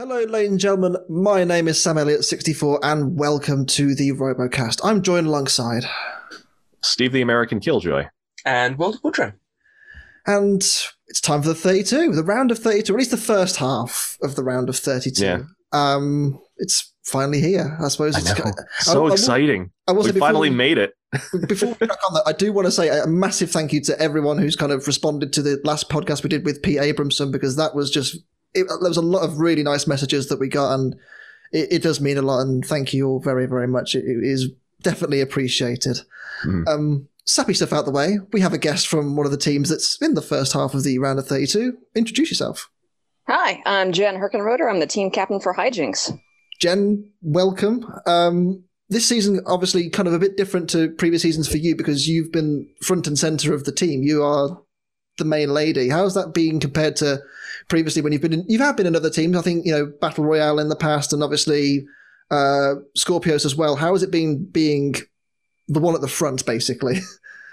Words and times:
Hello, 0.00 0.22
ladies 0.24 0.50
and 0.52 0.58
gentlemen. 0.58 0.96
My 1.10 1.44
name 1.44 1.68
is 1.68 1.78
Sam 1.78 1.96
Elliott64, 1.96 2.78
and 2.82 3.18
welcome 3.18 3.66
to 3.66 3.94
the 3.94 4.12
RoboCast. 4.12 4.80
I'm 4.82 5.02
joined 5.02 5.26
alongside, 5.26 5.84
Steve 6.82 7.12
the 7.12 7.20
American 7.20 7.60
Killjoy. 7.60 8.06
and 8.46 8.78
World 8.78 8.98
Woodrow. 9.04 9.34
and 10.26 10.62
it's 11.06 11.20
time 11.20 11.42
for 11.42 11.48
the 11.48 11.54
32, 11.54 12.12
the 12.12 12.24
round 12.24 12.50
of 12.50 12.58
32, 12.60 12.90
or 12.90 12.96
at 12.96 12.98
least 13.00 13.10
the 13.10 13.18
first 13.18 13.56
half 13.56 14.16
of 14.22 14.36
the 14.36 14.42
round 14.42 14.70
of 14.70 14.76
32. 14.78 15.22
Yeah. 15.22 15.42
Um, 15.72 16.40
it's 16.56 16.94
finally 17.04 17.42
here. 17.42 17.76
I 17.78 17.88
suppose. 17.88 18.14
I 18.16 18.20
It's, 18.20 18.38
know. 18.38 18.44
I- 18.46 18.82
So 18.82 19.06
I- 19.06 19.12
exciting. 19.12 19.70
I 19.86 19.92
We 19.92 19.98
wasn't 19.98 20.18
finally 20.18 20.48
we- 20.48 20.56
made 20.56 20.78
it. 20.78 20.94
Before 21.46 21.68
we 21.68 21.74
crack 21.74 21.98
on 22.08 22.14
that, 22.14 22.22
I 22.24 22.32
do 22.32 22.52
want 22.54 22.66
to 22.66 22.72
say 22.72 22.88
a 22.88 23.06
massive 23.06 23.50
thank 23.50 23.72
you 23.74 23.82
to 23.82 24.00
everyone 24.00 24.38
who's 24.38 24.56
kind 24.56 24.72
of 24.72 24.86
responded 24.86 25.32
to 25.34 25.42
the 25.42 25.60
last 25.64 25.90
podcast 25.90 26.22
we 26.22 26.28
did 26.30 26.46
with 26.46 26.62
Pete 26.62 26.78
Abramson 26.78 27.30
because 27.32 27.56
that 27.56 27.74
was 27.74 27.90
just 27.90 28.16
it, 28.54 28.66
there 28.68 28.88
was 28.88 28.96
a 28.96 29.02
lot 29.02 29.22
of 29.22 29.38
really 29.38 29.62
nice 29.62 29.86
messages 29.86 30.28
that 30.28 30.40
we 30.40 30.48
got 30.48 30.74
and 30.74 30.94
it, 31.52 31.72
it 31.72 31.82
does 31.82 32.00
mean 32.00 32.18
a 32.18 32.22
lot 32.22 32.40
and 32.40 32.64
thank 32.64 32.92
you 32.92 33.06
all 33.08 33.20
very 33.20 33.46
very 33.46 33.66
much. 33.68 33.94
It, 33.94 34.04
it 34.04 34.22
is 34.24 34.50
definitely 34.82 35.20
appreciated. 35.20 36.00
Mhm. 36.44 36.66
Um, 36.68 37.08
sappy 37.26 37.54
stuff 37.54 37.72
out 37.72 37.84
the 37.84 37.90
way. 37.90 38.18
We 38.32 38.40
have 38.40 38.52
a 38.54 38.58
guest 38.58 38.88
from 38.88 39.14
one 39.16 39.26
of 39.26 39.32
the 39.32 39.38
teams 39.38 39.68
that's 39.68 40.00
in 40.00 40.14
the 40.14 40.22
first 40.22 40.52
half 40.52 40.74
of 40.74 40.82
the 40.84 40.98
round 40.98 41.18
of 41.18 41.26
thirty-two. 41.26 41.76
Introduce 41.94 42.30
yourself, 42.30 42.70
Hi, 43.28 43.62
I'm 43.66 43.92
Jen 43.92 44.16
Herchenroeder. 44.16 44.68
I'm 44.68 44.80
the 44.80 44.86
team 44.86 45.10
captain 45.10 45.38
for 45.40 45.54
Hijinx. 45.54 46.18
Jen. 46.60 47.10
Welcome. 47.22 47.86
Um, 48.06 48.64
this 48.88 49.06
season, 49.06 49.40
obviously, 49.46 49.88
kind 49.88 50.08
of 50.08 50.14
a 50.14 50.18
bit 50.18 50.36
different 50.36 50.68
to 50.70 50.90
previous 50.90 51.22
seasons 51.22 51.46
for 51.48 51.56
you 51.58 51.76
because 51.76 52.08
you've 52.08 52.32
been 52.32 52.68
front 52.82 53.06
and 53.06 53.16
center 53.18 53.54
of 53.54 53.64
the 53.64 53.72
team. 53.72 54.02
You 54.02 54.24
are 54.24 54.60
the 55.18 55.24
main 55.24 55.50
lady. 55.54 55.90
How's 55.90 56.14
that 56.14 56.34
being 56.34 56.58
compared 56.58 56.96
to 56.96 57.20
previously 57.70 58.02
when 58.02 58.12
you've 58.12 58.20
been 58.20 58.34
in, 58.34 58.44
you 58.48 58.58
have 58.58 58.66
had 58.66 58.76
been 58.76 58.86
in 58.86 58.96
other 58.96 59.08
teams? 59.08 59.36
I 59.36 59.40
think 59.40 59.64
you 59.64 59.72
know 59.72 59.86
Battle 60.00 60.24
Royale 60.24 60.58
in 60.58 60.68
the 60.68 60.76
past, 60.76 61.14
and 61.14 61.22
obviously 61.22 61.86
uh, 62.30 62.74
Skorpios 62.98 63.46
as 63.46 63.56
well. 63.56 63.76
How 63.76 63.92
has 63.92 64.02
it 64.02 64.10
been 64.10 64.44
being 64.44 64.96
the 65.68 65.80
one 65.80 65.94
at 65.94 66.02
the 66.02 66.08
front, 66.08 66.44
basically? 66.44 67.00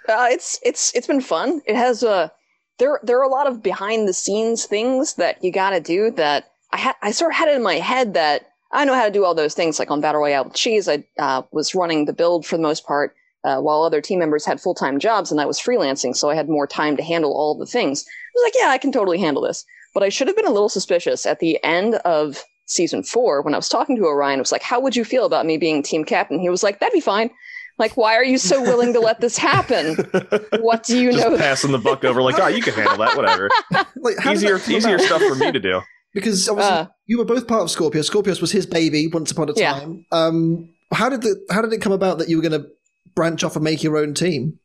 Uh, 0.09 0.29
it's 0.31 0.57
it's 0.63 0.95
it's 0.95 1.05
been 1.05 1.19
fun. 1.19 1.61
It 1.65 1.75
has 1.75 2.01
uh, 2.01 2.29
there 2.77 2.97
there 3.03 3.19
are 3.19 3.25
a 3.25 3.29
lot 3.29 3.45
of 3.45 3.61
behind 3.61 4.07
the 4.07 4.13
scenes 4.13 4.65
things 4.65 5.15
that 5.15 5.43
you 5.43 5.51
got 5.51 5.71
to 5.71 5.81
do 5.81 6.11
that 6.11 6.49
I 6.71 6.77
had 6.77 6.95
I 7.01 7.11
sort 7.11 7.31
of 7.31 7.35
had 7.35 7.49
it 7.49 7.57
in 7.57 7.61
my 7.61 7.73
head 7.73 8.13
that 8.13 8.53
I 8.71 8.85
know 8.85 8.93
how 8.93 9.03
to 9.03 9.11
do 9.11 9.25
all 9.25 9.35
those 9.35 9.53
things. 9.53 9.79
Like 9.79 9.91
on 9.91 9.99
Battle 9.99 10.21
Royale 10.21 10.45
with 10.45 10.53
Cheese, 10.53 10.87
I 10.87 11.03
uh, 11.19 11.41
was 11.51 11.75
running 11.75 12.05
the 12.05 12.13
build 12.13 12.45
for 12.45 12.55
the 12.55 12.63
most 12.63 12.85
part. 12.85 13.15
Uh, 13.43 13.59
while 13.59 13.83
other 13.83 13.99
team 13.99 14.19
members 14.19 14.45
had 14.45 14.61
full 14.61 14.73
time 14.73 14.97
jobs 14.97 15.29
and 15.29 15.41
I 15.41 15.45
was 15.45 15.59
freelancing, 15.59 16.15
so 16.15 16.29
I 16.29 16.35
had 16.35 16.47
more 16.47 16.67
time 16.67 16.95
to 16.95 17.03
handle 17.03 17.33
all 17.33 17.53
the 17.53 17.65
things. 17.65 18.05
I 18.07 18.31
was 18.33 18.43
like, 18.45 18.53
yeah, 18.57 18.69
I 18.69 18.77
can 18.77 18.93
totally 18.93 19.19
handle 19.19 19.43
this. 19.43 19.65
But 19.97 20.03
I 20.05 20.09
should 20.09 20.27
have 20.27 20.35
been 20.35 20.45
a 20.45 20.51
little 20.51 20.69
suspicious 20.69 21.25
at 21.25 21.39
the 21.39 21.57
end 21.63 21.95
of 22.05 22.43
season 22.67 23.01
four 23.01 23.41
when 23.41 23.55
I 23.55 23.57
was 23.57 23.67
talking 23.67 23.95
to 23.95 24.03
Orion. 24.05 24.37
I 24.37 24.41
was 24.43 24.51
like, 24.51 24.61
how 24.61 24.79
would 24.79 24.95
you 24.95 25.03
feel 25.03 25.25
about 25.25 25.47
me 25.47 25.57
being 25.57 25.81
team 25.81 26.03
captain? 26.05 26.37
He 26.39 26.49
was 26.49 26.61
like, 26.61 26.79
that'd 26.79 26.93
be 26.93 26.99
fine. 26.99 27.31
Like, 27.79 27.97
why 27.97 28.13
are 28.13 28.23
you 28.23 28.37
so 28.37 28.61
willing 28.61 28.93
to 28.93 28.99
let 28.99 29.21
this 29.21 29.39
happen? 29.39 29.95
What 30.59 30.83
do 30.83 30.99
you 30.99 31.13
Just 31.13 31.27
know? 31.27 31.35
passing 31.35 31.71
the 31.71 31.79
buck 31.79 32.03
over, 32.05 32.21
like, 32.21 32.37
oh, 32.39 32.45
you 32.45 32.61
can 32.61 32.75
handle 32.75 32.97
that, 32.99 33.17
whatever. 33.17 33.49
like 33.95 34.23
easier, 34.23 34.59
that 34.59 34.69
easier 34.69 34.95
about? 34.97 35.05
stuff 35.07 35.21
for 35.23 35.33
me 35.33 35.51
to 35.51 35.59
do. 35.69 35.81
because 36.13 36.47
obviously 36.47 36.73
Uh, 36.75 36.85
you 37.07 37.17
were 37.17 37.25
both 37.25 37.47
part 37.47 37.63
of 37.63 37.69
Skorpios. 37.69 38.07
Skorpios 38.07 38.39
was 38.39 38.51
his 38.51 38.67
baby 38.67 39.07
once 39.07 39.31
upon 39.31 39.49
a 39.49 39.53
Yeah. 39.55 39.79
time. 39.79 40.05
Um, 40.11 40.69
how 40.93 41.09
did 41.09 41.23
the 41.23 41.43
how 41.49 41.63
did 41.63 41.73
it 41.73 41.81
come 41.81 41.91
about 41.91 42.19
that 42.19 42.29
you 42.29 42.37
were 42.37 42.47
going 42.47 42.61
to 42.61 42.67
branch 43.15 43.43
off 43.43 43.55
and 43.55 43.63
make 43.63 43.81
your 43.81 43.97
own 43.97 44.13
team? 44.13 44.59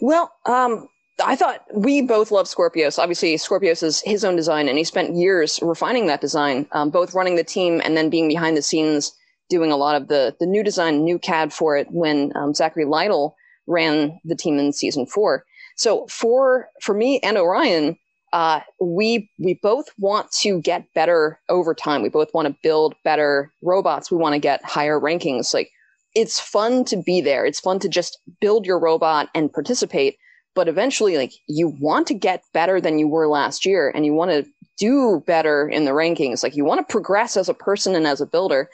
Well, 0.00 0.30
um, 0.46 0.86
I 1.24 1.36
thought 1.36 1.64
we 1.74 2.02
both 2.02 2.30
love 2.30 2.46
Skorpios. 2.46 2.98
Obviously, 2.98 3.34
Skorpios 3.34 3.82
is 3.82 4.00
his 4.02 4.24
own 4.24 4.36
design, 4.36 4.68
and 4.68 4.78
he 4.78 4.84
spent 4.84 5.14
years 5.14 5.58
refining 5.62 6.06
that 6.06 6.20
design, 6.20 6.66
um, 6.72 6.90
both 6.90 7.14
running 7.14 7.36
the 7.36 7.44
team 7.44 7.80
and 7.84 7.96
then 7.96 8.10
being 8.10 8.28
behind 8.28 8.56
the 8.56 8.62
scenes 8.62 9.12
doing 9.48 9.72
a 9.72 9.76
lot 9.76 9.96
of 9.96 10.08
the 10.08 10.34
the 10.40 10.46
new 10.46 10.62
design, 10.62 11.04
new 11.04 11.18
CAD 11.18 11.52
for 11.52 11.76
it 11.76 11.88
when 11.90 12.32
um, 12.36 12.54
Zachary 12.54 12.84
Lytle 12.84 13.36
ran 13.66 14.18
the 14.24 14.36
team 14.36 14.58
in 14.58 14.72
season 14.72 15.06
four. 15.06 15.44
So 15.76 16.06
for 16.08 16.68
for 16.80 16.94
me 16.94 17.20
and 17.20 17.36
Orion, 17.36 17.96
uh, 18.32 18.60
we 18.80 19.30
we 19.38 19.54
both 19.62 19.86
want 19.98 20.30
to 20.40 20.60
get 20.60 20.84
better 20.94 21.40
over 21.48 21.74
time. 21.74 22.02
We 22.02 22.08
both 22.08 22.32
want 22.32 22.48
to 22.48 22.56
build 22.62 22.94
better 23.04 23.52
robots. 23.62 24.10
We 24.10 24.16
want 24.16 24.34
to 24.34 24.38
get 24.38 24.64
higher 24.64 25.00
rankings. 25.00 25.52
Like 25.52 25.70
it's 26.14 26.40
fun 26.40 26.84
to 26.86 26.96
be 26.96 27.20
there. 27.20 27.44
It's 27.44 27.60
fun 27.60 27.78
to 27.80 27.88
just 27.88 28.18
build 28.40 28.66
your 28.66 28.78
robot 28.78 29.28
and 29.34 29.52
participate. 29.52 30.16
But 30.54 30.68
eventually, 30.68 31.16
like 31.16 31.32
you 31.46 31.68
want 31.80 32.06
to 32.08 32.14
get 32.14 32.42
better 32.52 32.80
than 32.80 32.98
you 32.98 33.08
were 33.08 33.28
last 33.28 33.64
year, 33.64 33.90
and 33.94 34.04
you 34.04 34.14
want 34.14 34.30
to 34.30 34.50
do 34.78 35.22
better 35.26 35.68
in 35.68 35.84
the 35.84 35.92
rankings. 35.92 36.42
Like 36.42 36.56
you 36.56 36.64
want 36.64 36.86
to 36.86 36.92
progress 36.92 37.36
as 37.36 37.48
a 37.48 37.54
person 37.54 37.94
and 37.94 38.06
as 38.06 38.20
a 38.20 38.26
builder. 38.26 38.68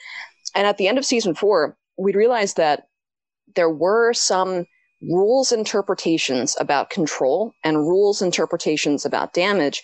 And 0.54 0.66
at 0.66 0.78
the 0.78 0.88
end 0.88 0.96
of 0.96 1.04
season 1.04 1.34
four, 1.34 1.76
we 1.98 2.14
realized 2.14 2.56
that 2.56 2.86
there 3.56 3.70
were 3.70 4.14
some 4.14 4.64
rules 5.02 5.52
interpretations 5.52 6.56
about 6.58 6.90
control 6.90 7.52
and 7.62 7.78
rules 7.78 8.22
interpretations 8.22 9.04
about 9.04 9.34
damage 9.34 9.82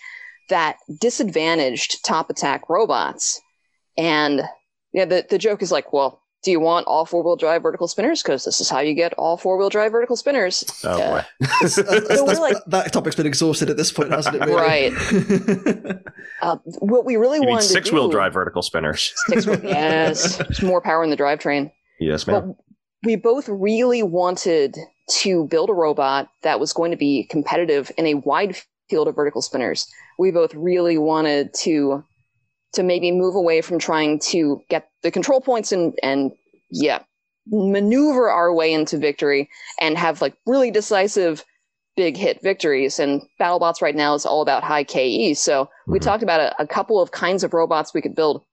that 0.49 0.77
disadvantaged 0.99 2.03
top 2.03 2.29
attack 2.29 2.69
robots. 2.69 3.39
And 3.97 4.41
yeah, 4.93 5.05
the, 5.05 5.25
the 5.29 5.37
joke 5.37 5.61
is 5.61 5.71
like, 5.71 5.93
well, 5.93 6.22
do 6.43 6.51
you 6.51 6.59
want 6.59 6.85
all 6.87 7.05
four 7.05 7.23
wheel 7.23 7.35
drive 7.35 7.61
vertical 7.63 7.87
spinners? 7.87 8.21
Because 8.21 8.43
this 8.45 8.59
is 8.61 8.69
how 8.69 8.79
you 8.79 8.93
get 8.93 9.13
all 9.13 9.37
four 9.37 9.57
wheel 9.57 9.69
drive 9.69 9.91
vertical 9.93 10.15
spinners. 10.17 10.63
Oh, 10.83 10.97
Yeah. 10.97 11.09
boy. 11.09 11.25
That's- 11.39 11.75
that's- 11.75 12.07
So 12.17 12.25
that's- 12.25 12.39
like- 12.39 12.57
that 12.67 12.91
topic's 12.93 13.15
been 13.15 13.25
exhausted 13.25 13.69
at 13.69 13.77
this 13.77 13.91
point, 13.91 14.11
hasn't 14.11 14.35
it? 14.35 14.45
Really? 14.45 15.95
Uh, 16.41 16.57
what 16.79 17.05
we 17.05 17.15
really 17.15 17.37
You 17.37 17.45
need 17.45 17.51
wanted 17.51 17.63
six 17.67 17.89
wheel 17.91 18.09
drive 18.09 18.33
vertical 18.33 18.61
spinners. 18.61 19.13
Six 19.27 19.45
wheel, 19.45 19.61
yes, 19.63 20.37
there's 20.37 20.61
more 20.61 20.81
power 20.81 21.01
in 21.03 21.09
the 21.09 21.15
drivetrain. 21.15 21.71
Yes, 22.01 22.25
But 22.25 22.45
ma'am. 22.45 22.55
we 23.03 23.15
both 23.15 23.47
really 23.47 24.03
wanted 24.03 24.75
to 25.19 25.45
build 25.47 25.69
a 25.69 25.73
robot 25.73 26.27
that 26.41 26.59
was 26.59 26.73
going 26.73 26.91
to 26.91 26.97
be 26.97 27.23
competitive 27.29 27.91
in 27.97 28.05
a 28.07 28.15
wide 28.15 28.57
field 28.89 29.07
of 29.07 29.15
vertical 29.15 29.41
spinners. 29.41 29.87
We 30.19 30.31
both 30.31 30.53
really 30.53 30.97
wanted 30.97 31.53
to 31.61 32.03
to 32.73 32.83
maybe 32.83 33.11
move 33.11 33.35
away 33.35 33.61
from 33.61 33.79
trying 33.79 34.19
to 34.19 34.61
get 34.69 34.89
the 35.03 35.11
control 35.11 35.41
points 35.41 35.71
and 35.71 35.93
and 36.03 36.31
yeah, 36.71 37.03
maneuver 37.47 38.29
our 38.29 38.53
way 38.53 38.73
into 38.73 38.97
victory 38.97 39.49
and 39.79 39.97
have 39.97 40.21
like 40.21 40.35
really 40.45 40.71
decisive 40.71 41.43
big 41.95 42.17
hit 42.17 42.39
victories. 42.41 42.99
And 42.99 43.21
BattleBots 43.39 43.81
right 43.81 43.95
now 43.95 44.15
is 44.15 44.25
all 44.25 44.41
about 44.41 44.63
high 44.63 44.83
KE. 44.83 45.35
So 45.35 45.69
we 45.87 45.99
Mhm. 45.99 46.03
talked 46.03 46.23
about 46.23 46.39
a, 46.41 46.61
a 46.61 46.67
couple 46.67 46.99
of 47.01 47.11
kinds 47.11 47.43
of 47.43 47.53
robots 47.53 47.93
we 47.93 48.01
could 48.01 48.15
build. 48.15 48.43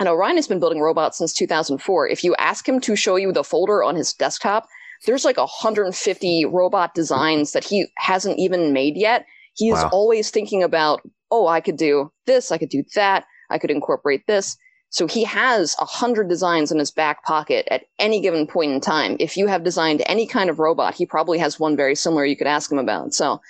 And 0.00 0.08
Orion 0.08 0.36
has 0.36 0.48
been 0.48 0.60
building 0.60 0.80
robots 0.80 1.18
since 1.18 1.34
2004. 1.34 2.08
If 2.08 2.24
you 2.24 2.34
ask 2.36 2.68
him 2.68 2.80
to 2.80 2.96
show 2.96 3.16
you 3.16 3.32
the 3.32 3.44
folder 3.44 3.82
on 3.82 3.96
his 3.96 4.14
desktop, 4.14 4.66
there's 5.06 5.24
like 5.24 5.36
150 5.36 6.44
robot 6.46 6.94
designs 6.94 7.52
that 7.52 7.64
he 7.64 7.86
hasn't 7.98 8.38
even 8.38 8.72
made 8.72 8.96
yet. 8.96 9.26
He 9.54 9.70
is 9.70 9.82
Wow. 9.82 9.90
always 9.92 10.30
thinking 10.30 10.62
about, 10.62 11.02
oh, 11.30 11.46
I 11.48 11.60
could 11.60 11.76
do 11.76 12.10
this, 12.26 12.50
I 12.52 12.58
could 12.58 12.68
do 12.70 12.84
that, 12.94 13.24
I 13.50 13.58
could 13.58 13.70
incorporate 13.70 14.26
this. 14.26 14.56
So 14.90 15.06
he 15.06 15.22
has 15.24 15.76
a 15.80 15.84
hundred 15.84 16.28
designs 16.28 16.72
in 16.72 16.78
his 16.78 16.90
back 16.90 17.22
pocket 17.24 17.68
at 17.70 17.84
any 17.98 18.20
given 18.20 18.46
point 18.46 18.72
in 18.72 18.80
time. 18.80 19.16
If 19.20 19.36
you 19.36 19.46
have 19.46 19.62
designed 19.62 20.02
any 20.06 20.26
kind 20.26 20.48
of 20.48 20.58
robot, 20.58 20.94
he 20.94 21.04
probably 21.04 21.38
has 21.38 21.60
one 21.60 21.76
very 21.76 21.94
similar 21.94 22.24
you 22.24 22.36
could 22.36 22.46
ask 22.46 22.72
him 22.72 22.78
about. 22.78 23.12
So 23.12 23.40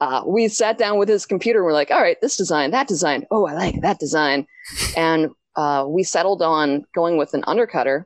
uh, 0.00 0.22
we 0.26 0.48
sat 0.48 0.76
down 0.76 0.98
with 0.98 1.08
his 1.08 1.24
computer 1.24 1.60
and 1.60 1.66
we're 1.66 1.72
like, 1.72 1.90
all 1.90 2.02
right, 2.02 2.20
this 2.20 2.36
design, 2.36 2.70
that 2.72 2.88
design. 2.88 3.26
Oh, 3.30 3.46
I 3.46 3.54
like 3.54 3.80
that 3.80 3.98
design. 3.98 4.46
And 4.96 5.30
uh, 5.56 5.86
we 5.88 6.02
settled 6.02 6.42
on 6.42 6.84
going 6.94 7.16
with 7.16 7.32
an 7.32 7.42
undercutter 7.42 8.04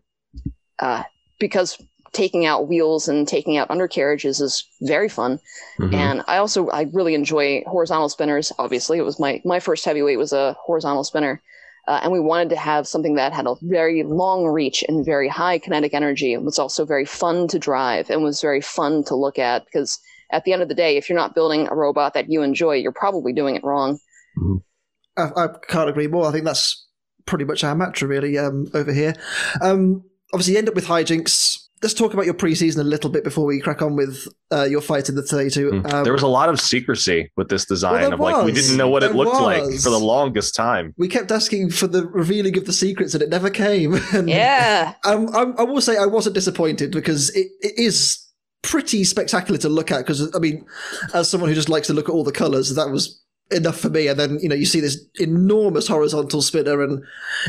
uh, 0.78 1.02
because 1.40 1.82
taking 2.12 2.46
out 2.46 2.68
wheels 2.68 3.08
and 3.08 3.26
taking 3.26 3.56
out 3.56 3.70
undercarriages 3.70 4.40
is 4.40 4.64
very 4.82 5.08
fun. 5.08 5.38
Mhm. 5.78 5.94
And 5.94 6.22
I 6.26 6.38
also 6.38 6.68
I 6.68 6.82
really 6.92 7.14
enjoy 7.14 7.62
horizontal 7.66 8.08
spinners. 8.08 8.52
Obviously, 8.58 8.98
it 8.98 9.04
was 9.04 9.18
my 9.18 9.40
my 9.44 9.60
first 9.60 9.84
heavyweight 9.84 10.18
was 10.18 10.32
a 10.32 10.54
horizontal 10.64 11.04
spinner, 11.04 11.42
uh, 11.86 12.00
and 12.02 12.12
we 12.12 12.20
wanted 12.20 12.50
to 12.50 12.56
have 12.56 12.88
something 12.88 13.14
that 13.16 13.32
had 13.32 13.46
a 13.46 13.54
very 13.62 14.02
long 14.02 14.46
reach 14.46 14.84
and 14.88 15.04
very 15.04 15.28
high 15.28 15.58
kinetic 15.58 15.94
energy. 15.94 16.32
It 16.32 16.42
was 16.42 16.58
also 16.58 16.84
very 16.84 17.04
fun 17.04 17.48
to 17.48 17.58
drive 17.58 18.10
and 18.10 18.22
was 18.22 18.40
very 18.40 18.60
fun 18.60 19.04
to 19.04 19.14
look 19.14 19.38
at 19.38 19.64
because 19.64 19.98
at 20.30 20.44
the 20.44 20.52
end 20.52 20.62
of 20.62 20.68
the 20.68 20.74
day, 20.74 20.96
if 20.96 21.08
you're 21.08 21.18
not 21.18 21.34
building 21.34 21.68
a 21.68 21.74
robot 21.74 22.14
that 22.14 22.30
you 22.30 22.42
enjoy, 22.42 22.74
you're 22.74 22.92
probably 22.92 23.32
doing 23.32 23.56
it 23.56 23.64
wrong. 23.64 23.98
I, 25.16 25.30
I 25.36 25.48
can't 25.68 25.88
agree 25.88 26.06
more. 26.06 26.26
I 26.26 26.32
think 26.32 26.44
that's 26.44 26.86
pretty 27.26 27.44
much 27.44 27.64
our 27.64 27.74
mantra, 27.74 28.08
really, 28.08 28.38
um, 28.38 28.68
over 28.74 28.92
here. 28.92 29.14
Um, 29.60 30.04
obviously, 30.32 30.52
you 30.54 30.58
end 30.58 30.68
up 30.68 30.74
with 30.74 30.86
Hijinx. 30.86 31.57
Let's 31.82 31.94
talk 31.94 32.12
about 32.12 32.24
your 32.24 32.34
preseason 32.34 32.78
a 32.78 32.84
little 32.84 33.10
bit 33.10 33.24
before 33.24 33.44
we 33.44 33.60
crack 33.60 33.82
on 33.82 33.96
with 33.96 34.26
uh, 34.52 34.64
your 34.64 34.80
fight 34.80 35.08
in 35.08 35.14
the 35.14 35.22
32. 35.22 35.70
Mm. 35.70 35.92
Um, 35.92 36.04
there 36.04 36.12
was 36.12 36.22
a 36.22 36.28
lot 36.28 36.48
of 36.48 36.60
secrecy 36.60 37.30
with 37.36 37.48
this 37.48 37.64
design 37.64 38.02
there 38.02 38.14
of 38.14 38.20
like 38.20 38.44
we 38.44 38.52
didn't 38.52 38.76
know 38.76 38.88
what 38.88 39.02
it 39.02 39.08
There 39.08 39.16
looked 39.16 39.40
like 39.40 39.62
for 39.80 39.90
the 39.90 39.98
longest 39.98 40.54
time. 40.54 40.94
we 40.96 41.08
kept 41.08 41.30
asking 41.30 41.70
for 41.70 41.86
the 41.86 42.06
revealing 42.06 42.56
of 42.58 42.66
the 42.66 42.72
secrets, 42.72 43.14
and 43.14 43.22
it 43.22 43.28
never 43.28 43.50
came. 43.50 43.94
And, 44.12 44.28
Yeah, 44.28 44.94
Um, 45.04 45.28
I, 45.34 45.42
I 45.58 45.62
will 45.62 45.80
say 45.80 45.96
I 45.96 46.06
wasn't 46.06 46.34
disappointed 46.34 46.90
because 46.90 47.30
it, 47.30 47.48
it 47.60 47.78
is 47.78 48.24
pretty 48.62 49.04
spectacular 49.04 49.58
to 49.58 49.68
look 49.68 49.90
at. 49.90 49.98
Because 49.98 50.34
I 50.34 50.38
mean, 50.38 50.64
as 51.14 51.28
someone 51.28 51.48
who 51.48 51.54
just 51.54 51.68
likes 51.68 51.86
to 51.88 51.92
look 51.92 52.08
at 52.08 52.12
all 52.12 52.24
the 52.24 52.32
colours, 52.32 52.74
that 52.74 52.90
was 52.90 53.22
enough 53.50 53.78
for 53.78 53.90
me. 53.90 54.08
And 54.08 54.18
then 54.18 54.38
you 54.40 54.48
know 54.48 54.54
you 54.54 54.66
see 54.66 54.80
this 54.80 54.98
enormous 55.20 55.88
horizontal 55.88 56.42
spinner, 56.42 56.82
and 56.82 57.02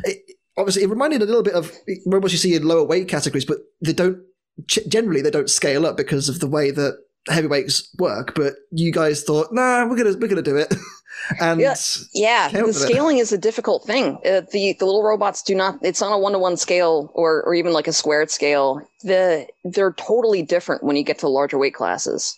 it, 0.03 0.17
obviously 0.59 0.83
it 0.83 0.89
reminded 0.89 1.21
a 1.21 1.25
little 1.25 1.44
bit 1.44 1.53
of 1.53 1.71
robots 2.06 2.33
you 2.33 2.39
see 2.39 2.56
in 2.56 2.63
lower 2.63 2.83
weight 2.83 3.07
categories, 3.07 3.45
but 3.45 3.57
they 3.81 3.94
don't 3.94 4.19
generally 4.67 5.21
they 5.21 5.31
don't 5.31 5.50
scale 5.50 5.85
up 5.85 5.97
because 5.97 6.29
of 6.29 6.39
the 6.39 6.47
way 6.47 6.71
that 6.71 6.97
heavyweights 7.27 7.95
work. 7.97 8.35
But 8.35 8.53
you 8.71 8.91
guys 8.91 9.23
thought, 9.23 9.53
nah, 9.53 9.85
we're 9.85 9.97
gonna 9.97 10.17
we're 10.17 10.27
gonna 10.27 10.41
do 10.41 10.57
it. 10.57 10.73
and 11.41 11.59
Yeah, 11.59 11.75
Yeah, 12.13 12.50
the 12.50 12.73
scaling 12.73 13.17
is 13.17 13.31
a 13.31 13.38
difficult 13.38 13.85
thing. 13.85 14.17
Uh, 14.25 14.41
the 14.51 14.75
the 14.79 14.85
little 14.85 15.03
robots 15.03 15.44
do 15.44 15.56
not. 15.56 15.79
It's 15.81 16.01
on 16.01 16.11
a 16.11 16.19
one 16.19 16.33
to 16.33 16.39
one 16.39 16.57
scale 16.57 17.12
or 17.13 17.44
or 17.44 17.53
even 17.53 17.73
like 17.73 17.88
a 17.88 17.94
squared 17.94 18.31
scale. 18.31 18.81
The 19.03 19.47
they're 19.63 19.94
totally 19.94 20.41
different 20.41 20.83
when 20.83 20.95
you 20.95 21.03
get 21.03 21.19
to 21.19 21.29
larger 21.29 21.57
weight 21.57 21.73
classes. 21.73 22.38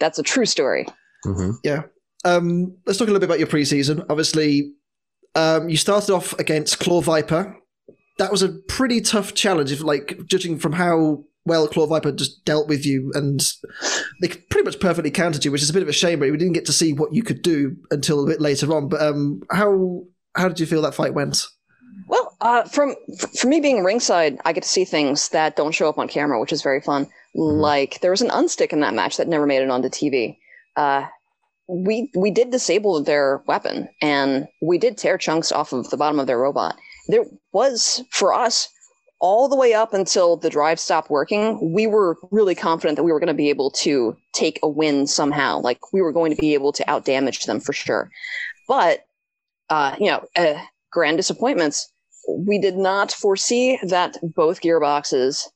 That's 0.00 0.18
a 0.18 0.22
true 0.22 0.46
story. 0.46 0.86
Mhm. 1.26 1.54
Um, 2.24 2.76
let's 2.84 2.98
talk 2.98 3.08
a 3.08 3.12
little 3.12 3.20
bit 3.20 3.26
about 3.26 3.38
your 3.38 3.48
preseason. 3.48 4.04
Obviously, 4.08 4.72
um, 5.34 5.68
you 5.68 5.76
started 5.76 6.12
off 6.12 6.38
against 6.38 6.78
Claw 6.80 7.00
Viper. 7.00 7.56
That 8.18 8.32
was 8.32 8.42
a 8.42 8.48
pretty 8.68 9.00
tough 9.00 9.34
challenge, 9.34 9.70
if 9.70 9.82
like 9.82 10.18
judging 10.26 10.58
from 10.58 10.72
how 10.72 11.24
well 11.44 11.68
Claw 11.68 11.86
Viper 11.86 12.12
just 12.12 12.44
dealt 12.44 12.68
with 12.68 12.84
you, 12.84 13.12
and 13.14 13.40
they 14.20 14.28
pretty 14.28 14.64
much 14.64 14.80
perfectly 14.80 15.10
countered 15.10 15.44
you, 15.44 15.52
which 15.52 15.62
is 15.62 15.70
a 15.70 15.72
bit 15.72 15.82
of 15.82 15.88
a 15.88 15.92
shame. 15.92 16.18
But 16.18 16.30
we 16.30 16.36
didn't 16.36 16.54
get 16.54 16.66
to 16.66 16.72
see 16.72 16.92
what 16.92 17.14
you 17.14 17.22
could 17.22 17.42
do 17.42 17.76
until 17.90 18.22
a 18.22 18.26
bit 18.26 18.40
later 18.40 18.72
on. 18.74 18.88
But 18.88 19.02
um, 19.02 19.42
how 19.50 20.04
how 20.36 20.48
did 20.48 20.60
you 20.60 20.66
feel 20.66 20.82
that 20.82 20.94
fight 20.94 21.14
went? 21.14 21.44
Well, 22.06 22.36
uh, 22.40 22.64
from 22.64 22.94
for 23.38 23.48
me 23.48 23.60
being 23.60 23.84
ringside, 23.84 24.38
I 24.44 24.52
get 24.52 24.62
to 24.62 24.68
see 24.68 24.84
things 24.84 25.28
that 25.30 25.56
don't 25.56 25.72
show 25.72 25.88
up 25.88 25.98
on 25.98 26.08
camera, 26.08 26.40
which 26.40 26.52
is 26.52 26.62
very 26.62 26.80
fun. 26.80 27.08
Like 27.34 28.00
there 28.00 28.10
was 28.10 28.22
an 28.22 28.30
unstick 28.30 28.72
in 28.72 28.80
that 28.80 28.94
match 28.94 29.16
that 29.16 29.28
never 29.28 29.46
made 29.46 29.62
it 29.62 29.70
onto 29.70 29.88
TV. 29.88 30.38
Uh, 30.76 31.06
we 31.68 32.10
we 32.14 32.30
did 32.30 32.50
disable 32.50 33.02
their 33.02 33.42
weapon, 33.46 33.88
and 34.00 34.48
we 34.62 34.78
did 34.78 34.96
tear 34.96 35.18
chunks 35.18 35.52
off 35.52 35.72
of 35.72 35.90
the 35.90 35.96
bottom 35.96 36.18
of 36.18 36.26
their 36.26 36.38
robot. 36.38 36.76
There 37.08 37.24
was 37.52 38.02
for 38.10 38.32
us 38.34 38.68
all 39.20 39.48
the 39.48 39.56
way 39.56 39.74
up 39.74 39.92
until 39.92 40.36
the 40.36 40.50
drive 40.50 40.78
stopped 40.78 41.10
working. 41.10 41.72
We 41.74 41.86
were 41.86 42.16
really 42.30 42.54
confident 42.54 42.96
that 42.96 43.02
we 43.02 43.12
were 43.12 43.20
going 43.20 43.28
to 43.28 43.34
be 43.34 43.50
able 43.50 43.70
to 43.72 44.16
take 44.32 44.60
a 44.62 44.68
win 44.68 45.06
somehow. 45.06 45.60
Like 45.60 45.92
we 45.92 46.00
were 46.00 46.12
going 46.12 46.34
to 46.34 46.40
be 46.40 46.54
able 46.54 46.72
to 46.72 46.84
outdamage 46.84 47.46
them 47.46 47.60
for 47.60 47.72
sure. 47.72 48.10
But 48.66 49.06
uh, 49.70 49.96
you 49.98 50.06
know, 50.06 50.24
uh, 50.36 50.62
grand 50.90 51.16
disappointments 51.16 51.92
we 52.28 52.58
did 52.58 52.76
not 52.76 53.12
foresee 53.12 53.78
that 53.82 54.16
both 54.22 54.60
gearboxes 54.60 55.48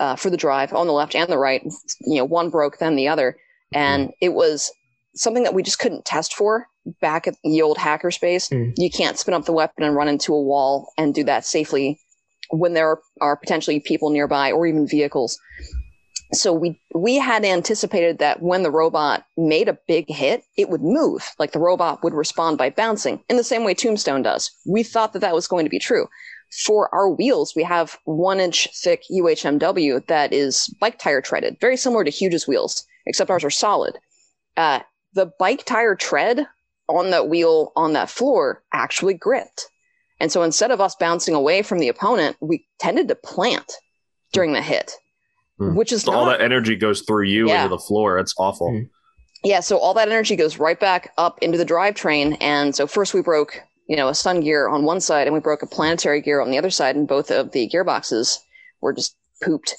uh, 0.00 0.14
for 0.14 0.30
the 0.30 0.36
drive 0.36 0.72
on 0.72 0.86
the 0.86 0.92
left 0.92 1.14
and 1.14 1.30
the 1.30 1.38
right, 1.38 1.62
you 2.02 2.18
know, 2.18 2.24
one 2.24 2.50
broke, 2.50 2.78
then 2.78 2.96
the 2.96 3.08
other. 3.08 3.36
And 3.72 4.12
it 4.20 4.34
was 4.34 4.70
something 5.14 5.42
that 5.42 5.54
we 5.54 5.62
just 5.62 5.78
couldn't 5.78 6.04
test 6.04 6.34
for 6.34 6.66
back 7.00 7.26
at 7.26 7.34
the 7.44 7.62
old 7.62 7.76
hackerspace. 7.76 8.50
Mm. 8.50 8.72
You 8.76 8.90
can't 8.90 9.18
spin 9.18 9.34
up 9.34 9.44
the 9.44 9.52
weapon 9.52 9.84
and 9.84 9.94
run 9.94 10.08
into 10.08 10.34
a 10.34 10.42
wall 10.42 10.92
and 10.96 11.14
do 11.14 11.24
that 11.24 11.44
safely 11.44 11.98
when 12.50 12.74
there 12.74 12.98
are 13.20 13.36
potentially 13.36 13.80
people 13.80 14.10
nearby 14.10 14.52
or 14.52 14.66
even 14.66 14.86
vehicles. 14.86 15.38
So 16.32 16.52
we 16.52 16.78
we 16.94 17.16
had 17.16 17.44
anticipated 17.44 18.18
that 18.18 18.42
when 18.42 18.62
the 18.62 18.70
robot 18.70 19.24
made 19.38 19.68
a 19.68 19.78
big 19.86 20.10
hit, 20.10 20.44
it 20.58 20.68
would 20.68 20.82
move. 20.82 21.30
Like 21.38 21.52
the 21.52 21.58
robot 21.58 22.02
would 22.02 22.12
respond 22.12 22.58
by 22.58 22.68
bouncing 22.70 23.22
in 23.30 23.36
the 23.36 23.44
same 23.44 23.64
way 23.64 23.74
Tombstone 23.74 24.22
does. 24.22 24.50
We 24.66 24.82
thought 24.82 25.14
that 25.14 25.20
that 25.20 25.34
was 25.34 25.48
going 25.48 25.64
to 25.64 25.70
be 25.70 25.78
true. 25.78 26.06
For 26.64 26.94
our 26.94 27.10
wheels, 27.10 27.54
we 27.54 27.62
have 27.62 27.98
one 28.04 28.40
inch 28.40 28.68
thick 28.82 29.04
UHMW 29.10 30.06
that 30.06 30.32
is 30.32 30.68
bike 30.80 30.98
tire 30.98 31.20
treaded, 31.20 31.58
very 31.60 31.76
similar 31.76 32.04
to 32.04 32.10
Huge's 32.10 32.46
wheels, 32.46 32.84
except 33.06 33.30
ours 33.30 33.44
are 33.44 33.50
solid. 33.50 33.98
Uh, 34.56 34.80
the 35.18 35.32
bike 35.38 35.64
tire 35.64 35.96
tread 35.96 36.46
on 36.88 37.10
that 37.10 37.28
wheel 37.28 37.72
on 37.76 37.92
that 37.94 38.08
floor 38.08 38.62
actually 38.72 39.14
gripped. 39.14 39.66
And 40.20 40.30
so 40.32 40.42
instead 40.42 40.70
of 40.70 40.80
us 40.80 40.94
bouncing 40.94 41.34
away 41.34 41.62
from 41.62 41.80
the 41.80 41.88
opponent, 41.88 42.36
we 42.40 42.66
tended 42.78 43.08
to 43.08 43.14
plant 43.16 43.72
during 44.32 44.52
the 44.52 44.62
hit, 44.62 44.92
Hmm. 45.58 45.74
which 45.74 45.92
is 45.92 46.02
So 46.02 46.12
not 46.12 46.18
all 46.18 46.26
that 46.26 46.40
energy 46.40 46.76
goes 46.76 47.02
through 47.02 47.24
you 47.24 47.48
Yeah. 47.48 47.64
into 47.64 47.76
the 47.76 47.82
floor. 47.82 48.18
It's 48.18 48.34
awful. 48.38 48.70
Mhm. 48.70 48.88
yeah, 49.44 49.60
so 49.60 49.76
all 49.78 49.94
that 49.94 50.08
energy 50.08 50.34
goes 50.36 50.58
right 50.58 50.78
back 50.80 51.12
up 51.18 51.38
into 51.42 51.58
the 51.58 51.64
drivetrain. 51.66 52.36
And 52.40 52.74
so 52.74 52.86
first 52.86 53.12
we 53.14 53.22
broke, 53.22 53.60
you 53.88 53.96
know, 53.96 54.08
a 54.08 54.14
sun 54.14 54.40
gear 54.40 54.68
on 54.68 54.84
one 54.84 55.00
side 55.00 55.26
and 55.26 55.34
we 55.34 55.40
broke 55.40 55.62
a 55.62 55.66
planetary 55.66 56.20
gear 56.20 56.40
on 56.40 56.50
the 56.50 56.58
other 56.58 56.70
side, 56.70 56.94
and 56.96 57.06
both 57.08 57.30
of 57.30 57.52
the 57.52 57.68
gearboxes 57.68 58.38
were 58.80 58.92
just 58.92 59.16
pooped. 59.42 59.74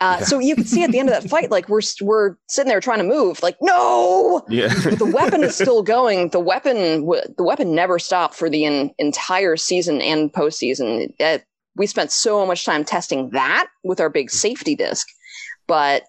Uh, 0.00 0.16
Yeah. 0.20 0.26
So 0.26 0.38
you 0.38 0.54
can 0.54 0.64
see 0.64 0.82
at 0.82 0.90
the 0.90 0.98
end 0.98 1.08
of 1.08 1.22
that 1.22 1.28
fight, 1.30 1.50
like 1.50 1.68
we're 1.68 1.80
we're 2.00 2.36
sitting 2.48 2.68
there 2.68 2.80
trying 2.80 2.98
to 2.98 3.04
move, 3.04 3.42
like 3.42 3.56
no, 3.60 4.44
Yeah. 4.48 4.72
but 4.84 4.98
the 4.98 5.06
weapon 5.06 5.42
is 5.44 5.54
still 5.54 5.82
going. 5.82 6.30
The 6.30 6.40
weapon, 6.40 7.06
the 7.36 7.44
weapon 7.44 7.74
never 7.74 7.98
stopped 7.98 8.34
for 8.34 8.50
the 8.50 8.64
en- 8.64 8.90
entire 8.98 9.56
season 9.56 10.00
and 10.00 10.32
postseason. 10.32 11.12
Uh, 11.20 11.38
we 11.76 11.86
spent 11.86 12.10
so 12.12 12.44
much 12.46 12.64
time 12.64 12.84
testing 12.84 13.30
that 13.30 13.66
with 13.84 14.00
our 14.00 14.08
big 14.10 14.30
safety 14.30 14.74
disc, 14.74 15.06
but 15.66 16.04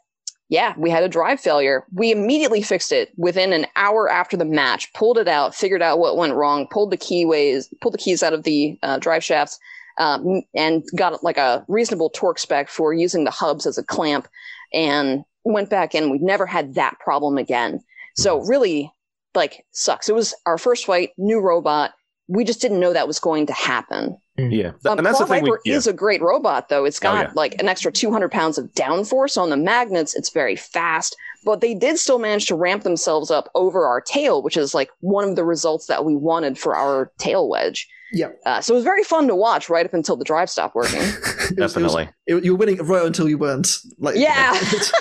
yeah, 0.50 0.74
we 0.78 0.92
had 0.92 1.02
a 1.04 1.10
drive 1.10 1.40
failure. 1.40 1.86
We 1.92 2.12
immediately 2.12 2.62
fixed 2.62 2.92
it 2.92 3.10
within 3.18 3.52
an 3.52 3.66
hour 3.76 4.08
after 4.10 4.38
the 4.38 4.46
match. 4.46 4.94
Pulled 4.94 5.18
it 5.18 5.28
out, 5.28 5.56
figured 5.56 5.82
out 5.82 5.98
what 5.98 6.18
went 6.18 6.36
wrong, 6.36 6.68
pulled 6.70 6.92
the 6.92 6.98
keyways, 6.98 7.66
pulled 7.82 7.96
the 7.96 8.00
keys 8.00 8.22
out 8.22 8.34
of 8.34 8.44
the 8.44 8.78
uh, 8.84 9.00
drive 9.00 9.24
shafts, 9.24 9.58
um, 9.98 10.42
and 10.54 10.84
got 10.96 11.24
like 11.24 11.38
a 11.38 11.64
reasonable 11.68 12.10
torque 12.10 12.40
spec 12.40 12.70
for 12.70 12.94
using 12.94 13.24
the 13.24 13.32
hubs 13.32 13.66
as 13.66 13.78
a 13.78 13.84
clamp, 13.84 14.28
and 14.74 15.24
went 15.44 15.70
back 15.70 15.96
in. 15.96 16.10
We've 16.10 16.22
never 16.22 16.46
had 16.46 16.76
that 16.76 17.00
problem 17.00 17.38
again. 17.38 17.82
So 18.16 18.42
really, 18.42 18.92
like, 19.34 19.66
sucks. 19.72 20.10
It 20.10 20.16
was 20.16 20.34
our 20.46 20.58
first 20.58 20.86
fight, 20.86 21.12
new 21.18 21.40
robot. 21.40 21.94
We 22.28 22.44
just 22.44 22.62
didn't 22.62 22.80
know 22.80 22.94
that 22.94 23.08
was 23.08 23.20
going 23.20 23.46
to 23.48 23.54
happen. 23.54 24.18
yeah. 24.38 24.72
Um, 24.86 24.98
and 24.98 25.06
that's 25.06 25.20
the 25.20 25.26
Claw 25.26 25.36
thing. 25.36 25.44
We, 25.44 25.58
yeah. 25.66 25.76
is 25.76 25.86
a 25.86 25.94
great 25.94 26.22
robot, 26.22 26.70
though. 26.70 26.86
It's 26.86 27.00
got 27.00 27.28
yeah. 27.28 27.32
like 27.36 27.60
an 27.60 27.68
extra 27.68 27.92
200 27.92 28.32
pounds 28.32 28.58
of 28.58 28.72
downforce 28.74 29.40
on 29.40 29.50
the 29.50 29.58
magnets. 29.58 30.16
It's 30.16 30.32
very 30.32 30.56
fast, 30.56 31.16
but 31.44 31.62
they 31.62 31.76
did 31.76 32.00
still 32.00 32.18
manage 32.18 32.48
to 32.48 32.56
ramp 32.56 32.84
themselves 32.84 33.30
up 33.30 33.52
over 33.54 33.86
our 33.86 34.02
tail, 34.02 34.42
which 34.42 34.58
is 34.58 34.74
like 34.74 34.90
one 35.02 35.30
of 35.30 35.36
the 35.36 35.46
results 35.46 35.86
that 35.88 36.04
we 36.04 36.16
wanted 36.16 36.58
for 36.58 36.76
our 36.76 37.12
tail 37.20 37.48
wedge. 37.48 37.88
Yeah. 38.18 38.30
Uh, 38.46 38.62
so 38.62 38.74
it 38.74 38.78
was 38.78 38.84
very 38.86 39.04
fun 39.04 39.28
to 39.28 39.36
watch 39.36 39.70
right 39.70 39.86
up 39.86 39.94
until 39.94 40.16
the 40.16 40.24
drive 40.24 40.50
stopped 40.50 40.74
working. 40.76 41.02
It 41.02 41.06
was- 41.06 41.52
it 41.52 41.60
was- 41.60 41.74
Definitely. 41.74 42.10
it- 42.28 42.44
you 42.46 42.54
were 42.54 42.58
winning 42.58 42.78
right 42.78 43.06
until 43.06 43.28
you 43.30 43.38
weren't. 43.38 43.68
Like 44.00 44.16
Yeah. 44.16 44.52
it's, 44.56 44.92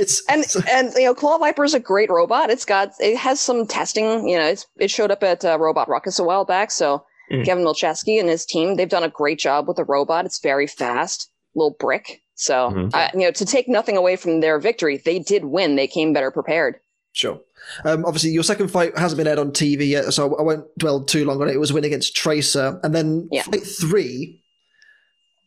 it's 0.00 0.22
and 0.28 0.44
and 0.68 0.92
you 0.96 1.04
know, 1.04 1.14
Claw 1.14 1.38
Viper 1.38 1.64
is 1.64 1.74
a 1.74 1.80
great 1.80 2.10
robot. 2.10 2.50
It's 2.50 2.64
got 2.64 2.92
it 3.00 3.16
has 3.16 3.40
some 3.40 3.66
testing. 3.66 4.28
You 4.28 4.38
know, 4.38 4.46
it's 4.46 4.66
it 4.78 4.90
showed 4.90 5.10
up 5.10 5.22
at 5.22 5.44
uh, 5.44 5.58
Robot 5.58 5.88
Ruckus 5.88 6.18
a 6.18 6.24
while 6.24 6.44
back. 6.44 6.70
So 6.70 7.04
Mm. 7.32 7.42
Kevin 7.46 7.64
Milchewski 7.64 8.20
and 8.20 8.28
his 8.28 8.44
team 8.44 8.76
they've 8.76 8.86
done 8.96 9.02
a 9.02 9.08
great 9.08 9.38
job 9.38 9.66
with 9.66 9.78
the 9.78 9.84
robot. 9.84 10.26
It's 10.26 10.40
very 10.40 10.66
fast, 10.66 11.30
little 11.54 11.74
brick. 11.80 12.20
So 12.34 12.68
Mhm. 12.70 12.90
I, 12.94 13.10
you 13.14 13.20
know, 13.20 13.30
to 13.30 13.46
take 13.46 13.66
nothing 13.66 13.96
away 13.96 14.16
from 14.16 14.40
their 14.40 14.58
victory, 14.58 14.98
they 15.02 15.20
did 15.20 15.46
win. 15.46 15.76
They 15.76 15.86
came 15.86 16.12
better 16.12 16.30
prepared. 16.30 16.76
Sure. 17.12 17.40
Um, 17.84 18.04
obviously, 18.04 18.30
your 18.30 18.42
second 18.42 18.68
fight 18.68 18.96
hasn't 18.98 19.16
been 19.18 19.26
aired 19.26 19.38
on 19.38 19.50
TV 19.52 19.86
yet, 19.88 20.12
so 20.12 20.36
I 20.36 20.42
won't 20.42 20.66
dwell 20.78 21.02
too 21.04 21.24
long 21.24 21.40
on 21.42 21.48
it. 21.48 21.54
It 21.54 21.60
was 21.60 21.70
a 21.70 21.74
win 21.74 21.84
against 21.84 22.14
Tracer, 22.16 22.78
and 22.82 22.94
then 22.94 23.28
Yeah. 23.32 23.42
fight 23.42 23.62
three, 23.66 24.40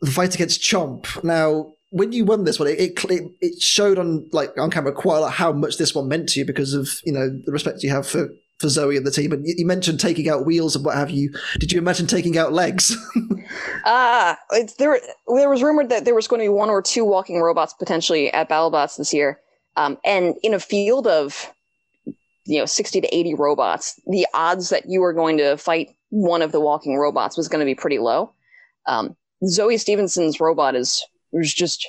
the 0.01 0.11
fight 0.11 0.35
against 0.35 0.61
Chomp. 0.61 1.23
Now, 1.23 1.73
when 1.89 2.11
you 2.11 2.25
won 2.25 2.43
this 2.43 2.59
one, 2.59 2.67
it, 2.67 2.79
it 2.79 3.21
it 3.41 3.61
showed 3.61 3.97
on 3.97 4.27
like 4.33 4.51
on 4.57 4.69
camera 4.69 4.91
quite 4.91 5.17
a 5.17 5.21
lot 5.21 5.33
how 5.33 5.51
much 5.53 5.77
this 5.77 5.95
one 5.95 6.07
meant 6.07 6.29
to 6.29 6.39
you 6.39 6.45
because 6.45 6.73
of 6.73 6.89
you 7.05 7.13
know 7.13 7.29
the 7.45 7.51
respect 7.51 7.81
you 7.83 7.89
have 7.89 8.05
for 8.07 8.29
for 8.59 8.69
Zoe 8.69 8.97
and 8.97 9.05
the 9.05 9.11
team. 9.11 9.31
And 9.31 9.45
you, 9.47 9.53
you 9.59 9.65
mentioned 9.65 9.99
taking 9.99 10.27
out 10.29 10.45
wheels 10.45 10.75
and 10.75 10.83
what 10.83 10.95
have 10.95 11.11
you. 11.11 11.31
Did 11.59 11.71
you 11.71 11.77
imagine 11.79 12.07
taking 12.07 12.37
out 12.37 12.51
legs? 12.53 12.95
Ah, 13.85 14.37
it's 14.51 14.73
there. 14.75 14.99
There 15.27 15.49
was 15.49 15.61
rumored 15.63 15.89
that 15.89 16.05
there 16.05 16.15
was 16.15 16.27
going 16.27 16.39
to 16.41 16.45
be 16.45 16.49
one 16.49 16.69
or 16.69 16.81
two 16.81 17.05
walking 17.05 17.39
robots 17.39 17.73
potentially 17.73 18.31
at 18.33 18.49
BattleBots 18.49 18.97
this 18.97 19.13
year, 19.13 19.39
um, 19.75 19.97
and 20.03 20.35
in 20.43 20.53
a 20.53 20.59
field 20.59 21.07
of 21.07 21.51
you 22.47 22.59
know 22.59 22.65
sixty 22.65 23.01
to 23.01 23.15
eighty 23.15 23.33
robots, 23.33 23.99
the 24.07 24.25
odds 24.33 24.69
that 24.69 24.89
you 24.89 25.01
were 25.01 25.13
going 25.13 25.37
to 25.37 25.57
fight 25.57 25.95
one 26.09 26.41
of 26.41 26.51
the 26.51 26.59
walking 26.59 26.97
robots 26.97 27.37
was 27.37 27.47
going 27.47 27.59
to 27.59 27.65
be 27.65 27.75
pretty 27.75 27.99
low. 27.99 28.33
Um, 28.87 29.15
Zoe 29.45 29.77
Stevenson's 29.77 30.39
robot 30.39 30.75
is 30.75 31.05
was 31.31 31.53
just 31.53 31.87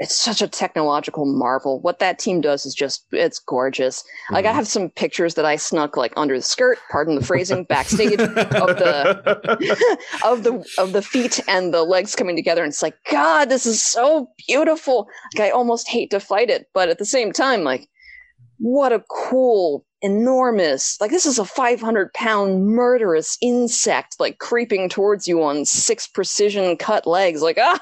it's 0.00 0.14
such 0.14 0.40
a 0.40 0.46
technological 0.46 1.26
marvel. 1.26 1.80
What 1.80 1.98
that 1.98 2.20
team 2.20 2.40
does 2.40 2.64
is 2.64 2.74
just 2.74 3.04
it's 3.10 3.40
gorgeous. 3.40 4.04
Like 4.30 4.44
I 4.44 4.52
have 4.52 4.68
some 4.68 4.90
pictures 4.90 5.34
that 5.34 5.44
I 5.44 5.56
snuck 5.56 5.96
like 5.96 6.12
under 6.16 6.36
the 6.36 6.42
skirt, 6.42 6.78
pardon 6.90 7.16
the 7.16 7.24
phrasing, 7.24 7.64
backstage 7.64 8.12
of 8.12 8.34
the 8.34 9.98
of 10.24 10.44
the 10.44 10.64
of 10.78 10.92
the 10.92 11.02
feet 11.02 11.40
and 11.48 11.74
the 11.74 11.82
legs 11.82 12.14
coming 12.14 12.36
together 12.36 12.62
and 12.62 12.70
it's 12.70 12.82
like 12.82 12.96
god 13.10 13.48
this 13.48 13.66
is 13.66 13.82
so 13.82 14.30
beautiful 14.46 15.08
like 15.34 15.46
i 15.46 15.50
almost 15.50 15.88
hate 15.88 16.10
to 16.10 16.20
fight 16.20 16.50
it 16.50 16.68
but 16.74 16.88
at 16.88 16.98
the 16.98 17.04
same 17.04 17.32
time 17.32 17.64
like 17.64 17.88
what 18.58 18.92
a 18.92 19.02
cool 19.08 19.84
enormous. 20.02 21.00
Like 21.00 21.10
this 21.10 21.26
is 21.26 21.38
a 21.38 21.44
500 21.44 22.12
pound 22.14 22.66
murderous 22.66 23.36
insect, 23.40 24.16
like 24.18 24.38
creeping 24.38 24.88
towards 24.88 25.26
you 25.26 25.42
on 25.42 25.64
six 25.64 26.06
precision 26.06 26.76
cut 26.76 27.06
legs. 27.06 27.42
Like 27.42 27.58
ah, 27.60 27.80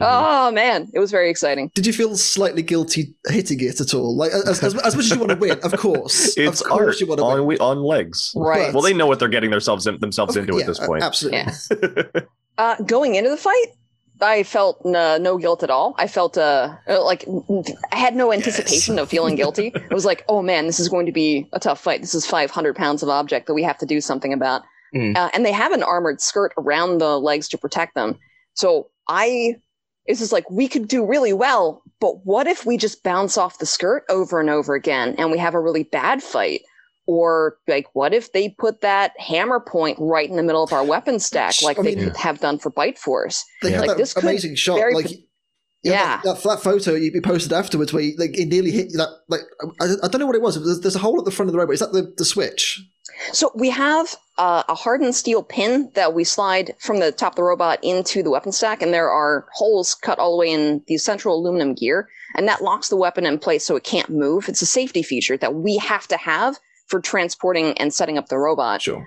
oh 0.00 0.50
man, 0.50 0.88
it 0.94 0.98
was 0.98 1.10
very 1.10 1.30
exciting. 1.30 1.70
Did 1.74 1.86
you 1.86 1.92
feel 1.92 2.16
slightly 2.16 2.62
guilty 2.62 3.14
hitting 3.28 3.60
it 3.60 3.80
at 3.80 3.94
all? 3.94 4.16
Like 4.16 4.32
as, 4.32 4.62
as, 4.62 4.74
as 4.76 4.94
much 4.96 5.04
as 5.04 5.10
you 5.10 5.18
want 5.18 5.30
to 5.30 5.36
win, 5.36 5.58
of 5.62 5.72
course, 5.78 6.36
It's 6.38 6.60
of 6.60 6.66
course 6.66 7.00
you 7.00 7.06
want 7.06 7.18
to 7.18 7.24
win. 7.24 7.38
on, 7.40 7.46
we- 7.46 7.58
on 7.58 7.78
legs. 7.82 8.32
Right. 8.34 8.72
Well, 8.72 8.82
they 8.82 8.94
know 8.94 9.06
what 9.06 9.18
they're 9.18 9.28
getting 9.28 9.50
themselves 9.50 9.84
themselves 9.84 10.36
into 10.36 10.54
Yeah, 10.54 10.60
at 10.60 10.66
this 10.66 10.78
point. 10.78 11.02
Absolutely. 11.02 11.44
Yeah. 11.82 12.20
Uh, 12.58 12.74
going 12.84 13.16
into 13.16 13.28
the 13.28 13.36
fight, 13.36 13.66
I 14.20 14.42
felt 14.42 14.84
uh, 14.86 15.18
no 15.18 15.36
guilt 15.38 15.62
at 15.62 15.70
all. 15.70 15.94
I 15.98 16.06
felt 16.06 16.38
uh, 16.38 16.74
uh, 16.88 17.04
like 17.04 17.24
I 17.92 17.96
had 17.96 18.14
no 18.14 18.32
anticipation 18.32 18.98
of 18.98 19.08
feeling 19.08 19.34
guilty. 19.34 19.72
It 19.86 19.92
was 19.92 20.04
like, 20.04 20.24
oh 20.28 20.42
man, 20.42 20.66
this 20.66 20.80
is 20.80 20.88
going 20.88 21.06
to 21.06 21.12
be 21.12 21.48
a 21.52 21.60
tough 21.60 21.80
fight. 21.80 22.00
This 22.00 22.14
is 22.14 22.26
500 22.26 22.74
pounds 22.74 23.02
of 23.02 23.08
object 23.08 23.46
that 23.46 23.54
we 23.54 23.62
have 23.62 23.78
to 23.78 23.86
do 23.86 24.00
something 24.00 24.32
about. 24.32 24.62
Mm. 24.94 25.16
Uh, 25.16 25.30
and 25.34 25.44
they 25.44 25.52
have 25.52 25.72
an 25.72 25.82
armored 25.82 26.20
skirt 26.20 26.52
around 26.58 26.98
the 26.98 27.18
legs 27.18 27.48
to 27.48 27.58
protect 27.58 27.94
them. 27.94 28.18
So 28.54 28.90
I, 29.08 29.56
it's 30.06 30.20
just 30.20 30.32
like, 30.32 30.50
we 30.50 30.68
could 30.68 30.88
do 30.88 31.04
really 31.04 31.32
well, 31.32 31.82
but 32.00 32.24
what 32.24 32.46
if 32.46 32.64
we 32.64 32.76
just 32.76 33.02
bounce 33.02 33.36
off 33.36 33.58
the 33.58 33.66
skirt 33.66 34.04
over 34.08 34.40
and 34.40 34.50
over 34.50 34.74
again 34.74 35.14
and 35.18 35.30
we 35.30 35.38
have 35.38 35.54
a 35.54 35.60
really 35.60 35.84
bad 35.84 36.22
fight? 36.22 36.62
Or 37.06 37.58
like, 37.68 37.86
what 37.94 38.12
if 38.12 38.32
they 38.32 38.48
put 38.48 38.80
that 38.80 39.12
hammer 39.18 39.60
point 39.60 39.96
right 40.00 40.28
in 40.28 40.36
the 40.36 40.42
middle 40.42 40.64
of 40.64 40.72
our 40.72 40.84
weapon 40.84 41.20
stack, 41.20 41.62
like 41.62 41.78
I 41.78 41.82
they 41.82 41.94
mean- 41.94 42.04
could 42.04 42.16
have 42.16 42.40
done 42.40 42.58
for 42.58 42.70
Bite 42.70 42.98
Force? 42.98 43.44
They 43.62 43.70
Yeah. 43.70 43.82
Like, 43.82 43.96
this 43.96 44.14
that 44.14 44.20
could 44.20 44.28
amazing 44.28 44.56
shot. 44.56 44.76
very 44.78 44.94
Like, 44.94 45.10
yeah, 45.82 45.92
Yeah. 45.92 46.20
That, 46.24 46.42
that 46.42 46.60
photo 46.62 46.94
you 46.94 47.20
posted 47.22 47.52
afterwards, 47.52 47.92
where 47.92 48.02
you, 48.02 48.16
like 48.18 48.36
it 48.36 48.46
nearly 48.48 48.72
hit 48.72 48.92
that. 48.94 49.08
Like 49.28 49.42
I, 49.80 49.84
I 50.02 50.08
don't 50.08 50.20
know 50.20 50.26
what 50.26 50.34
it 50.34 50.42
was. 50.42 50.62
There's, 50.62 50.80
there's 50.80 50.96
a 50.96 51.00
hole 51.00 51.18
at 51.18 51.24
the 51.24 51.30
front 51.30 51.48
of 51.48 51.52
the 51.52 51.58
robot. 51.58 51.74
Is 51.74 51.80
that 51.80 51.92
the, 51.92 52.12
the 52.16 52.24
switch? 52.24 52.82
So 53.32 53.50
we 53.54 53.70
have 53.70 54.14
uh, 54.36 54.64
a 54.68 54.74
hardened 54.74 55.14
steel 55.14 55.42
pin 55.42 55.90
that 55.94 56.12
we 56.12 56.24
slide 56.24 56.74
from 56.80 56.98
the 56.98 57.12
top 57.12 57.32
of 57.32 57.36
the 57.36 57.42
robot 57.44 57.78
into 57.82 58.22
the 58.22 58.30
weapon 58.30 58.52
stack, 58.52 58.82
and 58.82 58.92
there 58.92 59.08
are 59.08 59.46
holes 59.54 59.94
cut 59.94 60.18
all 60.18 60.32
the 60.32 60.36
way 60.36 60.50
in 60.50 60.82
the 60.86 60.98
central 60.98 61.38
aluminum 61.38 61.74
gear, 61.74 62.08
and 62.34 62.46
that 62.48 62.62
locks 62.62 62.88
the 62.88 62.96
weapon 62.96 63.24
in 63.24 63.38
place 63.38 63.64
so 63.64 63.76
it 63.76 63.84
can't 63.84 64.10
move. 64.10 64.48
It's 64.48 64.60
a 64.60 64.66
safety 64.66 65.02
feature 65.02 65.36
that 65.38 65.54
we 65.54 65.78
have 65.78 66.06
to 66.08 66.16
have 66.16 66.58
for 66.86 67.00
transporting 67.00 67.76
and 67.78 67.92
setting 67.92 68.16
up 68.18 68.28
the 68.28 68.38
robot. 68.38 68.82
Sure. 68.82 69.04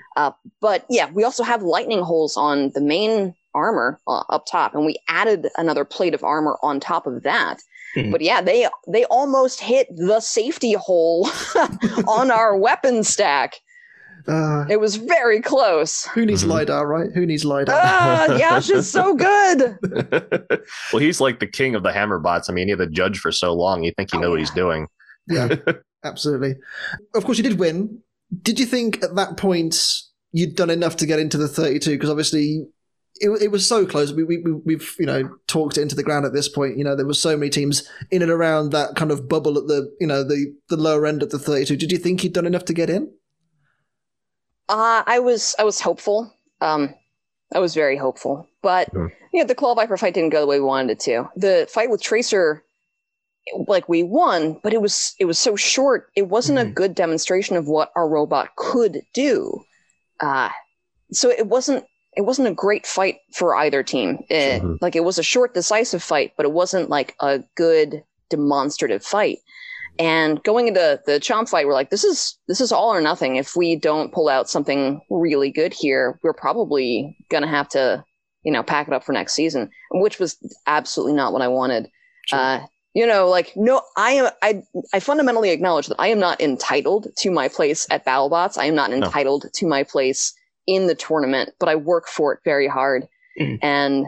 But 0.62 0.86
yeah, 0.89 1.09
we 1.12 1.24
also 1.24 1.43
have 1.43 1.62
lightning 1.63 2.01
holes 2.01 2.36
on 2.38 2.71
the 2.74 2.81
main 2.81 3.33
armor 3.55 4.00
uh, 4.07 4.24
up 4.29 4.45
top, 4.45 4.75
and 4.75 4.86
we 4.86 4.98
added 5.07 5.48
another 5.57 5.83
plate 5.86 6.13
of 6.13 6.24
armor 6.24 6.57
on 6.62 6.79
top 6.79 7.07
of 7.07 7.24
that. 7.24 7.59
Mhm. 7.95 8.12
But 8.12 8.21
yeah, 8.21 8.41
they 8.41 8.67
they 8.88 9.05
almost 9.05 9.59
hit 9.62 9.88
the 9.95 10.19
safety 10.19 10.74
hole 10.74 11.27
on 12.07 12.29
our 12.31 12.55
weapon 12.57 13.03
stack. 13.03 13.55
Uh, 14.27 14.65
It 14.69 14.79
was 14.79 14.98
very 14.98 15.41
close. 15.41 16.05
who 16.13 16.24
needs 16.25 16.43
Mhm. 16.43 16.50
lidar, 16.50 16.86
right? 16.88 17.09
Who 17.15 17.25
needs 17.25 17.45
lidar? 17.45 17.79
Ah, 17.81 18.36
Yash 18.38 18.69
is 18.69 18.91
so 18.91 19.15
good. 19.15 19.77
well, 20.93 21.00
he's 21.01 21.19
like 21.19 21.39
the 21.39 21.48
king 21.48 21.74
of 21.74 21.81
the 21.81 21.91
hammer 21.91 22.19
bots. 22.19 22.48
I 22.50 22.53
mean, 22.53 22.67
he 22.67 22.71
had 22.71 22.79
the 22.79 22.86
judge 22.88 23.17
for 23.19 23.31
so 23.31 23.53
long. 23.53 23.83
You 23.83 23.91
think 23.98 24.13
you 24.13 24.19
know 24.19 24.27
Oh, 24.27 24.31
what 24.31 24.39
he's 24.39 24.51
doing. 24.51 24.88
yeah, 25.27 25.55
absolutely. 26.03 26.56
Of 27.15 27.25
course, 27.25 27.38
you 27.38 27.44
did 27.44 27.60
win. 27.60 28.00
Did 28.41 28.60
you 28.60 28.65
think 28.65 29.03
at 29.03 29.15
that 29.15 29.38
point 29.38 30.01
you'd 30.32 30.56
done 30.56 30.70
enough 30.70 30.96
to 30.98 31.06
get 31.06 31.20
into 31.20 31.38
the 31.38 31.48
32? 31.48 31.91
Because 31.91 32.10
obviously. 32.10 32.68
It, 33.22 33.29
it 33.41 33.51
was 33.51 33.65
so 33.65 33.86
close. 33.86 34.13
We, 34.13 34.24
we, 34.24 34.38
we- 34.38 34.53
we've 34.53 34.96
you 34.98 35.06
know 35.06 35.29
talked 35.48 35.77
it 35.77 35.82
into 35.82 35.96
the 35.96 36.03
ground 36.03 36.25
at 36.25 36.32
this 36.32 36.48
point. 36.48 36.77
You 36.77 36.86
know 36.86 36.96
there 36.96 37.06
were 37.08 37.13
so 37.13 37.36
many 37.36 37.50
teams 37.50 37.86
in 38.12 38.22
and 38.22 38.32
around 38.32 38.70
that 38.72 38.96
kind 38.96 39.12
of 39.12 39.27
bubble 39.27 39.58
at 39.58 39.68
the 39.68 39.94
you 40.00 40.08
know 40.08 40.24
the 40.24 40.56
the 40.70 40.77
lower 40.77 41.06
end 41.06 41.22
of 41.22 41.29
the 41.29 41.39
32. 41.39 41.75
Did 41.75 41.91
you 41.91 41.98
think 41.98 42.24
you'd 42.24 42.32
done 42.32 42.46
enough 42.46 42.63
to 42.65 42.74
get 42.74 42.89
in? 42.89 43.12
Uh, 44.70 45.03
I 45.06 45.20
was 45.20 45.53
I 45.60 45.63
was 45.63 45.82
hopeful. 45.82 46.34
Um, 46.62 46.94
I 47.53 47.60
was 47.60 47.74
very 47.74 47.98
hopeful, 47.98 48.48
but 48.62 48.89
yeah, 49.34 49.44
the 49.44 49.56
Claw 49.56 49.74
Viper 49.75 49.98
fight 49.98 50.13
didn't 50.13 50.29
go 50.29 50.39
the 50.39 50.48
way 50.48 50.60
we 50.60 50.65
wanted 50.65 50.91
it 50.91 51.00
to. 51.01 51.27
The 51.36 51.68
fight 51.70 51.89
with 51.89 52.01
Tracer, 52.01 52.63
like 53.67 53.89
we 53.89 54.03
won, 54.03 54.60
but 54.63 54.74
it 54.74 54.81
was 54.81 55.13
it 55.19 55.25
was 55.25 55.39
so 55.39 55.55
short. 55.55 56.10
It 56.15 56.27
wasn't 56.27 56.60
a 56.60 56.65
Mhm. 56.65 56.74
good 56.75 56.96
demonstration 56.96 57.55
of 57.55 57.67
what 57.67 57.91
our 57.96 58.08
robot 58.08 58.55
could 58.55 59.01
do. 59.13 59.63
Uh, 60.19 60.50
so 61.12 61.29
it 61.29 61.48
wasn't 61.48 61.86
it 62.17 62.24
wasn't 62.24 62.48
a 62.48 62.53
great 62.53 62.86
fight 62.86 63.17
for 63.34 63.55
either 63.55 63.84
team. 63.84 64.19
Eh, 64.29 64.60
Mhm. 64.60 64.77
Like 64.81 64.96
it 64.96 65.03
was 65.03 65.17
a 65.17 65.24
short, 65.24 65.53
decisive 65.53 66.03
fight, 66.03 66.34
but 66.36 66.46
it 66.46 66.51
wasn't 66.51 66.89
like 66.89 67.15
a 67.22 67.39
good 67.55 68.03
demonstrative 68.29 69.03
fight. 69.03 69.39
And 70.00 70.41
going 70.43 70.67
into 70.67 71.00
the 71.05 71.13
Chomp 71.19 71.50
fight, 71.50 71.67
we're 71.67 71.74
like, 71.74 71.89
this 71.91 72.03
is 72.03 72.38
this 72.48 72.62
is 72.62 72.72
all 72.72 72.93
or 72.93 73.01
nothing. 73.01 73.36
If 73.36 73.55
we 73.55 73.75
don't 73.75 74.12
pull 74.13 74.27
out 74.29 74.50
something 74.50 75.01
really 75.10 75.51
good 75.51 75.74
here, 75.74 76.19
we're 76.24 76.34
probably 76.34 77.17
gonna 77.29 77.48
have 77.48 77.69
to, 77.69 78.03
you 78.43 78.51
know, 78.51 78.63
pack 78.63 78.88
it 78.88 78.93
up 78.93 79.03
for 79.03 79.13
next 79.13 79.34
season, 79.34 79.69
which 79.91 80.19
was 80.19 80.38
absolutely 80.67 81.13
not 81.13 81.31
what 81.34 81.41
I 81.41 81.48
wanted. 81.48 81.89
Sure. 82.27 82.39
Uh, 82.39 82.60
you 82.93 83.05
know, 83.05 83.29
like 83.29 83.53
no, 83.55 83.81
I 83.98 84.12
am 84.12 84.29
I 84.41 84.63
I 84.93 85.00
fundamentally 85.00 85.51
acknowledge 85.51 85.88
that 85.88 86.00
I 86.00 86.08
am 86.08 86.19
not 86.19 86.41
entitled 86.41 87.08
to 87.17 87.31
my 87.31 87.48
place 87.48 87.86
at 87.91 88.05
BattleBots. 88.05 88.58
I 88.58 88.65
am 88.65 88.75
not 88.75 88.91
entitled 88.91 89.46
to 89.53 89.67
my 89.67 89.84
place 89.84 90.34
in 90.67 90.88
the 90.88 90.96
tournament, 90.96 91.51
but 91.60 91.69
I 91.69 91.75
work 91.75 92.08
for 92.08 92.34
it 92.34 92.39
very 92.43 92.67
hard. 92.67 93.08
Mm. 93.39 93.60
And 93.62 94.05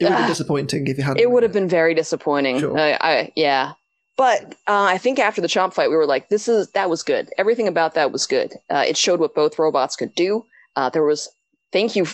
It 0.00 0.04
would 0.04 0.12
have 0.12 0.20
been 0.20 0.28
disappointing 0.28 0.86
if 0.86 0.98
you 0.98 1.04
had. 1.04 1.18
it 1.20 1.30
would 1.30 1.42
have 1.42 1.52
been 1.52 1.68
very 1.68 1.94
disappointing. 1.94 2.60
Sure. 2.60 2.76
Uh, 2.76 2.98
I, 3.00 3.32
yeah, 3.36 3.72
but 4.16 4.54
uh, 4.66 4.84
I 4.84 4.98
think 4.98 5.18
after 5.18 5.40
the 5.40 5.46
Chomp 5.48 5.74
fight, 5.74 5.90
we 5.90 5.96
were 5.96 6.06
like, 6.06 6.28
"This 6.28 6.48
is 6.48 6.70
that 6.72 6.88
was 6.90 7.02
good. 7.02 7.30
Everything 7.38 7.68
about 7.68 7.94
that 7.94 8.10
was 8.12 8.26
good. 8.26 8.54
Uh, 8.70 8.84
it 8.86 8.96
showed 8.96 9.20
what 9.20 9.34
both 9.34 9.58
robots 9.58 9.96
could 9.96 10.14
do. 10.14 10.44
Uh, 10.76 10.88
there 10.90 11.04
was 11.04 11.28
thank 11.72 11.94
you, 11.94 12.04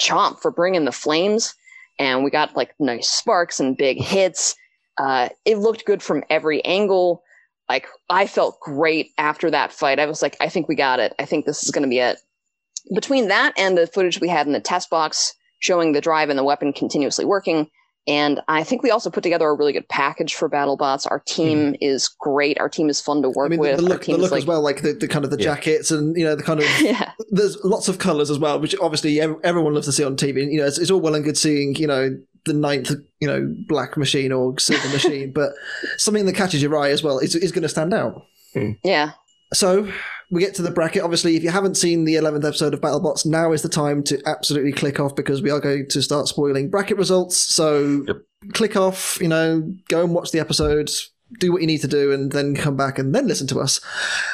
Chomp, 0.00 0.40
for 0.40 0.50
bringing 0.50 0.84
the 0.84 0.92
flames, 0.92 1.54
and 1.98 2.22
we 2.24 2.30
got 2.30 2.54
like 2.56 2.74
nice 2.78 3.08
sparks 3.08 3.60
and 3.60 3.76
big 3.76 3.98
hits. 4.02 4.56
Uh, 4.98 5.28
it 5.44 5.58
looked 5.58 5.84
good 5.84 6.02
from 6.02 6.22
every 6.30 6.64
angle. 6.64 7.22
Like 7.68 7.86
I 8.10 8.26
felt 8.26 8.60
great 8.60 9.10
after 9.18 9.50
that 9.50 9.72
fight. 9.72 9.98
I 9.98 10.06
was 10.06 10.22
like, 10.22 10.36
I 10.40 10.48
think 10.48 10.68
we 10.68 10.74
got 10.74 11.00
it. 11.00 11.14
I 11.18 11.24
think 11.24 11.46
this 11.46 11.62
is 11.62 11.70
going 11.70 11.82
to 11.82 11.88
be 11.88 11.98
it. 11.98 12.18
Between 12.94 13.28
that 13.28 13.54
and 13.58 13.76
the 13.78 13.86
footage 13.86 14.20
we 14.20 14.28
had 14.28 14.46
in 14.46 14.52
the 14.52 14.60
test 14.60 14.90
box 14.90 15.34
showing 15.60 15.92
the 15.92 16.00
drive 16.00 16.28
and 16.28 16.38
the 16.38 16.44
weapon 16.44 16.72
continuously 16.74 17.24
working, 17.24 17.70
and 18.06 18.42
I 18.48 18.62
think 18.64 18.82
we 18.82 18.90
also 18.90 19.08
put 19.08 19.22
together 19.22 19.48
a 19.48 19.54
really 19.54 19.72
good 19.72 19.88
package 19.88 20.34
for 20.34 20.50
BattleBots. 20.50 21.10
Our 21.10 21.20
team 21.20 21.74
is 21.80 22.06
great. 22.20 22.60
Our 22.60 22.68
team 22.68 22.90
is 22.90 23.00
fun 23.00 23.22
to 23.22 23.30
work 23.30 23.46
I 23.46 23.48
mean, 23.48 23.60
with. 23.60 23.78
the 23.78 23.82
Our 23.84 23.88
look, 23.88 24.00
the 24.00 24.04
team 24.04 24.16
look 24.16 24.26
is 24.26 24.32
like, 24.32 24.38
as 24.42 24.46
well, 24.46 24.60
like 24.60 24.82
the, 24.82 24.92
the 24.92 25.08
kind 25.08 25.24
of 25.24 25.30
the 25.30 25.38
Yeah. 25.38 25.54
jackets 25.54 25.90
and 25.90 26.14
you 26.14 26.24
know 26.24 26.34
the 26.36 26.42
kind 26.42 26.60
of 26.60 26.66
yeah, 26.80 27.12
there's 27.30 27.56
lots 27.64 27.88
of 27.88 27.98
colors 27.98 28.28
as 28.30 28.38
well, 28.38 28.60
which 28.60 28.76
obviously 28.78 29.18
everyone 29.22 29.72
loves 29.72 29.86
to 29.86 29.92
see 29.92 30.04
on 30.04 30.16
TV. 30.16 30.52
You 30.52 30.58
know, 30.58 30.66
it's, 30.66 30.76
it's 30.78 30.90
all 30.90 31.00
well 31.00 31.14
and 31.14 31.24
good 31.24 31.38
seeing 31.38 31.74
you 31.76 31.86
know 31.86 32.14
the 32.46 32.52
ninth 32.52 32.90
you 33.20 33.28
know 33.28 33.54
black 33.68 33.96
machine 33.96 34.32
or 34.32 34.58
silver 34.58 34.88
machine, 34.88 35.32
but 35.32 35.52
something 35.96 36.26
that 36.26 36.34
catches 36.34 36.62
your 36.62 36.76
eye 36.78 36.90
as 36.90 37.02
well 37.02 37.18
is, 37.18 37.34
is 37.34 37.52
going 37.52 37.62
to 37.62 37.68
stand 37.68 37.92
out. 37.94 38.26
yeah. 38.82 39.12
So 39.52 39.88
we 40.30 40.40
get 40.40 40.54
to 40.56 40.62
the 40.62 40.70
bracket. 40.70 41.02
Obviously, 41.02 41.36
if 41.36 41.44
you 41.44 41.50
haven't 41.50 41.76
seen 41.76 42.04
the 42.04 42.14
11th 42.14 42.44
episode 42.44 42.74
of 42.74 42.80
BattleBots, 42.80 43.24
now 43.24 43.52
is 43.52 43.62
the 43.62 43.68
time 43.68 44.02
to 44.04 44.20
absolutely 44.26 44.72
click 44.72 44.98
off 44.98 45.14
because 45.14 45.42
we 45.42 45.50
are 45.50 45.60
going 45.60 45.86
to 45.90 46.02
start 46.02 46.26
spoiling 46.28 46.70
bracket 46.70 46.96
results. 46.96 47.36
So 47.36 48.04
Yep. 48.08 48.16
click 48.54 48.74
off, 48.76 49.18
you 49.20 49.28
know, 49.28 49.72
go 49.88 50.02
and 50.02 50.12
watch 50.12 50.32
the 50.32 50.40
episode, 50.40 50.90
do 51.38 51.52
what 51.52 51.60
you 51.60 51.66
need 51.68 51.82
to 51.82 51.88
do, 51.88 52.10
and 52.10 52.32
then 52.32 52.56
come 52.56 52.76
back 52.76 52.98
and 52.98 53.14
then 53.14 53.28
listen 53.28 53.46
to 53.48 53.60
us. 53.60 53.80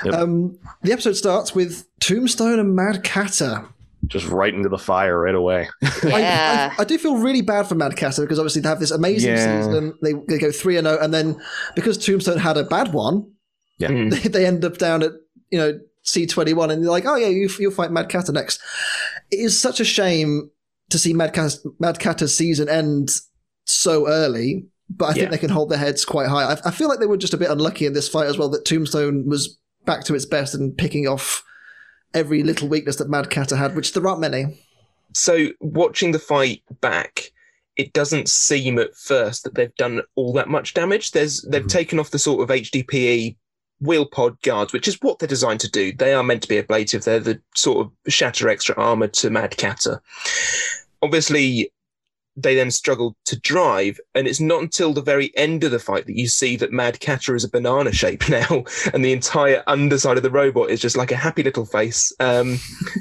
Yep. 0.05 0.14
Um, 0.14 0.59
the 0.83 0.93
episode 0.93 1.14
starts 1.17 1.55
with 1.55 1.87
Tombstone 2.00 2.59
and 2.59 2.75
Mad 2.75 3.05
Catter. 3.05 3.67
Just 4.11 4.26
right 4.26 4.52
into 4.52 4.69
the 4.69 4.76
fire 4.79 5.21
right 5.21 5.35
away. 5.35 5.69
Yeah. 6.05 6.73
I, 6.76 6.76
I, 6.79 6.83
I 6.83 6.85
do 6.85 6.99
feel 6.99 7.17
really 7.17 7.43
bad 7.43 7.67
for 7.69 7.75
Mad 7.76 7.97
Catter 7.97 8.23
because 8.23 8.38
obviously 8.38 8.61
they 8.62 8.69
have 8.69 8.81
this 8.81 8.90
amazing 8.90 9.33
Yeah. 9.35 9.62
season. 9.62 9.95
They, 10.02 10.12
they 10.29 10.38
go 10.38 10.50
3 10.52 10.75
0, 10.81 10.99
and 11.00 11.14
then 11.14 11.40
because 11.75 11.97
Tombstone 11.97 12.38
had 12.38 12.57
a 12.57 12.64
bad 12.64 12.93
one, 12.93 13.31
Yeah. 13.79 13.88
Mm. 13.90 14.11
they, 14.11 14.29
they 14.29 14.47
end 14.47 14.64
up 14.64 14.76
down 14.79 15.02
at, 15.02 15.12
you 15.50 15.59
know, 15.59 15.79
C21 16.05 16.73
and 16.73 16.83
you're 16.83 16.90
like, 16.90 17.07
oh 17.07 17.14
yeah, 17.17 17.29
you, 17.29 17.49
you'll 17.59 17.71
fight 17.71 17.93
Mad 17.93 18.09
Catter 18.09 18.33
next. 18.33 18.61
It 19.31 19.38
is 19.40 19.61
such 19.61 19.81
a 19.81 19.85
shame 19.85 20.50
to 20.90 20.99
see 20.99 21.12
Mad, 21.14 21.33
Cat, 21.33 21.55
Mad 21.79 21.99
Catter's 22.00 22.35
season 22.37 22.69
end 22.69 23.11
so 23.67 24.09
early, 24.09 24.67
but 24.88 25.05
I 25.07 25.12
think 25.12 25.25
Yeah. 25.26 25.31
they 25.31 25.38
can 25.38 25.50
hold 25.50 25.71
their 25.71 25.79
heads 25.79 26.05
quite 26.05 26.26
high. 26.29 26.45
I, 26.52 26.57
I 26.64 26.71
feel 26.73 26.88
like 26.88 26.99
they 26.99 27.07
were 27.07 27.17
just 27.17 27.35
a 27.35 27.37
bit 27.37 27.50
unlucky 27.50 27.87
in 27.87 27.93
this 27.93 28.09
fight 28.09 28.26
as 28.26 28.37
well, 28.38 28.49
that 28.49 28.64
Tombstone 28.64 29.29
was 29.29 29.57
back 29.85 30.02
to 30.05 30.14
its 30.17 30.25
best 30.26 30.55
and 30.55 30.76
picking 30.76 31.07
off 31.07 31.45
every 32.14 32.43
little 32.43 32.69
weakness 32.69 32.97
that 32.97 33.09
Mad 33.09 33.31
Catter 33.31 33.57
had, 33.57 33.75
which 33.75 33.93
there 33.93 34.07
aren't 34.07 34.21
many. 34.21 34.59
So 35.12 35.49
watching 35.61 36.12
the 36.12 36.19
fight 36.19 36.62
back, 36.81 37.33
it 37.76 37.93
doesn't 37.93 38.29
seem 38.29 38.79
at 38.79 38.95
first 38.95 39.45
that 39.45 39.55
they've 39.55 39.75
done 39.76 40.02
all 40.14 40.33
that 40.35 40.49
much 40.49 40.75
damage. 40.75 41.12
There's 41.12 41.43
they've 41.43 41.64
Mhm. 41.64 41.69
taken 41.69 41.99
off 41.99 42.11
the 42.11 42.19
sort 42.19 42.43
of 42.43 42.50
HDPE 42.50 43.37
wheel 43.81 44.05
pod 44.05 44.40
guards, 44.43 44.73
which 44.73 44.87
is 44.87 44.99
what 45.00 45.19
they're 45.19 45.26
designed 45.26 45.61
to 45.61 45.71
do. 45.71 45.93
They 45.93 46.12
are 46.12 46.23
meant 46.23 46.43
to 46.43 46.49
be 46.49 46.59
ablative. 46.59 47.05
They're 47.05 47.19
the 47.19 47.40
sort 47.57 47.87
of 47.87 48.12
shatter 48.12 48.49
extra 48.49 48.75
armor 48.76 49.09
to 49.09 49.31
Mad 49.31 49.57
Catter. 49.57 50.00
Obviously, 51.02 51.73
they 52.43 52.55
then 52.55 52.71
struggle 52.71 53.17
to 53.27 53.39
drive. 53.41 53.99
And 54.15 54.27
it's 54.27 54.41
not 54.41 54.63
until 54.63 54.93
the 54.93 55.03
very 55.03 55.31
end 55.37 55.65
of 55.65 55.71
the 55.71 55.79
fight 55.79 56.07
that 56.07 56.17
you 56.17 56.29
see 56.29 56.57
that 56.57 56.73
Mad 56.73 57.01
Catter 57.01 57.35
is 57.35 57.45
a 57.45 57.49
banana 57.51 57.93
shape 57.93 58.29
now, 58.29 58.65
and 58.95 59.05
the 59.05 59.13
entire 59.13 59.63
underside 59.67 60.17
of 60.17 60.23
the 60.23 60.31
robot 60.31 60.71
is 60.71 60.81
just 60.81 60.97
like 60.97 61.13
a 61.13 61.17
happy 61.17 61.43
little 61.43 61.67
face. 61.67 62.13
Um, 62.21 62.59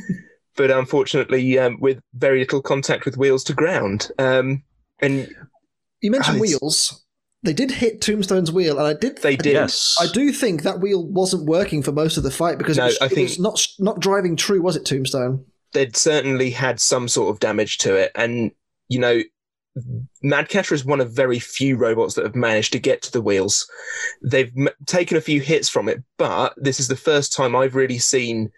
but 0.56 0.72
unfortunately, 0.72 1.58
um, 1.60 1.80
with 1.80 2.00
very 2.14 2.40
little 2.40 2.62
contact 2.62 3.06
with 3.06 3.18
wheels 3.18 3.44
to 3.46 3.54
ground. 3.54 4.12
Um, 4.20 4.64
and 5.00 5.34
You 6.02 6.12
mentioned 6.12 6.38
it's- 6.38 6.60
wheels. 6.60 7.06
They 7.42 7.54
did 7.54 7.72
hit 7.72 8.02
Tombstone's 8.02 8.52
wheel, 8.52 8.78
and 8.78 8.86
I 8.86 8.94
did. 8.94 9.20
they 9.20 9.38
did. 9.38 9.54
Yes. 9.54 9.96
I 9.98 10.08
do 10.12 10.34
think 10.34 10.64
that 10.64 10.82
wheel 10.82 11.06
wasn't 11.08 11.46
working 11.46 11.82
for 11.82 11.94
most 11.94 12.18
of 12.18 12.24
the 12.24 12.32
fight 12.32 12.58
because 12.58 12.76
No, 12.76 12.84
it, 12.84 12.88
was, 12.88 12.98
I 13.02 13.06
it 13.06 13.12
think- 13.14 13.30
was 13.30 13.40
not 13.40 13.66
not 13.80 14.02
driving 14.02 14.36
true, 14.36 14.62
was 14.62 14.76
it? 14.76 14.84
Tombstone. 14.86 15.46
they'd 15.72 15.96
certainly 15.96 16.50
had 16.50 16.82
some 16.82 17.08
sort 17.08 17.30
of 17.34 17.40
damage 17.40 17.78
to 17.78 17.96
it. 17.96 18.12
And, 18.14 18.52
you 18.90 19.00
know, 19.00 19.22
Mad 20.22 20.50
Catter 20.50 20.74
is 20.74 20.84
one 20.84 21.00
of 21.00 21.12
very 21.14 21.40
few 21.40 21.78
robots 21.78 22.16
that 22.16 22.26
have 22.26 22.36
managed 22.36 22.74
to 22.74 22.80
get 22.80 23.02
to 23.04 23.12
the 23.12 23.22
wheels. 23.22 23.70
They've 24.22 24.52
m- 24.58 24.70
taken 24.88 25.16
a 25.16 25.22
few 25.22 25.40
hits 25.42 25.70
from 25.70 25.88
it, 25.88 26.04
but 26.18 26.54
this 26.58 26.80
is 26.80 26.88
the 26.90 26.96
first 26.98 27.32
time 27.34 27.56
I've 27.56 27.76
really 27.76 28.00
seen 28.00 28.52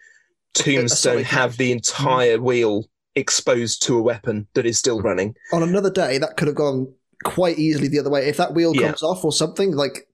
Tombstone 0.54 1.22
have 1.24 1.56
the 1.56 1.72
entire 1.72 2.40
wheel 2.40 2.88
exposed 3.14 3.82
to 3.84 3.96
a 3.98 4.02
weapon 4.02 4.46
that 4.54 4.66
is 4.66 4.78
still 4.78 5.00
running. 5.00 5.34
On 5.52 5.62
another 5.62 5.90
day, 5.90 6.18
that 6.18 6.36
could 6.36 6.48
have 6.48 6.56
gone 6.56 6.92
quite 7.24 7.58
easily 7.58 7.88
the 7.88 7.98
other 8.00 8.10
way 8.10 8.26
if 8.28 8.36
that 8.38 8.54
wheel 8.54 8.74
Yeah. 8.74 8.88
comes 8.88 9.02
off 9.02 9.24
or 9.24 9.32
something 9.32 9.72
like. 9.76 10.08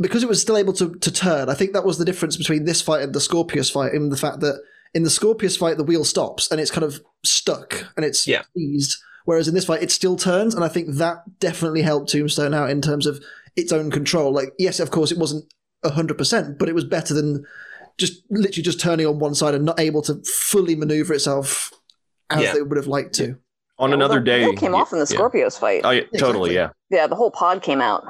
Because 0.00 0.22
it 0.22 0.28
was 0.28 0.42
still 0.42 0.56
able 0.58 0.74
to, 0.74 0.94
to 0.96 1.10
turn, 1.10 1.48
I 1.48 1.54
think 1.54 1.72
that 1.72 1.84
was 1.86 1.96
the 1.98 2.04
difference 2.04 2.36
between 2.36 2.64
this 2.64 2.82
fight 2.82 3.02
and 3.02 3.14
the 3.14 3.18
Skorpios 3.18 3.72
fight. 3.72 3.94
In 3.94 4.10
the 4.10 4.16
fact 4.16 4.40
that 4.40 4.60
in 4.92 5.04
the 5.04 5.08
Skorpios 5.08 5.56
fight, 5.58 5.76
the 5.78 5.84
wheel 5.84 6.04
stops 6.04 6.50
and 6.50 6.60
it's 6.60 6.70
kind 6.70 6.84
of 6.84 7.00
stuck 7.24 7.86
and 7.96 8.04
it's 8.04 8.26
Yeah. 8.26 8.42
seized, 8.54 8.96
whereas 9.26 9.46
in 9.46 9.54
this 9.54 9.66
fight, 9.66 9.82
it 9.82 9.90
still 9.92 10.16
turns. 10.16 10.54
And 10.54 10.64
I 10.64 10.68
think 10.68 10.94
that 10.94 11.18
definitely 11.38 11.82
helped 11.82 12.10
Tombstone 12.10 12.54
out 12.54 12.70
in 12.70 12.80
terms 12.80 13.06
of 13.06 13.22
its 13.54 13.70
own 13.72 13.90
control. 13.90 14.32
Like, 14.32 14.54
yes, 14.58 14.80
of 14.80 14.90
course, 14.90 15.12
it 15.12 15.18
wasn't 15.18 15.44
hundred 15.84 16.18
percent, 16.18 16.58
but 16.58 16.68
it 16.68 16.74
was 16.74 16.84
better 16.84 17.14
than 17.14 17.44
just 17.98 18.22
literally 18.30 18.62
just 18.64 18.80
turning 18.80 19.06
on 19.06 19.18
one 19.20 19.34
side 19.34 19.54
and 19.54 19.64
not 19.64 19.78
able 19.78 20.02
to 20.02 20.20
fully 20.24 20.74
maneuver 20.74 21.14
itself 21.14 21.70
as 22.30 22.42
Yeah. 22.42 22.54
they 22.54 22.62
would 22.62 22.76
have 22.76 22.88
liked 22.88 23.14
to. 23.14 23.24
On 23.78 23.90
Yeah, 23.90 23.96
well, 23.96 24.06
another 24.06 24.18
the 24.18 24.24
day. 24.24 24.44
wheel 24.46 24.54
came 24.56 24.74
off 24.74 24.92
in 24.92 24.98
the 24.98 25.06
yeah. 25.08 25.16
Skorpios 25.18 25.58
fight. 25.58 25.82
Oh, 25.84 25.90
yeah, 25.90 26.00
exactly. 26.00 26.18
totally. 26.18 26.54
Yeah. 26.54 26.70
yeah, 26.90 27.06
the 27.06 27.14
whole 27.14 27.30
pod 27.30 27.62
came 27.62 27.80
out. 27.80 28.04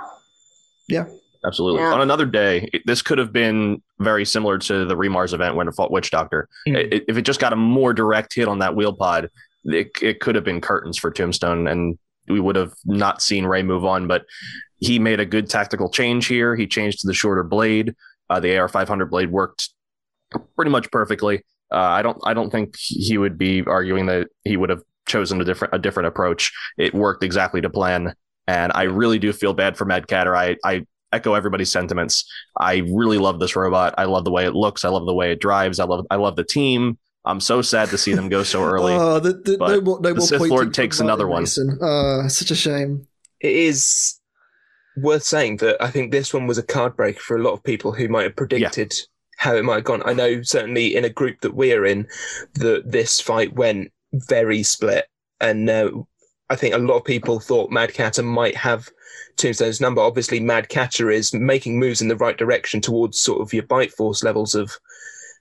Yeah, 0.88 1.04
absolutely. 1.44 1.80
Yeah. 1.82 1.92
On 1.92 2.00
another 2.00 2.24
day, 2.24 2.68
it- 2.72 2.82
this 2.86 3.02
could 3.02 3.18
have 3.18 3.32
been 3.32 3.82
very 3.98 4.24
similar 4.24 4.58
to 4.58 4.84
the 4.84 4.96
re:MARS 4.96 5.32
event 5.34 5.54
when 5.56 5.68
it 5.68 5.74
fought 5.74 5.90
Witch 5.90 6.10
Doctor. 6.10 6.48
Mm. 6.68 6.76
I- 6.94 7.02
if 7.08 7.16
it 7.18 7.22
just 7.22 7.40
got 7.40 7.52
a 7.52 7.56
more 7.56 7.92
direct 7.92 8.34
hit 8.34 8.48
on 8.48 8.60
that 8.60 8.74
wheel 8.76 8.92
pod, 8.94 9.28
it, 9.66 9.90
it 10.02 10.20
could 10.20 10.34
have 10.34 10.44
been 10.44 10.60
curtains 10.60 10.98
for 10.98 11.10
Tombstone, 11.10 11.66
and 11.66 11.98
we 12.28 12.40
would 12.40 12.56
have 12.56 12.72
not 12.84 13.22
seen 13.22 13.46
Ray 13.46 13.62
move 13.62 13.84
on. 13.84 14.06
But 14.06 14.24
he 14.78 14.98
made 14.98 15.20
a 15.20 15.26
good 15.26 15.48
tactical 15.48 15.90
change 15.90 16.26
here. 16.26 16.56
He 16.56 16.66
changed 16.66 17.00
to 17.00 17.06
the 17.06 17.14
shorter 17.14 17.42
blade. 17.42 17.94
Uh, 18.28 18.40
the 18.40 18.56
AR 18.58 18.68
500 18.68 19.06
blade 19.06 19.30
worked 19.30 19.70
pretty 20.56 20.70
much 20.70 20.90
perfectly. 20.90 21.42
Uh, 21.72 21.78
I 21.78 22.02
don't. 22.02 22.18
I 22.24 22.34
don't 22.34 22.50
think 22.50 22.76
he 22.76 23.18
would 23.18 23.38
be 23.38 23.62
arguing 23.66 24.06
that 24.06 24.28
he 24.44 24.56
would 24.56 24.70
have 24.70 24.82
chosen 25.06 25.40
a 25.40 25.44
different 25.44 25.74
a 25.74 25.78
different 25.78 26.08
approach. 26.08 26.52
It 26.78 26.94
worked 26.94 27.24
exactly 27.24 27.60
to 27.60 27.70
plan, 27.70 28.14
and 28.46 28.72
I 28.74 28.84
really 28.84 29.18
do 29.18 29.32
feel 29.32 29.52
bad 29.52 29.76
for 29.76 29.84
Mad 29.84 30.06
Catter. 30.06 30.36
I 30.36 30.56
I 30.64 30.86
echo 31.12 31.34
everybody's 31.34 31.70
sentiments. 31.70 32.24
I 32.58 32.82
really 32.88 33.18
love 33.18 33.40
this 33.40 33.56
robot. 33.56 33.94
I 33.98 34.04
love 34.04 34.24
the 34.24 34.30
way 34.30 34.46
it 34.46 34.54
looks. 34.54 34.84
I 34.84 34.88
love 34.88 35.06
the 35.06 35.14
way 35.14 35.32
it 35.32 35.40
drives. 35.40 35.80
I 35.80 35.84
love 35.84 36.06
I 36.10 36.16
love 36.16 36.36
the 36.36 36.44
team. 36.44 36.98
I'm 37.26 37.40
so 37.40 37.60
sad 37.60 37.88
to 37.90 37.98
see 37.98 38.14
them 38.14 38.28
go 38.28 38.42
so 38.42 38.62
early. 38.62 38.94
Oh, 38.98 39.18
the, 39.18 39.32
the, 39.32 39.56
but 39.58 39.68
no 39.68 39.80
more, 39.80 40.00
no 40.00 40.14
the 40.14 40.20
Sith 40.20 40.40
Lord 40.40 40.72
takes 40.72 41.00
another 41.00 41.26
one. 41.26 41.42
Mason. 41.42 41.78
Oh, 41.82 42.28
such 42.28 42.50
a 42.50 42.54
shame. 42.54 43.06
it 43.40 43.52
is 43.52 44.20
worth 44.96 45.24
saying 45.24 45.58
that 45.58 45.76
I 45.82 45.90
think 45.90 46.10
this 46.10 46.32
one 46.32 46.46
was 46.46 46.56
a 46.56 46.62
card 46.62 46.96
break 46.96 47.20
for 47.20 47.36
a 47.36 47.42
lot 47.42 47.52
of 47.52 47.62
people 47.62 47.92
who 47.92 48.08
might 48.08 48.22
have 48.22 48.36
predicted 48.36 48.94
how 49.36 49.54
it 49.54 49.64
might 49.64 49.74
have 49.74 49.84
gone. 49.84 50.02
I 50.06 50.14
know 50.14 50.42
certainly 50.42 50.96
in 50.96 51.04
a 51.04 51.10
group 51.10 51.40
that 51.42 51.54
we're 51.54 51.84
in, 51.84 52.06
that 52.54 52.90
this 52.90 53.20
fight 53.20 53.52
went 53.54 53.92
very 54.12 54.62
split, 54.62 55.06
and 55.40 55.68
uh, 55.68 55.90
I 56.48 56.56
think 56.56 56.74
a 56.74 56.78
lot 56.78 56.96
of 56.96 57.04
people 57.04 57.40
thought 57.40 57.70
Mad 57.70 57.92
Catter 57.92 58.22
might 58.22 58.56
have 58.56 58.88
Tombstone's 59.36 59.80
number. 59.80 60.00
Obviously, 60.00 60.40
Mad 60.40 60.68
Catter 60.68 61.10
is 61.12 61.34
making 61.34 61.78
moves 61.78 62.00
in 62.00 62.08
the 62.08 62.16
right 62.16 62.36
direction 62.36 62.80
towards 62.80 63.18
sort 63.18 63.42
of 63.42 63.52
your 63.52 63.64
Bite 63.64 63.92
Force 63.92 64.22
levels 64.24 64.54
of 64.54 64.78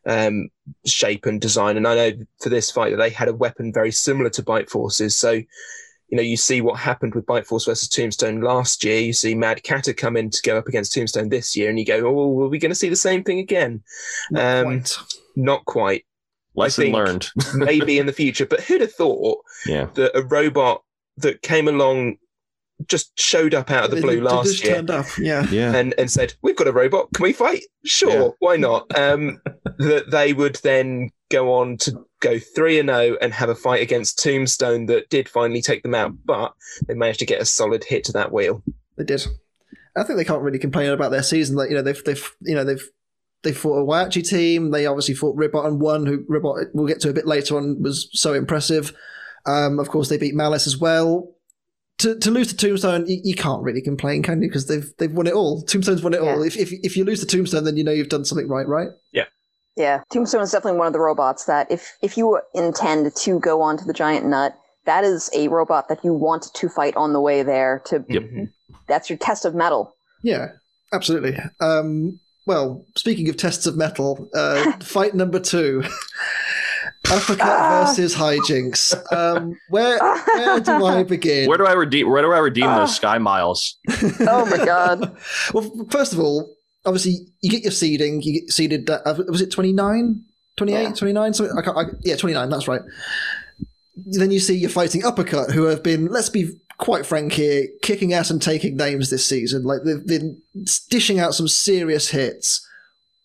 um, 0.06 0.50
shape 0.86 1.26
and 1.26 1.40
design. 1.42 1.78
And 1.78 1.88
I 1.88 1.96
know 1.96 2.12
for 2.42 2.50
this 2.50 2.72
fight 2.72 2.92
that 2.92 2.98
they 2.98 3.10
had 3.10 3.28
a 3.28 3.34
weapon 3.34 3.74
very 3.74 3.92
similar 3.92 4.30
to 4.32 4.44
Bite 4.44 4.70
Force's, 4.70 5.16
so 5.16 5.32
you 6.10 6.18
know, 6.18 6.22
you 6.22 6.38
see 6.38 6.62
what 6.62 6.80
happened 6.80 7.16
with 7.16 7.26
Bite 7.26 7.48
Force 7.48 7.66
versus 7.66 7.90
Tombstone 7.90 8.40
last 8.42 8.84
year. 8.84 9.00
You 9.00 9.12
see 9.12 9.34
Mad 9.34 9.64
Catter 9.64 9.92
come 9.92 10.16
in 10.16 10.30
to 10.30 10.42
go 10.44 10.56
up 10.56 10.68
against 10.68 10.94
Tombstone 10.94 11.30
this 11.30 11.56
year, 11.56 11.68
and 11.70 11.80
you 11.80 11.86
go, 11.86 12.06
"Oh, 12.06 12.42
are 12.44 12.48
we 12.48 12.60
going 12.60 12.70
to 12.72 12.76
see 12.76 12.90
the 12.90 12.96
same 12.96 13.24
thing 13.24 13.40
again?" 13.40 13.82
Not 14.30 14.44
Um, 14.60 14.66
quite. 14.66 14.98
Not 15.36 15.66
quite. 15.66 16.06
Lesson 16.56 16.84
think- 16.86 16.96
learned. 16.96 17.28
Maybe 17.56 17.98
in 17.98 18.06
the 18.06 18.14
future, 18.14 18.46
but 18.46 18.62
who'd 18.62 18.82
have 18.82 18.94
thought 18.94 19.40
Yeah. 19.66 19.88
that 19.96 20.16
a 20.16 20.22
robot 20.24 20.84
that 21.18 21.42
came 21.42 21.68
along 21.68 22.18
just 22.88 23.18
showed 23.20 23.54
up 23.54 23.72
out 23.72 23.86
of 23.86 23.92
the 23.92 24.02
blue 24.02 24.16
they 24.16 24.22
last 24.22 24.48
just 24.52 24.64
year 24.64 24.76
turned 24.76 24.92
up. 24.92 25.06
Yeah. 25.18 25.46
Yeah. 25.50 25.76
and, 25.76 25.94
and 25.98 26.12
said, 26.12 26.34
We've 26.42 26.56
got 26.56 26.68
a 26.68 26.72
robot, 26.72 27.08
can 27.14 27.24
we 27.24 27.34
fight? 27.34 27.64
Sure, 27.86 28.12
Yeah. 28.12 28.28
why 28.40 28.58
not? 28.58 28.86
Um, 28.98 29.42
that 29.78 30.12
they 30.12 30.34
would 30.34 30.56
then 30.64 31.10
go 31.32 31.54
on 31.54 31.78
to 31.78 32.06
go 32.20 32.38
3 32.40 32.80
and 32.80 32.90
0 32.90 33.18
and 33.22 33.34
have 33.34 33.50
a 33.50 33.56
fight 33.56 33.82
against 33.82 34.22
Tombstone 34.22 34.86
that 34.88 35.10
did 35.10 35.30
finally 35.30 35.62
take 35.62 35.84
them 35.84 35.96
out, 35.96 36.14
but 36.26 36.54
they 36.88 36.94
managed 36.94 37.20
to 37.20 37.26
get 37.26 37.42
a 37.42 37.46
solid 37.46 37.84
hit 37.84 38.04
to 38.06 38.12
that 38.14 38.32
wheel. 38.32 38.62
They 38.98 39.04
did. 39.04 39.26
I 39.98 40.04
think 40.04 40.18
they 40.18 40.26
can't 40.26 40.42
really 40.42 40.60
complain 40.60 40.90
about 40.92 41.12
their 41.12 41.24
season. 41.24 41.56
Like 41.56 41.70
you 41.70 41.76
know, 41.76 41.82
they've 41.82 42.04
they've 42.04 42.32
you 42.42 42.54
know 42.56 42.66
they've 42.66 42.84
they 43.44 43.54
fought 43.54 43.80
a 43.80 43.86
Whyachi 43.86 44.28
team. 44.28 44.72
They 44.72 44.86
obviously 44.86 45.16
fought 45.16 45.38
Ribbot 45.38 45.66
and 45.66 45.80
won. 45.80 46.06
Who 46.06 46.26
Ribbot 46.28 46.70
we'll 46.74 46.88
get 46.88 47.00
to 47.02 47.10
a 47.10 47.14
bit 47.14 47.26
later 47.28 47.58
on 47.58 47.82
was 47.82 48.10
so 48.12 48.34
impressive. 48.34 48.94
Um, 49.46 49.80
of 49.80 49.90
course, 49.90 50.10
they 50.10 50.18
beat 50.18 50.36
Malice 50.36 50.68
as 50.68 50.78
well. 50.78 51.35
To, 52.00 52.20
to 52.20 52.32
lose 52.32 52.48
to 52.48 52.58
Tombstone, 52.58 53.08
you, 53.08 53.22
you 53.24 53.36
can't 53.36 53.64
really 53.64 53.82
complain, 53.82 54.22
can 54.22 54.42
you? 54.42 54.50
Because 54.50 54.68
they've 54.68 54.86
they've 54.98 55.12
won 55.12 55.28
it 55.28 55.34
all. 55.34 55.62
Tombstone's 55.64 56.04
won 56.04 56.14
it 56.14 56.20
all. 56.20 56.44
If, 56.44 56.58
if 56.58 56.72
if 56.84 56.98
you 56.98 57.06
lose 57.06 57.22
to 57.22 57.26
Tombstone, 57.26 57.64
then 57.64 57.78
you 57.78 57.84
know 57.84 57.92
you've 57.92 58.10
done 58.10 58.26
something 58.26 58.50
right, 58.50 58.68
right? 58.68 58.90
Yeah, 59.14 59.26
Yeah. 59.78 60.02
Tombstone 60.12 60.42
is 60.42 60.52
definitely 60.52 60.78
one 60.78 60.88
of 60.88 60.94
the 60.94 61.00
robots 61.00 61.46
that 61.46 61.72
if 61.72 61.94
if 62.02 62.18
you 62.18 62.40
intend 62.54 63.16
to 63.16 63.40
go 63.40 63.62
onto 63.62 63.86
the 63.86 63.94
giant 63.94 64.26
nut, 64.26 64.58
that 64.86 65.04
is 65.06 65.30
a 65.34 65.48
robot 65.48 65.88
that 65.88 66.04
you 66.04 66.14
want 66.14 66.54
to 66.54 66.70
fight 66.70 66.96
on 66.98 67.14
the 67.14 67.22
way 67.22 67.44
there. 67.44 67.82
To 67.86 68.04
Yep. 68.08 68.24
That's 68.88 69.10
your 69.10 69.18
test 69.18 69.46
of 69.46 69.56
metal. 69.56 69.96
Yeah, 70.22 70.50
absolutely. 70.94 71.38
Um, 71.62 72.20
well, 72.46 72.86
speaking 72.96 73.30
of 73.30 73.38
tests 73.38 73.66
of 73.66 73.76
metal, 73.76 74.30
uh, 74.36 74.72
fight 74.80 75.16
number 75.16 75.40
two. 75.40 75.84
Uppercut 77.12 77.42
Ah. 77.48 77.86
versus 77.88 78.16
Hijinx. 78.16 78.94
Um, 79.14 79.58
where 79.70 79.98
where 80.00 80.60
do 80.60 80.86
I 80.86 81.04
begin? 81.16 81.48
Where 81.48 81.58
do 81.58 81.66
I 81.66 81.74
redeem? 81.74 82.10
Where 82.10 82.22
do 82.22 82.32
I 82.32 82.40
redeem 82.40 82.66
Ah. 82.66 82.80
those 82.80 82.96
sky 82.96 83.18
miles? 83.18 83.76
Oh 84.22 84.46
my 84.50 84.64
God. 84.66 85.16
well, 85.54 85.72
first 85.90 86.14
of 86.14 86.20
all, 86.20 86.50
obviously 86.86 87.28
you 87.42 87.50
get 87.50 87.64
your 87.64 87.72
seeding. 87.72 88.22
You 88.22 88.42
get 88.42 88.52
seeded. 88.52 88.90
Uh, 88.90 89.02
was 89.28 89.42
it 89.42 89.52
29? 89.52 90.22
28, 90.58 90.82
Yeah. 90.82 90.92
29? 90.94 91.34
Something, 91.34 91.58
I 91.58 91.62
can't, 91.62 91.78
I, 91.78 91.84
yeah, 92.04 92.16
29, 92.16 92.50
that's 92.50 92.68
right. 92.68 92.82
Then 93.98 94.32
you 94.32 94.40
see 94.40 94.56
you're 94.58 94.70
fighting 94.70 95.04
Uppercut, 95.06 95.52
who 95.52 95.66
have 95.66 95.84
been, 95.84 96.08
let's 96.08 96.30
be 96.30 96.58
quite 96.78 97.06
frank 97.06 97.34
here, 97.34 97.68
kicking 97.82 98.14
ass 98.14 98.30
and 98.30 98.42
taking 98.42 98.76
names 98.78 99.10
this 99.10 99.26
season. 99.26 99.64
Like 99.64 99.84
they've 99.84 100.06
been 100.06 100.42
dishing 100.90 101.20
out 101.20 101.34
some 101.36 101.48
serious 101.48 102.10
hits. 102.10 102.66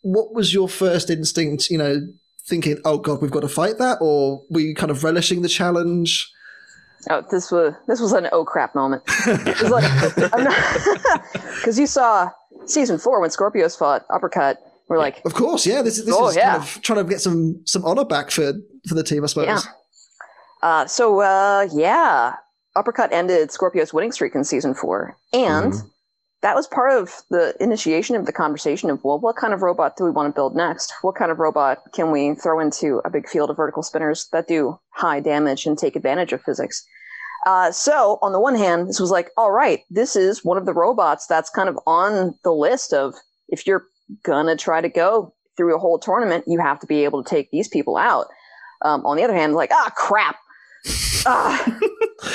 What 0.02 0.32
was 0.34 0.52
your 0.54 0.68
first 0.68 1.10
instinct, 1.10 1.70
you 1.70 1.78
know, 1.78 2.06
thinking, 2.50 2.78
oh 2.84 2.98
God, 2.98 3.22
we've 3.22 3.30
got 3.30 3.40
to 3.40 3.48
fight 3.48 3.78
that? 3.78 3.98
Or 4.00 4.42
were 4.50 4.60
you 4.60 4.74
kind 4.74 4.90
of 4.90 5.02
relishing 5.04 5.40
the 5.42 5.48
challenge? 5.48 6.30
Oh, 7.08 7.24
this 7.30 7.50
was 7.50 7.72
this 7.88 7.98
was 8.00 8.12
an 8.12 8.28
oh 8.32 8.44
crap 8.44 8.74
moment. 8.74 9.02
It 9.26 9.60
was 9.62 9.70
like 9.70 9.84
because 11.56 11.78
you 11.82 11.86
saw 11.86 12.28
season 12.66 12.98
four 12.98 13.20
when 13.20 13.30
Skorpios 13.30 13.78
fought 13.78 14.04
Uppercut. 14.10 14.58
We're 14.88 14.98
like, 14.98 15.22
Of 15.24 15.34
course, 15.34 15.66
yeah. 15.66 15.82
This, 15.82 15.98
is- 15.98 16.04
this 16.06 16.14
Oh, 16.18 16.28
is 16.28 16.36
yeah. 16.36 16.50
kind 16.58 16.62
of 16.64 16.82
trying 16.82 16.98
to 16.98 17.08
get 17.08 17.20
some 17.20 17.62
some 17.64 17.84
honor 17.84 18.04
back 18.04 18.30
for 18.30 18.52
for 18.88 18.94
the 18.94 19.04
team, 19.04 19.22
I 19.22 19.28
suppose. 19.28 19.46
Yeah. 19.46 19.60
Uh, 20.62 20.86
so 20.86 21.20
uh, 21.20 21.68
yeah, 21.72 22.34
Uppercut 22.76 23.12
ended 23.12 23.50
Scorpio's 23.50 23.94
winning 23.94 24.12
streak 24.12 24.34
in 24.34 24.44
season 24.44 24.74
four, 24.74 25.16
and 25.32 25.72
Mhm. 25.72 25.90
That 26.42 26.56
was 26.56 26.66
part 26.66 26.92
of 26.92 27.22
the 27.28 27.54
initiation 27.60 28.16
of 28.16 28.26
the 28.26 28.32
conversation 28.32 28.88
of 28.88 29.04
well, 29.04 29.18
what 29.18 29.36
kind 29.36 29.52
of 29.52 29.62
robot 29.62 29.96
do 29.96 30.04
we 30.04 30.10
want 30.10 30.32
to 30.32 30.34
build 30.34 30.56
next? 30.56 30.92
What 31.02 31.14
kind 31.14 31.30
of 31.30 31.38
robot 31.38 31.78
can 31.92 32.10
we 32.10 32.34
throw 32.34 32.60
into 32.60 33.00
a 33.04 33.10
big 33.10 33.28
field 33.28 33.50
of 33.50 33.56
vertical 33.56 33.82
spinners 33.82 34.28
that 34.32 34.48
do 34.48 34.78
high 34.90 35.20
damage 35.20 35.66
and 35.66 35.76
take 35.76 35.96
advantage 35.96 36.32
of 36.32 36.42
physics? 36.42 36.84
Uh, 37.46 37.70
so 37.70 38.18
on 38.22 38.32
the 38.32 38.40
one 38.40 38.54
hand, 38.54 38.88
this 38.88 39.00
was 39.00 39.10
like, 39.10 39.30
all 39.36 39.50
right, 39.50 39.80
this 39.90 40.16
is 40.16 40.44
one 40.44 40.58
of 40.58 40.66
the 40.66 40.74
robots 40.74 41.26
that's 41.26 41.50
kind 41.50 41.68
of 41.68 41.78
on 41.86 42.34
the 42.44 42.52
list 42.52 42.92
of 42.92 43.14
if 43.48 43.66
you're 43.66 43.86
gonna 44.22 44.56
try 44.56 44.80
to 44.80 44.88
go 44.88 45.32
through 45.56 45.74
a 45.74 45.78
whole 45.78 45.98
tournament, 45.98 46.44
you 46.46 46.58
have 46.58 46.80
to 46.80 46.86
be 46.86 47.04
able 47.04 47.22
to 47.22 47.28
take 47.28 47.50
these 47.50 47.68
people 47.68 47.96
out. 47.96 48.28
Um, 48.82 49.04
on 49.04 49.16
the 49.16 49.24
other 49.24 49.34
hand, 49.34 49.54
like, 49.54 49.70
ah, 49.72 49.90
crap. 49.94 50.36
Ah, 51.26 51.78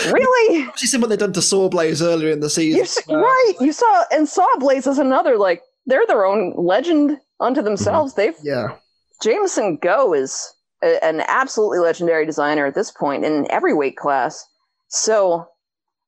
really? 0.06 0.63
Obviously, 0.67 0.88
seen 0.88 1.02
what 1.02 1.10
they've 1.10 1.19
done 1.19 1.34
to 1.34 1.39
Sawblaze 1.39 2.02
earlier 2.02 2.32
in 2.32 2.39
the 2.39 2.50
season. 2.50 2.80
You 3.08 3.15
Uh, 3.15 3.19
right. 3.21 3.54
You 3.60 3.71
saw 3.71 4.04
and 4.12 4.28
Sawblaze 4.28 4.88
is 4.88 5.00
another 5.00 5.38
like 5.38 5.62
they're 5.86 6.06
their 6.08 6.26
own 6.26 6.54
legend 6.58 7.17
unto 7.39 7.62
themselves. 7.62 8.13
They've 8.15 8.36
Yeah. 8.43 8.76
Jamison 9.21 9.78
Go 9.78 10.13
is 10.13 10.54
a, 10.84 11.04
an 11.04 11.21
absolutely 11.28 11.80
legendary 11.80 12.26
designer 12.26 12.65
at 12.65 12.76
this 12.76 12.91
point 12.91 13.24
in 13.26 13.50
every 13.50 13.74
weight 13.74 13.98
class. 13.98 14.45
So 14.88 15.48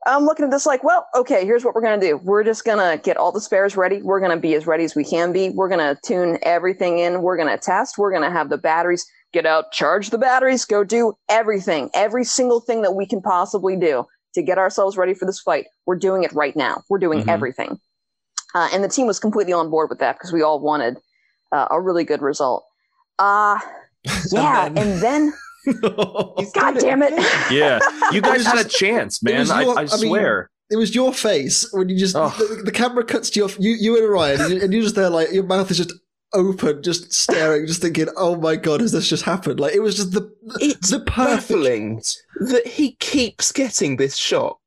I'm 0.06 0.26
looking 0.26 0.46
at 0.46 0.52
this 0.52 0.66
like, 0.66 0.84
well, 0.84 1.08
okay, 1.16 1.46
here's 1.46 1.66
what 1.66 1.76
we're 1.76 1.82
gonna 1.82 2.00
do. 2.00 2.18
We're 2.18 2.44
just 2.44 2.64
gonna 2.66 2.98
get 2.98 3.18
all 3.18 3.32
the 3.32 3.42
spares 3.42 3.76
ready. 3.76 4.02
We're 4.02 4.22
gonna 4.22 4.38
be 4.38 4.54
as 4.56 4.66
ready 4.66 4.84
as 4.84 4.96
we 4.96 5.04
can 5.04 5.34
be. 5.34 5.50
We're 5.50 5.70
gonna 5.70 5.98
tune 6.04 6.38
everything 6.44 7.00
in. 7.00 7.22
We're 7.22 7.38
gonna 7.38 7.58
test. 7.58 7.98
We're 7.98 8.12
gonna 8.12 8.32
have 8.32 8.50
the 8.50 8.58
batteries 8.58 9.06
get 9.34 9.46
out, 9.46 9.72
charge 9.72 10.10
the 10.10 10.18
batteries, 10.18 10.66
go 10.66 10.84
do 10.84 11.14
everything, 11.30 11.90
every 11.94 12.24
single 12.24 12.60
thing 12.62 12.82
that 12.82 12.94
we 12.94 13.06
can 13.06 13.22
possibly 13.22 13.76
do 13.76 14.06
to 14.36 14.42
get 14.42 14.58
ourselves 14.58 14.98
ready 14.98 15.14
for 15.14 15.26
this 15.26 15.40
fight. 15.40 15.66
We're 15.86 15.98
doing 15.98 16.24
it 16.24 16.32
right 16.34 16.56
now. 16.56 16.84
We're 16.90 17.00
doing 17.00 17.24
Mhm. 17.24 17.28
everything. 17.30 17.80
Uh, 18.56 18.70
and 18.74 18.84
the 18.84 18.88
team 18.88 19.06
was 19.08 19.20
completely 19.20 19.54
on 19.54 19.70
board 19.70 19.90
with 19.90 20.00
that 20.00 20.16
because 20.16 20.32
we 20.32 20.42
all 20.42 20.60
wanted 20.60 20.98
uh, 21.52 21.68
a 21.72 21.80
really 21.80 22.04
good 22.04 22.22
result. 22.22 22.66
Uh, 23.20 23.58
yeah, 24.32 24.66
And 24.66 24.78
and 24.78 25.02
then, 25.02 25.34
He's 26.38 26.52
God 26.54 26.78
damn 26.80 27.02
it. 27.04 27.14
Yeah, 27.52 27.80
you 28.12 28.22
guys 28.22 28.40
was 28.40 28.48
had 28.48 28.66
a 28.66 28.70
chance, 28.70 29.22
man. 29.24 29.40
was 29.40 29.50
I, 29.52 29.62
your- 29.62 29.72
I 29.78 29.82
I 29.82 29.84
mean, 29.84 30.10
swear. 30.10 30.50
it 30.70 30.76
was 30.78 30.94
your 30.96 31.14
face 31.14 31.68
when 31.74 31.90
you 31.90 31.98
just 31.98 32.16
Oh. 32.16 32.30
the, 32.38 32.64
the 32.64 32.72
camera 32.72 33.04
cuts 33.04 33.30
to 33.32 33.40
your 33.40 33.50
you 33.60 33.72
you 33.72 33.96
and 33.98 34.06
Orion 34.06 34.42
and, 34.42 34.54
you, 34.54 34.62
and 34.62 34.74
you're 34.74 34.84
just 34.84 34.96
there 34.96 35.10
like 35.10 35.32
your 35.32 35.44
mouth 35.44 35.70
is 35.72 35.78
just 35.78 35.94
open, 36.34 36.84
just 36.84 37.14
staring, 37.14 37.66
just 37.68 37.82
thinking, 37.82 38.08
"Oh 38.18 38.36
my 38.36 38.56
god, 38.56 38.82
has 38.82 38.92
this 38.92 39.08
just 39.10 39.24
happened?" 39.24 39.60
Like 39.60 39.74
it 39.74 39.80
was 39.82 39.96
just 39.96 40.12
the 40.12 40.32
It's 40.60 40.90
the 40.92 41.00
perfect. 41.00 41.50
baffling 41.50 42.02
that 42.42 42.66
he 42.68 42.94
keeps 42.94 43.52
getting 43.52 43.98
this 43.98 44.16
shot. 44.16 44.58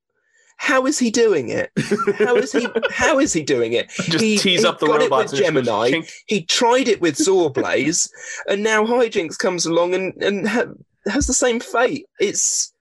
How 0.58 0.84
is 0.84 0.98
he 0.98 1.10
doing 1.10 1.48
it? 1.48 1.70
How 2.18 2.36
is 2.36 2.52
he? 2.52 2.66
How 2.90 3.18
is 3.18 3.32
he 3.32 3.42
doing 3.42 3.72
it? 3.72 3.88
Just 3.90 4.22
he- 4.22 4.36
tease 4.38 4.60
he 4.60 4.66
up 4.66 4.78
the 4.78 4.86
got 4.86 5.00
it 5.00 5.04
robots. 5.10 5.32
with 5.32 5.40
and 5.46 5.56
just 5.56 5.66
Gemini. 5.66 6.00
He 6.26 6.42
tried 6.44 6.86
it 6.88 7.00
with 7.00 7.16
Sawblaze, 7.16 8.10
and 8.46 8.62
now 8.62 8.84
Hijinx 8.84 9.38
comes 9.38 9.64
along 9.64 9.94
and 9.94 10.12
and 10.22 10.46
ha- 10.48 10.66
has 11.06 11.26
the 11.26 11.32
same 11.32 11.60
fate. 11.60 12.04
It's 12.20 12.74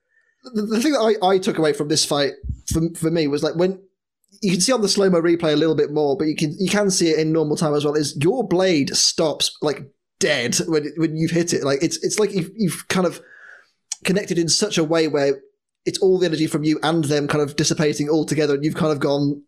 the, 0.52 0.62
the 0.62 0.80
thing 0.80 0.92
that 0.92 1.16
I, 1.22 1.26
I 1.26 1.38
took 1.38 1.56
away 1.58 1.72
from 1.72 1.88
this 1.88 2.04
fight 2.04 2.32
for, 2.70 2.82
for 2.96 3.10
me 3.10 3.26
was 3.28 3.42
like 3.42 3.54
when 3.56 3.80
you 4.40 4.52
can 4.52 4.60
see 4.60 4.72
on 4.72 4.80
the 4.82 4.88
slow 4.88 5.10
mo 5.10 5.20
replay 5.20 5.52
a 5.52 5.56
little 5.56 5.74
bit 5.74 5.92
more, 5.92 6.16
but 6.16 6.26
you 6.26 6.36
can 6.36 6.54
you 6.58 6.68
can 6.70 6.90
see 6.90 7.08
it 7.10 7.18
in 7.18 7.32
normal 7.32 7.56
time 7.56 7.74
as 7.74 7.84
well. 7.84 7.94
Is 7.94 8.16
your 8.22 8.46
blade 8.46 8.94
stops 8.96 9.56
like 9.62 9.82
dead 10.18 10.56
when 10.66 10.92
when 10.96 11.16
you've 11.16 11.30
hit 11.30 11.52
it? 11.52 11.62
Like 11.64 11.82
it's 11.82 11.96
it's 12.04 12.18
like 12.18 12.32
you've 12.32 12.50
you've 12.54 12.88
kind 12.88 13.06
of 13.06 13.20
connected 14.04 14.38
in 14.38 14.48
such 14.48 14.78
a 14.78 14.84
way 14.84 15.08
where 15.08 15.40
it's 15.86 15.98
all 15.98 16.18
the 16.18 16.26
energy 16.26 16.46
from 16.46 16.62
you 16.64 16.78
and 16.82 17.04
them 17.04 17.26
kind 17.28 17.42
of 17.42 17.56
dissipating 17.56 18.08
all 18.08 18.24
together, 18.24 18.54
and 18.54 18.64
you've 18.64 18.74
kind 18.74 18.92
of 18.92 19.00
gone 19.00 19.42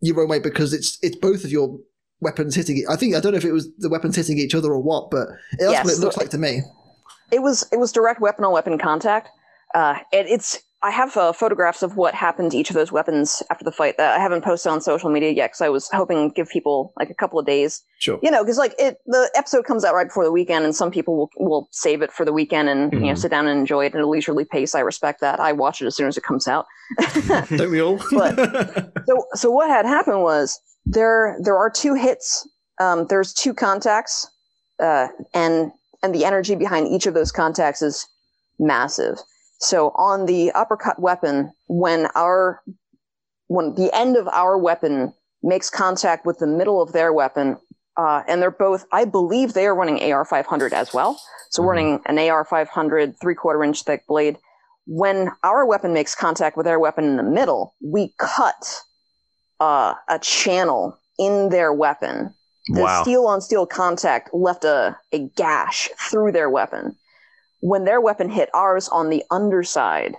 your 0.00 0.20
own 0.20 0.28
way 0.28 0.38
because 0.38 0.72
it's 0.72 0.98
it's 1.02 1.16
both 1.16 1.44
of 1.44 1.50
your 1.50 1.78
weapons 2.20 2.54
hitting 2.54 2.78
it. 2.78 2.84
I 2.88 2.96
think 2.96 3.14
I 3.14 3.20
don't 3.20 3.32
know 3.32 3.38
if 3.38 3.44
it 3.44 3.52
was 3.52 3.68
the 3.78 3.88
weapons 3.88 4.16
hitting 4.16 4.38
each 4.38 4.54
other 4.54 4.72
or 4.72 4.82
what, 4.82 5.10
but 5.10 5.28
that's 5.58 5.72
Yes, 5.72 5.84
what 5.84 5.94
it 5.94 6.00
looks 6.00 6.14
so- 6.16 6.20
like 6.20 6.30
to 6.30 6.38
me. 6.38 6.60
It 7.32 7.40
was 7.42 7.66
it 7.72 7.78
was 7.78 7.90
direct 7.92 8.20
weapon 8.20 8.44
on 8.44 8.52
weapon 8.52 8.78
contact. 8.78 9.28
Uh, 9.74 9.96
it, 10.12 10.26
it's 10.28 10.58
I 10.84 10.90
have 10.90 11.16
uh, 11.16 11.32
photographs 11.32 11.82
of 11.82 11.96
what 11.96 12.14
happened 12.14 12.50
to 12.52 12.58
each 12.58 12.68
of 12.68 12.74
those 12.74 12.92
weapons 12.92 13.42
after 13.50 13.64
the 13.64 13.72
fight 13.72 13.96
that 13.96 14.14
I 14.16 14.20
haven't 14.22 14.44
posted 14.44 14.70
on 14.70 14.80
social 14.82 15.08
media 15.10 15.30
yet 15.30 15.48
because 15.50 15.62
I 15.62 15.70
was 15.70 15.88
hoping 15.90 16.28
to 16.28 16.34
give 16.34 16.48
people 16.50 16.92
like 16.98 17.08
a 17.08 17.14
couple 17.14 17.38
of 17.38 17.46
days. 17.46 17.82
Sure. 17.98 18.18
You 18.22 18.30
know, 18.30 18.44
because 18.44 18.58
like 18.58 18.74
it 18.78 18.98
the 19.06 19.30
episode 19.34 19.64
comes 19.64 19.82
out 19.84 19.94
right 19.94 20.06
before 20.06 20.24
the 20.24 20.30
weekend, 20.32 20.64
and 20.66 20.76
some 20.76 20.90
people 20.90 21.16
will 21.16 21.30
will 21.38 21.68
save 21.72 22.02
it 22.02 22.12
for 22.12 22.26
the 22.26 22.32
weekend 22.34 22.68
and 22.68 22.92
you 22.92 23.00
know 23.00 23.06
Mhm. 23.14 23.18
sit 23.18 23.30
down 23.30 23.46
and 23.46 23.58
enjoy 23.58 23.86
it 23.86 23.94
at 23.94 24.00
a 24.02 24.06
leisurely 24.06 24.44
pace. 24.44 24.74
I 24.74 24.80
respect 24.80 25.20
that. 25.22 25.40
I 25.40 25.52
watch 25.52 25.80
it 25.80 25.86
as 25.86 25.96
soon 25.96 26.06
as 26.06 26.18
it 26.18 26.22
comes 26.22 26.46
out. 26.46 26.66
Don't 27.56 27.70
we 27.70 27.80
all? 27.80 27.98
So, 29.06 29.26
so 29.34 29.50
what 29.50 29.68
had 29.70 29.86
happened 29.86 30.22
was 30.22 30.60
there 30.86 31.36
there 31.42 31.56
are 31.56 31.70
two 31.70 31.94
hits. 31.94 32.46
Um, 32.80 33.06
there's 33.08 33.32
two 33.32 33.54
contacts, 33.54 34.26
uh, 34.80 35.08
and 35.32 35.72
and 36.02 36.14
the 36.14 36.24
energy 36.26 36.54
behind 36.56 36.88
each 36.88 37.06
of 37.06 37.14
those 37.14 37.32
contacts 37.32 37.80
is 37.80 38.06
massive. 38.58 39.16
So 39.64 39.88
on 39.96 40.26
the 40.26 40.52
uppercut 40.52 40.98
weapon, 40.98 41.50
when 41.68 42.06
our 42.14 42.62
when 43.48 43.74
the 43.74 43.90
end 43.94 44.16
of 44.16 44.28
our 44.28 44.58
weapon 44.58 45.14
makes 45.42 45.70
contact 45.70 46.26
with 46.26 46.38
the 46.38 46.46
middle 46.46 46.82
of 46.82 46.92
their 46.92 47.12
weapon, 47.12 47.56
uh, 47.96 48.22
and 48.28 48.40
they're 48.42 48.50
both, 48.50 48.84
I 48.92 49.04
believe 49.04 49.52
they 49.52 49.66
are 49.66 49.74
running 49.74 50.00
AR 50.12 50.24
500 50.24 50.72
as 50.72 50.92
well. 50.92 51.18
So 51.50 51.62
Mhm. 51.62 51.66
running 51.66 52.00
an 52.06 52.18
AR 52.18 52.44
500 52.44 53.18
three 53.20 53.34
quarter 53.34 53.64
inch 53.64 53.82
thick 53.84 54.06
blade. 54.06 54.38
When 54.86 55.30
our 55.42 55.64
weapon 55.64 55.94
makes 55.94 56.14
contact 56.14 56.56
with 56.58 56.66
their 56.66 56.78
weapon 56.78 57.04
in 57.04 57.16
the 57.16 57.22
middle, 57.22 57.74
we 57.82 58.12
cut 58.18 58.82
uh, 59.60 59.94
a 60.08 60.18
channel 60.18 60.98
in 61.18 61.48
their 61.48 61.72
weapon. 61.72 62.34
The 62.68 62.82
Wow. 62.82 63.02
steel 63.02 63.26
on 63.26 63.40
steel 63.40 63.66
contact 63.66 64.34
left 64.34 64.64
a, 64.64 64.98
a 65.12 65.20
gash 65.36 65.88
through 66.10 66.32
their 66.32 66.50
weapon. 66.50 66.96
When 67.64 67.86
their 67.86 67.98
weapon 67.98 68.28
hit 68.28 68.50
ours 68.52 68.90
on 68.90 69.08
the 69.08 69.24
underside, 69.30 70.16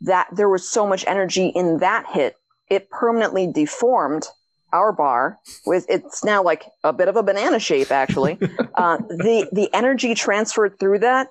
that 0.00 0.26
there 0.32 0.48
was 0.48 0.68
so 0.68 0.88
much 0.88 1.04
energy 1.06 1.46
in 1.46 1.78
that 1.78 2.04
hit, 2.10 2.34
it 2.68 2.90
permanently 2.90 3.46
deformed 3.46 4.26
our 4.72 4.90
bar. 4.90 5.38
With 5.66 5.86
it's 5.88 6.24
now 6.24 6.42
like 6.42 6.64
a 6.82 6.92
bit 6.92 7.06
of 7.06 7.14
a 7.14 7.22
banana 7.22 7.60
shape, 7.60 7.92
actually. 7.92 8.40
uh, 8.74 8.96
the 8.96 9.48
the 9.52 9.72
energy 9.72 10.16
transferred 10.16 10.80
through 10.80 10.98
that, 10.98 11.28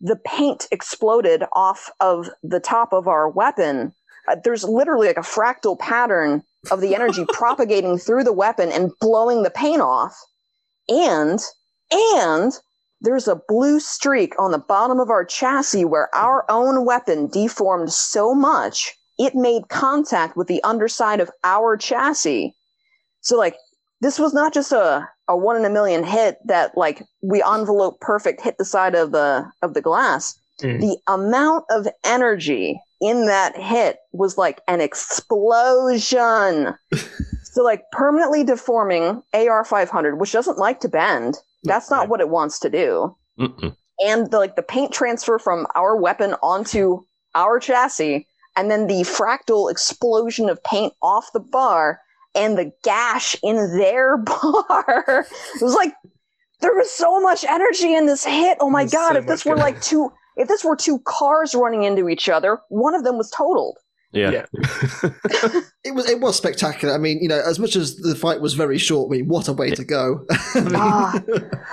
the 0.00 0.14
paint 0.14 0.68
exploded 0.70 1.42
off 1.54 1.90
of 1.98 2.30
the 2.44 2.60
top 2.60 2.92
of 2.92 3.08
our 3.08 3.28
weapon. 3.28 3.92
Uh, 4.28 4.36
there's 4.44 4.62
literally 4.62 5.08
like 5.08 5.16
a 5.16 5.22
fractal 5.22 5.76
pattern 5.76 6.40
of 6.70 6.80
the 6.80 6.94
energy 6.94 7.24
propagating 7.32 7.98
through 7.98 8.22
the 8.22 8.32
weapon 8.32 8.70
and 8.70 8.92
blowing 9.00 9.42
the 9.42 9.50
paint 9.50 9.82
off. 9.82 10.16
And 10.88 11.40
and 11.90 12.52
there's 13.00 13.28
a 13.28 13.40
blue 13.48 13.80
streak 13.80 14.34
on 14.38 14.50
the 14.50 14.58
bottom 14.58 15.00
of 15.00 15.10
our 15.10 15.24
chassis 15.24 15.84
where 15.84 16.14
our 16.14 16.44
own 16.50 16.84
weapon 16.84 17.28
deformed 17.28 17.92
so 17.92 18.34
much 18.34 18.94
it 19.20 19.34
made 19.34 19.68
contact 19.68 20.34
with 20.34 20.48
the 20.48 20.62
underside 20.64 21.20
of 21.20 21.30
our 21.44 21.76
chassis. 21.76 22.54
So 23.20 23.36
like 23.36 23.54
this 24.00 24.18
was 24.18 24.32
not 24.32 24.54
just 24.54 24.72
a, 24.72 25.06
a 25.28 25.36
one 25.36 25.56
in 25.56 25.66
a 25.66 25.70
million 25.70 26.04
hit 26.04 26.38
that 26.46 26.74
like 26.74 27.02
we 27.22 27.42
envelope 27.42 28.00
perfect 28.00 28.40
hit 28.40 28.56
the 28.56 28.64
side 28.64 28.94
of 28.94 29.12
the 29.12 29.46
of 29.60 29.74
the 29.74 29.82
glass. 29.82 30.40
Mm. 30.62 30.80
The 30.80 30.96
amount 31.06 31.66
of 31.70 31.86
energy 32.02 32.80
in 33.02 33.26
that 33.26 33.58
hit 33.58 33.98
was 34.12 34.38
like 34.38 34.62
an 34.68 34.80
explosion. 34.80 36.74
so 37.42 37.62
like 37.62 37.82
permanently 37.92 38.42
deforming 38.42 39.22
AR 39.34 39.64
500, 39.66 40.18
which 40.18 40.32
doesn't 40.32 40.56
like 40.56 40.80
to 40.80 40.88
bend. 40.88 41.36
That's 41.64 41.90
not 41.90 42.08
what 42.08 42.20
it 42.20 42.28
wants 42.28 42.58
to 42.60 42.70
do. 42.70 43.16
Mm-mm. 43.38 43.76
And 44.06 44.30
the, 44.30 44.38
like 44.38 44.56
the 44.56 44.62
paint 44.62 44.92
transfer 44.92 45.38
from 45.38 45.66
our 45.74 45.96
weapon 45.96 46.34
onto 46.42 47.02
our 47.34 47.60
chassis, 47.60 48.26
and 48.56 48.70
then 48.70 48.86
the 48.86 49.02
fractal 49.02 49.70
explosion 49.70 50.48
of 50.48 50.62
paint 50.64 50.94
off 51.02 51.30
the 51.32 51.40
bar 51.40 52.00
and 52.34 52.56
the 52.56 52.72
gash 52.82 53.36
in 53.42 53.56
their 53.76 54.16
bar. 54.18 55.26
it 55.54 55.62
was 55.62 55.74
like 55.74 55.94
there 56.60 56.74
was 56.74 56.90
so 56.90 57.20
much 57.20 57.44
energy 57.44 57.94
in 57.94 58.06
this 58.06 58.24
hit. 58.24 58.58
Oh 58.60 58.70
my 58.70 58.82
There's 58.82 58.92
god! 58.92 59.12
so 59.12 59.18
if 59.18 59.26
this 59.26 59.44
were 59.44 59.56
like 59.56 59.80
two, 59.80 60.12
if 60.36 60.48
this 60.48 60.64
were 60.64 60.76
two 60.76 60.98
cars 61.00 61.54
running 61.54 61.84
into 61.84 62.08
each 62.08 62.28
other, 62.28 62.60
one 62.68 62.94
of 62.94 63.04
them 63.04 63.16
was 63.18 63.30
totaled. 63.30 63.78
Yeah. 64.12 64.30
Yeah. 64.52 65.10
It 65.82 65.94
was 65.94 66.10
it 66.10 66.20
was 66.20 66.36
spectacular. 66.36 66.94
I 66.94 66.98
mean, 66.98 67.22
you 67.22 67.28
know, 67.28 67.40
as 67.40 67.58
much 67.58 67.74
as 67.74 67.96
the 67.96 68.14
fight 68.14 68.42
was 68.42 68.52
very 68.52 68.76
short, 68.76 69.10
I 69.10 69.16
mean, 69.16 69.28
what 69.28 69.48
a 69.48 69.52
way 69.54 69.70
to 69.70 69.82
go! 69.82 70.26
I 70.54 70.60
mean, 70.60 70.72
Ah. 70.76 71.22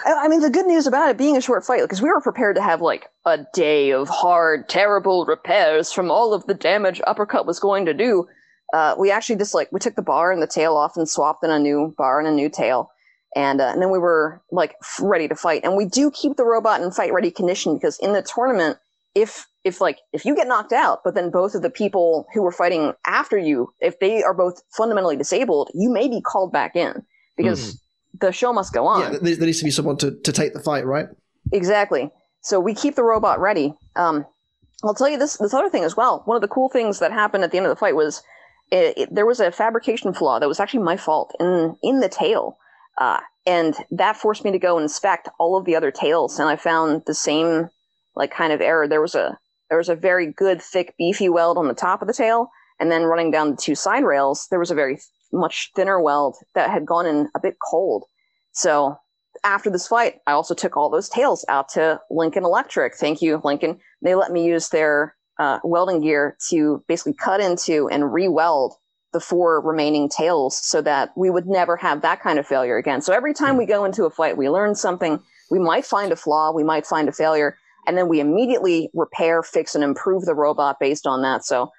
I 0.06 0.14
I 0.14 0.28
mean, 0.30 0.40
the 0.40 0.50
good 0.50 0.66
news 0.66 0.88
about 0.88 1.10
it 1.10 1.18
being 1.18 1.36
a 1.36 1.42
short 1.42 1.66
fight, 1.66 1.82
because 1.82 2.02
we 2.02 2.08
were 2.08 2.22
prepared 2.22 2.56
to 2.56 2.62
have 2.62 2.80
like 2.82 3.08
a 3.26 3.40
day 3.54 3.92
of 3.92 4.08
hard, 4.08 4.70
terrible 4.70 5.26
repairs 5.26 5.92
from 5.92 6.10
all 6.10 6.34
of 6.34 6.46
the 6.48 6.54
damage 6.54 7.02
Uppercut 7.06 7.46
was 7.46 7.60
going 7.60 7.86
to 7.86 7.94
do. 7.94 8.26
Uh, 8.74 8.96
we 8.98 9.12
actually 9.12 9.36
just 9.36 9.54
like 9.54 9.70
we 9.74 9.80
took 9.80 9.96
the 9.96 10.02
bar 10.02 10.32
and 10.32 10.42
the 10.42 10.48
tail 10.48 10.78
off 10.78 10.96
and 10.96 11.10
swapped 11.10 11.44
in 11.44 11.52
a 11.52 11.60
new 11.60 11.94
bar 11.98 12.18
and 12.18 12.30
a 12.30 12.32
new 12.32 12.50
tail, 12.50 12.90
and 13.36 13.60
uh, 13.60 13.66
and 13.66 13.82
then 13.82 13.92
we 13.92 14.00
were 14.00 14.42
like 14.54 14.76
ready 15.02 15.28
to 15.28 15.36
fight. 15.36 15.66
And 15.66 15.76
we 15.76 15.84
do 15.86 16.12
keep 16.12 16.38
the 16.38 16.46
robot 16.46 16.82
in 16.82 16.92
fight 16.92 17.12
ready 17.12 17.30
condition 17.30 17.74
because 17.76 18.00
in 18.00 18.14
the 18.14 18.22
tournament, 18.22 18.78
if 19.16 19.46
if 19.68 19.80
like 19.82 20.00
if 20.14 20.26
you 20.26 20.36
get 20.36 20.48
knocked 20.48 20.74
out, 20.74 21.00
but 21.04 21.14
then 21.16 21.30
both 21.30 21.54
of 21.56 21.62
the 21.62 21.70
people 21.70 22.26
who 22.34 22.42
were 22.42 22.52
fighting 22.52 22.94
after 23.06 23.38
you, 23.38 23.74
if 23.80 24.00
they 24.00 24.24
are 24.24 24.34
both 24.34 24.62
fundamentally 24.76 25.16
disabled, 25.18 25.70
you 25.74 25.90
may 25.92 26.08
be 26.08 26.22
called 26.22 26.52
back 26.52 26.76
in 26.76 27.04
because 27.38 27.80
the 28.20 28.32
show 28.32 28.52
must 28.54 28.74
go 28.74 28.88
on. 28.88 29.02
yeah, 29.02 29.10
there, 29.22 29.36
there 29.36 29.46
needs 29.46 29.60
to 29.60 29.66
be 29.66 29.72
someone 29.72 29.98
to, 29.98 30.12
to 30.24 30.32
take 30.32 30.54
the 30.54 30.60
fight, 30.60 30.86
right? 30.86 31.08
Exactly. 31.52 32.10
So 32.42 32.60
we 32.60 32.74
keep 32.74 32.96
the 32.96 33.04
robot 33.04 33.40
ready. 33.40 33.74
Um, 33.96 34.26
I'll 34.84 34.94
tell 34.96 35.10
you 35.10 35.18
this 35.18 35.38
this 35.38 35.54
other 35.54 35.70
thing 35.70 35.84
as 35.84 35.96
well. 35.98 36.22
One 36.26 36.36
of 36.36 36.42
the 36.42 36.48
cool 36.48 36.70
things 36.70 37.00
that 37.00 37.12
happened 37.12 37.44
at 37.44 37.52
the 37.52 37.58
end 37.58 37.66
of 37.66 37.70
the 37.72 37.76
fight 37.80 37.96
was 37.96 38.24
it, 38.72 38.98
it- 38.98 39.16
there 39.16 39.26
was 39.26 39.40
a 39.40 39.52
fabrication 39.52 40.14
flaw 40.14 40.40
that 40.40 40.48
was 40.48 40.60
actually 40.60 40.84
my 40.84 40.98
fault 40.98 41.36
in 41.40 41.76
in 41.84 42.00
the 42.00 42.10
tail, 42.10 42.58
uh, 43.00 43.20
and 43.46 43.76
that 43.92 44.18
forced 44.18 44.44
me 44.46 44.52
to 44.52 44.60
go 44.60 44.78
inspect 44.78 45.30
all 45.40 45.58
of 45.58 45.66
the 45.66 45.76
other 45.76 45.92
tails, 45.92 46.40
and 46.40 46.48
I 46.50 46.56
found 46.56 47.04
the 47.06 47.14
same 47.16 47.70
like 48.16 48.32
kind 48.32 48.52
of 48.54 48.62
error. 48.62 48.88
There 48.88 49.02
was 49.02 49.16
a 49.16 49.38
there 49.70 49.78
was 49.78 49.90
a 49.90 49.96
very 49.96 50.32
good 50.32 50.62
thick 50.62 50.94
beefy 50.98 51.30
weld 51.30 51.58
on 51.58 51.68
the 51.68 51.74
top 51.74 52.02
of 52.02 52.08
the 52.08 52.14
tail, 52.14 52.50
and 52.80 52.92
then 52.92 53.04
running 53.04 53.32
down 53.32 53.52
the 53.52 53.58
two 53.58 53.76
side 53.76 54.04
rails, 54.04 54.48
there 54.50 54.60
was 54.60 54.72
a 54.72 54.76
very 54.76 55.00
much 55.34 55.72
thinner 55.76 56.02
weld 56.02 56.38
that 56.56 56.70
had 56.70 56.86
gone 56.86 57.06
in 57.06 57.30
a 57.36 57.40
bit 57.40 57.58
cold. 57.70 58.06
So 58.52 58.98
after 59.44 59.70
this 59.70 59.88
fight, 59.88 60.16
I 60.26 60.32
also 60.32 60.54
took 60.54 60.78
all 60.78 60.90
those 60.90 61.10
tails 61.10 61.46
out 61.50 61.70
to 61.70 62.00
Lincoln 62.10 62.44
Electric. 62.44 62.96
Thank 62.96 63.22
you, 63.22 63.42
Lincoln. 63.44 63.80
They 64.02 64.16
let 64.16 64.32
me 64.32 64.46
use 64.46 64.70
their 64.70 65.16
uh, 65.40 65.60
welding 65.64 66.02
gear 66.02 66.38
to 66.50 66.84
basically 66.88 67.14
cut 67.14 67.42
into 67.42 67.88
and 67.90 68.12
re-weld 68.12 68.74
the 69.14 69.20
four 69.20 69.62
remaining 69.62 70.10
tails 70.10 70.58
so 70.58 70.82
that 70.82 71.12
we 71.16 71.30
would 71.30 71.48
never 71.48 71.78
have 71.78 72.02
that 72.02 72.22
kind 72.22 72.40
of 72.40 72.46
failure 72.46 72.78
again. 72.78 73.02
So 73.02 73.14
every 73.14 73.34
time 73.34 73.58
we 73.58 73.66
go 73.66 73.86
into 73.86 74.06
a 74.06 74.10
fight, 74.10 74.38
we 74.38 74.50
learn 74.50 74.76
something. 74.76 75.20
We 75.50 75.60
might 75.60 75.86
find 75.86 76.12
a 76.12 76.16
flaw, 76.16 76.52
we 76.52 76.64
might 76.64 76.86
find 76.86 77.08
a 77.08 77.14
failure, 77.14 77.58
and 77.88 77.98
then 77.98 78.08
we 78.08 78.20
immediately 78.20 78.90
repair, 78.94 79.42
fix, 79.42 79.74
and 79.74 79.84
improve 79.84 80.26
the 80.26 80.36
robot 80.36 80.78
based 80.80 81.08
on 81.08 81.22
that. 81.24 81.46
So 81.46 81.72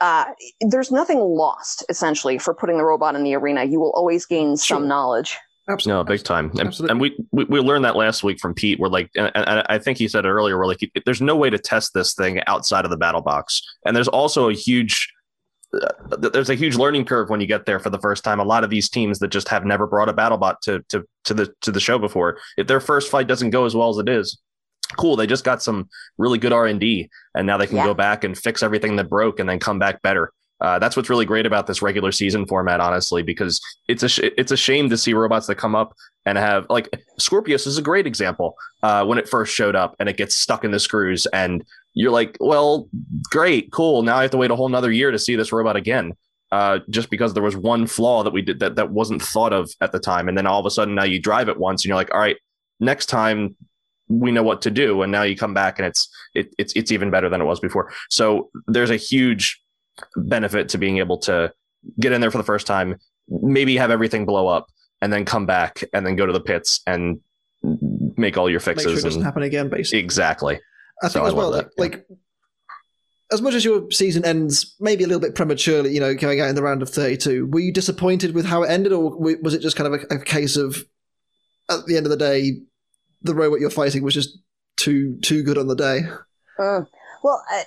uh, 0.00 0.24
there's 0.60 0.90
nothing 0.90 1.18
lost 1.18 1.84
essentially 1.88 2.38
for 2.38 2.54
putting 2.54 2.78
the 2.78 2.84
robot 2.84 3.14
in 3.14 3.24
the 3.24 3.34
arena. 3.34 3.64
You 3.64 3.80
will 3.80 3.92
always 3.92 4.24
gain 4.24 4.56
some 4.56 4.88
knowledge. 4.88 5.36
Absolutely. 5.68 6.00
No, 6.00 6.04
big 6.04 6.24
time. 6.24 6.50
And, 6.52 6.60
Absolutely. 6.60 6.90
and 6.90 7.00
we, 7.00 7.16
we 7.30 7.44
we 7.44 7.60
learned 7.60 7.84
that 7.84 7.94
last 7.94 8.24
week 8.24 8.40
from 8.40 8.52
Pete. 8.52 8.80
We're 8.80 8.88
like, 8.88 9.10
and, 9.14 9.30
and 9.34 9.64
I 9.68 9.78
think 9.78 9.96
he 9.96 10.08
said 10.08 10.24
it 10.24 10.28
earlier. 10.28 10.58
We're 10.58 10.66
like, 10.66 10.80
there's 11.04 11.22
no 11.22 11.36
way 11.36 11.50
to 11.50 11.58
test 11.58 11.94
this 11.94 12.14
thing 12.14 12.40
outside 12.48 12.84
of 12.84 12.90
the 12.90 12.96
battle 12.96 13.22
box, 13.22 13.62
and 13.86 13.94
there's 13.94 14.08
also 14.08 14.48
a 14.48 14.54
huge. 14.54 15.12
Uh, 15.72 16.16
there's 16.16 16.50
a 16.50 16.56
huge 16.56 16.76
learning 16.76 17.04
curve 17.04 17.30
when 17.30 17.40
you 17.40 17.46
get 17.46 17.64
there 17.64 17.78
for 17.78 17.90
the 17.90 17.98
first 18.00 18.24
time. 18.24 18.40
A 18.40 18.44
lot 18.44 18.64
of 18.64 18.70
these 18.70 18.90
teams 18.90 19.20
that 19.20 19.28
just 19.28 19.48
have 19.48 19.64
never 19.64 19.86
brought 19.86 20.08
a 20.08 20.12
battle 20.12 20.36
bot 20.36 20.60
to 20.62 20.84
to 20.88 21.04
to 21.24 21.32
the 21.32 21.54
to 21.60 21.70
the 21.70 21.80
show 21.80 21.96
before, 21.96 22.38
if 22.56 22.66
their 22.66 22.80
first 22.80 23.08
fight 23.08 23.28
doesn't 23.28 23.50
go 23.50 23.64
as 23.64 23.76
well 23.76 23.88
as 23.88 23.98
it 23.98 24.08
is, 24.08 24.38
cool. 24.96 25.16
They 25.16 25.26
just 25.26 25.44
got 25.44 25.62
some 25.62 25.88
really 26.18 26.38
good 26.38 26.52
R 26.52 26.66
and 26.66 26.80
D, 26.80 27.08
and 27.34 27.46
now 27.46 27.56
they 27.56 27.66
can 27.66 27.76
Yeah. 27.76 27.86
go 27.86 27.94
back 27.94 28.24
and 28.24 28.36
fix 28.36 28.62
everything 28.62 28.96
that 28.96 29.08
broke, 29.08 29.40
and 29.40 29.48
then 29.48 29.58
come 29.58 29.78
back 29.78 30.02
better. 30.02 30.32
Uh, 30.60 30.78
that's 30.78 30.96
what's 30.96 31.10
really 31.10 31.24
great 31.26 31.44
about 31.44 31.66
this 31.66 31.82
regular 31.82 32.12
season 32.12 32.46
format, 32.46 32.78
honestly, 32.78 33.22
because 33.22 33.60
it's 33.88 34.04
a 34.04 34.08
sh- 34.08 34.20
it's 34.38 34.52
a 34.52 34.56
shame 34.56 34.88
to 34.90 34.96
see 34.96 35.12
robots 35.12 35.48
that 35.48 35.56
come 35.56 35.74
up 35.74 35.92
and 36.24 36.38
have 36.38 36.64
like 36.70 36.88
Skorpios 37.20 37.66
is 37.66 37.78
a 37.78 37.82
great 37.82 38.06
example 38.06 38.54
uh, 38.84 39.04
when 39.04 39.18
it 39.18 39.28
first 39.28 39.52
showed 39.52 39.74
up 39.74 39.96
and 39.98 40.08
it 40.08 40.16
gets 40.16 40.36
stuck 40.36 40.64
in 40.64 40.70
the 40.70 40.78
screws 40.78 41.26
and 41.32 41.64
you're 41.94 42.12
like, 42.12 42.36
well, 42.38 42.88
great, 43.24 43.72
cool. 43.72 44.02
Now 44.02 44.16
I 44.18 44.22
have 44.22 44.30
to 44.30 44.36
wait 44.36 44.52
a 44.52 44.56
whole 44.56 44.68
nother 44.68 44.92
year 44.92 45.10
to 45.10 45.18
see 45.18 45.34
this 45.34 45.52
robot 45.52 45.74
again. 45.74 46.12
Uh, 46.52 46.78
just 46.90 47.10
because 47.10 47.34
there 47.34 47.42
was 47.42 47.56
one 47.56 47.86
flaw 47.86 48.22
that 48.22 48.32
we 48.32 48.42
did 48.42 48.60
that 48.60 48.76
that 48.76 48.90
wasn't 48.90 49.20
thought 49.22 49.52
of 49.54 49.68
at 49.80 49.90
the 49.90 49.98
time, 49.98 50.28
and 50.28 50.36
then 50.38 50.46
all 50.46 50.60
of 50.60 50.66
a 50.66 50.70
sudden 50.70 50.94
now 50.94 51.02
you 51.02 51.18
drive 51.18 51.48
it 51.48 51.56
once 51.58 51.82
and 51.82 51.88
you're 51.88 51.96
like, 51.96 52.12
all 52.14 52.20
right, 52.20 52.36
next 52.78 53.06
time 53.06 53.56
we 54.20 54.30
know 54.32 54.42
what 54.42 54.62
to 54.62 54.70
do, 54.70 55.02
and 55.02 55.10
now 55.12 55.22
you 55.22 55.36
come 55.36 55.54
back 55.54 55.78
and 55.78 55.86
it's 55.86 56.08
it, 56.34 56.54
it's 56.58 56.72
it's 56.74 56.92
even 56.92 57.10
better 57.10 57.28
than 57.28 57.40
it 57.40 57.44
was 57.44 57.60
before. 57.60 57.92
So 58.10 58.50
there's 58.66 58.90
a 58.90 58.96
huge 58.96 59.60
benefit 60.16 60.68
to 60.70 60.78
being 60.78 60.98
able 60.98 61.18
to 61.18 61.52
get 62.00 62.12
in 62.12 62.20
there 62.20 62.30
for 62.30 62.38
the 62.38 62.44
first 62.44 62.66
time, 62.66 62.96
maybe 63.28 63.76
have 63.76 63.90
everything 63.90 64.24
blow 64.26 64.46
up, 64.48 64.66
and 65.00 65.12
then 65.12 65.24
come 65.24 65.46
back 65.46 65.82
and 65.92 66.06
then 66.06 66.16
go 66.16 66.26
to 66.26 66.32
the 66.32 66.40
pits 66.40 66.80
and 66.86 67.20
make 68.16 68.36
all 68.36 68.50
your 68.50 68.60
Make 68.60 68.64
sure 68.64 68.72
it 68.72 68.94
fixes. 68.94 69.04
doesn't 69.04 69.20
and, 69.20 69.24
happen 69.24 69.42
again, 69.42 69.68
basically. 69.68 70.00
exactly. 70.00 70.60
I 71.02 71.08
So 71.08 71.12
think 71.14 71.24
I 71.24 71.28
as 71.28 71.34
well, 71.34 71.50
love 71.50 71.68
like, 71.78 71.94
like 71.94 72.06
as 73.32 73.40
much 73.40 73.54
as 73.54 73.64
your 73.64 73.90
season 73.90 74.24
ends 74.24 74.74
maybe 74.78 75.04
a 75.04 75.06
little 75.06 75.20
bit 75.20 75.34
prematurely, 75.34 75.92
you 75.92 76.00
know, 76.00 76.14
going 76.14 76.40
out 76.40 76.48
in 76.48 76.54
the 76.54 76.62
round 76.62 76.82
of 76.82 76.90
32, 76.90 77.46
were 77.46 77.60
you 77.60 77.72
disappointed 77.72 78.34
with 78.34 78.44
how 78.44 78.62
it 78.62 78.68
ended, 78.70 78.92
or 78.92 79.16
was 79.18 79.54
it 79.54 79.60
just 79.62 79.76
kind 79.76 79.92
of 79.94 80.02
a, 80.10 80.16
a 80.16 80.18
case 80.20 80.56
of 80.56 80.84
at 81.70 81.86
the 81.86 81.96
end 81.96 82.04
of 82.06 82.10
the 82.10 82.16
day, 82.16 82.60
the 83.22 83.34
robot 83.34 83.60
you're 83.60 83.70
fighting 83.70 84.02
was 84.02 84.14
just 84.14 84.38
too 84.76 85.18
too 85.22 85.42
good 85.42 85.58
on 85.58 85.66
the 85.68 85.76
day? 85.76 86.02
Mm. 86.58 86.86
Well, 87.22 87.42
I, 87.50 87.64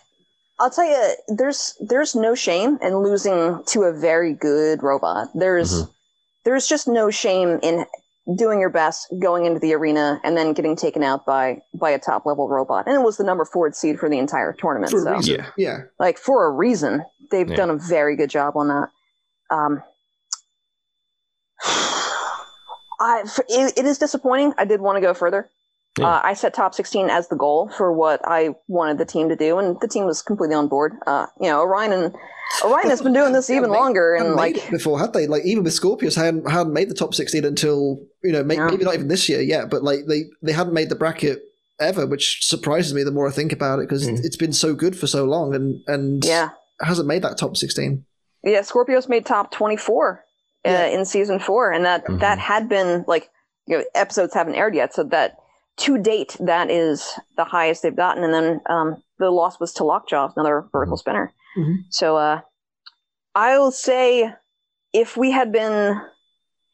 I'll 0.59 0.69
tell 0.69 0.85
you, 0.85 1.15
there's 1.37 1.75
there's 1.79 2.15
no 2.15 2.35
shame 2.35 2.77
in 2.81 2.97
losing 2.99 3.63
to 3.67 3.83
a 3.83 3.93
very 3.93 4.33
good 4.33 4.83
robot. 4.83 5.27
There's 5.33 5.83
Mhm. 5.83 5.89
there's 6.45 6.67
just 6.67 6.87
no 6.87 7.09
shame 7.09 7.59
in 7.61 7.85
doing 8.37 8.59
your 8.59 8.71
best, 8.71 9.05
going 9.19 9.45
into 9.45 9.59
the 9.59 9.73
arena, 9.73 10.19
and 10.23 10.35
then 10.35 10.53
getting 10.53 10.75
taken 10.75 11.03
out 11.03 11.25
by 11.25 11.61
by 11.73 11.91
a 11.91 11.99
top 11.99 12.25
level 12.25 12.47
robot. 12.49 12.85
And 12.87 12.95
it 12.95 13.03
was 13.03 13.17
the 13.17 13.23
number 13.23 13.45
four 13.45 13.71
seed 13.73 13.99
for 13.99 14.09
the 14.09 14.17
entire 14.17 14.53
tournament. 14.53 14.91
For 14.91 14.99
a 14.99 15.03
so 15.03 15.13
reason. 15.15 15.35
Yeah. 15.35 15.45
Yeah. 15.57 15.77
like 15.99 16.17
for 16.17 16.45
a 16.45 16.51
reason. 16.51 17.03
They've 17.31 17.49
Yeah. 17.49 17.55
done 17.55 17.69
a 17.71 17.75
very 17.77 18.15
good 18.15 18.29
job 18.29 18.55
on 18.55 18.67
that. 18.69 18.89
Um, 19.49 19.83
I, 22.99 23.21
f- 23.25 23.39
it, 23.49 23.77
it 23.77 23.85
is 23.85 23.97
disappointing. 23.97 24.53
I 24.57 24.65
did 24.65 24.81
want 24.81 24.97
to 24.97 25.01
go 25.01 25.13
further. 25.13 25.49
Yeah. 25.97 26.07
Uh, 26.07 26.21
I 26.25 26.33
set 26.33 26.53
top 26.53 26.75
16 26.75 27.09
as 27.09 27.29
the 27.29 27.37
goal 27.37 27.69
for 27.69 27.93
what 27.93 28.19
I 28.25 28.55
wanted 28.67 28.97
the 28.97 29.05
team 29.05 29.29
to 29.29 29.35
do, 29.37 29.59
and 29.59 29.79
the 29.79 29.87
team 29.87 30.05
was 30.05 30.21
completely 30.21 30.55
on 30.55 30.67
board. 30.67 30.93
Uh, 31.07 31.27
you 31.39 31.47
know, 31.49 31.61
Orion 31.61 31.93
and 31.93 32.13
Orion 32.65 32.89
has 32.89 33.01
been 33.01 33.13
doing 33.13 33.31
this 33.31 33.49
even 33.57 33.69
mate, 33.71 33.77
longer, 33.77 34.13
and 34.15 34.29
made 34.31 34.35
like 34.35 34.57
it 34.57 34.71
before, 34.71 34.99
had 34.99 35.13
they? 35.13 35.25
Like 35.25 35.45
even 35.45 35.63
with 35.63 35.71
Skorpios, 35.73 36.15
hadn't 36.17 36.49
hadn't 36.51 36.73
made 36.73 36.89
the 36.89 36.93
top 36.95 37.13
sixteen 37.13 37.45
until 37.45 38.01
you 38.23 38.33
know 38.33 38.43
may, 38.43 38.55
Yeah. 38.55 38.67
maybe 38.67 38.83
not 38.83 38.93
even 38.95 39.07
this 39.07 39.29
year 39.29 39.39
yet, 39.41 39.69
but 39.69 39.83
like 39.83 39.99
they 40.07 40.23
they 40.41 40.51
hadn't 40.51 40.73
made 40.73 40.89
the 40.89 40.95
bracket 40.95 41.41
ever, 41.79 42.05
which 42.05 42.45
surprises 42.45 42.93
me 42.93 43.03
the 43.03 43.11
more 43.11 43.27
I 43.29 43.31
think 43.31 43.53
about 43.53 43.79
it 43.79 43.87
because 43.87 44.05
Mm. 44.05 44.19
it's 44.25 44.37
been 44.37 44.53
so 44.53 44.73
good 44.75 44.97
for 44.97 45.07
so 45.07 45.23
long 45.23 45.55
and 45.55 45.79
and 45.87 46.25
yeah, 46.25 46.49
hasn't 46.81 47.07
made 47.07 47.21
that 47.21 47.37
top 47.37 47.55
sixteen. 47.55 48.03
yeah. 48.43 48.59
Scorpios 48.59 49.07
made 49.07 49.25
top 49.25 49.49
24 49.51 50.25
uh, 50.65 50.69
Yeah. 50.69 50.85
in 50.85 51.05
season 51.05 51.39
four, 51.39 51.71
and 51.71 51.85
that 51.85 52.05
Mhm. 52.05 52.19
that 52.19 52.39
had 52.39 52.67
been 52.69 53.05
like 53.07 53.29
you 53.67 53.77
know 53.77 53.83
episodes 53.95 54.33
haven't 54.33 54.55
aired 54.55 54.75
yet, 54.75 54.93
so 54.93 55.03
that 55.03 55.37
to 55.77 55.97
date 55.97 56.37
that 56.39 56.69
is 56.71 57.13
the 57.37 57.43
highest 57.43 57.83
they've 57.83 57.95
gotten, 57.95 58.23
and 58.23 58.33
then 58.33 58.61
um, 58.67 59.03
the 59.19 59.29
loss 59.31 59.59
was 59.59 59.73
to 59.73 59.83
Lockjaw, 59.83 60.31
another 60.35 60.65
vertical 60.71 60.97
spinner. 60.97 61.33
Mhm. 61.57 61.77
So 61.89 62.17
uh, 62.17 62.41
I 63.33 63.57
will 63.57 63.71
say, 63.71 64.33
if 64.93 65.17
we 65.17 65.31
had 65.31 65.51
been, 65.51 66.01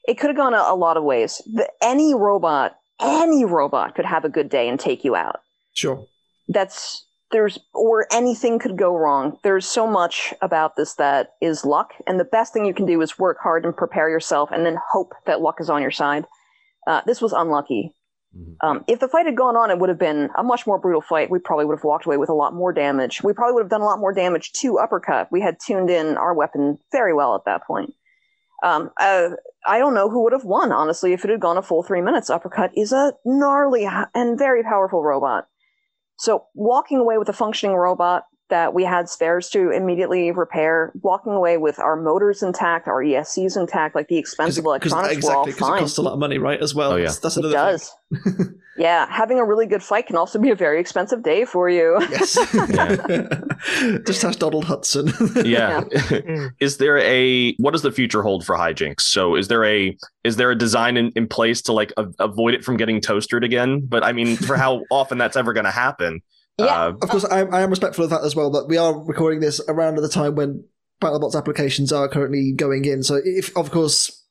it 0.08 0.16
could 0.20 0.30
have 0.30 0.38
gone 0.38 0.54
a, 0.54 0.64
a 0.68 0.76
lot 0.76 0.98
of 0.98 1.04
ways. 1.04 1.42
The, 1.54 1.68
any 1.82 2.14
robot, 2.14 2.78
any 3.00 3.46
robot 3.46 3.96
could 3.96 4.06
have 4.06 4.26
a 4.26 4.30
good 4.30 4.50
day 4.50 4.68
and 4.70 4.80
take 4.80 5.04
you 5.04 5.16
out. 5.16 5.40
Sure. 5.74 6.06
That's 6.48 7.06
there's 7.32 7.60
or 7.74 8.08
anything 8.12 8.60
could 8.60 8.78
go 8.78 8.96
wrong. 8.96 9.38
There's 9.44 9.66
so 9.66 9.88
much 9.88 10.34
about 10.42 10.76
this 10.76 10.96
that 10.96 11.34
is 11.42 11.66
luck, 11.66 11.94
and 12.08 12.20
the 12.20 12.26
best 12.26 12.54
thing 12.54 12.66
you 12.66 12.74
can 12.74 12.86
do 12.86 13.02
is 13.02 13.20
work 13.20 13.38
hard 13.42 13.66
and 13.66 13.76
prepare 13.76 14.10
yourself, 14.10 14.50
and 14.52 14.66
then 14.66 14.78
hope 14.92 15.14
that 15.26 15.42
luck 15.42 15.60
is 15.60 15.70
on 15.70 15.82
your 15.82 15.92
side. 15.92 16.26
Uh, 16.88 17.02
this 17.06 17.22
was 17.22 17.34
unlucky. 17.34 17.94
Mhm. 18.38 18.56
Um, 18.62 18.84
if 18.88 19.00
the 19.00 19.08
fight 19.08 19.26
had 19.26 19.36
gone 19.36 19.58
on, 19.58 19.72
it 19.72 19.80
would 19.80 19.90
have 19.90 20.00
been 20.00 20.30
a 20.36 20.44
much 20.44 20.66
more 20.66 20.78
brutal 20.78 21.02
fight. 21.02 21.30
We 21.30 21.40
probably 21.40 21.66
would 21.66 21.78
have 21.78 21.84
walked 21.84 22.06
away 22.06 22.18
with 22.18 22.30
a 22.30 22.34
lot 22.34 22.54
more 22.54 22.72
damage. 22.72 23.22
We 23.24 23.34
probably 23.34 23.54
would 23.54 23.64
have 23.64 23.70
done 23.70 23.82
a 23.82 23.86
lot 23.86 24.00
more 24.00 24.14
damage 24.14 24.54
to 24.62 24.80
uppercut. 24.80 25.28
We 25.32 25.42
had 25.42 25.60
tuned 25.60 25.90
in 25.90 26.18
our 26.18 26.34
weapon 26.34 26.80
very 26.92 27.14
well 27.14 27.36
at 27.36 27.46
that 27.46 27.66
point. 27.66 27.94
Um, 28.64 28.92
uh, 29.00 29.32
I 29.66 29.80
don't 29.80 29.94
know 29.94 30.10
who 30.10 30.24
would 30.24 30.34
have 30.34 30.46
won, 30.46 30.72
honestly, 30.72 31.14
if 31.14 31.26
it 31.26 31.32
had 31.32 31.40
gone 31.40 31.58
a 31.58 31.62
full 31.62 31.84
three 31.84 32.02
minutes. 32.02 32.30
Uppercut 32.30 32.72
is 32.76 32.92
a 32.94 33.14
gnarly 33.26 33.88
and 34.16 34.38
very 34.38 34.64
powerful 34.64 35.04
robot. 35.04 35.48
So 36.22 36.46
walking 36.54 37.00
away 37.00 37.18
with 37.18 37.30
a 37.30 37.34
functioning 37.34 37.76
robot 37.76 38.26
that 38.52 38.76
we 38.76 38.84
had 38.84 39.10
spares 39.10 39.50
to 39.50 39.72
immediately 39.72 40.32
repair, 40.32 40.92
walking 41.02 41.34
away 41.34 41.58
with 41.58 41.80
our 41.80 41.96
motors 41.96 42.44
intact, 42.44 42.88
our 42.88 43.04
ESCs 43.04 43.58
intact, 43.58 43.96
like 43.96 44.08
the 44.08 44.18
expensive 44.18 44.64
electronics 44.64 45.26
were 45.26 45.34
all 45.34 45.44
exactly, 45.46 45.54
because 45.54 45.78
it 45.78 45.80
costs 45.80 45.98
a 45.98 46.02
lot 46.04 46.14
of 46.14 46.20
money, 46.20 46.38
right? 46.38 46.62
As 46.62 46.76
well. 46.76 46.92
Oh, 46.92 46.96
yeah. 46.98 47.06
That's, 47.06 47.20
that's 47.20 47.38
It 47.38 47.46
another 47.46 47.56
does. 47.56 47.92
yeah, 48.78 49.12
having 49.12 49.40
a 49.40 49.46
really 49.46 49.66
good 49.66 49.82
fight 49.82 50.08
can 50.08 50.16
also 50.16 50.38
be 50.38 50.50
a 50.50 50.56
very 50.56 50.80
expensive 50.80 51.24
day 51.24 51.46
for 51.46 51.70
you. 51.70 51.98
Yes. 52.12 52.34
Just 54.06 54.24
ask 54.24 54.40
Donald 54.40 54.66
Hudson. 54.66 55.08
yeah. 55.46 55.82
Mm. 55.82 56.52
is 56.60 56.78
there 56.78 56.98
a 56.98 57.54
what 57.56 57.72
does 57.72 57.82
the 57.82 57.92
future 57.92 58.22
hold 58.22 58.46
for 58.46 58.56
Hijinx? 58.56 59.02
So 59.02 59.36
is 59.36 59.48
there 59.48 59.64
a 59.66 59.98
is 60.24 60.36
there 60.36 60.52
a 60.52 60.58
design 60.58 60.98
in, 60.98 61.12
in 61.16 61.28
place 61.28 61.62
to 61.64 61.74
like 61.74 61.94
a, 61.98 62.06
avoid 62.20 62.54
it 62.54 62.64
from 62.64 62.78
getting 62.78 63.02
toasted 63.02 63.44
again? 63.44 63.82
But 63.86 64.04
I 64.04 64.12
mean, 64.12 64.36
for 64.36 64.58
how 64.58 64.84
often 64.92 65.18
that's 65.18 65.38
ever 65.38 65.54
going 65.54 65.66
to 65.66 65.72
happen? 65.72 66.22
Yeah. 66.58 66.66
Uh, 66.66 66.94
Of 67.02 67.10
course, 67.10 67.26
I, 67.26 67.42
I 67.42 67.62
am 67.62 67.70
respectful 67.70 68.04
of 68.04 68.10
that 68.12 68.24
as 68.24 68.36
well. 68.36 68.52
But 68.52 68.68
we 68.68 68.78
are 68.78 68.98
recording 68.98 69.40
this 69.40 69.60
around 69.68 69.96
at 69.98 70.02
the 70.02 70.10
time 70.10 70.36
when 70.36 70.64
BattleBots 71.02 71.36
applications 71.36 71.92
are 71.92 72.08
currently 72.08 72.52
going 72.52 72.86
in. 72.86 73.04
So, 73.04 73.20
if 73.24 73.56
of 73.58 73.72
course, 73.72 74.24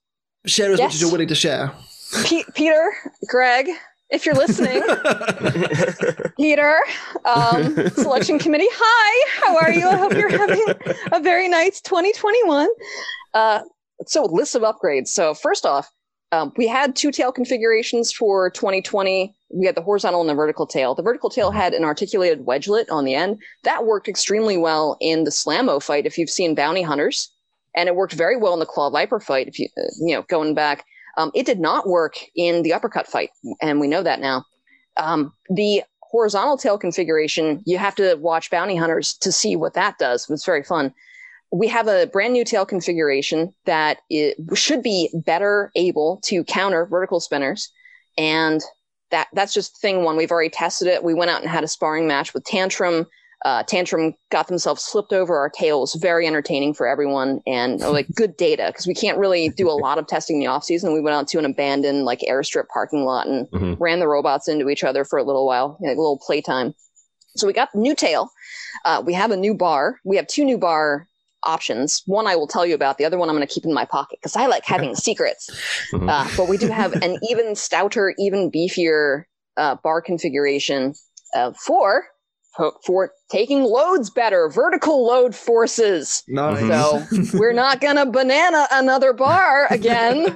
share 0.47 0.73
as 0.73 0.81
much 0.81 0.95
as 0.95 1.01
you're 1.01 1.11
willing 1.11 1.29
to 1.29 1.35
share. 1.35 1.73
Pe- 2.25 2.45
Peter, 2.55 2.93
Greg, 3.29 3.69
if 4.11 4.27
you're 4.27 4.35
listening, 4.35 4.83
Peter, 6.37 6.79
um, 7.25 7.89
selection 7.91 8.39
committee, 8.39 8.69
hi, 8.71 9.31
how 9.41 9.57
are 9.57 9.73
you? 9.73 9.89
I 9.89 9.97
hope 9.97 10.13
you're 10.13 10.31
having 10.37 10.65
a 11.13 11.21
very 11.21 11.49
nice 11.49 11.81
2021. 11.81 12.69
Uh, 13.35 13.61
so, 14.07 14.25
list 14.25 14.55
of 14.55 14.63
upgrades. 14.63 15.09
So, 15.09 15.35
first 15.35 15.65
off, 15.67 15.89
um, 16.33 16.53
we 16.57 16.67
had 16.69 16.95
two 16.97 17.11
tail 17.11 17.33
configurations 17.33 18.13
for 18.13 18.51
2020. 18.51 19.35
We 19.53 19.67
had 19.67 19.75
the 19.75 19.83
horizontal 19.83 20.21
and 20.21 20.31
the 20.31 20.35
vertical 20.35 20.67
tail. 20.67 20.95
The 20.95 21.03
vertical 21.03 21.31
tail 21.31 21.51
had 21.51 21.75
an 21.75 21.85
articulated 21.85 22.47
wedgelet 22.47 22.91
on 22.91 23.05
the 23.05 23.15
end. 23.15 23.43
That 23.65 23.85
worked 23.85 24.09
extremely 24.09 24.57
well 24.57 24.97
in 25.01 25.25
the 25.25 25.31
SlamMow 25.31 25.83
fight, 25.83 26.07
if 26.07 26.17
you've 26.17 26.31
seen 26.31 26.55
Bounty 26.55 26.83
Hunters. 26.83 27.33
And 27.75 27.89
it 27.89 27.97
worked 27.97 28.15
very 28.15 28.37
well 28.37 28.53
in 28.53 28.61
the 28.61 28.67
Claw 28.67 28.91
Viper 28.91 29.21
fight, 29.21 29.49
if 29.49 29.59
you, 29.59 29.69
uh, 29.79 29.83
you 30.01 30.15
know, 30.15 30.23
going 30.23 30.55
back. 30.55 30.85
Um, 31.17 31.31
it 31.35 31.47
did 31.47 31.61
not 31.61 31.89
work 31.89 32.15
in 32.37 32.63
the 32.63 32.73
uppercut 32.73 33.07
fight, 33.07 33.31
and 33.61 33.81
we 33.81 33.89
know 33.89 34.03
that 34.03 34.21
now. 34.21 34.45
Um, 34.97 35.33
the 35.49 35.83
horizontal 36.01 36.57
tail 36.57 36.79
configuration, 36.79 37.63
you 37.67 37.79
have 37.79 37.95
to 37.97 38.17
watch 38.17 38.51
Bounty 38.51 38.77
Hunters 38.77 39.15
to 39.19 39.31
see 39.31 39.55
what 39.57 39.75
that 39.75 39.99
does. 39.99 40.29
It's 40.31 40.45
very 40.45 40.63
fun. 40.65 40.93
we 41.53 41.67
have 41.67 41.89
a 41.89 42.07
brand 42.07 42.33
new 42.33 42.45
tail 42.45 42.65
configuration 42.65 43.53
that 43.65 43.99
it 44.09 44.37
should 44.55 44.83
be 44.83 45.11
better 45.13 45.71
able 45.75 46.21
to 46.25 46.45
counter 46.45 46.87
vertical 46.87 47.21
spinners. 47.21 47.71
And 48.17 48.61
that 49.11 49.29
that's 49.33 49.53
just 49.55 49.81
thing 49.81 50.05
one. 50.05 50.17
We've 50.17 50.31
already 50.31 50.51
tested 50.51 50.89
it. 50.89 51.03
We 51.05 51.15
went 51.15 51.31
out 51.31 51.41
and 51.43 51.51
had 51.51 51.65
a 51.65 51.69
sparring 51.69 52.07
match 52.07 52.33
with 52.35 52.45
Tantrum. 52.45 53.07
Uh, 53.45 53.63
Tantrum 53.63 54.15
got 54.31 54.49
themselves 54.49 54.83
slipped 54.85 55.15
over 55.15 55.39
our 55.39 55.49
tails. 55.49 55.95
Very 55.95 56.27
entertaining 56.27 56.75
for 56.75 56.87
everyone 56.87 57.41
and 57.47 57.83
uh, 57.83 57.91
like 57.91 58.07
good 58.15 58.37
data 58.37 58.65
because 58.67 58.87
we 58.87 58.95
can't 58.95 59.17
really 59.17 59.49
do 59.49 59.69
a 59.69 59.73
lot 59.73 59.97
of 59.97 60.07
testing 60.07 60.37
in 60.37 60.41
the 60.41 60.47
off 60.47 60.63
season. 60.65 60.93
We 60.93 61.01
went 61.01 61.15
out 61.15 61.27
to 61.29 61.39
an 61.39 61.47
abandoned 61.47 62.05
like 62.05 62.21
airstrip 62.29 62.69
parking 62.69 63.05
lot 63.05 63.27
and 63.27 63.49
Mhm. 63.51 63.77
ran 63.81 63.99
the 63.99 64.09
robots 64.09 64.47
into 64.47 64.69
each 64.69 64.85
other 64.85 65.05
for 65.05 65.19
a 65.19 65.23
little 65.23 65.47
while, 65.47 65.79
like 65.81 65.97
a 65.97 66.01
little 66.01 66.19
playtime. 66.19 66.75
So 67.37 67.47
we 67.47 67.53
got 67.55 67.75
new 67.75 67.95
tail. 67.95 68.29
Uh, 68.85 69.03
we 69.05 69.15
have 69.15 69.31
a 69.31 69.37
new 69.37 69.55
bar. 69.55 70.01
We 70.05 70.17
have 70.17 70.27
two 70.27 70.45
new 70.45 70.59
bar 70.59 71.07
options. 71.45 72.03
One 72.07 72.27
I 72.27 72.37
will 72.37 72.47
tell 72.47 72.65
you 72.67 72.75
about. 72.75 72.99
The 72.99 73.05
other 73.05 73.19
one 73.19 73.29
I'm 73.29 73.37
going 73.37 73.47
to 73.47 73.53
keep 73.53 73.65
in 73.65 73.73
my 73.75 73.85
pocket 73.85 74.19
because 74.21 74.37
I 74.37 74.47
like 74.47 74.65
having 74.65 74.95
secrets. 75.09 75.49
Mhm. 75.93 76.09
Uh, 76.09 76.29
but 76.37 76.49
we 76.49 76.57
do 76.57 76.69
have 76.69 76.93
an 77.03 77.19
even 77.29 77.55
stouter, 77.55 78.15
even 78.19 78.51
beefier 78.51 79.25
uh, 79.57 79.77
bar 79.83 80.01
configuration 80.01 80.95
uh, 81.35 81.53
for 81.53 82.05
for- 82.57 82.75
for 82.85 83.13
taking 83.31 83.63
loads 83.63 84.11
better, 84.11 84.49
vertical 84.51 85.07
load 85.07 85.35
forces. 85.37 86.23
Nice. 86.29 86.59
So 86.61 87.39
we're 87.39 87.53
not 87.53 87.81
gonna 87.81 88.05
banana 88.07 88.67
another 88.73 89.13
bar 89.13 89.67
again. 89.71 90.27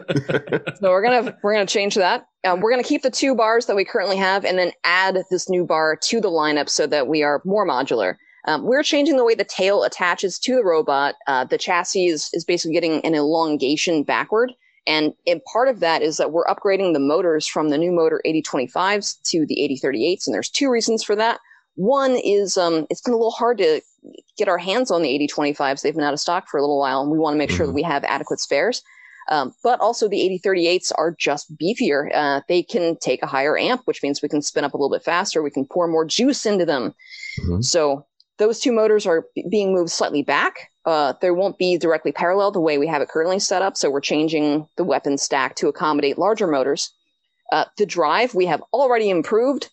so 0.81 0.91
we're 0.91 1.03
gonna 1.03 1.37
we're 1.43 1.53
gonna 1.55 1.67
change 1.67 1.97
that. 1.97 2.27
Um, 2.47 2.61
we're 2.61 2.71
gonna 2.71 2.83
keep 2.85 3.03
the 3.03 3.11
two 3.11 3.35
bars 3.35 3.67
that 3.67 3.75
we 3.77 3.85
currently 3.85 4.17
have, 4.17 4.45
and 4.45 4.57
then 4.59 4.71
add 4.85 5.19
this 5.31 5.49
new 5.51 5.65
bar 5.67 5.97
to 6.05 6.21
the 6.21 6.31
lineup 6.31 6.69
so 6.69 6.87
that 6.87 7.09
we 7.09 7.23
are 7.25 7.43
more 7.45 7.67
modular. 7.67 8.15
Um, 8.47 8.65
we're 8.65 8.83
changing 8.83 9.17
the 9.17 9.25
way 9.25 9.35
the 9.35 9.45
tail 9.45 9.85
attaches 9.85 10.39
to 10.41 10.55
the 10.55 10.65
robot. 10.65 11.15
Uh, 11.27 11.45
the 11.45 11.59
chassis 11.59 12.07
is, 12.07 12.29
is 12.33 12.45
basically 12.45 12.75
getting 12.75 13.01
an 13.05 13.15
elongation 13.15 14.03
backward. 14.03 14.53
And, 14.87 15.15
and 15.27 15.43
part 15.51 15.69
of 15.69 15.81
that 15.81 16.03
is 16.03 16.19
that 16.19 16.31
we're 16.31 16.45
upgrading 16.45 16.93
the 16.93 16.99
motors 17.01 17.47
from 17.47 17.71
the 17.71 17.79
new 17.79 17.91
motor 17.91 18.21
8025s 18.27 19.23
to 19.31 19.47
the 19.47 19.57
8038s. 19.83 20.27
And 20.27 20.35
there's 20.35 20.51
two 20.51 20.71
reasons 20.71 21.03
for 21.03 21.17
that. 21.17 21.41
One 21.77 22.13
is 22.23 22.57
um, 22.59 22.87
it's 22.91 23.01
been 23.01 23.15
a 23.15 23.17
little 23.17 23.31
hard 23.31 23.59
to 23.59 23.81
get 24.37 24.47
our 24.49 24.59
hands 24.59 24.91
on 24.91 25.03
the 25.03 25.09
8025s. 25.29 25.81
They've 25.81 25.95
been 25.95 26.05
out 26.05 26.13
of 26.13 26.21
stock 26.21 26.49
for 26.49 26.59
a 26.59 26.61
little 26.61 26.79
while, 26.79 27.01
and 27.01 27.11
we 27.11 27.19
want 27.19 27.35
to 27.35 27.39
make 27.39 27.51
sure 27.51 27.67
that 27.67 27.73
Mhm. 27.73 27.77
we 27.77 27.83
have 27.83 28.05
adequate 28.05 28.41
spares. 28.41 28.83
Um, 29.31 29.55
but 29.65 29.81
also, 29.81 30.07
the 30.07 30.21
8038s 30.21 30.93
are 30.99 31.17
just 31.19 31.57
beefier. 31.57 32.11
Uh, 32.15 32.43
they 32.47 32.63
can 32.63 32.97
take 33.01 33.23
a 33.23 33.27
higher 33.27 33.57
amp, 33.59 33.81
which 33.87 34.03
means 34.03 34.21
we 34.21 34.29
can 34.29 34.43
spin 34.43 34.65
up 34.65 34.75
a 34.75 34.77
little 34.77 34.91
bit 34.95 35.03
faster. 35.03 35.43
We 35.43 35.51
can 35.51 35.65
pour 35.65 35.89
more 35.89 36.05
juice 36.05 36.45
into 36.45 36.67
them. 36.67 36.95
Mhm. 37.41 37.65
So 37.65 38.05
those 38.39 38.61
two 38.61 38.73
motors 38.73 39.07
are 39.07 39.27
b- 39.35 39.45
being 39.49 39.75
moved 39.75 39.91
slightly 39.91 40.23
back. 40.23 40.71
Uh, 40.85 41.15
they 41.21 41.31
won't 41.31 41.59
be 41.59 41.79
directly 41.79 42.13
parallel 42.13 42.51
the 42.51 42.61
way 42.61 42.79
we 42.79 42.87
have 42.87 43.03
it 43.03 43.09
currently 43.09 43.39
set 43.39 43.63
up. 43.63 43.77
So 43.77 43.91
we're 43.91 44.01
changing 44.01 44.69
the 44.77 44.85
weapon 44.85 45.19
stack 45.19 45.57
to 45.57 45.69
accommodate 45.69 46.19
larger 46.19 46.47
motors. 46.47 46.93
Uh, 47.53 47.65
the 47.79 47.87
drive 47.87 48.35
we 48.35 48.47
have 48.47 48.63
already 48.73 49.11
improved. 49.11 49.71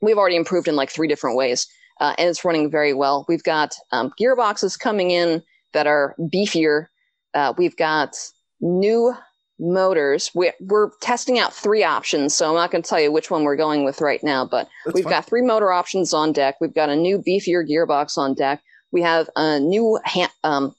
We've 0.00 0.18
already 0.18 0.36
improved 0.36 0.68
in 0.68 0.76
like 0.76 0.90
three 0.90 1.08
different 1.08 1.36
ways, 1.36 1.66
uh, 2.00 2.14
and 2.18 2.28
it's 2.28 2.44
running 2.44 2.70
very 2.70 2.92
well. 2.92 3.24
We've 3.28 3.42
got 3.42 3.74
um, 3.92 4.12
gearboxes 4.20 4.78
coming 4.78 5.10
in 5.10 5.42
that 5.72 5.86
are 5.86 6.14
beefier. 6.18 6.86
Uh, 7.32 7.54
we've 7.56 7.76
got 7.76 8.14
new 8.60 9.14
motors. 9.58 10.30
We, 10.34 10.52
we're 10.60 10.90
testing 11.00 11.38
out 11.38 11.52
three 11.52 11.84
options, 11.84 12.34
so 12.34 12.48
I'm 12.48 12.54
not 12.54 12.70
going 12.70 12.82
to 12.82 12.88
tell 12.88 13.00
you 13.00 13.12
which 13.12 13.30
one 13.30 13.44
we're 13.44 13.56
going 13.56 13.84
with 13.84 14.00
right 14.00 14.22
now, 14.22 14.44
but 14.44 14.68
That's 14.84 14.94
We've 14.94 15.04
fine. 15.04 15.12
got 15.12 15.26
three 15.26 15.42
motor 15.42 15.70
options 15.72 16.12
on 16.12 16.32
deck. 16.32 16.56
We've 16.60 16.74
got 16.74 16.88
a 16.88 16.96
new 16.96 17.18
beefier 17.18 17.64
gearbox 17.68 18.18
on 18.18 18.34
deck. 18.34 18.62
We 18.92 19.02
have 19.02 19.28
a 19.36 19.60
new 19.60 19.98
ha- 20.04 20.32
um, 20.44 20.74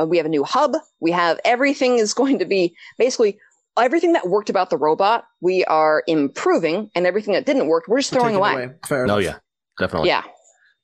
uh, 0.00 0.06
we 0.06 0.16
have 0.18 0.26
a 0.26 0.30
new 0.30 0.44
hub. 0.44 0.72
We 1.00 1.10
have 1.12 1.40
everything 1.44 1.96
is 1.98 2.12
going 2.14 2.38
to 2.38 2.44
be 2.44 2.74
basically 2.98 3.38
everything 3.78 4.12
that 4.14 4.28
worked 4.28 4.50
about 4.50 4.70
the 4.70 4.76
robot. 4.76 5.24
We 5.40 5.64
are 5.64 6.02
improving, 6.06 6.90
and 6.94 7.06
everything 7.06 7.34
that 7.34 7.46
didn't 7.46 7.66
work, 7.68 7.84
we're 7.88 7.98
just 7.98 8.10
throwing 8.12 8.34
Taken 8.34 8.38
away. 8.56 8.70
Fair 8.86 9.02
Oh 9.02 9.04
enough. 9.04 9.22
yeah, 9.22 9.36
definitely. 9.78 10.08
Yeah, 10.08 10.22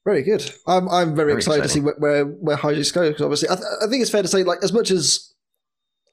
Very 0.07 0.23
good. 0.23 0.51
I'm 0.66 0.88
I'm 0.88 1.14
very, 1.14 1.33
Very 1.33 1.38
excited 1.38 1.62
to 1.62 1.68
see 1.68 1.81
where 1.81 1.95
where, 1.99 2.25
where 2.25 2.57
Hijinx 2.57 2.92
go 2.95 3.09
because 3.09 3.23
obviously 3.23 3.51
I, 3.51 3.55
th- 3.57 3.66
I 3.83 3.87
think 3.88 4.01
it's 4.03 4.11
fair 4.11 4.23
to 4.23 4.29
say 4.29 4.45
like 4.45 4.61
as 4.62 4.73
much 4.73 4.90
as 4.90 5.33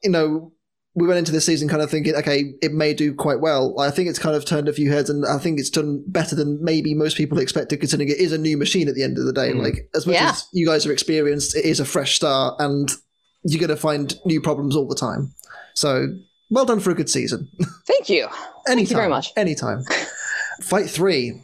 you 0.03 0.09
know 0.11 0.51
we 0.95 1.07
went 1.07 1.19
into 1.19 1.31
this 1.31 1.45
season 1.45 1.69
kind 1.69 1.81
of 1.81 1.89
thinking 1.89 2.15
okay 2.15 2.53
it 2.61 2.73
may 2.73 2.93
do 2.93 3.13
quite 3.13 3.39
well. 3.39 3.79
I 3.79 3.91
think 3.91 4.09
it's 4.09 4.19
kind 4.19 4.35
of 4.35 4.43
turned 4.45 4.67
a 4.67 4.73
few 4.73 4.91
heads 4.91 5.09
and 5.09 5.25
I 5.25 5.37
think 5.37 5.59
it's 5.59 5.69
done 5.69 6.03
better 6.07 6.35
than 6.35 6.63
maybe 6.63 6.93
most 6.95 7.15
people 7.15 7.37
expected 7.39 7.79
considering 7.79 8.09
it 8.09 8.17
is 8.17 8.31
a 8.31 8.37
new 8.37 8.57
machine 8.57 8.87
at 8.87 8.95
the 8.95 9.03
end 9.03 9.17
of 9.17 9.25
the 9.25 9.33
day. 9.33 9.51
Mm. 9.51 9.63
Like 9.63 9.89
as 9.95 10.05
much 10.07 10.15
Yeah. 10.15 10.29
as 10.31 10.47
you 10.51 10.65
guys 10.65 10.85
are 10.85 10.91
experienced, 10.91 11.55
it 11.55 11.65
is 11.65 11.79
a 11.79 11.85
fresh 11.85 12.15
start 12.15 12.55
and 12.59 12.91
you're 13.43 13.59
going 13.59 13.69
to 13.69 13.75
find 13.77 14.19
new 14.25 14.41
problems 14.41 14.75
all 14.75 14.87
the 14.87 14.95
time. 14.95 15.33
So 15.75 16.07
well 16.49 16.65
done 16.65 16.79
for 16.79 16.89
a 16.89 16.95
good 16.95 17.09
season. 17.09 17.47
thank 17.85 18.09
you. 18.09 18.27
Anytime. 18.67 18.89
you 18.91 18.95
very 18.97 19.09
much. 19.09 19.31
Anytime. 19.37 19.83
Fight 20.61 20.89
three. 20.89 21.41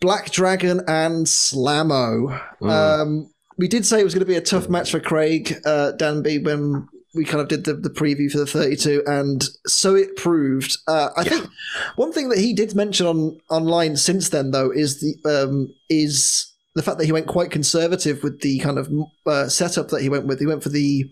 Black 0.00 0.30
Dragon 0.30 0.80
and 0.86 1.26
SlamMow. 1.26 2.40
Mm. 2.60 2.70
Um, 2.70 3.30
we 3.58 3.66
did 3.68 3.84
say 3.86 4.00
it 4.00 4.04
was 4.04 4.14
going 4.14 4.24
to 4.24 4.30
be 4.30 4.36
a 4.36 4.40
tough 4.42 4.68
match 4.68 4.90
for 4.90 5.00
Craig 5.00 5.54
uh, 5.64 5.92
Danby 5.92 6.38
when 6.38 6.88
we 7.16 7.24
kind 7.24 7.40
of 7.40 7.48
did 7.48 7.64
the, 7.64 7.74
the 7.74 7.90
preview 7.90 8.30
for 8.30 8.38
the 8.38 8.46
32, 8.46 9.02
and 9.06 9.44
so 9.66 9.94
it 9.94 10.16
proved. 10.16 10.78
Uh, 10.86 11.10
I 11.16 11.22
Yeah. 11.22 11.30
think 11.30 11.50
one 11.96 12.12
thing 12.12 12.28
that 12.28 12.38
he 12.38 12.52
did 12.52 12.74
mention 12.74 13.06
on 13.06 13.40
online 13.50 13.96
since 13.96 14.28
then, 14.28 14.50
though, 14.52 14.70
is 14.70 15.00
the 15.00 15.14
um, 15.28 15.74
is 15.88 16.52
the 16.74 16.82
fact 16.82 16.98
that 16.98 17.06
he 17.06 17.12
went 17.12 17.26
quite 17.26 17.50
conservative 17.50 18.22
with 18.22 18.42
the 18.42 18.58
kind 18.58 18.78
of 18.78 18.90
uh, 19.26 19.48
setup 19.48 19.88
that 19.88 20.02
he 20.02 20.10
went 20.10 20.26
with. 20.26 20.38
He 20.38 20.46
went 20.46 20.62
for 20.62 20.68
the 20.68 21.10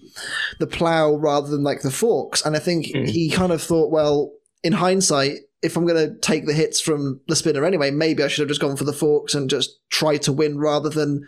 the 0.61 0.67
plow 0.67 1.15
rather 1.17 1.49
than 1.49 1.63
like 1.63 1.81
the 1.83 1.91
forks, 1.91 2.45
and 2.45 2.55
I 2.55 2.59
think 2.59 2.87
Mm. 2.87 3.09
he 3.09 3.31
kind 3.31 3.51
of 3.51 3.63
thought, 3.63 3.91
well, 3.91 4.31
in 4.63 4.73
hindsight, 4.75 5.39
if 5.63 5.77
I'm 5.77 5.87
going 5.87 6.07
to 6.11 6.19
take 6.21 6.47
the 6.47 6.53
hits 6.53 6.81
from 6.81 7.21
the 7.29 7.37
spinner 7.37 7.65
anyway, 7.65 7.91
maybe 7.91 8.23
I 8.23 8.29
should 8.29 8.41
have 8.43 8.49
just 8.51 8.61
gone 8.61 8.77
for 8.77 8.85
the 8.85 8.93
forks 8.93 9.35
and 9.35 9.49
just 9.49 9.71
try 9.89 10.19
to 10.19 10.33
win 10.33 10.59
rather 10.59 10.91
than 10.91 11.27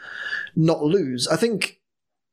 not 0.55 0.83
lose. 0.83 1.27
I 1.29 1.37
think 1.37 1.81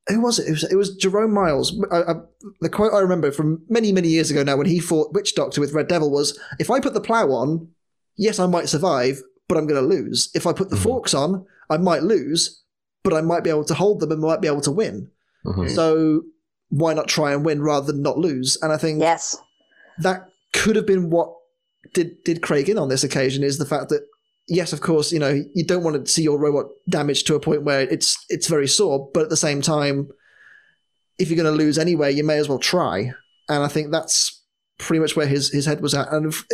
who 0.08 0.22
was 0.22 0.40
it? 0.40 0.48
It 0.48 0.52
was, 0.52 0.64
it 0.72 0.76
was 0.76 0.96
Jerome 0.96 1.34
Miles. 1.34 1.80
I, 1.92 2.02
I, 2.02 2.14
the 2.62 2.70
quote 2.70 2.94
I 2.94 3.00
remember 3.00 3.32
from 3.32 3.62
many 3.70 3.92
many 3.92 4.10
years 4.10 4.30
ago 4.32 4.44
now 4.44 4.58
when 4.58 4.68
he 4.68 4.80
fought 4.80 5.14
Witch 5.14 5.36
Doctor 5.36 5.62
with 5.62 5.74
Red 5.74 5.88
Devil 5.88 6.12
was, 6.12 6.38
"If 6.60 6.70
I 6.70 6.80
put 6.80 6.94
the 6.94 7.02
plow 7.02 7.28
on, 7.32 7.70
yes, 8.18 8.40
I 8.40 8.46
might 8.48 8.70
survive, 8.70 9.22
but 9.48 9.58
I'm 9.58 9.68
going 9.68 9.82
to 9.82 9.88
lose. 9.96 10.30
If 10.36 10.46
I 10.48 10.54
put 10.54 10.70
the 10.70 10.76
Mhm. 10.76 10.84
forks 10.84 11.14
on, 11.14 11.46
I 11.70 11.78
might 11.78 12.04
lose, 12.04 12.62
but 13.04 13.14
I 13.14 13.22
might 13.22 13.44
be 13.44 13.50
able 13.50 13.66
to 13.66 13.74
hold 13.74 14.00
them 14.00 14.12
and 14.12 14.22
might 14.22 14.42
be 14.42 14.48
able 14.48 14.62
to 14.62 14.72
win. 14.72 15.10
Mhm. 15.46 15.70
So 15.74 16.24
why 16.70 16.94
not 16.94 17.08
try 17.08 17.34
and 17.34 17.46
win 17.46 17.62
rather 17.62 17.92
than 17.92 18.02
not 18.02 18.18
lose? 18.18 18.58
And 18.62 18.72
I 18.72 18.78
think 18.78 19.00
Yes. 19.00 19.38
that 20.00 20.28
could 20.54 20.76
have 20.76 20.86
been 20.86 21.10
what 21.10 21.34
did 21.94 22.24
did 22.24 22.42
Craig 22.42 22.70
in 22.70 22.78
on 22.78 22.90
this 22.90 23.04
occasion 23.04 23.44
is 23.44 23.58
the 23.58 23.66
fact 23.66 23.90
that 23.90 24.06
yes, 24.48 24.74
of 24.74 24.82
course, 24.82 25.12
you 25.12 25.20
know 25.20 25.44
you 25.54 25.66
don't 25.66 25.84
want 25.84 26.06
to 26.06 26.12
see 26.12 26.24
your 26.24 26.40
robot 26.40 26.68
damaged 26.90 27.28
to 27.28 27.36
a 27.36 27.40
point 27.40 27.64
where 27.64 27.82
it's 27.82 28.24
it's 28.30 28.48
very 28.48 28.68
sore, 28.68 29.10
but 29.14 29.24
at 29.24 29.30
the 29.30 29.38
same 29.38 29.62
time, 29.62 30.10
if 31.18 31.30
you're 31.30 31.42
going 31.42 31.58
to 31.58 31.64
lose 31.64 31.78
anyway, 31.78 32.14
you 32.14 32.24
may 32.24 32.38
as 32.38 32.50
well 32.50 32.60
try. 32.60 33.12
And 33.50 33.64
I 33.64 33.68
think 33.68 33.92
that's 33.92 34.42
pretty 34.78 35.00
much 35.00 35.16
where 35.16 35.28
his 35.28 35.50
his 35.50 35.66
head 35.66 35.82
was 35.82 35.94
at. 35.94 36.12
And 36.12 36.28
if, 36.28 36.46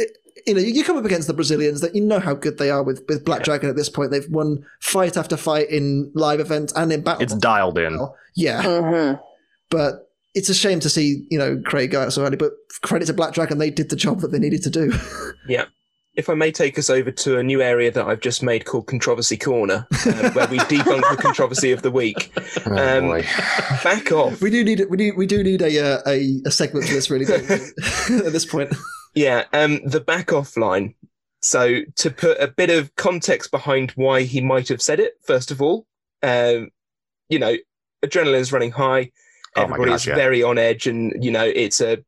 you 0.47 0.53
know, 0.53 0.61
you 0.61 0.83
come 0.83 0.97
up 0.97 1.05
against 1.05 1.27
the 1.27 1.33
Brazilians 1.33 1.81
that 1.81 1.95
you 1.95 2.01
know 2.01 2.19
how 2.19 2.33
good 2.33 2.57
they 2.57 2.69
are 2.69 2.83
with 2.83 3.03
with 3.07 3.25
Black 3.25 3.43
Dragon 3.43 3.69
at 3.69 3.75
this 3.75 3.89
point. 3.89 4.11
They've 4.11 4.29
won 4.29 4.65
fight 4.81 5.17
after 5.17 5.37
fight 5.37 5.69
in 5.69 6.11
live 6.15 6.39
events 6.39 6.73
and 6.75 6.91
in 6.91 7.01
battle. 7.01 7.21
It's 7.21 7.35
dialed 7.35 7.77
in. 7.77 7.99
yeah, 8.35 8.63
hmm 8.63 9.15
but 9.71 10.09
it's 10.33 10.49
a 10.49 10.53
shame 10.53 10.79
to 10.79 10.89
see 10.89 11.25
you 11.29 11.37
know 11.37 11.61
Craig 11.65 11.91
go 11.91 12.01
out 12.01 12.13
so 12.13 12.23
early. 12.23 12.37
But 12.37 12.53
credit 12.81 13.05
to 13.05 13.13
Black 13.13 13.33
Dragon, 13.33 13.57
they 13.57 13.69
did 13.69 13.89
the 13.89 13.95
job 13.95 14.21
that 14.21 14.31
they 14.31 14.39
needed 14.39 14.63
to 14.63 14.69
do. 14.69 14.93
If 16.19 16.27
I 16.27 16.33
may 16.33 16.51
take 16.51 16.77
us 16.77 16.89
over 16.89 17.11
to 17.11 17.37
a 17.37 17.43
new 17.43 17.61
area 17.61 17.89
that 17.91 18.05
I've 18.05 18.19
just 18.19 18.43
made 18.43 18.65
called 18.65 18.87
Controversy 18.87 19.37
Corner, 19.37 19.87
um, 20.05 20.33
where 20.33 20.49
we 20.49 20.57
debunk 20.57 21.09
the 21.09 21.17
controversy 21.17 21.71
of 21.71 21.81
the 21.81 21.89
week. 21.91 22.31
Oh, 22.65 22.97
Um, 22.97 23.05
boy. 23.05 23.21
Back 23.83 24.11
off. 24.11 24.41
we 24.41 24.49
do 24.49 24.65
need 24.65 24.85
we 24.89 24.97
do 24.97 25.13
we 25.15 25.25
do 25.25 25.41
need 25.43 25.61
a 25.61 25.79
uh, 25.79 26.01
a, 26.05 26.41
a 26.45 26.51
segment 26.51 26.87
for 26.87 26.93
this 26.93 27.09
really 27.09 27.23
don't 27.23 27.47
we? 27.47 27.55
at 28.27 28.33
this 28.33 28.45
point. 28.45 28.75
Yeah, 29.15 29.45
um, 29.53 29.79
the 29.85 30.01
back 30.01 30.33
off 30.33 30.57
line. 30.57 30.93
So 31.41 31.81
to 31.95 32.11
put 32.11 32.37
a 32.41 32.49
bit 32.49 32.69
of 32.69 32.93
context 32.97 33.49
behind 33.49 33.91
why 33.91 34.23
he 34.23 34.41
might 34.41 34.67
have 34.67 34.81
said 34.81 34.99
it, 34.99 35.13
first 35.23 35.51
of 35.51 35.61
all, 35.61 35.87
um, 36.21 36.69
you 37.29 37.39
know, 37.39 37.55
adrenaline 38.03 38.39
is 38.39 38.51
running 38.51 38.71
high. 38.71 39.11
Oh 39.55 39.67
my 39.67 39.77
gosh, 39.77 40.05
yeah. 40.05 40.15
very 40.15 40.43
on 40.43 40.57
edge, 40.57 40.85
and 40.85 41.13
you 41.23 41.31
know, 41.31 41.45
it's 41.45 41.79
a 41.79 42.03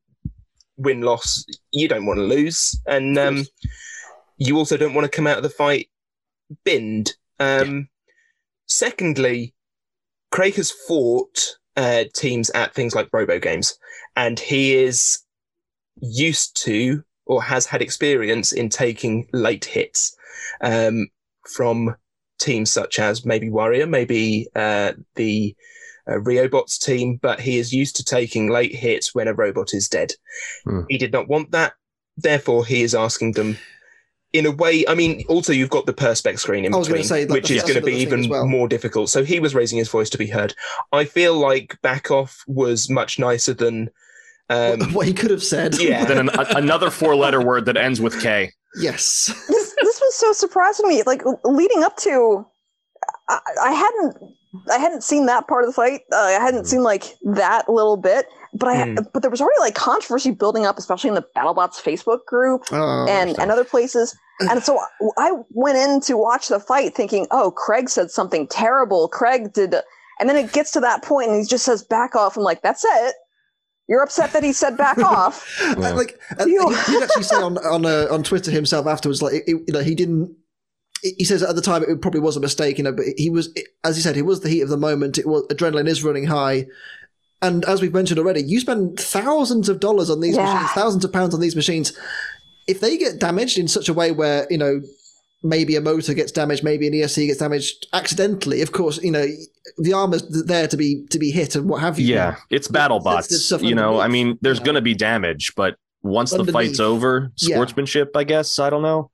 win 0.76 1.02
loss. 1.02 1.45
You 1.71 1.88
don't 1.88 2.06
want 2.06 2.17
to 2.17 2.24
lose, 2.24 2.78
and 2.88 3.17
um, 3.17 3.36
course. 3.38 3.50
You 4.42 4.58
also 4.58 4.76
don't 4.76 4.96
want 4.96 5.06
to 5.06 5.16
come 5.16 5.28
out 5.28 5.38
of 5.38 5.44
the 5.44 5.50
fight 5.50 5.89
binned. 6.66 7.14
Um, 7.39 7.89
Secondly, 8.66 9.54
Craig 10.32 10.56
has 10.56 10.72
fought 10.72 11.58
uh, 11.76 12.06
teams 12.16 12.50
at 12.52 12.74
things 12.74 12.96
like 12.96 13.10
Robo 13.12 13.38
Games, 13.38 13.78
and 14.16 14.39
he 14.39 14.74
is 14.74 15.20
used 16.02 16.56
to 16.64 17.04
or 17.26 17.44
has 17.44 17.68
had 17.68 17.82
experience 17.82 18.52
in 18.52 18.70
taking 18.70 19.28
late 19.32 19.66
hits 19.66 20.16
um, 20.62 21.08
from 21.48 21.96
teams 22.39 22.72
such 22.72 22.98
as 22.98 23.26
maybe 23.26 23.50
Warrior, 23.50 23.86
maybe 23.86 24.48
uh, 24.56 24.94
the 25.16 25.56
uh, 26.08 26.14
Riobot's 26.14 26.80
team, 26.80 27.20
but 27.22 27.42
he 27.42 27.60
is 27.60 27.72
used 27.72 27.96
to 27.98 28.04
taking 28.04 28.50
late 28.50 28.74
hits 28.74 29.14
when 29.14 29.28
a 29.28 29.34
robot 29.34 29.74
is 29.74 29.88
dead. 29.88 30.14
Hmm. 30.64 30.82
He 30.89 30.98
did 30.98 31.12
not 31.12 31.28
want 31.28 31.52
that. 31.52 31.74
Therefore, 32.18 32.66
he 32.66 32.82
is 32.82 32.96
asking 32.96 33.34
them 33.34 33.58
in 34.34 34.46
a 34.46 34.52
way. 34.52 34.86
I 34.88 34.96
mean, 34.96 35.24
also, 35.28 35.54
you've 35.54 35.70
got 35.70 35.86
the 35.86 35.94
Perspex 35.94 36.40
screen 36.40 36.66
in 36.66 36.74
I 36.74 36.78
was 36.78 36.88
gonna 36.88 37.02
between, 37.02 37.08
say, 37.08 37.26
like, 37.26 37.42
which 37.42 37.52
is 37.52 37.64
going 37.64 37.76
to 37.76 37.82
be 37.82 37.94
even 37.94 38.30
well. 38.30 38.46
more 38.46 38.68
difficult. 38.68 39.10
So 39.10 39.24
he 39.24 39.40
was 39.40 39.54
raising 39.54 39.78
his 39.78 39.90
voice 39.90 40.10
to 40.12 40.18
be 40.18 40.28
heard. 40.28 40.56
I 40.92 41.06
feel 41.06 41.38
like 41.38 41.78
Back 41.82 42.12
Off 42.12 42.44
was 42.48 42.90
much 42.90 43.20
nicer 43.20 43.54
than. 43.54 43.90
Um, 44.50 44.82
what 44.94 45.08
he 45.08 45.14
could 45.14 45.32
have 45.32 45.44
said. 45.44 45.80
Yeah. 45.80 46.04
then 46.06 46.18
an, 46.18 46.30
a, 46.30 46.46
another 46.58 46.90
four 46.90 47.16
letter 47.16 47.42
word 47.42 47.66
that 47.66 47.78
ends 47.78 48.02
with 48.02 48.22
K. 48.22 48.52
yes. 48.76 49.28
this 49.48 49.76
this 49.82 50.02
was 50.02 50.16
so 50.16 50.34
surprising 50.34 50.86
to 50.86 50.90
me. 50.90 51.04
Like 51.06 51.24
leading 51.46 51.84
up 51.84 51.96
to, 51.98 52.46
I, 53.30 53.40
I 53.64 53.72
hadn't 53.72 54.18
I 54.70 54.78
hadn't 54.78 55.04
seen 55.04 55.26
that 55.28 55.48
part 55.48 55.64
of 55.64 55.70
the 55.70 55.74
fight. 55.74 56.02
Uh, 56.12 56.18
I 56.18 56.32
hadn't 56.32 56.66
seen 56.66 56.84
like 56.84 57.06
that 57.24 57.70
little 57.70 57.98
bit, 57.98 58.26
but 58.54 58.68
I 58.70 58.76
Mm. 58.88 59.08
but 59.14 59.22
there 59.22 59.32
was 59.32 59.41
already 59.41 59.60
like 59.60 59.76
controversy 59.76 60.32
building 60.32 60.66
up, 60.66 60.78
especially 60.78 61.08
in 61.10 61.16
the 61.16 61.26
BattleBots 61.36 61.76
Facebook 61.82 62.26
group 62.28 62.64
Oh, 62.72 63.06
and 63.10 63.39
and 63.39 63.52
other 63.52 63.64
places. 63.64 64.16
And 64.49 64.64
so 64.64 64.80
I 65.20 65.34
went 65.52 65.78
in 65.78 66.02
to 66.02 66.18
watch 66.18 66.47
the 66.47 66.60
fight 66.60 66.95
thinking, 66.95 67.28
oh, 67.32 67.52
Craig 67.52 67.89
said 67.89 68.10
something 68.10 68.47
terrible. 68.47 69.08
Craig 69.08 69.54
did, 69.54 69.76
and 70.20 70.28
then 70.28 70.36
it 70.36 70.52
gets 70.52 70.72
to 70.72 70.80
that 70.80 71.04
point 71.04 71.30
and 71.30 71.39
he 71.39 71.45
just 71.45 71.64
says 71.64 71.84
back 71.84 72.16
off. 72.16 72.38
I'm 72.38 72.43
like, 72.43 72.62
that's 72.64 72.84
it. 72.84 73.16
You're 73.88 74.02
upset 74.02 74.32
that 74.34 74.43
he 74.43 74.52
said 74.54 74.78
back 74.78 74.97
off. 75.16 75.47
Yeah. 75.78 75.91
like 75.91 76.20
uh, 76.39 76.45
You- 76.45 76.70
he 76.70 76.91
did 76.93 77.04
actually 77.04 77.24
say 77.24 77.36
on 77.36 77.58
on 77.60 77.86
uh, 77.86 78.08
on 78.10 78.24
Twitter 78.24 78.52
himself 78.52 78.88
afterwards, 78.88 79.22
like 79.22 79.34
it, 79.36 79.43
it- 79.47 79.64
you 79.68 79.74
know, 79.74 79.82
he 79.82 79.95
didn't. 79.95 80.36
He 81.04 81.24
says 81.24 81.41
at 81.41 81.56
the 81.56 81.64
time 81.64 81.84
it 81.84 81.99
probably 82.02 82.20
was 82.20 82.38
a 82.38 82.39
mistake, 82.39 82.78
you 82.78 82.84
know, 82.84 82.91
but 82.91 83.06
he 83.18 83.32
was, 83.32 83.52
as 83.84 83.95
he 83.95 84.04
said, 84.04 84.18
it 84.18 84.22
was 84.22 84.41
the 84.41 84.49
heat 84.49 84.62
of 84.62 84.70
the 84.70 84.78
moment. 84.78 85.18
It 85.18 85.26
was 85.26 85.43
adrenaline 85.47 85.88
is 85.88 86.04
running 86.04 86.26
high, 86.26 86.68
and 87.42 87.66
as 87.66 87.82
we've 87.82 87.94
mentioned 87.94 88.20
already, 88.20 88.44
you 88.44 88.60
spend 88.60 89.00
thousands 89.00 89.70
of 89.70 89.80
dollars 89.80 90.10
on 90.10 90.20
these 90.22 90.36
Yeah. 90.36 90.52
machines, 90.54 90.72
thousands 90.72 91.06
of 91.06 91.12
pounds 91.12 91.34
on 91.34 91.39
these 91.39 91.56
machines. 91.56 91.94
If 92.68 92.80
they 92.80 92.98
get 92.98 93.20
damaged 93.20 93.58
in 93.58 93.68
such 93.68 93.89
a 93.89 93.94
way 93.94 94.12
where 94.12 94.48
you 94.50 94.58
know 94.58 94.82
maybe 95.44 95.76
a 95.76 95.82
motor 95.82 96.14
gets 96.14 96.32
damaged, 96.32 96.64
maybe 96.64 96.86
an 96.88 96.94
ESC 96.94 97.26
gets 97.28 97.39
damaged 97.39 97.88
accidentally, 97.94 98.62
of 98.62 98.72
course, 98.72 99.02
you 99.02 99.12
know 99.12 99.26
the 99.78 99.94
armor's 99.94 100.24
there 100.46 100.68
to 100.68 100.78
be 100.78 101.06
to 101.10 101.18
be 101.20 101.32
hit 101.32 101.56
and 101.56 101.68
what 101.70 101.82
have 101.82 102.00
you. 102.00 102.14
Yeah, 102.14 102.36
it's 102.50 102.68
There's 102.68 102.88
BattleBots. 102.88 103.24
stuff 103.32 103.62
You 103.64 103.76
know, 103.76 104.00
I 104.00 104.08
mean, 104.08 104.38
there's 104.42 104.58
you 104.58 104.62
know. 104.62 104.66
going 104.66 104.76
to 104.76 104.82
be 104.82 104.94
damage, 104.94 105.54
but 105.56 105.76
once 106.04 106.32
the 106.32 106.46
fight's 106.46 106.80
over, 106.80 107.32
Yeah. 107.39 107.56
sportsmanship, 107.56 108.12
I 108.16 108.24
guess. 108.24 108.58
I 108.60 108.70
don't 108.70 108.82
know. 108.84 109.10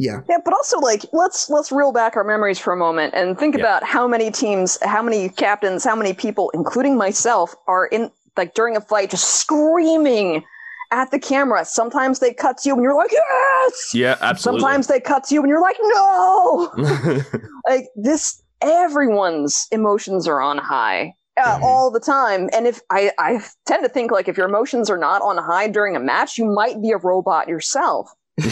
Yeah. 0.00 0.20
Yeah, 0.28 0.38
but 0.44 0.54
also 0.54 0.78
like 0.78 1.04
let's 1.12 1.50
let's 1.50 1.70
reel 1.70 1.92
back 1.92 2.16
our 2.16 2.24
memories 2.24 2.58
for 2.58 2.72
a 2.72 2.76
moment 2.76 3.12
and 3.14 3.38
think 3.38 3.54
Yeah. 3.54 3.60
about 3.60 3.84
how 3.84 4.08
many 4.08 4.30
teams, 4.30 4.78
how 4.82 5.02
many 5.02 5.28
captains, 5.28 5.84
how 5.84 5.94
many 5.94 6.14
people, 6.14 6.50
including 6.54 6.96
myself, 6.96 7.54
are 7.68 7.86
in 7.86 8.10
like 8.36 8.54
during 8.54 8.76
a 8.76 8.80
fight 8.80 9.10
just 9.10 9.28
screaming 9.40 10.42
at 10.90 11.10
the 11.10 11.18
camera. 11.18 11.64
Sometimes 11.66 12.18
they 12.20 12.32
cut 12.32 12.56
to 12.58 12.68
you 12.70 12.74
and 12.74 12.82
you're 12.82 12.96
like, 12.96 13.12
yes. 13.12 13.90
Yeah, 13.94 14.16
absolutely. 14.22 14.60
Sometimes 14.62 14.86
they 14.86 15.00
cut 15.00 15.24
to 15.24 15.34
you 15.34 15.40
and 15.42 15.48
you're 15.50 15.60
like, 15.60 15.76
no. 15.82 16.72
like 17.68 17.86
this, 17.94 18.42
everyone's 18.62 19.66
emotions 19.70 20.26
are 20.26 20.40
on 20.40 20.56
high. 20.58 21.12
Uh, 21.40 21.56
Mhm. 21.58 21.62
all 21.62 21.90
the 21.90 22.00
time 22.00 22.50
and 22.52 22.66
if 22.66 22.80
I, 22.90 23.12
I 23.18 23.40
tend 23.64 23.82
to 23.84 23.88
think 23.88 24.10
like 24.10 24.28
if 24.28 24.36
your 24.36 24.46
emotions 24.46 24.90
are 24.90 24.98
not 24.98 25.22
on 25.22 25.38
high 25.38 25.68
during 25.68 25.96
a 25.96 26.00
match 26.00 26.36
you 26.36 26.44
might 26.44 26.82
be 26.82 26.90
a 26.90 26.98
robot 26.98 27.48
yourself 27.48 28.10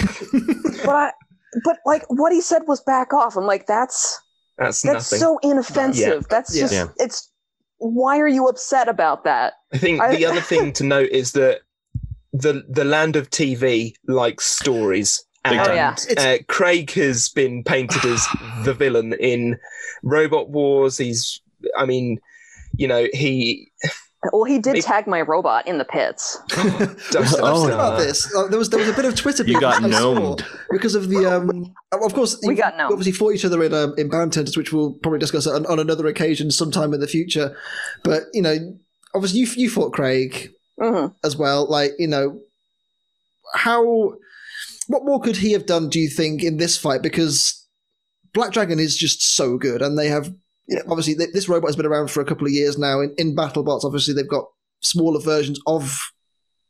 but 0.85 1.13
I, 1.13 1.13
but 1.65 1.79
like 1.87 2.05
what 2.09 2.33
he 2.33 2.41
said 2.41 2.63
was 2.67 2.81
back 2.81 3.13
off. 3.13 3.37
I'm 3.37 3.45
like, 3.47 3.67
that's 3.67 4.21
that's 4.59 4.83
that's 4.83 5.13
nothing. 5.13 5.19
so 5.21 5.39
inoffensive. 5.43 6.29
That's 6.29 6.55
Yeah. 6.55 6.63
just 6.63 6.73
Yeah. 6.75 6.87
it's. 6.97 7.31
Why 7.81 8.19
are 8.19 8.27
you 8.29 8.49
upset 8.49 8.89
about 8.89 9.23
that? 9.25 9.53
I 9.73 9.79
think 9.79 10.01
I- 10.01 10.15
the 10.17 10.27
other 10.27 10.41
thing 10.41 10.73
to 10.75 10.85
note 10.85 11.11
is 11.11 11.33
that 11.33 11.61
the 12.33 12.65
the 12.69 12.85
land 12.85 13.17
of 13.17 13.31
TV 13.31 13.95
likes 14.09 14.45
stories. 14.47 15.25
And. 15.45 15.61
Oh, 15.61 15.73
yeah. 15.73 15.95
Uh, 16.17 16.39
Craig 16.49 16.91
has 16.93 17.29
been 17.29 17.63
painted 17.63 18.05
as 18.05 18.27
the 18.65 18.75
villain 18.75 19.13
in 19.15 19.59
Robot 20.03 20.51
Wars. 20.51 20.99
He's, 20.99 21.41
I 21.77 21.87
mean, 21.87 22.19
you 22.77 22.89
know, 22.89 23.07
he 23.15 23.71
Well, 24.33 24.43
he 24.45 24.59
did 24.59 24.73
Maybe- 24.73 24.83
tag 24.83 25.07
my 25.07 25.21
robot 25.21 25.69
in 25.69 25.79
the 25.79 25.85
pits. 25.85 26.39
does 26.49 27.35
I've 27.37 27.41
Oh, 27.41 27.63
seen 27.65 27.71
about 27.73 27.99
this. 28.01 28.35
Uh, 28.35 28.49
there 28.49 28.59
was 28.59 28.69
there 28.69 28.81
was 28.81 28.89
a 28.89 28.93
bit 28.93 29.05
of 29.05 29.15
Twitter. 29.15 29.45
You 29.45 29.61
got 29.61 29.81
beef 29.81 29.93
gnomed. 29.93 30.45
because 30.71 30.97
of 30.97 31.09
the 31.09 31.25
um. 31.25 31.73
Of 31.93 32.15
course, 32.15 32.37
We 32.45 32.57
got 32.57 32.77
gnomed. 32.77 32.93
obviously 32.93 33.13
fought 33.13 33.35
each 33.35 33.45
other 33.45 33.63
in 33.63 33.73
um, 33.73 33.95
in 33.97 34.09
Bound 34.11 34.33
Tenders, 34.33 34.57
which 34.57 34.73
we'll 34.73 34.93
probably 34.95 35.21
discuss 35.21 35.47
on, 35.47 35.67
on 35.67 35.79
another 35.79 36.07
occasion 36.09 36.51
sometime 36.51 36.93
in 36.93 36.99
the 37.01 37.07
future. 37.07 37.57
But 38.03 38.25
you 38.33 38.43
know, 38.43 38.57
obviously 39.15 39.39
you 39.41 39.47
you 39.57 39.71
fought 39.71 39.93
Craig 39.93 40.51
hmm 40.81 41.07
as 41.23 41.37
well. 41.37 41.69
Like 41.71 41.93
you 41.99 42.09
know, 42.09 42.41
how 43.55 44.15
what 44.89 45.05
more 45.05 45.21
could 45.21 45.37
he 45.37 45.53
have 45.53 45.67
done? 45.67 45.89
Do 45.89 46.01
you 46.01 46.09
think 46.09 46.43
in 46.43 46.57
this 46.57 46.77
fight? 46.77 47.03
Because 47.03 47.67
Black 48.35 48.53
Dragon 48.53 48.79
is 48.81 48.97
just 48.97 49.23
so 49.23 49.59
good, 49.59 49.81
and 49.81 49.97
they 49.99 50.09
have 50.09 50.35
you 50.69 50.77
know, 50.77 50.83
obviously 50.89 51.15
th- 51.15 51.31
this 51.33 51.49
robot 51.49 51.69
has 51.69 51.77
been 51.77 51.87
around 51.87 52.11
for 52.11 52.21
a 52.21 52.25
couple 52.25 52.47
of 52.47 52.53
years 52.53 52.79
now. 52.79 53.01
In, 53.01 53.15
in 53.19 53.35
BattleBots, 53.35 53.85
obviously 53.85 54.15
they've 54.15 54.29
got 54.29 54.45
smaller 54.81 55.21
versions 55.21 55.59
of 55.67 55.99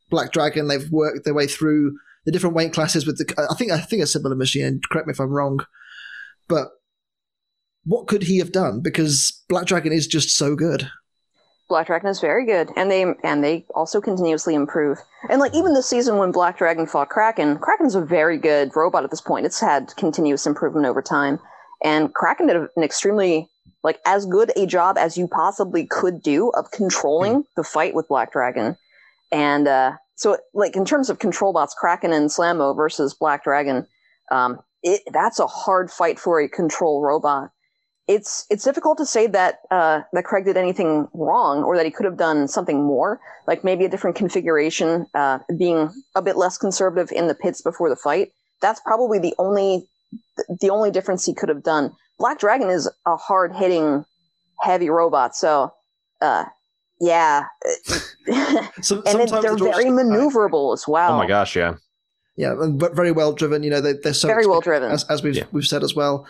Black 0.08 0.32
Dragon. 0.32 0.68
They've 0.68 0.90
worked 0.90 1.24
their 1.24 1.34
way 1.34 1.46
through 1.46 1.98
the 2.24 2.32
different 2.32 2.56
weight 2.56 2.72
classes 2.72 3.06
with 3.06 3.18
the. 3.18 3.48
I 3.50 3.54
think 3.54 3.72
I 3.72 3.78
think 3.78 4.02
a 4.02 4.06
similar 4.06 4.36
machine. 4.36 4.80
Correct 4.90 5.06
me 5.06 5.12
if 5.12 5.20
I'm 5.20 5.30
wrong, 5.30 5.60
but 6.48 6.68
what 7.84 8.06
could 8.06 8.22
he 8.22 8.38
have 8.38 8.52
done? 8.52 8.80
Because 8.80 9.42
Black 9.48 9.66
Dragon 9.66 9.92
is 9.92 10.06
just 10.06 10.30
so 10.30 10.54
good. 10.54 10.88
Black 11.68 11.86
Dragon 11.86 12.08
is 12.08 12.20
very 12.20 12.46
good, 12.46 12.70
and 12.76 12.90
they 12.90 13.04
and 13.24 13.42
they 13.42 13.66
also 13.74 14.00
continuously 14.00 14.54
improve. 14.54 14.98
And 15.28 15.40
like 15.40 15.54
even 15.54 15.74
this 15.74 15.88
season 15.88 16.18
when 16.18 16.32
Black 16.32 16.56
Dragon 16.56 16.86
fought 16.86 17.10
Kraken, 17.10 17.58
Kraken's 17.58 17.94
a 17.94 18.00
very 18.00 18.38
good 18.38 18.74
robot 18.76 19.04
at 19.04 19.10
this 19.10 19.20
point. 19.20 19.44
It's 19.44 19.60
had 19.60 19.94
continuous 19.96 20.46
improvement 20.46 20.86
over 20.86 21.02
time, 21.02 21.38
and 21.84 22.14
Kraken 22.14 22.46
did 22.46 22.56
an 22.56 22.82
extremely 22.82 23.48
like 23.82 23.98
as 24.06 24.26
good 24.26 24.52
a 24.56 24.66
job 24.66 24.98
as 24.98 25.16
you 25.16 25.28
possibly 25.28 25.86
could 25.86 26.22
do 26.22 26.50
of 26.50 26.70
controlling 26.70 27.44
the 27.56 27.64
fight 27.64 27.94
with 27.94 28.08
Black 28.08 28.32
Dragon. 28.32 28.76
And 29.30 29.68
uh, 29.68 29.92
so, 30.16 30.38
like 30.54 30.76
in 30.76 30.84
terms 30.84 31.10
of 31.10 31.18
control 31.18 31.52
bots, 31.52 31.74
Kraken 31.74 32.12
and 32.12 32.30
SlamMow 32.30 32.74
versus 32.76 33.14
Black 33.14 33.44
Dragon, 33.44 33.86
um, 34.30 34.58
it, 34.82 35.02
that's 35.12 35.38
a 35.38 35.46
hard 35.46 35.90
fight 35.90 36.18
for 36.18 36.40
a 36.40 36.48
control 36.48 37.02
robot 37.02 37.50
it's 38.08 38.46
it's 38.48 38.64
difficult 38.64 38.96
to 38.98 39.06
say 39.06 39.26
that 39.26 39.60
uh, 39.70 40.00
that 40.14 40.24
Craig 40.24 40.46
did 40.46 40.56
anything 40.56 41.06
wrong 41.12 41.62
or 41.62 41.76
that 41.76 41.84
he 41.84 41.92
could 41.92 42.06
have 42.06 42.16
done 42.16 42.48
something 42.48 42.82
more, 42.82 43.20
like 43.46 43.62
maybe 43.62 43.84
a 43.84 43.88
different 43.88 44.16
configuration, 44.16 45.06
uh, 45.14 45.38
being 45.56 45.90
a 46.14 46.22
bit 46.22 46.36
less 46.36 46.56
conservative 46.56 47.12
in 47.12 47.28
the 47.28 47.34
pits 47.34 47.60
before 47.60 47.90
the 47.90 47.96
fight. 47.96 48.32
That's 48.62 48.80
probably 48.80 49.18
the 49.18 49.34
only 49.38 49.86
the 50.60 50.70
only 50.70 50.90
difference 50.90 51.26
he 51.26 51.34
could 51.34 51.50
have 51.50 51.62
done. 51.62 51.92
Black 52.18 52.38
Dragon 52.38 52.68
is 52.70 52.90
a 53.06 53.16
hard 53.16 53.54
hitting, 53.54 54.04
heavy 54.60 54.90
robot, 54.90 55.36
so 55.36 55.72
uh, 56.20 56.44
yeah, 57.00 57.44
So, 58.82 58.96
and 59.06 59.20
it, 59.20 59.28
sometimes 59.28 59.30
they're 59.30 59.50
the 59.52 59.56
draws- 59.56 59.76
very 59.76 59.84
maneuverable 59.90 60.72
as 60.74 60.86
well. 60.88 61.12
Oh 61.12 61.16
my 61.16 61.26
gosh, 61.26 61.54
yeah. 61.56 61.74
Yeah, 62.36 62.52
and 62.52 62.80
very 62.94 63.10
well 63.12 63.32
driven. 63.32 63.62
You 63.64 63.70
know, 63.70 63.80
they, 63.80 63.94
they're 63.94 64.12
so 64.14 64.28
very 64.28 64.46
well 64.46 64.60
driven. 64.60 64.90
as, 64.92 65.04
as 65.10 65.22
we've 65.22 65.34
Yeah. 65.36 65.44
we've 65.52 65.66
said 65.66 65.82
as 65.82 65.94
well. 65.96 66.26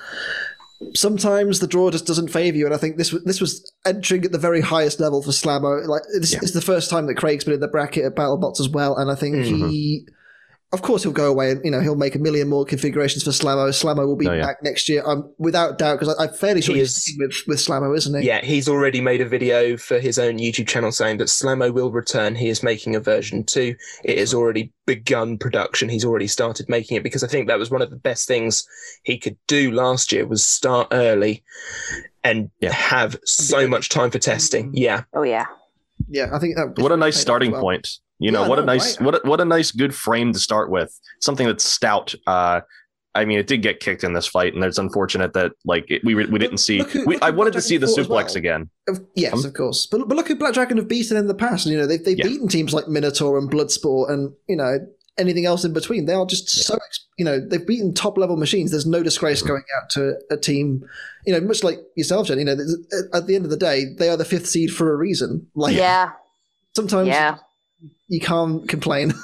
Sometimes 0.95 1.59
the 1.59 1.67
draw 1.67 1.91
just 1.91 2.07
doesn't 2.07 2.29
favour 2.29 2.57
you, 2.57 2.65
and 2.65 2.75
I 2.75 2.79
think 2.79 2.97
this 2.99 3.13
was 3.13 3.25
this 3.25 3.41
was 3.41 3.73
entering 3.85 4.25
at 4.25 4.33
the 4.33 4.39
very 4.39 4.61
highest 4.61 5.01
level 5.01 5.23
for 5.23 5.31
SlamMow. 5.33 5.87
Like 5.87 6.03
this 6.19 6.33
Yeah. 6.33 6.39
is 6.43 6.53
the 6.53 6.61
first 6.61 6.89
time 6.89 7.07
that 7.07 7.17
Craig's 7.17 7.45
been 7.45 7.55
in 7.55 7.61
the 7.61 7.67
bracket 7.69 8.05
at 8.05 8.15
BattleBots 8.15 8.61
as 8.61 8.69
well, 8.69 8.97
and 8.97 9.11
I 9.11 9.15
think 9.17 9.35
Mm-hmm. 9.37 9.69
he, 9.69 10.07
of 10.73 10.83
course, 10.83 11.03
he'll 11.03 11.13
go 11.13 11.31
away 11.31 11.51
and 11.51 11.65
you 11.65 11.71
know 11.71 11.81
he'll 11.81 11.97
make 11.97 12.15
a 12.15 12.19
million 12.19 12.47
more 12.49 12.65
configurations 12.65 13.23
for 13.25 13.31
SlamMow. 13.31 13.69
SlamMow 13.71 14.07
will 14.07 14.17
be 14.17 14.29
Oh, 14.29 14.33
yeah. 14.35 14.43
back 14.43 14.63
next 14.63 14.89
year, 14.89 15.03
um, 15.07 15.33
without 15.39 15.79
doubt, 15.79 15.99
because 15.99 16.15
I'm 16.19 16.29
fairly 16.35 16.61
sure 16.61 16.75
He 16.75 16.83
he's 16.83 17.15
with 17.19 17.35
with 17.47 17.59
SlamMow, 17.59 17.97
isn't 17.97 18.21
he? 18.21 18.27
Yeah, 18.27 18.45
he's 18.45 18.69
already 18.69 19.01
made 19.01 19.21
a 19.23 19.25
video 19.27 19.77
for 19.79 19.99
his 19.99 20.19
own 20.19 20.37
YouTube 20.39 20.69
channel 20.69 20.93
saying 20.93 21.17
that 21.19 21.29
SlamMow 21.29 21.73
will 21.73 21.91
return. 21.91 22.35
He 22.35 22.49
is 22.51 22.63
making 22.63 22.95
a 22.97 23.01
version 23.01 23.45
two. 23.45 23.77
It 24.05 24.19
has 24.19 24.35
already 24.35 24.73
begun 24.87 25.39
production. 25.39 25.89
He's 25.89 26.05
already 26.05 26.27
started 26.27 26.69
making 26.69 26.97
it 26.99 27.03
because 27.03 27.25
I 27.25 27.29
think 27.29 27.49
that 27.49 27.59
was 27.59 27.71
one 27.71 27.81
of 27.83 27.89
the 27.91 27.97
best 27.97 28.29
things 28.29 28.67
he 29.05 29.17
could 29.19 29.37
do 29.47 29.71
last 29.71 30.13
year 30.13 30.27
was 30.27 30.45
start 30.45 30.89
early 30.93 31.43
and 32.25 32.51
Yeah. 32.61 32.73
have 32.73 33.17
so 33.25 33.67
much 33.67 33.89
time 33.89 34.11
for 34.11 34.19
testing. 34.19 34.71
Yeah. 34.75 35.05
oh 35.15 35.23
yeah, 35.23 35.47
yeah. 36.09 36.29
I 36.33 36.39
think 36.39 36.57
that 36.57 36.75
What 36.83 36.93
a 36.93 36.97
nice 36.97 37.17
starting 37.19 37.53
well. 37.53 37.63
point. 37.63 37.89
You 38.19 38.31
know, 38.33 38.43
Yeah, 38.43 38.49
what 38.49 38.59
a 38.59 38.65
nice 38.65 38.97
right. 38.99 39.05
what 39.05 39.15
a, 39.25 39.29
what 39.29 39.41
a 39.41 39.45
nice 39.45 39.71
good 39.71 39.95
frame 39.95 40.33
to 40.33 40.39
start 40.39 40.71
with. 40.71 40.99
Something 41.21 41.47
that's 41.47 41.65
stout. 41.65 42.15
Uh 42.27 42.61
I 43.15 43.25
mean, 43.25 43.39
it 43.39 43.47
did 43.49 43.63
get 43.63 43.81
kicked 43.81 44.05
in 44.05 44.13
this 44.13 44.27
fight, 44.29 44.55
and 44.55 44.63
it's 44.63 44.79
unfortunate 44.79 45.33
that 45.33 45.53
like 45.65 45.91
it, 45.91 46.05
we 46.05 46.15
we 46.15 46.39
didn't 46.39 46.59
see. 46.59 46.83
who- 46.83 47.05
we, 47.07 47.19
I 47.21 47.31
who 47.33 47.37
wanted 47.39 47.55
to 47.55 47.61
see 47.61 47.77
the 47.77 47.87
Dragon 47.87 48.05
fought 48.05 48.25
suplex 48.27 48.29
well. 48.29 48.37
again. 48.37 48.71
Of, 48.87 49.01
yes, 49.17 49.33
Um, 49.33 49.45
of 49.45 49.55
course. 49.55 49.87
But 49.87 50.07
but 50.09 50.15
look 50.17 50.29
who 50.29 50.37
Black 50.37 50.55
Dragon 50.55 50.77
have 50.77 50.87
beaten 50.89 51.17
in 51.17 51.27
the 51.27 51.35
past. 51.35 51.67
You 51.67 51.79
know, 51.79 51.87
they've 51.87 52.05
they've 52.05 52.19
Yeah. 52.19 52.29
beaten 52.29 52.47
teams 52.49 52.73
like 52.75 52.87
Minotaur 52.87 53.37
and 53.39 53.51
Bloodsport, 53.51 54.11
and 54.11 54.33
you 54.47 54.55
know, 54.57 54.79
anything 55.17 55.47
else 55.47 55.65
in 55.65 55.73
between. 55.73 56.05
They 56.05 56.13
are 56.13 56.27
just 56.27 56.49
so 56.49 56.79
you 57.17 57.25
know 57.25 57.41
they've 57.41 57.67
beaten 57.67 57.93
top 57.95 58.19
level 58.19 58.37
machines. 58.37 58.71
There's 58.71 58.87
no 58.87 59.03
disgrace 59.03 59.43
going 59.43 59.65
out 59.81 59.91
to 59.91 60.15
a 60.31 60.37
team. 60.37 60.85
You 61.27 61.33
know, 61.33 61.41
much 61.41 61.65
like 61.65 61.79
yourself, 61.97 62.27
Jen. 62.29 62.39
You 62.39 62.45
know, 62.45 62.57
at 63.15 63.27
the 63.27 63.35
end 63.35 63.45
of 63.47 63.51
the 63.51 63.57
day, 63.57 63.87
they 63.99 64.11
are 64.11 64.17
the 64.19 64.25
fifth 64.27 64.47
seed 64.47 64.71
for 64.73 64.93
a 64.93 64.97
reason. 64.97 65.49
Like 65.57 65.75
Yeah, 65.75 66.11
sometimes 66.77 67.09
yeah. 67.09 67.39
You 68.09 68.21
can't 68.21 68.69
complain. 68.69 69.13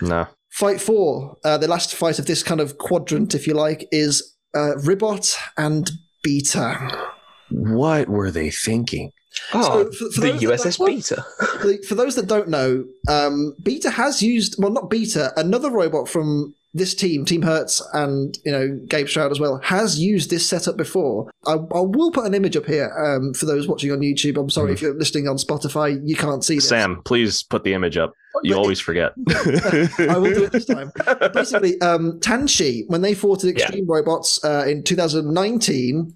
No. 0.00 0.26
Fight 0.50 0.80
four, 0.80 1.36
uh, 1.44 1.58
the 1.58 1.68
last 1.68 1.94
fight 1.94 2.18
of 2.18 2.26
this 2.26 2.42
kind 2.42 2.60
of 2.60 2.76
quadrant, 2.78 3.34
if 3.36 3.46
you 3.46 3.54
like, 3.54 3.86
is 3.92 4.34
uh, 4.56 4.76
Ribbot 4.78 5.38
and 5.56 5.88
Beta. 6.24 7.10
What 7.50 8.08
were 8.08 8.30
they 8.32 8.50
thinking? 8.50 9.12
Oh, 9.54 9.62
So, 9.84 9.92
for- 9.92 10.10
for 10.12 10.20
the 10.22 10.32
those 10.32 10.40
that 10.40 10.46
USS 10.74 10.86
Beta. 10.86 11.24
For- 11.60 11.82
For 11.88 11.94
those 11.94 12.16
that 12.16 12.26
don't 12.26 12.48
know, 12.48 12.84
um, 13.08 13.54
Beta 13.62 13.90
has 13.90 14.22
used 14.22 14.56
well, 14.58 14.72
not 14.72 14.90
Beta, 14.90 15.32
another 15.36 15.70
robot 15.70 16.08
from 16.08 16.54
this 16.74 16.94
team, 16.94 17.24
Team 17.26 17.42
Hurtz, 17.42 17.82
and 17.92 18.38
you 18.44 18.52
know 18.52 18.80
Gabe 18.88 19.06
Stroud 19.08 19.30
as 19.30 19.38
well, 19.38 19.58
has 19.62 19.98
used 19.98 20.30
this 20.30 20.46
setup 20.48 20.76
before. 20.76 21.30
I, 21.46 21.52
I 21.52 21.80
will 21.80 22.10
put 22.10 22.24
an 22.24 22.34
image 22.34 22.56
up 22.56 22.64
here 22.66 22.90
um, 22.98 23.34
for 23.34 23.44
those 23.46 23.68
watching 23.68 23.92
on 23.92 23.98
YouTube. 24.00 24.38
I'm 24.40 24.48
sorry 24.50 24.72
if 24.72 24.80
you're 24.80 24.94
listening 24.94 25.28
on 25.28 25.36
Spotify, 25.36 26.00
you 26.04 26.16
can't 26.16 26.42
see 26.44 26.54
this. 26.56 26.68
Sam, 26.68 27.02
please 27.04 27.42
put 27.42 27.64
the 27.64 27.74
image 27.74 27.96
up. 27.98 28.14
You 28.42 28.54
But- 28.54 28.60
always 28.60 28.80
forget. 28.80 29.12
I 29.28 30.16
will 30.16 30.32
do 30.32 30.44
it 30.44 30.52
this 30.52 30.64
time. 30.64 30.90
Basically, 31.34 31.78
um, 31.82 32.18
Tanshi, 32.20 32.84
when 32.88 33.02
they 33.02 33.12
fought 33.14 33.44
at 33.44 33.50
Extreme 33.50 33.86
Robots 33.86 34.42
uh, 34.42 34.64
in 34.66 34.82
2019, 34.82 36.14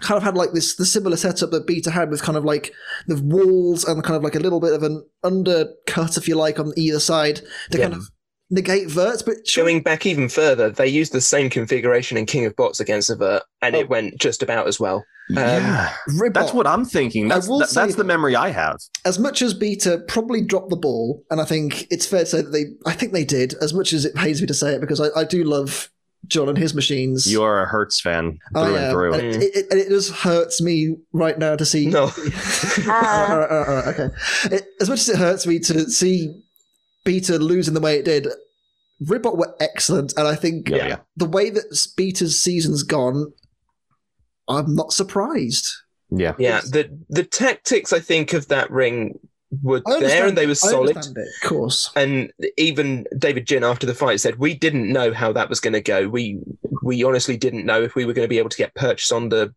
kind 0.00 0.16
of 0.16 0.22
had 0.22 0.36
like 0.36 0.52
this 0.52 0.76
the 0.76 0.84
similar 0.84 1.16
setup 1.16 1.50
that 1.50 1.66
Beta 1.66 1.90
had 1.90 2.10
with 2.10 2.22
kind 2.22 2.36
of 2.38 2.44
like 2.44 2.72
the 3.06 3.16
walls 3.20 3.84
and 3.84 4.04
kind 4.04 4.16
of 4.16 4.22
like 4.22 4.34
a 4.36 4.38
little 4.40 4.60
bit 4.60 4.72
of 4.74 4.82
an 4.82 5.04
undercut, 5.24 6.16
if 6.16 6.28
you 6.28 6.34
like, 6.36 6.58
on 6.60 6.72
either 6.76 7.00
side 7.00 7.40
to 7.70 7.78
Yeah. 7.78 7.84
kind 7.84 7.94
of 7.94 8.10
negate 8.50 8.88
verts. 8.90 9.22
But 9.22 9.46
sure, 9.46 9.64
Going 9.64 9.82
back 9.82 10.06
even 10.06 10.28
further, 10.28 10.70
they 10.70 10.86
used 10.88 11.12
the 11.12 11.20
same 11.20 11.50
configuration 11.50 12.16
in 12.16 12.26
King 12.26 12.46
of 12.46 12.56
Bots 12.56 12.80
against 12.80 13.10
Avert, 13.10 13.42
and 13.62 13.74
Oh. 13.76 13.80
it 13.80 13.88
went 13.88 14.18
just 14.20 14.42
about 14.42 14.66
as 14.68 14.78
well. 14.80 15.04
Um, 15.30 15.36
yeah. 15.36 15.92
Ribbot, 16.16 16.32
That's 16.40 16.54
what 16.54 16.66
I'm 16.66 16.86
thinking. 16.86 17.28
That's, 17.28 17.46
that- 17.48 17.68
say 17.68 17.82
that's 17.82 17.96
the 17.96 18.04
memory 18.04 18.34
I 18.34 18.48
have. 18.48 18.78
as 19.04 19.18
much 19.18 19.42
as 19.42 19.52
Beta 19.52 20.02
probably 20.08 20.40
dropped 20.40 20.70
the 20.70 20.76
ball, 20.76 21.22
and 21.30 21.38
I 21.40 21.44
think 21.44 21.86
it's 21.90 22.06
fair 22.06 22.20
to 22.20 22.26
say 22.26 22.40
that 22.42 22.50
they, 22.50 22.64
I 22.86 22.94
think 22.94 23.12
they 23.12 23.24
did, 23.24 23.52
as 23.60 23.74
much 23.74 23.92
as 23.92 24.04
it 24.06 24.14
pains 24.14 24.40
me 24.40 24.46
to 24.46 24.54
say 24.54 24.74
it, 24.74 24.80
because 24.80 25.00
I, 25.00 25.08
I 25.14 25.24
do 25.24 25.44
love 25.44 25.90
John 26.26 26.48
and 26.48 26.56
his 26.56 26.74
machines. 26.74 27.30
You 27.30 27.42
are 27.42 27.62
a 27.62 27.66
Hurtz 27.66 28.00
fan 28.00 28.38
through 28.54 28.62
I 28.76 28.80
and 28.80 28.92
through. 28.92 29.12
and 29.14 29.42
it, 29.42 29.54
it, 29.56 29.66
and 29.70 29.78
it 29.80 29.88
just 29.90 30.12
hurts 30.12 30.62
me 30.62 30.96
right 31.12 31.38
now 31.38 31.56
to 31.56 31.64
see. 31.66 31.86
No. 31.86 32.04
Alright, 32.88 33.50
alright, 33.50 33.68
alright, 33.68 33.86
okay. 34.00 34.08
It, 34.56 34.64
as 34.80 34.88
much 34.88 35.00
as 35.00 35.08
it 35.10 35.16
hurts 35.18 35.46
me 35.46 35.58
to 35.60 35.90
see 35.90 36.42
Beta 37.08 37.38
losing 37.38 37.72
the 37.72 37.80
way 37.80 37.98
it 37.98 38.04
did, 38.04 38.28
Ribbot 39.00 39.38
were 39.38 39.56
excellent, 39.60 40.12
and 40.18 40.28
I 40.28 40.34
think 40.34 40.68
Yeah, 40.68 40.86
yeah. 40.86 40.98
the 41.16 41.24
way 41.24 41.48
that 41.48 41.64
Beta's 41.96 42.38
season's 42.38 42.82
gone, 42.82 43.32
I'm 44.46 44.74
not 44.74 44.92
surprised. 44.92 45.66
Yeah. 46.10 46.34
Yeah, 46.38 46.60
the 46.60 46.90
the 47.08 47.24
tactics 47.24 47.94
I 47.94 48.00
think 48.00 48.34
of 48.34 48.48
that 48.48 48.70
ring 48.70 49.18
were 49.62 49.80
there 49.86 50.26
and 50.26 50.36
they 50.36 50.46
were 50.46 50.54
solid. 50.54 50.98
it, 50.98 51.06
of 51.06 51.48
course. 51.48 51.90
And 51.96 52.30
even 52.58 53.06
David 53.16 53.46
Gin 53.46 53.64
after 53.64 53.86
the 53.86 53.94
fight 53.94 54.20
said 54.20 54.38
we 54.38 54.52
didn't 54.52 54.92
know 54.92 55.14
how 55.14 55.32
that 55.32 55.48
was 55.48 55.60
going 55.60 55.72
to 55.72 55.80
go. 55.80 56.10
We 56.10 56.40
we 56.82 57.02
honestly 57.04 57.38
didn't 57.38 57.64
know 57.64 57.82
if 57.82 57.94
we 57.94 58.04
were 58.04 58.12
going 58.12 58.26
to 58.26 58.34
be 58.34 58.38
able 58.38 58.50
to 58.50 58.58
get 58.58 58.74
purchase 58.74 59.12
on 59.12 59.30
the 59.30 59.54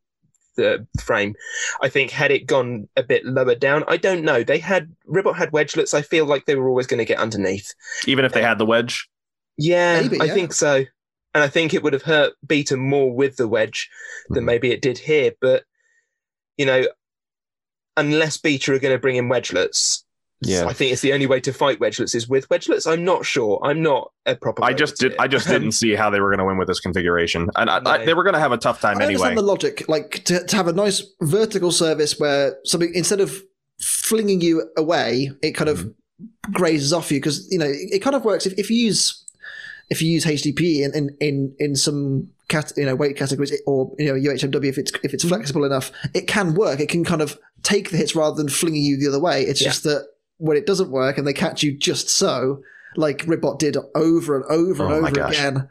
the 0.55 0.85
frame. 1.01 1.35
I 1.81 1.89
think 1.89 2.11
had 2.11 2.31
it 2.31 2.45
gone 2.45 2.87
a 2.95 3.03
bit 3.03 3.25
lower 3.25 3.55
down, 3.55 3.83
I 3.87 3.97
don't 3.97 4.23
know. 4.23 4.43
They 4.43 4.59
had 4.59 4.93
Ribbot 5.05 5.35
had 5.35 5.51
wedgelets. 5.51 5.93
I 5.93 6.01
feel 6.01 6.25
like 6.25 6.45
they 6.45 6.55
were 6.55 6.67
always 6.69 6.87
going 6.87 6.99
to 6.99 7.05
get 7.05 7.19
underneath. 7.19 7.73
Even 8.07 8.25
if 8.25 8.33
they 8.33 8.41
had 8.41 8.57
the 8.57 8.65
wedge. 8.65 9.07
Yeah, 9.57 10.01
Maybe, 10.01 10.19
I 10.19 10.25
yeah. 10.25 10.33
think 10.33 10.53
so. 10.53 10.85
And 11.33 11.43
I 11.43 11.47
think 11.47 11.73
it 11.73 11.83
would 11.83 11.93
have 11.93 12.01
hurt 12.03 12.33
Beta 12.45 12.75
more 12.75 13.11
with 13.13 13.37
the 13.37 13.47
wedge 13.47 13.89
than 14.29 14.43
Mhm. 14.43 14.47
maybe 14.47 14.71
it 14.71 14.81
did 14.81 14.97
here. 14.97 15.31
But 15.39 15.63
you 16.57 16.65
know, 16.65 16.85
unless 17.97 18.37
Beta 18.37 18.73
are 18.73 18.79
going 18.79 18.93
to 18.95 18.99
bring 18.99 19.15
in 19.15 19.29
wedgelets, 19.29 20.03
Yeah. 20.41 20.65
I 20.65 20.73
think 20.73 20.91
it's 20.91 21.01
the 21.01 21.13
only 21.13 21.27
way 21.27 21.39
to 21.41 21.53
fight 21.53 21.79
wedgelets 21.79 22.15
is 22.15 22.27
with 22.27 22.49
wedgelets. 22.49 22.91
I'm 22.91 23.03
not 23.05 23.25
sure. 23.25 23.59
I'm 23.63 23.81
not 23.81 24.11
a 24.25 24.35
proper. 24.35 24.63
I 24.63 24.73
just 24.73 24.97
did. 24.97 25.15
I 25.19 25.27
just 25.27 25.47
didn't 25.47 25.73
see 25.73 25.93
how 25.95 26.09
they 26.09 26.19
were 26.19 26.29
going 26.29 26.39
to 26.39 26.45
win 26.45 26.57
with 26.57 26.67
this 26.67 26.79
configuration, 26.79 27.49
and 27.55 27.69
I, 27.69 27.79
I, 27.85 28.05
they 28.05 28.13
were 28.13 28.23
going 28.23 28.33
to 28.33 28.39
have 28.39 28.51
a 28.51 28.57
tough 28.57 28.81
time 28.81 28.97
I 28.99 29.05
anyway. 29.05 29.13
understand 29.15 29.37
the 29.37 29.41
logic, 29.43 29.83
like 29.87 30.23
to, 30.25 30.43
to 30.45 30.55
have 30.55 30.67
a 30.67 30.73
nice 30.73 31.03
vertical 31.21 31.71
service 31.71 32.19
where 32.19 32.55
something 32.65 32.91
instead 32.95 33.19
of 33.21 33.41
flinging 33.79 34.41
you 34.41 34.67
away, 34.77 35.31
it 35.41 35.51
kind 35.51 35.69
of 35.69 35.93
Mm-hmm. 36.21 36.51
grazes 36.51 36.93
off 36.93 37.11
you 37.11 37.17
because 37.17 37.47
you 37.51 37.57
know 37.57 37.65
it, 37.65 37.93
it 37.93 37.99
kind 37.99 38.15
of 38.15 38.23
works 38.23 38.45
if, 38.45 38.53
if 38.59 38.69
you 38.69 38.77
use 38.77 39.25
if 39.89 40.03
you 40.03 40.11
use 40.11 40.23
HDP 40.23 40.83
in 40.85 40.93
in 40.93 41.17
in, 41.19 41.55
in 41.57 41.75
some 41.75 42.29
cat 42.47 42.71
you 42.77 42.85
know 42.85 42.93
weight 42.95 43.17
categories 43.17 43.51
or 43.65 43.91
you 43.97 44.05
know 44.05 44.13
UHMW 44.13 44.65
if 44.65 44.77
it's 44.77 44.91
if 45.03 45.15
it's 45.15 45.23
flexible 45.27 45.63
enough, 45.63 45.91
it 46.13 46.27
can 46.27 46.53
work. 46.53 46.79
It 46.79 46.89
can 46.89 47.03
kind 47.03 47.23
of 47.23 47.39
take 47.63 47.89
the 47.89 47.97
hits 47.97 48.15
rather 48.15 48.35
than 48.35 48.49
flinging 48.49 48.83
you 48.83 48.97
the 48.97 49.07
other 49.07 49.19
way. 49.19 49.41
It's 49.41 49.61
Yeah. 49.61 49.69
just 49.69 49.81
that 49.85 50.07
when 50.41 50.57
it 50.57 50.65
doesn't 50.65 50.91
work 50.91 51.17
and 51.17 51.25
they 51.25 51.33
catch 51.33 51.63
you 51.63 51.77
just 51.77 52.09
so, 52.09 52.61
like 52.97 53.23
Ribbot 53.27 53.59
did 53.59 53.77
over 53.95 54.35
and 54.35 54.45
over 54.45 54.83
and 54.85 54.93
Oh 54.93 55.01
my 55.01 55.09
over 55.09 55.21
again 55.27 55.69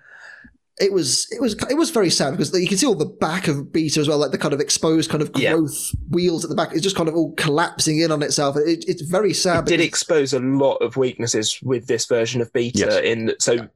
it 0.81 0.95
was 0.95 1.29
it 1.31 1.43
was 1.43 1.55
it 1.69 1.77
was 1.77 1.91
very 1.91 2.09
sad 2.09 2.31
because 2.31 2.59
you 2.59 2.67
can 2.67 2.79
see 2.79 2.87
all 2.87 2.95
the 2.95 3.05
back 3.05 3.49
of 3.49 3.71
Beta 3.71 4.01
as 4.01 4.09
well, 4.09 4.17
like 4.17 4.31
the 4.31 4.39
kind 4.39 4.55
of 4.55 4.61
exposed 4.61 5.11
kind 5.11 5.23
of 5.23 5.31
Yeah. 5.37 5.53
growth 5.53 5.91
wheels 6.09 6.43
at 6.43 6.49
the 6.49 6.57
back. 6.57 6.73
It's 6.73 6.81
just 6.83 6.97
kind 6.97 7.07
of 7.07 7.15
all 7.15 7.35
collapsing 7.35 8.01
in 8.01 8.11
on 8.11 8.23
itself. 8.23 8.57
It, 8.57 8.87
it's 8.89 9.03
very 9.03 9.35
sad. 9.35 9.65
It 9.69 9.77
did 9.77 9.81
expose 9.81 10.33
a 10.33 10.41
lot 10.41 10.77
of 10.77 10.97
weaknesses 10.97 11.61
with 11.63 11.87
this 11.87 12.07
version 12.07 12.41
of 12.41 12.51
Beta. 12.55 12.79
Yes. 12.79 13.01
In 13.05 13.35
so, 13.39 13.69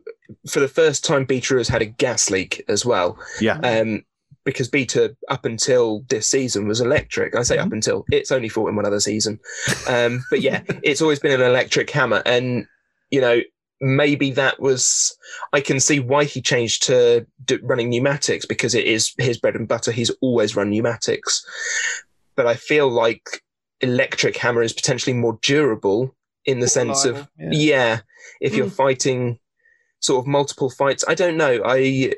for 0.48 0.60
the 0.60 0.68
first 0.68 1.04
time, 1.04 1.26
Beta 1.26 1.56
has 1.58 1.68
had 1.68 1.82
a 1.82 1.86
gas 1.86 2.30
leak 2.30 2.64
as 2.68 2.86
well. 2.86 3.18
yeah, 3.38 3.58
Um, 3.58 4.02
because 4.44 4.68
Beta 4.68 5.16
up 5.28 5.44
until 5.44 6.04
this 6.08 6.26
season 6.26 6.66
was 6.68 6.80
electric. 6.80 7.34
I 7.34 7.42
say 7.42 7.56
Mm-hmm. 7.56 7.66
up 7.66 7.72
until 7.72 8.04
it's 8.12 8.30
only 8.32 8.48
fought 8.48 8.68
in 8.68 8.76
one 8.76 8.86
other 8.86 9.00
season, 9.00 9.40
um, 9.88 10.24
but 10.30 10.40
yeah, 10.40 10.62
it's 10.82 11.00
always 11.02 11.18
been 11.18 11.32
an 11.32 11.46
electric 11.46 11.90
hammer, 11.90 12.22
and 12.26 12.66
you 13.10 13.20
know 13.20 13.40
maybe 13.80 14.30
that 14.30 14.60
was 14.60 15.16
I 15.52 15.60
can 15.60 15.80
see 15.80 15.98
why 16.00 16.24
he 16.24 16.40
changed 16.40 16.84
to 16.84 17.26
d- 17.44 17.58
running 17.62 17.88
pneumatics 17.90 18.46
because 18.46 18.74
it 18.74 18.84
is 18.86 19.12
his 19.18 19.36
bread 19.38 19.56
and 19.56 19.66
butter. 19.68 19.92
He's 19.92 20.10
always 20.20 20.54
run 20.56 20.70
pneumatics, 20.70 21.44
but 22.36 22.46
I 22.46 22.54
feel 22.54 22.88
like 22.88 23.42
electric 23.80 24.36
hammer 24.36 24.62
is 24.62 24.72
potentially 24.72 25.14
more 25.14 25.38
durable 25.42 26.14
in 26.46 26.60
the 26.60 26.68
sense 26.68 27.04
of 27.04 27.28
Yeah. 27.38 27.48
yeah, 27.50 28.00
if 28.40 28.54
you're 28.54 28.66
Mm. 28.66 28.72
fighting 28.76 29.38
sort 30.00 30.22
of 30.22 30.26
multiple 30.26 30.70
fights, 30.70 31.04
I 31.08 31.14
don't 31.14 31.36
know. 31.36 31.60
I 31.64 32.12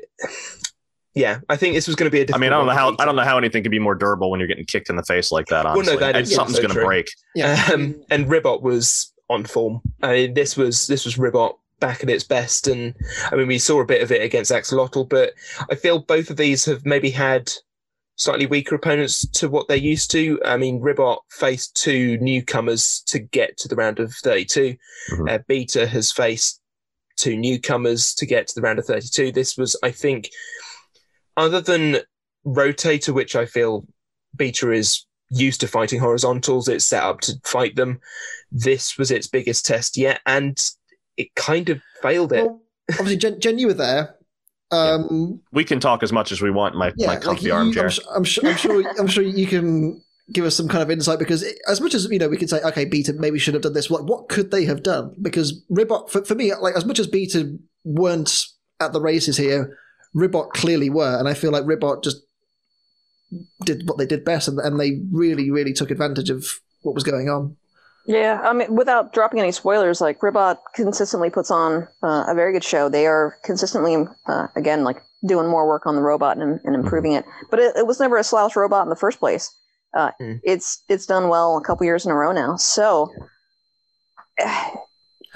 yeah, 1.17 1.39
I 1.49 1.55
think 1.57 1.73
this 1.75 1.87
was 1.87 1.95
going 1.95 2.09
to 2.09 2.15
be 2.15 2.21
a. 2.21 2.35
I 2.35 2.37
mean, 2.37 2.53
I 2.53 2.57
don't 2.57 2.67
know 2.67 2.73
how 2.73 2.95
I 2.99 3.05
don't 3.05 3.15
know 3.15 3.23
how 3.23 3.37
anything 3.37 3.63
could 3.63 3.71
be 3.71 3.79
more 3.79 3.95
durable 3.95 4.29
when 4.29 4.39
you're 4.39 4.47
getting 4.47 4.65
kicked 4.65 4.89
in 4.89 4.95
the 4.95 5.03
face 5.03 5.31
like 5.31 5.47
that. 5.47 5.63
no, 5.63 5.71
Honestly, 5.71 5.97
that 5.97 6.15
And 6.15 6.23
is 6.23 6.33
something's 6.35 6.59
also 6.59 6.67
going 6.67 6.79
to 6.79 6.85
break. 6.85 7.07
Yeah. 7.35 7.69
Um, 7.73 7.95
and 8.09 8.29
Ribbot 8.29 8.61
was 8.61 9.13
on 9.29 9.45
form. 9.45 9.81
I 10.03 10.11
mean, 10.13 10.33
this 10.33 10.55
was 10.55 10.87
this 10.87 11.05
was 11.05 11.17
Ribbot 11.17 11.53
back 11.79 12.03
at 12.03 12.09
its 12.09 12.23
best, 12.23 12.67
and 12.67 12.95
I 13.31 13.35
mean, 13.35 13.47
we 13.47 13.57
saw 13.59 13.81
a 13.81 13.85
bit 13.85 14.01
of 14.01 14.11
it 14.11 14.21
against 14.21 14.51
Axolotl, 14.51 15.09
but 15.09 15.33
I 15.69 15.75
feel 15.75 15.99
both 15.99 16.29
of 16.29 16.37
these 16.37 16.65
have 16.65 16.85
maybe 16.85 17.09
had 17.09 17.51
slightly 18.15 18.47
weaker 18.47 18.73
opponents 18.73 19.27
to 19.27 19.47
what 19.47 19.67
they're 19.67 19.77
used 19.77 20.09
to. 20.11 20.39
I 20.43 20.57
mean, 20.57 20.81
Ribbot 20.81 21.19
faced 21.29 21.75
two 21.75 22.17
newcomers 22.17 23.01
to 23.07 23.19
get 23.19 23.57
to 23.57 23.67
the 23.67 23.75
round 23.75 23.99
of 23.99 24.11
32. 24.11 24.75
Mhm. 25.11 25.29
Uh, 25.29 25.37
Beta 25.47 25.85
has 25.85 26.11
faced 26.11 26.59
two 27.15 27.37
newcomers 27.37 28.13
to 28.15 28.25
get 28.25 28.47
to 28.47 28.55
the 28.55 28.61
round 28.61 28.79
of 28.79 28.85
32. 28.85 29.31
This 29.31 29.55
was, 29.57 29.75
I 29.83 29.91
think, 29.91 30.29
other 31.37 31.61
than 31.61 31.97
Rotator, 32.45 33.13
which 33.13 33.35
I 33.35 33.45
feel 33.45 33.85
Beta 34.35 34.71
is 34.71 35.05
used 35.29 35.61
to 35.61 35.67
fighting 35.67 35.99
horizontals, 35.99 36.67
it's 36.67 36.85
set 36.85 37.03
up 37.03 37.21
to 37.21 37.33
fight 37.43 37.75
them. 37.75 37.99
This 38.51 38.97
was 38.97 39.11
its 39.11 39.27
biggest 39.27 39.65
test 39.65 39.97
yet, 39.97 40.19
and 40.25 40.59
it 41.15 41.33
kind 41.35 41.69
of 41.69 41.81
failed 42.01 42.33
it. 42.33 42.45
Well, 42.45 42.61
obviously, 42.91 43.17
Jen, 43.17 43.39
Jen, 43.39 43.59
you 43.59 43.67
were 43.67 43.73
there. 43.73 44.15
Um, 44.71 45.41
We 45.53 45.63
can 45.63 45.79
talk 45.79 46.03
as 46.03 46.11
much 46.11 46.31
as 46.31 46.41
we 46.41 46.51
want. 46.51 46.75
My 46.75 46.91
yeah, 46.97 47.07
my 47.07 47.13
like 47.13 47.23
comfy 47.23 47.45
you, 47.45 47.53
armchair. 47.53 47.85
I'm, 47.85 47.91
su- 47.91 48.01
I'm 48.13 48.23
sure, 48.23 48.49
I'm 48.49 48.57
sure, 48.57 48.99
I'm 48.99 49.07
sure 49.07 49.23
you 49.23 49.47
can 49.47 50.01
give 50.33 50.43
us 50.43 50.55
some 50.55 50.67
kind 50.67 50.83
of 50.83 50.91
insight 50.91 51.19
because 51.19 51.41
it, 51.41 51.57
as 51.69 51.79
much 51.79 51.93
as 51.93 52.05
you 52.09 52.19
know, 52.19 52.27
we 52.27 52.37
could 52.37 52.49
say, 52.49 52.61
okay, 52.61 52.83
Beta 52.83 53.13
maybe 53.13 53.39
should 53.39 53.53
have 53.53 53.63
done 53.63 53.73
this. 53.73 53.89
Like, 53.89 54.03
what 54.03 54.27
could 54.27 54.51
they 54.51 54.65
have 54.65 54.83
done? 54.83 55.15
Because 55.21 55.63
Ribbot, 55.69 56.11
for, 56.11 56.25
for 56.25 56.35
me, 56.35 56.53
like 56.55 56.75
as 56.75 56.85
much 56.85 56.99
as 56.99 57.07
Beta 57.07 57.57
weren't 57.85 58.45
at 58.79 58.91
the 58.91 59.01
races 59.01 59.37
here, 59.37 59.77
Ribbot 60.17 60.49
clearly 60.53 60.89
were, 60.89 61.17
and 61.19 61.27
I 61.29 61.33
feel 61.33 61.51
like 61.51 61.65
Ribbot 61.65 62.03
just 62.03 62.17
did 63.65 63.87
what 63.87 63.97
they 63.97 64.05
did 64.05 64.25
best, 64.25 64.47
and, 64.47 64.59
and 64.59 64.79
they 64.79 64.99
really, 65.11 65.51
really 65.51 65.73
took 65.73 65.91
advantage 65.91 66.29
of 66.29 66.59
what 66.81 66.95
was 66.95 67.03
going 67.03 67.29
on. 67.29 67.55
Yeah, 68.07 68.39
I 68.41 68.53
mean, 68.53 68.73
without 68.73 69.13
dropping 69.13 69.39
any 69.39 69.51
spoilers, 69.51 69.99
like 69.99 70.23
Ribbot 70.23 70.57
consistently 70.73 71.29
puts 71.29 71.51
on 71.51 71.87
uh, 72.01 72.23
a 72.27 72.33
very 72.33 72.53
good 72.53 72.63
show. 72.63 72.89
They 72.89 73.05
are 73.05 73.35
consistently, 73.43 74.07
uh, 74.27 74.47
again, 74.55 74.83
like 74.83 75.01
doing 75.27 75.49
more 75.49 75.67
work 75.67 75.85
on 75.85 75.95
the 75.95 76.01
robot 76.01 76.37
and, 76.37 76.59
and 76.63 76.73
improving 76.73 77.11
it. 77.11 77.25
But 77.51 77.59
it, 77.59 77.75
it 77.75 77.85
was 77.85 77.99
never 77.99 78.17
a 78.17 78.23
slouch 78.23 78.55
robot 78.55 78.83
in 78.83 78.89
the 78.89 78.95
first 78.95 79.19
place. 79.19 79.53
Uh, 79.93 80.11
Mm. 80.21 80.39
It's 80.43 80.83
it's 80.89 81.05
done 81.05 81.27
well 81.29 81.57
a 81.57 81.63
couple 81.63 81.85
years 81.85 82.05
in 82.05 82.11
a 82.11 82.15
row 82.15 82.31
now. 82.31 82.55
So 82.55 83.11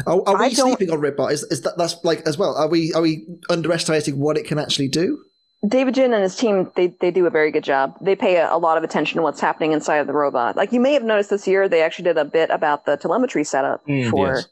Are, 0.05 0.21
are 0.27 0.37
we 0.39 0.53
don't- 0.55 0.67
sleeping 0.77 0.91
on 0.91 0.99
Ribbot? 0.99 1.31
Is, 1.31 1.43
is 1.45 1.61
that 1.61 1.77
that's 1.77 1.95
like 2.03 2.21
as 2.27 2.37
well? 2.37 2.55
Are 2.55 2.67
we 2.67 2.93
are 2.93 3.01
we 3.01 3.25
underestimating 3.49 4.19
what 4.19 4.37
it 4.37 4.45
can 4.45 4.57
actually 4.59 4.87
do? 4.87 5.23
David 5.67 5.93
Jin 5.93 6.11
and 6.11 6.23
his 6.23 6.35
team, 6.35 6.71
they, 6.75 6.87
they 7.01 7.11
do 7.11 7.27
a 7.27 7.29
very 7.29 7.51
good 7.51 7.63
job. 7.63 7.95
They 8.01 8.15
pay 8.15 8.37
a, 8.37 8.51
a 8.51 8.57
lot 8.57 8.79
of 8.79 8.83
attention 8.83 9.17
to 9.17 9.21
what's 9.21 9.39
happening 9.39 9.73
inside 9.73 9.97
of 9.97 10.07
the 10.07 10.13
robot. 10.13 10.55
Like 10.55 10.71
you 10.71 10.79
may 10.79 10.93
have 10.93 11.03
noticed 11.03 11.29
this 11.29 11.47
year, 11.47 11.69
they 11.69 11.83
actually 11.83 12.05
did 12.05 12.17
a 12.17 12.25
bit 12.25 12.49
about 12.49 12.87
the 12.87 12.97
telemetry 12.97 13.43
setup 13.43 13.85
Mm, 13.85 14.09
for, 14.09 14.33
yes. 14.37 14.47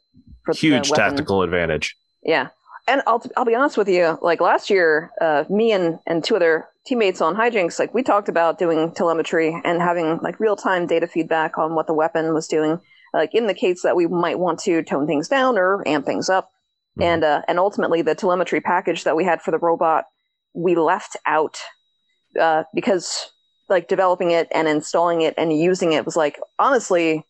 for 0.46 0.54
the 0.54 0.60
Huge 0.60 0.92
weapon. 0.92 1.06
tactical 1.06 1.42
advantage. 1.42 1.96
Yeah. 2.22 2.50
And 2.88 3.02
I'll, 3.08 3.24
I'll 3.36 3.46
be 3.46 3.56
honest 3.56 3.76
with 3.76 3.90
you, 3.90 4.20
like 4.22 4.40
last 4.40 4.70
year, 4.70 5.10
uh, 5.20 5.46
me 5.50 5.72
and, 5.72 5.98
and 6.06 6.24
two 6.24 6.36
other 6.36 6.68
teammates 6.86 7.22
on 7.22 7.36
Hijinx, 7.36 7.80
like 7.80 7.92
we 7.92 8.04
talked 8.04 8.30
about 8.30 8.60
doing 8.60 8.92
telemetry 8.94 9.60
and 9.66 9.82
having 9.82 10.18
like 10.22 10.40
real 10.40 10.56
time 10.56 10.86
data 10.86 11.08
feedback 11.08 11.58
on 11.58 11.74
what 11.74 11.88
the 11.88 11.94
weapon 11.96 12.36
was 12.36 12.48
doing, 12.48 12.80
like 13.14 13.34
in 13.34 13.48
the 13.48 13.54
case 13.54 13.82
that 13.84 13.96
we 13.96 14.08
might 14.08 14.40
want 14.40 14.60
to 14.60 14.84
tone 14.84 15.08
things 15.08 15.28
down 15.28 15.58
or 15.58 15.88
amp 15.88 16.06
things 16.06 16.30
up. 16.30 16.52
Mhm. 16.98 17.04
And, 17.04 17.24
uh, 17.24 17.42
and 17.48 17.60
ultimately 17.60 18.02
the 18.02 18.16
telemetry 18.16 18.62
package 18.62 19.04
that 19.04 19.16
we 19.16 19.24
had 19.24 19.42
for 19.42 19.52
the 19.52 19.60
robot, 19.60 20.06
we 20.54 20.76
left 20.76 21.18
out, 21.26 21.60
uh, 22.40 22.64
because 22.74 23.32
like 23.70 23.88
developing 23.88 24.32
it 24.32 24.48
and 24.52 24.68
installing 24.68 25.22
it 25.22 25.34
and 25.38 25.54
using 25.54 25.94
it 25.94 26.06
was 26.06 26.16
like, 26.16 26.40
honestly, 26.58 27.24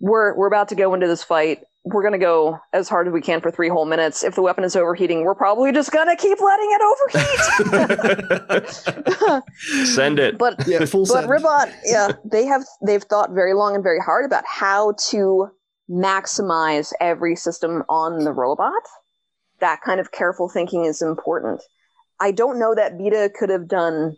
we're, 0.00 0.34
we're 0.34 0.46
about 0.46 0.68
to 0.68 0.74
go 0.74 0.94
into 0.94 1.06
this 1.06 1.22
fight 1.22 1.60
we're 1.92 2.02
going 2.02 2.12
to 2.12 2.18
go 2.18 2.58
as 2.72 2.88
hard 2.88 3.06
as 3.06 3.12
we 3.12 3.20
can 3.20 3.40
for 3.40 3.50
three 3.50 3.68
whole 3.68 3.84
minutes. 3.84 4.22
If 4.22 4.34
the 4.34 4.42
weapon 4.42 4.64
is 4.64 4.76
overheating, 4.76 5.22
we're 5.24 5.34
probably 5.34 5.72
just 5.72 5.90
going 5.90 6.08
to 6.08 6.16
keep 6.16 6.38
letting 6.40 6.68
it 6.72 6.82
overheat. 8.52 9.44
Send 9.86 10.18
it. 10.18 10.38
but 10.38 10.66
Yeah, 10.66 10.84
full 10.84 11.04
but 11.04 11.12
send. 11.12 11.30
Ribbot, 11.30 11.74
yeah, 11.84 12.12
they 12.24 12.44
have 12.46 12.64
they've 12.84 13.02
thought 13.02 13.32
very 13.32 13.54
long 13.54 13.74
and 13.74 13.82
very 13.82 14.00
hard 14.00 14.24
about 14.24 14.44
how 14.46 14.94
to 15.10 15.48
maximize 15.90 16.92
every 17.00 17.34
system 17.36 17.82
on 17.88 18.24
the 18.24 18.32
robot. 18.32 18.82
That 19.60 19.80
kind 19.82 20.00
of 20.00 20.12
careful 20.12 20.48
thinking 20.48 20.84
is 20.84 21.02
important. 21.02 21.62
I 22.20 22.32
don't 22.32 22.58
know 22.58 22.74
that 22.74 22.98
Beta 22.98 23.30
could 23.38 23.50
have 23.50 23.68
done, 23.68 24.16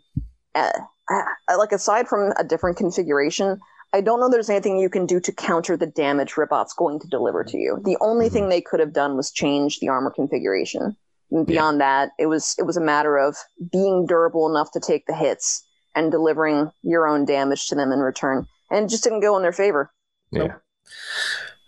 uh, 0.55 0.71
uh, 1.09 1.57
like 1.57 1.71
aside 1.71 2.07
from 2.07 2.33
a 2.37 2.43
different 2.43 2.77
configuration. 2.77 3.59
I 3.93 4.01
don't 4.01 4.19
know 4.19 4.29
there's 4.29 4.49
anything 4.49 4.77
you 4.79 4.89
can 4.89 5.05
do 5.05 5.19
to 5.19 5.31
counter 5.33 5.75
the 5.75 5.85
damage 5.85 6.37
Ribbot's 6.37 6.73
going 6.73 6.99
to 7.01 7.07
deliver 7.07 7.43
to 7.43 7.57
you. 7.57 7.81
The 7.83 7.97
only 7.99 8.29
thing 8.29 8.47
they 8.47 8.61
could 8.61 8.79
have 8.79 8.93
done 8.93 9.17
was 9.17 9.31
change 9.31 9.79
the 9.79 9.89
armor 9.89 10.11
configuration. 10.11 10.95
And 11.31 11.45
beyond 11.45 11.79
that, 11.81 12.11
it 12.19 12.25
was 12.27 12.55
it 12.57 12.63
was 12.63 12.77
a 12.77 12.81
matter 12.81 13.17
of 13.17 13.35
being 13.71 14.05
durable 14.05 14.49
enough 14.49 14.71
to 14.73 14.79
take 14.79 15.05
the 15.07 15.15
hits 15.15 15.65
and 15.95 16.11
delivering 16.11 16.71
your 16.83 17.07
own 17.07 17.25
damage 17.25 17.67
to 17.67 17.75
them 17.75 17.91
in 17.91 17.99
return. 17.99 18.47
And 18.69 18.85
it 18.85 18.89
just 18.89 19.03
didn't 19.03 19.21
go 19.21 19.35
in 19.35 19.41
their 19.41 19.53
favor. 19.53 19.91
yeah. 20.31 20.55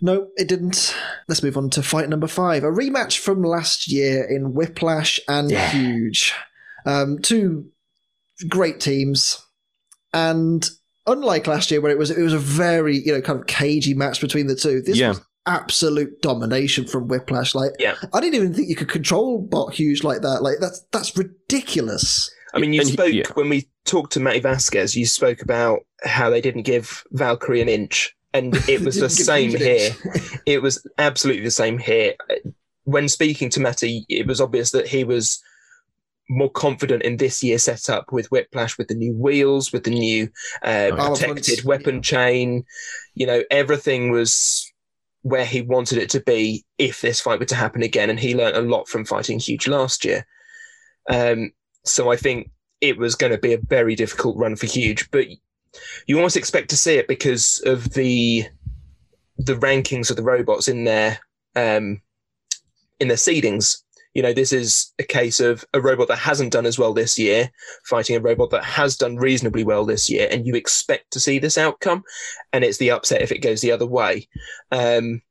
No, 0.02 0.28
it 0.36 0.50
didn't. 0.50 0.94
Let's 1.30 1.44
move 1.44 1.56
on 1.56 1.70
to 1.72 1.82
fight 1.82 2.10
number 2.10 2.28
five. 2.28 2.66
A 2.66 2.68
rematch 2.68 3.20
from 3.20 3.42
last 3.42 3.88
year 3.88 4.22
in 4.26 4.54
Whiplash 4.54 5.18
and 5.30 5.50
Yeah. 5.50 5.70
Huge. 5.70 6.34
Um, 6.86 7.20
two 7.20 7.70
great 8.50 8.82
teams. 8.82 9.46
And 10.14 10.70
unlike 11.08 11.48
last 11.48 11.72
year, 11.72 11.82
where 11.82 11.92
it 11.92 11.98
was 11.98 12.12
it 12.12 12.22
was 12.22 12.34
a 12.34 12.40
very, 12.40 12.98
you 12.98 13.14
know, 13.14 13.22
kind 13.22 13.40
of 13.40 13.48
cagey 13.48 13.94
match 13.94 14.22
between 14.22 14.48
the 14.48 14.56
two, 14.56 14.82
this 14.82 14.98
Yeah. 14.98 15.10
was 15.10 15.22
absolute 15.46 16.22
domination 16.22 16.86
from 16.86 17.08
Whiplash. 17.08 17.54
Like 17.56 17.72
Yeah. 17.80 17.96
I 18.14 18.20
didn't 18.22 18.36
even 18.36 18.54
think 18.54 18.70
you 18.70 18.76
could 18.76 18.90
control 18.90 19.40
Bot 19.42 19.74
Huge 19.74 20.04
like 20.04 20.22
that. 20.22 20.42
Like 20.42 20.56
that's 20.60 20.86
that's 20.92 21.16
ridiculous. 21.18 22.32
I 22.54 22.60
mean, 22.60 22.72
you 22.74 22.82
And 22.82 22.90
he- 22.90 22.94
spoke 22.94 23.14
yeah. 23.14 23.24
when 23.34 23.50
we 23.50 23.68
talked 23.86 24.14
to 24.14 24.20
Matty 24.20 24.40
Vasquez. 24.40 24.96
You 24.96 25.06
spoke 25.06 25.42
about 25.42 25.80
how 26.04 26.30
they 26.30 26.40
didn't 26.42 26.62
give 26.64 27.04
Valkyrie 27.12 27.62
an 27.62 27.68
inch, 27.70 28.16
and 28.34 28.54
it 28.70 28.82
was 28.82 29.00
the 29.00 29.10
same 29.10 29.50
here. 29.56 29.92
It 30.46 30.62
was 30.62 30.86
absolutely 30.98 31.44
the 31.44 31.52
same 31.52 31.78
here. 31.80 32.14
When 32.86 33.10
speaking 33.10 33.50
to 33.52 33.60
Matty, 33.60 34.06
it 34.10 34.28
was 34.28 34.40
obvious 34.40 34.72
that 34.72 34.88
he 34.88 35.04
was 35.04 35.42
more 36.34 36.50
confident 36.50 37.04
in 37.04 37.18
this 37.18 37.44
year's 37.44 37.64
setup 37.64 38.12
with 38.12 38.32
Whiplash, 38.32 38.78
with 38.78 38.88
the 38.88 38.96
new 38.96 39.14
wheels, 39.14 39.72
with 39.72 39.84
the 39.84 39.92
new 39.92 40.30
uh, 40.64 40.90
Oh, 40.92 41.12
protected 41.12 41.24
Armaments, 41.24 41.64
weapon 41.64 42.02
chain. 42.02 42.66
You 43.14 43.28
know, 43.28 43.44
everything 43.52 44.12
was 44.12 44.70
where 45.22 45.46
he 45.46 45.62
wanted 45.62 46.00
it 46.00 46.10
to 46.10 46.20
be 46.20 46.66
if 46.78 47.02
this 47.02 47.22
fight 47.22 47.40
were 47.40 47.46
to 47.46 47.56
happen 47.56 47.84
again. 47.84 48.10
And 48.10 48.20
he 48.20 48.36
learned 48.36 48.58
a 48.58 48.62
lot 48.62 48.88
from 48.88 49.06
fighting 49.06 49.40
Huge 49.40 49.68
last 49.68 50.04
year. 50.04 50.26
Um, 51.10 51.52
so 51.86 52.12
I 52.12 52.18
think 52.18 52.50
it 52.82 52.98
was 52.98 53.16
going 53.16 53.32
to 53.32 53.38
be 53.38 53.54
a 53.54 53.60
very 53.60 53.96
difficult 53.96 54.38
run 54.38 54.56
for 54.56 54.66
Huge, 54.66 55.10
but 55.12 55.28
you 56.08 56.18
almost 56.18 56.38
expect 56.38 56.70
to 56.70 56.78
see 56.78 56.96
it 56.96 57.08
because 57.08 57.62
of 57.66 57.92
the 57.94 58.46
the 59.38 59.56
rankings 59.56 60.10
of 60.10 60.16
the 60.16 60.24
robots 60.24 60.68
in 60.68 60.84
their 60.84 61.20
um, 61.56 62.02
in 63.00 63.08
their 63.08 63.18
seedings. 63.18 63.82
You 64.14 64.22
know, 64.22 64.34
this 64.34 64.54
is 64.54 64.94
a 65.00 65.04
case 65.04 65.40
of 65.40 65.66
a 65.74 65.82
robot 65.82 66.08
that 66.08 66.18
hasn't 66.18 66.54
done 66.54 66.66
as 66.66 66.78
well 66.78 66.94
this 66.94 67.18
year 67.18 67.52
fighting 67.86 68.16
a 68.16 68.20
robot 68.20 68.52
that 68.52 68.64
has 68.64 68.96
done 68.96 69.16
reasonably 69.16 69.64
well 69.64 69.86
this 69.86 70.10
year, 70.10 70.28
and 70.32 70.46
you 70.46 70.56
expect 70.56 71.12
to 71.12 71.20
see 71.20 71.40
this 71.40 71.58
outcome, 71.58 72.04
and 72.52 72.64
it's 72.64 72.78
the 72.78 72.92
upset 72.92 73.22
if 73.22 73.32
it 73.32 73.40
goes 73.40 73.62
the 73.62 73.72
other 73.72 73.88
way. 73.88 74.28
Um, 74.72 75.22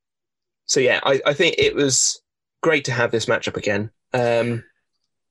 so 0.66 0.80
yeah, 0.80 1.00
I, 1.04 1.20
I 1.26 1.34
think 1.34 1.56
it 1.58 1.74
was 1.74 2.20
great 2.62 2.84
to 2.86 2.92
have 2.92 3.10
this 3.10 3.26
matchup 3.26 3.56
again. 3.56 3.90
Um, 4.14 4.64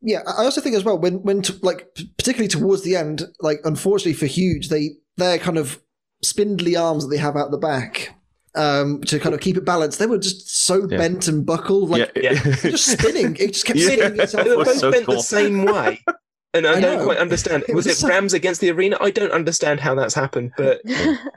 Yeah, 0.02 0.22
I 0.26 0.44
also 0.44 0.62
think 0.62 0.76
as 0.76 0.84
well 0.84 0.98
when 0.98 1.22
when 1.24 1.44
like 1.62 1.88
particularly 2.18 2.48
towards 2.48 2.84
the 2.84 2.96
end, 2.96 3.24
like 3.40 3.60
unfortunately 3.64 4.14
for 4.14 4.26
Huge, 4.26 4.70
they 4.70 4.92
their 5.18 5.38
kind 5.38 5.58
of 5.58 5.82
spindly 6.24 6.76
arms 6.76 7.04
that 7.04 7.10
they 7.10 7.22
have 7.22 7.36
out 7.36 7.52
the 7.52 7.58
back 7.58 8.16
um, 8.56 9.02
to 9.02 9.20
kind 9.20 9.34
of 9.36 9.42
keep 9.42 9.58
it 9.58 9.66
balanced, 9.66 10.00
they 10.00 10.06
were 10.08 10.18
just 10.18 10.50
so 10.66 10.88
Yeah. 10.90 10.98
bent 10.98 11.28
and 11.28 11.46
buckled, 11.46 11.90
like 11.90 12.12
yeah. 12.16 12.34
they're 12.34 12.72
just 12.72 12.92
spinning. 13.00 13.36
It 13.40 13.54
just 13.54 13.66
kept 13.66 13.80
Yeah. 13.80 13.88
spinning 13.88 14.20
itself. 14.20 14.44
they 14.46 14.56
were 14.56 14.66
both 14.66 14.78
so 14.78 14.92
bent 14.92 15.06
cool. 15.06 15.16
the 15.16 15.22
same 15.24 15.64
way. 15.66 16.02
And 16.54 16.68
I, 16.68 16.74
I 16.74 16.82
don't 16.82 16.98
know. 16.98 17.06
quite 17.06 17.18
understand. 17.18 17.64
It 17.70 17.74
Was, 17.76 17.86
was 17.86 17.96
it 17.96 18.00
so- 18.02 18.10
Rams 18.10 18.34
against 18.34 18.60
the 18.60 18.70
arena? 18.72 18.98
I 19.00 19.10
don't 19.10 19.32
understand 19.32 19.80
how 19.80 19.96
that's 19.96 20.14
happened, 20.14 20.52
but 20.58 20.82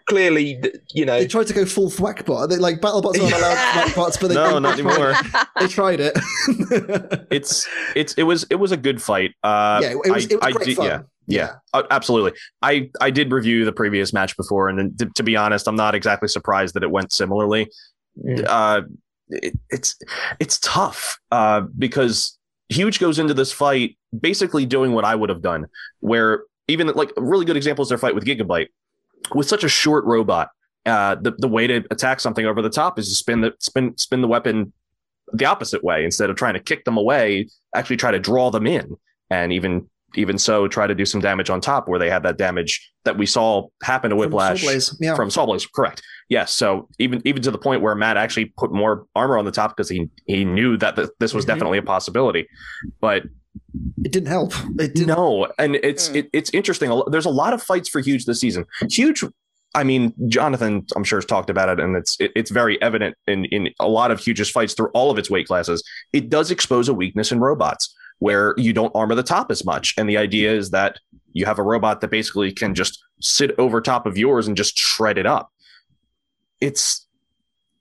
clearly, 0.06 0.60
you 0.92 1.04
know, 1.04 1.20
They 1.20 1.28
tried 1.28 1.46
to 1.46 1.54
go 1.54 1.64
full 1.64 1.88
thwackbot. 1.88 2.48
They 2.48 2.56
like 2.56 2.80
BattleBots 2.80 3.20
aren't 3.22 3.32
allowed 3.32 3.56
thwackbots, 3.56 4.20
but 4.20 4.26
they 4.26 4.34
no, 4.42 4.54
they, 4.54 4.58
not 4.58 4.72
anymore. 4.72 5.14
They 5.60 5.68
tried 5.68 6.00
it. 6.00 6.18
It's 7.30 7.68
it's 7.94 8.14
it 8.14 8.24
was 8.24 8.44
it 8.50 8.56
was 8.56 8.72
a 8.72 8.76
good 8.76 9.00
fight. 9.00 9.34
Uh, 9.44 9.78
yeah, 9.82 9.90
it 9.90 9.98
was, 9.98 10.10
I, 10.26 10.34
it 10.34 10.40
was 10.42 10.54
great 10.54 10.66
did- 10.66 10.76
fun. 10.78 11.04
Yeah, 11.26 11.54
uh, 11.72 11.84
absolutely. 11.90 12.32
I 12.62 12.90
I 13.00 13.10
did 13.10 13.32
review 13.32 13.64
the 13.64 13.72
previous 13.72 14.12
match 14.12 14.36
before, 14.36 14.68
and 14.68 14.78
then 14.78 14.96
to, 14.98 15.06
to 15.14 15.22
be 15.22 15.36
honest, 15.36 15.66
I'm 15.66 15.76
not 15.76 15.94
exactly 15.94 16.28
surprised 16.28 16.74
that 16.74 16.82
it 16.82 16.90
went 16.90 17.12
similarly. 17.12 17.70
Uh, 18.46 18.82
it, 19.28 19.58
it's 19.70 19.96
it's 20.38 20.58
tough 20.58 21.18
uh, 21.30 21.62
because 21.78 22.38
Huge 22.68 22.98
goes 22.98 23.18
into 23.18 23.34
this 23.34 23.52
fight 23.52 23.96
basically 24.18 24.66
doing 24.66 24.92
what 24.92 25.04
I 25.04 25.14
would 25.14 25.28
have 25.28 25.42
done, 25.42 25.66
where 26.00 26.44
even 26.68 26.88
like 26.88 27.12
a 27.16 27.22
really 27.22 27.44
good 27.44 27.56
example 27.56 27.82
is 27.82 27.88
their 27.88 27.98
fight 27.98 28.14
with 28.14 28.24
Gigabyte 28.24 28.68
with 29.34 29.48
such 29.48 29.64
a 29.64 29.68
short 29.68 30.04
robot. 30.04 30.50
Uh, 30.86 31.14
the 31.14 31.32
the 31.38 31.48
way 31.48 31.66
to 31.66 31.82
attack 31.90 32.20
something 32.20 32.44
over 32.44 32.60
the 32.60 32.70
top 32.70 32.98
is 32.98 33.08
to 33.08 33.14
spin 33.14 33.40
the 33.40 33.54
spin 33.58 33.96
spin 33.96 34.20
the 34.20 34.28
weapon 34.28 34.72
the 35.32 35.46
opposite 35.46 35.82
way 35.82 36.04
instead 36.04 36.28
of 36.28 36.36
trying 36.36 36.54
to 36.54 36.60
kick 36.60 36.84
them 36.84 36.98
away. 36.98 37.48
Actually, 37.74 37.96
try 37.96 38.10
to 38.10 38.18
draw 38.18 38.50
them 38.50 38.66
in, 38.66 38.96
and 39.30 39.52
even 39.52 39.88
even 40.16 40.38
so, 40.38 40.68
try 40.68 40.86
to 40.86 40.94
do 40.94 41.04
some 41.04 41.20
damage 41.20 41.50
on 41.50 41.60
top 41.60 41.88
where 41.88 41.98
they 41.98 42.10
had 42.10 42.22
that 42.22 42.36
damage 42.38 42.90
that 43.04 43.16
we 43.18 43.26
saw 43.26 43.68
happen 43.82 44.10
to 44.10 44.14
From 44.14 44.20
Whiplash 44.20 44.62
yeah. 45.00 45.14
from 45.14 45.28
Sawblaze. 45.28 45.66
Correct. 45.74 46.02
Yes. 46.28 46.52
So 46.52 46.88
even 46.98 47.20
even 47.24 47.42
to 47.42 47.50
the 47.50 47.58
point 47.58 47.82
where 47.82 47.94
Matt 47.94 48.16
actually 48.16 48.46
put 48.56 48.72
more 48.72 49.06
armor 49.14 49.36
on 49.38 49.44
the 49.44 49.50
top 49.52 49.76
because 49.76 49.88
he 49.88 50.08
he 50.26 50.44
knew 50.44 50.76
that 50.78 50.96
th- 50.96 51.08
this 51.20 51.34
was 51.34 51.44
Mhm. 51.44 51.48
definitely 51.48 51.78
a 51.78 51.82
possibility, 51.82 52.46
but 53.00 53.24
it 54.04 54.10
didn't 54.12 54.28
help. 54.28 54.52
It 54.78 54.94
didn't. 54.94 55.08
no, 55.08 55.48
and 55.58 55.76
it's 55.76 56.08
Hmm. 56.08 56.16
it, 56.16 56.30
it's 56.32 56.50
interesting. 56.50 56.90
There's 57.10 57.26
a 57.26 57.30
lot 57.30 57.52
of 57.52 57.62
fights 57.62 57.88
for 57.88 58.00
Huge 58.00 58.24
this 58.24 58.40
season. 58.40 58.64
Huge. 58.90 59.24
I 59.76 59.82
mean, 59.82 60.14
Jonathan, 60.28 60.86
I'm 60.94 61.02
sure 61.02 61.18
has 61.18 61.24
talked 61.26 61.50
about 61.50 61.68
it, 61.68 61.80
and 61.82 61.96
it's 61.96 62.16
it, 62.20 62.30
it's 62.36 62.50
very 62.50 62.80
evident 62.80 63.16
in 63.26 63.44
in 63.46 63.70
a 63.80 63.88
lot 63.88 64.10
of 64.12 64.20
Huge's 64.20 64.48
fights 64.50 64.72
through 64.74 64.88
all 64.94 65.10
of 65.10 65.18
its 65.18 65.28
weight 65.28 65.46
classes. 65.48 65.82
It 66.12 66.30
does 66.30 66.50
expose 66.50 66.88
a 66.88 66.94
weakness 66.94 67.32
in 67.32 67.40
robots 67.40 67.92
where 68.18 68.54
you 68.56 68.72
don't 68.72 68.92
armor 68.94 69.14
the 69.14 69.22
top 69.22 69.50
as 69.50 69.64
much, 69.64 69.94
and 69.98 70.08
the 70.08 70.16
idea 70.16 70.52
is 70.52 70.70
that 70.70 70.98
you 71.32 71.44
have 71.46 71.58
a 71.58 71.62
robot 71.62 72.00
that 72.00 72.10
basically 72.10 72.52
can 72.52 72.74
just 72.74 73.02
sit 73.20 73.50
over 73.58 73.80
top 73.80 74.06
of 74.06 74.16
yours 74.16 74.46
and 74.46 74.56
just 74.56 74.78
shred 74.78 75.18
it 75.18 75.26
up. 75.26 75.50
It's 76.60 77.06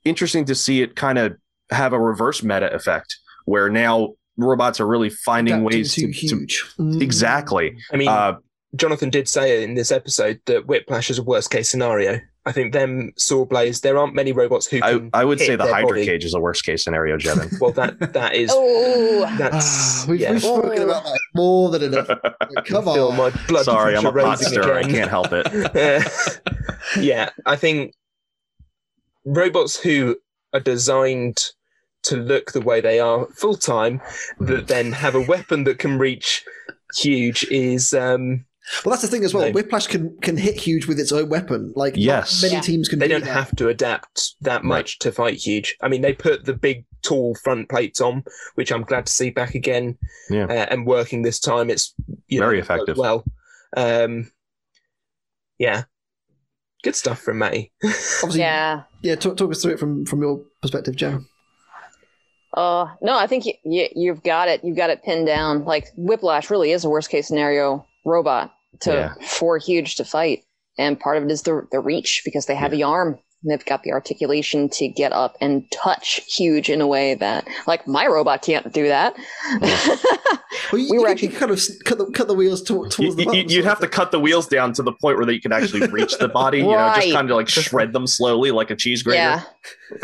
interesting 0.04 0.46
to 0.46 0.56
see 0.56 0.82
it 0.82 0.96
kind 0.96 1.18
of 1.18 1.38
have 1.70 1.94
a 1.94 2.00
reverse 2.00 2.44
meta 2.44 2.74
effect 2.74 3.18
where 3.46 3.70
now 3.70 4.16
robots 4.38 4.80
are 4.80 4.88
really 4.88 5.10
finding 5.10 5.54
Adapting 5.56 5.78
ways 5.80 5.94
too 5.94 6.08
to, 6.08 6.08
to 6.08 6.14
huge. 6.14 6.64
Mm. 6.80 7.02
exactly. 7.02 7.78
I 7.92 7.98
mean, 7.98 8.08
Uh, 8.08 8.34
Jonathan 8.76 9.12
did 9.12 9.28
say 9.28 9.64
in 9.64 9.76
this 9.76 9.92
episode 9.92 10.42
that 10.46 10.66
Whiplash 10.66 11.10
is 11.12 11.20
a 11.20 11.24
worst 11.24 11.52
case 11.52 11.70
scenario. 11.70 12.20
I 12.46 12.52
think 12.52 12.74
them 12.74 13.14
Sawblaze, 13.18 13.82
there 13.82 13.98
aren't 13.98 14.14
many 14.16 14.34
robots 14.34 14.68
who 14.68 14.78
I, 14.84 14.92
can. 14.94 15.10
I 15.14 15.24
would 15.24 15.40
hit 15.40 15.48
say 15.48 15.56
the 15.56 15.64
their 15.64 15.74
Hydra 15.74 15.90
body. 15.92 16.06
cage 16.06 16.26
is 16.26 16.34
a 16.34 16.40
worst 16.42 16.66
case 16.66 16.84
scenario, 16.84 17.18
Jevin. 17.18 17.58
Well, 17.62 17.72
that 17.72 18.12
that 18.14 18.36
is 18.36 18.52
oh, 18.54 19.34
that's 19.38 20.04
Ah, 20.04 20.06
we've, 20.10 20.20
yeah. 20.20 20.32
we've 20.34 20.42
spoken 20.42 20.80
Oh. 20.82 20.84
about 20.84 21.04
that 21.06 21.20
more 21.36 21.70
than 21.70 21.84
enough. 21.84 22.08
Come 22.66 22.84
Feel 22.84 23.08
on. 23.10 23.18
my 23.18 23.30
blood 23.48 23.64
Sorry, 23.66 23.96
I'm 23.96 24.06
a 24.06 24.12
pressure 24.12 24.28
pot 24.28 24.40
stirrer. 24.40 24.74
I 24.80 24.84
can't 24.84 25.10
help 25.10 25.28
it. 25.32 26.42
yeah, 27.00 27.30
I 27.46 27.56
think 27.56 27.94
robots 29.26 29.80
who 29.80 30.18
are 30.54 30.60
designed 30.60 31.52
to 32.04 32.18
look 32.18 32.52
the 32.52 32.60
way 32.62 32.82
they 32.82 33.00
are 33.00 33.26
full 33.28 33.56
time, 33.56 34.02
that 34.42 34.68
then 34.68 34.92
have 34.92 35.16
a 35.16 35.22
weapon 35.22 35.64
that 35.64 35.80
can 35.80 35.98
reach 35.98 36.44
huge 36.98 37.46
is 37.46 37.94
um, 37.94 38.44
Well, 38.86 38.92
that's 38.92 39.02
the 39.02 39.10
thing 39.10 39.24
as 39.26 39.34
well. 39.34 39.46
No. 39.48 39.52
Whiplash 39.52 39.88
can 39.88 40.18
can 40.22 40.38
hit 40.38 40.56
huge 40.56 40.86
with 40.88 41.00
its 41.00 41.12
own 41.12 41.28
weapon. 41.30 41.74
Like 41.76 41.94
not 41.94 42.00
Yes. 42.02 42.42
many 42.42 42.56
Yeah. 42.56 42.62
teams 42.62 42.88
can. 42.88 43.00
they 43.00 43.08
do 43.08 43.16
don't 43.16 43.26
that. 43.26 43.34
have 43.34 43.56
to 43.58 43.68
adapt 43.68 44.36
that 44.42 44.64
much 44.64 45.00
to 45.00 45.12
fight 45.12 45.36
huge. 45.36 45.76
I 45.82 45.90
mean, 45.90 46.02
they 46.02 46.14
put 46.14 46.46
the 46.46 46.54
big 46.54 46.86
tall 47.02 47.36
front 47.36 47.68
plates 47.70 48.00
on, 48.00 48.24
which 48.56 48.72
I'm 48.72 48.84
glad 48.84 49.06
to 49.08 49.12
see 49.12 49.30
back 49.32 49.54
again 49.56 49.98
Yeah. 50.30 50.46
uh, 50.46 50.68
and 50.70 50.86
working 50.88 51.22
this 51.24 51.40
time. 51.40 51.70
It's 51.70 51.94
you 52.28 52.40
know, 52.40 52.46
Very 52.46 52.60
worked 52.60 52.70
effective. 52.72 52.98
Well, 52.98 53.26
um, 53.76 54.32
yeah, 55.60 55.84
good 56.84 56.96
stuff 56.96 57.20
from 57.22 57.40
Matty. 57.40 57.72
Obviously, 57.84 58.40
yeah. 58.40 58.84
Yeah. 59.02 59.16
talk, 59.16 59.36
talk 59.36 59.52
us 59.52 59.62
through 59.62 59.74
it 59.74 59.80
from 59.80 60.06
from 60.06 60.22
your 60.22 60.42
perspective, 60.62 60.96
Joe. 60.96 61.20
Uh, 62.54 62.88
no, 63.02 63.18
I 63.18 63.26
think 63.28 63.46
you, 63.46 63.54
you, 63.66 63.88
you've 63.96 64.24
got 64.24 64.48
it. 64.48 64.64
You've 64.64 64.78
got 64.78 64.90
it 64.92 65.04
pinned 65.04 65.26
down. 65.26 65.66
Like 65.66 65.88
Whiplash 65.98 66.50
really 66.50 66.72
is 66.72 66.86
a 66.86 66.90
worst 66.90 67.10
case 67.10 67.28
scenario 67.28 67.86
robot 68.06 68.52
to 68.82 68.92
Yeah. 68.92 69.14
for 69.26 69.58
huge 69.58 69.96
to 69.96 70.06
fight, 70.06 70.44
and 70.78 71.00
part 71.00 71.18
of 71.18 71.24
it 71.24 71.32
is 71.32 71.44
the 71.44 71.68
the 71.72 71.80
reach 71.80 72.22
because 72.26 72.46
they 72.46 72.56
have 72.56 72.72
the 72.72 72.84
arm. 72.84 73.20
They've 73.46 73.66
got 73.66 73.84
the 73.84 73.92
articulation 73.92 74.70
to 74.70 74.88
get 74.88 75.12
up 75.12 75.36
and 75.42 75.70
touch 75.70 76.22
huge 76.34 76.70
in 76.70 76.80
a 76.80 76.88
way 76.88 77.16
that, 77.16 77.46
like, 77.68 77.86
my 77.86 78.08
robot 78.08 78.42
can't 78.42 78.72
do 78.72 78.88
that. 78.88 79.16
Well, 80.72 80.80
you, 80.82 80.88
We 80.92 81.00
were 81.00 81.08
actually- 81.10 81.30
kind 81.30 81.52
of 81.52 81.60
cut 81.84 81.98
the, 81.98 82.06
cut 82.12 82.28
the 82.28 82.34
wheels 82.34 82.62
to, 82.64 82.74
towards 82.88 83.00
You, 83.00 83.14
the 83.16 83.26
bottom. 83.26 83.46
would 83.48 83.66
have 83.66 83.80
to 83.80 83.88
cut 83.88 84.12
the 84.12 84.20
wheels 84.20 84.48
down 84.48 84.72
to 84.74 84.84
the 84.84 84.92
point 84.94 85.18
where 85.18 85.30
you 85.30 85.42
can 85.42 85.52
actually 85.52 85.86
reach 85.92 86.18
the 86.20 86.28
body. 86.28 86.60
You 86.60 86.66
know, 86.66 86.94
just 86.96 87.12
kind 87.12 87.30
of 87.30 87.36
like 87.36 87.50
shred 87.50 87.92
them 87.92 88.08
slowly 88.08 88.52
like 88.52 88.70
a 88.72 88.76
cheese 88.76 89.04
grater. 89.04 89.18
Yeah, 89.20 89.44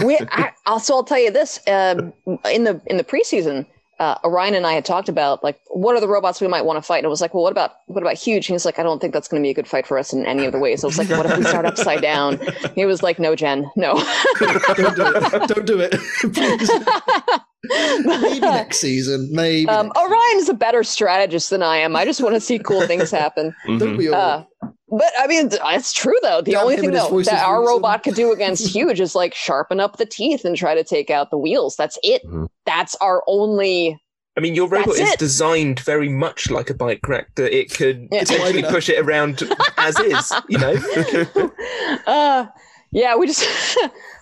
we. 0.05 0.19
I, 0.31 0.51
also, 0.65 0.95
I'll 0.95 1.03
tell 1.03 1.19
you 1.19 1.31
this: 1.31 1.59
um, 1.67 2.13
in 2.51 2.63
the 2.65 2.81
in 2.87 2.97
the 2.97 3.03
preseason, 3.03 3.65
uh, 3.99 4.15
Orion 4.23 4.53
and 4.53 4.65
I 4.65 4.73
had 4.73 4.85
talked 4.85 5.09
about 5.09 5.43
like 5.43 5.59
what 5.67 5.95
are 5.95 5.99
the 5.99 6.07
robots 6.07 6.39
we 6.39 6.47
might 6.47 6.63
want 6.63 6.77
to 6.77 6.81
fight, 6.81 6.99
and 6.99 7.05
it 7.05 7.09
was 7.09 7.21
like, 7.21 7.33
well, 7.33 7.43
what 7.43 7.51
about 7.51 7.71
what 7.87 8.01
about 8.01 8.15
huge? 8.15 8.47
And 8.49 8.55
he's 8.55 8.65
like, 8.65 8.79
I 8.79 8.83
don't 8.83 8.99
think 8.99 9.13
that's 9.13 9.27
going 9.27 9.41
to 9.41 9.45
be 9.45 9.51
a 9.51 9.53
good 9.53 9.67
fight 9.67 9.85
for 9.85 9.97
us 9.97 10.13
in 10.13 10.25
any 10.25 10.45
of 10.45 10.51
the 10.53 10.59
ways. 10.59 10.83
I 10.83 10.87
was 10.87 10.97
like, 10.97 11.09
what 11.09 11.25
if 11.25 11.37
we 11.37 11.43
start 11.43 11.65
upside 11.65 12.01
down? 12.01 12.39
He 12.75 12.85
was 12.85 13.03
like, 13.03 13.19
no, 13.19 13.35
Jen, 13.35 13.69
no. 13.75 13.95
don't 14.39 14.95
do 14.95 15.07
it. 15.07 15.47
Don't 15.53 15.65
do 15.65 15.79
it. 15.81 17.41
Maybe 18.05 18.39
next 18.39 18.79
season. 18.79 19.29
Maybe. 19.31 19.67
um, 19.67 19.87
next 19.87 19.97
Orion 19.97 20.37
is 20.37 20.49
a 20.49 20.53
better 20.53 20.83
strategist 20.83 21.49
than 21.49 21.61
I 21.61 21.77
am. 21.77 21.95
I 21.95 22.05
just 22.05 22.21
want 22.21 22.35
to 22.35 22.41
see 22.41 22.57
cool 22.57 22.87
things 22.87 23.11
happen. 23.11 23.53
season. 23.67 23.79
Don't 23.79 23.97
we 23.97 24.09
all? 24.09 24.15
Uh, 24.15 24.69
but 24.91 25.11
I 25.19 25.27
mean, 25.27 25.49
it's 25.51 25.93
true 25.93 26.17
though. 26.21 26.41
The 26.41 26.51
Damn 26.51 26.61
only 26.61 26.77
thing 26.77 26.91
though, 26.91 27.21
that 27.23 27.43
our 27.43 27.59
reason. 27.61 27.73
robot 27.75 28.03
could 28.03 28.15
do 28.15 28.31
against 28.37 28.67
huge 28.67 28.99
is 28.99 29.15
like 29.15 29.33
sharpen 29.33 29.79
up 29.79 29.97
the 29.97 30.05
teeth 30.05 30.45
and 30.45 30.55
try 30.55 30.75
to 30.75 30.83
take 30.83 31.09
out 31.09 31.29
the 31.31 31.37
wheels. 31.37 31.75
That's 31.75 31.97
it. 32.03 32.23
Mhm. 32.25 32.47
That's 32.65 32.95
our 32.95 33.23
only 33.27 33.99
I 34.37 34.41
mean, 34.41 34.55
your 34.55 34.67
robot 34.69 34.95
That's 34.95 34.99
is 34.99 35.13
it. 35.13 35.19
designed 35.19 35.79
very 35.81 36.07
much 36.07 36.49
like 36.49 36.69
a 36.69 36.73
bike 36.73 37.05
rack 37.07 37.35
that 37.35 37.53
it 37.57 37.73
could 37.73 38.07
Yeah. 38.11 38.19
potentially 38.21 38.61
Wider. 38.63 38.73
push 38.73 38.87
it 38.89 38.99
around 38.99 39.43
as 39.77 39.99
is. 39.99 40.31
You 40.47 40.57
know. 40.59 41.51
uh 42.07 42.45
yeah 42.91 43.15
we 43.15 43.27
just 43.27 43.45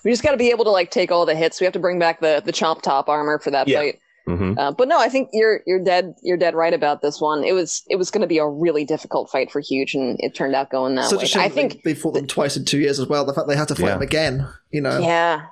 we 0.04 0.12
just 0.12 0.24
got 0.24 0.32
to 0.32 0.38
be 0.38 0.50
able 0.50 0.66
to 0.66 0.72
like 0.72 0.92
take 0.92 1.12
all 1.12 1.26
the 1.26 1.36
hits 1.36 1.60
we 1.60 1.66
have 1.66 1.74
to 1.74 1.80
bring 1.80 2.00
back 2.00 2.20
the 2.20 2.42
the 2.46 2.52
chomp 2.52 2.82
top 2.82 3.08
armor 3.10 3.40
for 3.40 3.52
that 3.52 3.68
Yeah. 3.68 3.80
fight 3.80 4.00
Mhm. 4.28 4.58
uh, 4.58 4.72
but 4.72 4.88
no 4.88 5.00
i 5.00 5.08
think 5.08 5.30
you're 5.32 5.62
you're 5.66 5.82
dead 5.84 6.14
you're 6.22 6.38
dead 6.38 6.54
right 6.54 6.74
about 6.74 7.02
this 7.02 7.22
one 7.22 7.44
it 7.46 7.54
was 7.54 7.84
it 7.90 7.96
was 7.96 8.12
going 8.12 8.22
to 8.22 8.28
be 8.28 8.38
a 8.40 8.48
really 8.48 8.84
difficult 8.84 9.30
fight 9.30 9.50
for 9.52 9.62
huge 9.62 9.94
and 9.96 10.18
it 10.20 10.36
turned 10.36 10.54
out 10.54 10.70
going 10.70 10.96
that 10.96 11.06
Such 11.10 11.20
way 11.20 11.24
a 11.24 11.28
shame 11.28 11.42
i 11.42 11.48
that 11.48 11.56
they- 11.56 11.62
think 11.70 11.84
they 11.84 11.94
fought 11.94 12.14
them 12.14 12.28
twice 12.28 12.58
in 12.58 12.66
two 12.66 12.80
years 12.80 13.00
as 13.00 13.08
well. 13.08 13.24
The 13.26 13.34
fact 13.34 13.48
they 13.48 13.56
had 13.56 13.68
to 13.70 13.76
fight 13.76 13.86
Yeah. 13.88 13.94
them 13.94 14.02
again, 14.02 14.48
you 14.72 14.82
know. 14.82 15.00
yeah 15.00 15.46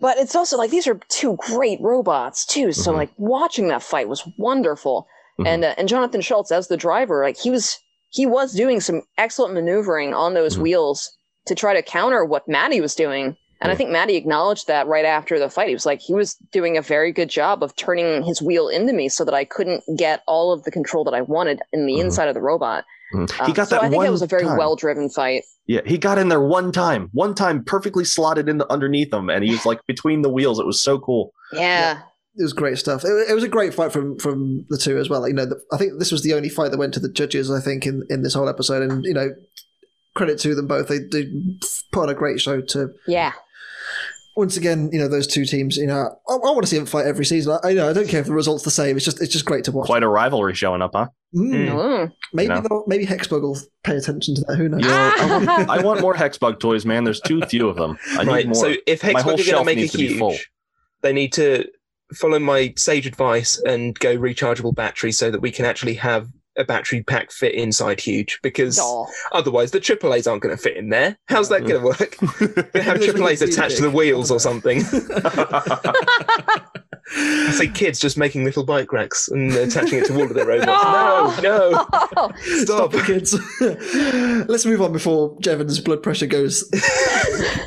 but 0.00 0.18
it's 0.18 0.34
also 0.34 0.56
like 0.56 0.70
these 0.70 0.86
are 0.88 0.98
two 1.08 1.36
great 1.48 1.80
robots 1.80 2.44
too 2.46 2.72
so 2.72 2.92
Mhm. 2.92 2.96
like 2.96 3.10
watching 3.18 3.68
that 3.68 3.82
fight 3.82 4.08
was 4.08 4.22
wonderful 4.38 5.06
Mhm. 5.40 5.46
and 5.48 5.64
uh, 5.64 5.74
and 5.78 5.88
jonathan 5.88 6.20
schultz 6.20 6.52
as 6.52 6.68
the 6.68 6.76
driver 6.76 7.22
like 7.24 7.38
he 7.38 7.50
was 7.50 7.78
he 8.10 8.26
was 8.26 8.52
doing 8.52 8.80
some 8.80 9.02
excellent 9.18 9.54
maneuvering 9.54 10.12
on 10.14 10.34
those 10.34 10.56
Mhm. 10.56 10.62
wheels 10.62 11.10
to 11.46 11.54
try 11.54 11.72
to 11.74 11.82
counter 11.82 12.24
what 12.24 12.46
maddie 12.48 12.80
was 12.80 12.94
doing 12.94 13.36
and 13.62 13.72
i 13.72 13.74
think 13.74 13.90
maddie 13.90 14.16
acknowledged 14.16 14.66
that 14.66 14.86
right 14.86 15.04
after 15.04 15.38
the 15.38 15.48
fight 15.48 15.68
he 15.68 15.74
was 15.74 15.86
like 15.86 16.00
he 16.00 16.12
was 16.12 16.34
doing 16.52 16.76
a 16.76 16.82
very 16.82 17.12
good 17.12 17.28
job 17.30 17.62
of 17.62 17.74
turning 17.76 18.22
his 18.22 18.42
wheel 18.42 18.68
into 18.68 18.92
me 18.92 19.08
so 19.08 19.24
that 19.24 19.34
i 19.34 19.44
couldn't 19.44 19.82
get 19.96 20.22
all 20.26 20.52
of 20.52 20.62
the 20.64 20.70
control 20.70 21.04
that 21.04 21.14
i 21.14 21.20
wanted 21.22 21.60
in 21.72 21.86
the 21.86 21.94
Mhm. 21.94 22.00
inside 22.00 22.28
of 22.28 22.34
the 22.34 22.42
robot 22.42 22.84
Mhm. 23.14 23.40
Uh, 23.40 23.46
He 23.46 23.52
got 23.52 23.68
so 23.68 23.74
that 23.76 23.82
i 23.84 23.88
think 23.88 23.96
one 23.96 24.06
it 24.06 24.10
was 24.10 24.22
a 24.22 24.26
very 24.26 24.44
well 24.46 24.74
driven 24.76 25.08
fight 25.08 25.44
Yeah, 25.66 25.80
he 25.86 25.96
got 25.96 26.18
in 26.18 26.28
there 26.28 26.40
one 26.40 26.72
time, 26.72 27.08
one 27.12 27.34
time 27.34 27.62
perfectly 27.64 28.04
slotted 28.04 28.48
in 28.48 28.58
the 28.58 28.70
underneath 28.72 29.12
him, 29.14 29.30
and 29.30 29.44
he 29.44 29.50
was 29.52 29.64
like 29.64 29.80
between 29.86 30.22
the 30.22 30.28
wheels. 30.30 30.58
It 30.58 30.66
was 30.66 30.80
so 30.80 30.98
cool. 30.98 31.32
yeah 31.52 31.98
It 32.36 32.42
was 32.42 32.52
great 32.54 32.78
stuff. 32.78 33.04
It, 33.04 33.30
it 33.30 33.34
was 33.34 33.44
a 33.44 33.48
great 33.48 33.72
fight 33.74 33.92
from 33.92 34.18
from 34.18 34.64
the 34.70 34.78
two 34.78 34.98
as 34.98 35.08
well. 35.10 35.28
You 35.28 35.34
know, 35.34 35.44
the, 35.46 35.60
I 35.72 35.76
think 35.76 35.98
this 36.00 36.10
was 36.10 36.22
the 36.22 36.32
only 36.34 36.48
fight 36.48 36.70
that 36.72 36.78
went 36.78 36.94
to 36.94 37.00
the 37.00 37.08
judges. 37.20 37.48
I 37.50 37.60
think 37.60 37.86
in 37.86 38.02
in 38.10 38.22
this 38.22 38.34
whole 38.34 38.48
episode, 38.48 38.82
and 38.82 39.04
you 39.04 39.14
know, 39.14 39.28
credit 40.14 40.38
to 40.40 40.54
them 40.54 40.66
both. 40.66 40.88
They 40.88 40.98
did 40.98 41.28
put 41.92 42.04
on 42.04 42.08
a 42.08 42.14
great 42.14 42.40
show 42.40 42.60
to 42.60 42.90
yeah 43.06 43.32
once 44.36 44.56
again, 44.56 44.88
you 44.92 44.98
know, 44.98 45.08
those 45.08 45.26
two 45.26 45.44
teams. 45.44 45.76
You 45.76 45.86
know, 45.86 46.08
I, 46.28 46.32
I 46.32 46.36
want 46.36 46.62
to 46.62 46.66
see 46.66 46.76
them 46.76 46.86
fight 46.86 47.06
every 47.06 47.24
season. 47.24 47.58
I, 47.62 47.70
I 47.70 47.72
know 47.74 47.90
I 47.90 47.92
don't 47.92 48.08
care 48.08 48.20
if 48.20 48.26
the 48.26 48.32
result's 48.32 48.64
the 48.64 48.70
same. 48.70 48.96
It's 48.96 49.04
just 49.04 49.20
it's 49.20 49.32
just 49.32 49.44
great 49.44 49.64
to 49.64 49.72
watch. 49.72 49.86
Quite 49.86 50.02
a 50.02 50.08
rivalry 50.08 50.54
showing 50.54 50.82
up, 50.82 50.92
huh? 50.94 51.08
Mm. 51.34 51.68
Mm. 51.68 52.12
Maybe 52.32 52.48
You 52.54 52.60
know. 52.60 52.68
they'll- 52.68 52.84
maybe 52.86 53.06
Hexbug 53.06 53.42
will 53.42 53.58
pay 53.84 53.96
attention 53.96 54.34
to 54.34 54.40
that. 54.42 54.56
Who 54.56 54.68
knows? 54.68 54.82
You 54.82 54.88
know, 54.88 55.12
I, 55.18 55.44
want, 55.56 55.70
I 55.70 55.82
want 55.82 56.00
more 56.00 56.14
Hexbug 56.14 56.60
toys, 56.60 56.84
man. 56.84 57.04
There's 57.04 57.20
too 57.20 57.40
few 57.42 57.68
of 57.68 57.76
them. 57.76 57.98
I 58.18 58.24
need 58.24 58.46
more. 58.46 58.54
So 58.54 58.74
if 58.86 59.02
My 59.02 59.12
Hexbug 59.14 59.18
are 59.18 59.24
going 59.24 59.58
to 59.58 59.64
make 59.64 59.78
a 59.78 59.80
needs 59.80 59.92
to 59.92 59.98
be 59.98 60.18
full. 60.18 60.30
huge, 60.32 60.50
they 61.02 61.12
need 61.12 61.32
to 61.34 61.66
follow 62.14 62.38
my 62.38 62.74
sage 62.76 63.06
advice 63.06 63.58
and 63.66 63.98
go 63.98 64.16
rechargeable 64.16 64.74
batteries 64.74 65.16
so 65.18 65.30
that 65.30 65.40
we 65.40 65.50
can 65.50 65.64
actually 65.64 65.94
have 65.94 66.28
a 66.56 66.64
battery 66.64 67.02
pack 67.02 67.30
fit 67.32 67.54
inside 67.54 68.00
huge 68.00 68.38
because 68.42 68.78
Aw. 68.78 69.06
otherwise 69.32 69.70
the 69.70 69.80
AAA's 69.80 70.26
aren't 70.26 70.42
going 70.42 70.54
to 70.54 70.62
fit 70.62 70.76
in 70.76 70.90
there. 70.90 71.16
How's 71.28 71.48
that 71.48 71.60
going 71.66 71.80
to 71.80 71.86
work? 71.86 72.16
They 72.72 72.82
have 72.82 72.98
Maybe 73.00 73.12
they 73.12 73.18
AAA's 73.18 73.42
attached 73.42 73.76
to 73.76 73.82
the 73.82 73.90
wheels 73.90 74.30
or 74.30 74.38
something. 74.40 74.82
I 77.14 77.50
say 77.52 77.68
kids 77.68 77.98
just 77.98 78.16
making 78.16 78.44
little 78.44 78.64
bike 78.64 78.92
racks 78.92 79.28
and 79.28 79.52
attaching 79.52 79.98
it 79.98 80.06
to 80.06 80.14
all 80.14 80.22
of 80.22 80.34
their 80.34 80.46
robots. 80.46 80.72
No, 81.42 81.70
no, 81.72 81.86
Stop 82.64 82.92
stop. 82.92 82.94
it, 82.94 83.04
kids. 83.06 83.34
Let's 84.48 84.64
move 84.66 84.80
on 84.82 84.92
before 84.92 85.36
Jevon's 85.40 85.80
blood 85.80 86.02
pressure 86.02 86.26
goes. 86.26 86.64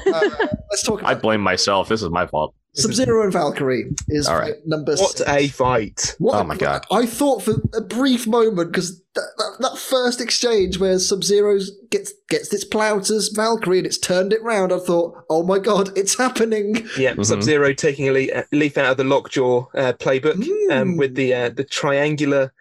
Uh, 0.07 0.29
let's 0.69 0.83
talk 0.83 1.03
I 1.03 1.13
blame 1.15 1.41
myself. 1.41 1.89
This 1.89 2.01
is 2.01 2.09
my 2.09 2.25
fault. 2.27 2.53
Sub 2.75 2.91
Zero 2.93 3.23
and 3.23 3.31
Valkyrie 3.31 3.85
is 4.09 4.27
All 4.27 4.37
right. 4.37 4.55
number 4.65 4.95
What 4.97 5.17
six. 5.17 5.29
a 5.29 5.47
fight! 5.47 6.15
What 6.19 6.35
Oh 6.35 6.39
a- 6.39 6.43
my 6.43 6.57
God. 6.57 6.85
I 6.91 7.05
thought 7.05 7.41
for 7.41 7.53
a 7.73 7.81
brief 7.81 8.27
moment 8.27 8.71
because 8.71 8.99
that, 9.15 9.27
that, 9.37 9.57
that 9.61 9.77
first 9.77 10.19
exchange 10.19 10.77
where 10.77 10.99
Sub 10.99 11.23
Zero 11.23 11.57
gets 11.89 12.11
gets 12.29 12.53
its 12.53 12.65
plow 12.65 12.99
to 12.99 13.21
Valkyrie 13.33 13.77
and 13.77 13.87
it's 13.87 13.97
turned 13.97 14.33
it 14.33 14.43
round, 14.43 14.73
I 14.73 14.79
thought, 14.79 15.15
oh 15.29 15.43
my 15.43 15.57
god, 15.57 15.97
it's 15.97 16.17
happening. 16.17 16.75
Yeah, 16.97 17.13
Mhm. 17.13 17.25
Sub 17.25 17.43
Zero 17.43 17.71
taking 17.73 18.09
a 18.09 18.11
leaf, 18.11 18.29
leaf 18.51 18.77
out 18.77 18.91
of 18.91 18.97
the 18.97 19.03
Lockjaw 19.05 19.67
uh, 19.73 19.93
playbook 19.93 20.35
um, 20.71 20.95
Mm. 20.95 20.97
with 20.97 21.15
the 21.15 21.33
uh, 21.33 21.49
the 21.49 21.63
triangular 21.63 22.51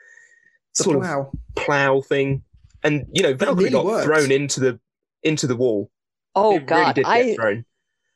The 0.77 0.85
sort 0.85 0.97
of 0.97 1.03
plow. 1.03 1.33
plow 1.57 2.01
thing, 2.03 2.43
and 2.85 3.07
you 3.13 3.23
know 3.25 3.35
Valkyrie 3.35 3.65
really 3.65 3.71
got 3.71 3.85
worked. 3.85 4.05
thrown 4.07 4.31
into 4.31 4.61
the 4.61 4.79
into 5.25 5.47
the 5.49 5.57
wall. 5.57 5.91
oh 6.37 6.51
it 6.53 6.55
really 6.55 6.67
god 6.67 6.95
did 6.95 7.05
get 7.05 7.11
i 7.11 7.35
thrown. 7.35 7.65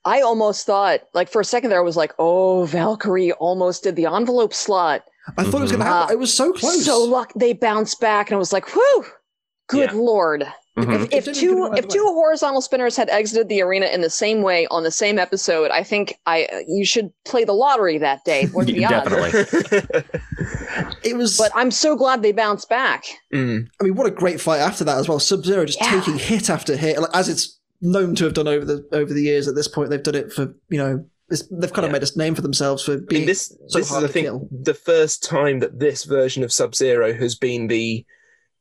I 0.08 0.20
almost 0.22 0.64
thought, 0.66 1.00
like 1.14 1.28
for 1.30 1.40
a 1.40 1.44
second 1.44 1.70
there, 1.70 1.78
I 1.80 1.82
was 1.82 1.96
like, 1.96 2.14
"Oh, 2.18 2.64
Valkyrie 2.64 3.32
almost 3.32 3.82
did 3.84 3.94
the 3.96 4.06
envelope 4.06 4.54
slot." 4.54 5.04
I 5.36 5.44
thought 5.44 5.58
it 5.58 5.68
was 5.68 5.72
going 5.72 5.80
to 5.84 5.86
Mhm. 5.86 5.98
happen. 6.00 6.12
It 6.16 6.18
was 6.18 6.32
so 6.32 6.52
close. 6.52 6.84
So 6.86 7.04
luck 7.04 7.32
they 7.36 7.52
bounced 7.52 8.00
back, 8.00 8.28
and 8.30 8.34
I 8.36 8.38
was 8.38 8.52
like, 8.52 8.66
"Whew, 8.74 9.04
good 9.68 9.90
Yeah. 9.92 9.98
lord!" 9.98 10.46
Mhm. 10.78 11.08
If, 11.12 11.26
if 11.28 11.34
two 11.36 11.70
if 11.76 11.88
two 11.88 12.04
horizontal 12.04 12.60
spinners 12.62 12.96
had 12.96 13.10
exited 13.10 13.48
the 13.48 13.60
arena 13.62 13.86
in 13.86 14.00
the 14.00 14.08
same 14.10 14.42
way 14.42 14.66
on 14.70 14.84
the 14.84 14.92
same 14.92 15.18
episode, 15.18 15.70
I 15.72 15.82
think 15.82 16.14
I 16.24 16.64
you 16.68 16.84
should 16.86 17.10
play 17.26 17.42
the 17.44 17.52
lottery 17.52 17.98
that 17.98 18.24
day. 18.24 18.46
What 18.52 18.62
are 18.68 18.72
the? 18.72 18.80
Definitely. 18.96 20.10
it 21.02 21.16
was. 21.16 21.36
But 21.36 21.50
I'm 21.54 21.70
so 21.72 21.96
glad 21.96 22.22
they 22.22 22.32
bounced 22.32 22.68
back. 22.68 23.04
Mm. 23.34 23.66
I 23.80 23.84
mean, 23.84 23.94
what 23.96 24.06
a 24.06 24.10
great 24.10 24.40
fight 24.40 24.60
after 24.60 24.84
that 24.84 24.98
as 24.98 25.08
well. 25.08 25.18
Sub 25.18 25.44
Zero 25.44 25.64
just 25.64 25.80
Yeah. 25.80 25.90
taking 26.00 26.16
hit 26.18 26.48
after 26.48 26.76
hit, 26.76 26.98
like, 27.00 27.10
as 27.12 27.28
it's 27.28 27.57
known 27.80 28.14
to 28.16 28.24
have 28.24 28.34
done 28.34 28.48
over 28.48 28.64
the 28.64 28.86
over 28.92 29.12
the 29.12 29.22
years. 29.22 29.48
At 29.48 29.54
this 29.54 29.68
point, 29.68 29.90
they've 29.90 30.02
done 30.02 30.14
it 30.14 30.32
for 30.32 30.54
you 30.68 30.78
know. 30.78 31.04
It's, 31.30 31.46
they've 31.48 31.70
kind 31.72 31.84
of 31.84 31.90
Yeah. 31.92 31.98
made 31.98 32.08
a 32.08 32.18
name 32.18 32.34
for 32.34 32.40
themselves 32.40 32.82
for 32.82 32.94
I 32.94 32.96
being 32.96 33.20
mean, 33.20 33.26
this 33.26 33.54
so 33.66 33.78
this 33.78 33.90
is 33.90 33.96
I 33.96 34.06
think 34.06 34.26
kill. 34.26 34.48
the 34.50 34.72
first 34.72 35.22
time 35.22 35.58
that 35.60 35.78
this 35.78 36.04
version 36.04 36.42
of 36.42 36.50
Sub 36.50 36.74
Zero 36.74 37.12
has 37.12 37.34
been 37.34 37.66
the 37.66 38.04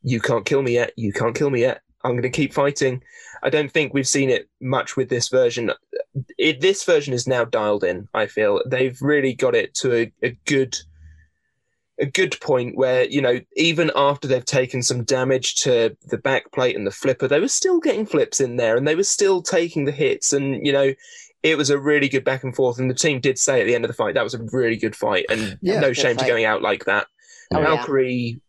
"you 0.03 0.19
can't 0.19 0.45
kill 0.45 0.61
me 0.63 0.73
yet, 0.73 0.91
you 0.97 1.13
can't 1.13 1.33
kill 1.35 1.49
me 1.49 1.61
yet. 1.61 1.81
I'm 2.03 2.11
going 2.11 2.23
to 2.23 2.29
keep 2.29 2.53
fighting." 2.53 3.01
I 3.43 3.49
don't 3.51 3.71
think 3.71 3.93
we've 3.93 4.07
seen 4.07 4.29
it 4.31 4.49
much 4.59 4.97
with 4.97 5.09
this 5.09 5.29
version. 5.29 5.71
It, 6.39 6.59
this 6.59 6.83
version 6.83 7.13
is 7.13 7.27
now 7.27 7.45
dialed 7.45 7.83
in. 7.83 8.07
I 8.15 8.25
feel 8.25 8.61
they've 8.65 8.99
really 9.01 9.33
got 9.33 9.53
it 9.55 9.73
to 9.75 9.93
a, 9.95 10.11
a 10.23 10.31
good 10.45 10.75
a 11.99 12.05
good 12.05 12.39
point 12.41 12.75
where 12.77 13.05
you 13.05 13.21
know 13.21 13.39
even 13.55 13.91
after 13.95 14.27
they've 14.27 14.45
taken 14.45 14.83
some 14.83 15.03
damage 15.03 15.55
to 15.55 15.95
the 16.09 16.17
back 16.17 16.51
plate 16.51 16.75
and 16.75 16.85
the 16.85 16.91
flipper 16.91 17.27
they 17.27 17.39
were 17.39 17.47
still 17.47 17.79
getting 17.79 18.05
flips 18.05 18.39
in 18.39 18.55
there 18.57 18.77
and 18.77 18.87
they 18.87 18.95
were 18.95 19.03
still 19.03 19.41
taking 19.41 19.85
the 19.85 19.91
hits 19.91 20.31
and 20.31 20.65
you 20.65 20.71
know 20.71 20.93
it 21.43 21.57
was 21.57 21.69
a 21.69 21.77
really 21.79 22.09
good 22.09 22.23
back 22.23 22.43
and 22.43 22.55
forth, 22.55 22.79
and 22.79 22.89
the 22.89 22.95
team 22.95 23.19
did 23.19 23.37
say 23.37 23.61
at 23.61 23.67
the 23.67 23.75
end 23.75 23.85
of 23.85 23.89
the 23.89 23.93
fight 23.95 24.15
that 24.15 24.23
was 24.23 24.33
a 24.33 24.41
really 24.51 24.75
good 24.75 24.95
fight, 24.95 25.25
and 25.29 25.57
Yeah. 25.61 25.79
no 25.79 25.89
Good 25.89 25.97
shame 25.97 26.17
to 26.17 26.25
going 26.25 26.45
out 26.45 26.63
like 26.63 26.85
that. 26.85 27.05
Oh, 27.53 27.61
yeah. 27.61 27.75
Valkyrie 27.75 28.41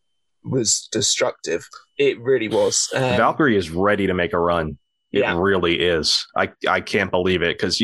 was 0.43 0.89
destructive. 0.91 1.69
It 1.99 2.19
really 2.19 2.49
was. 2.49 2.89
Um, 2.95 3.03
Valkyrie 3.19 3.59
is 3.59 3.71
ready 3.71 4.07
to 4.07 4.15
make 4.15 4.33
a 4.33 4.39
run. 4.39 4.79
It 5.13 5.21
Yeah. 5.21 5.39
really 5.39 5.79
is. 5.81 6.27
I 6.35 6.51
I 6.67 6.81
can't 6.81 7.11
believe 7.11 7.43
it 7.43 7.59
because 7.59 7.81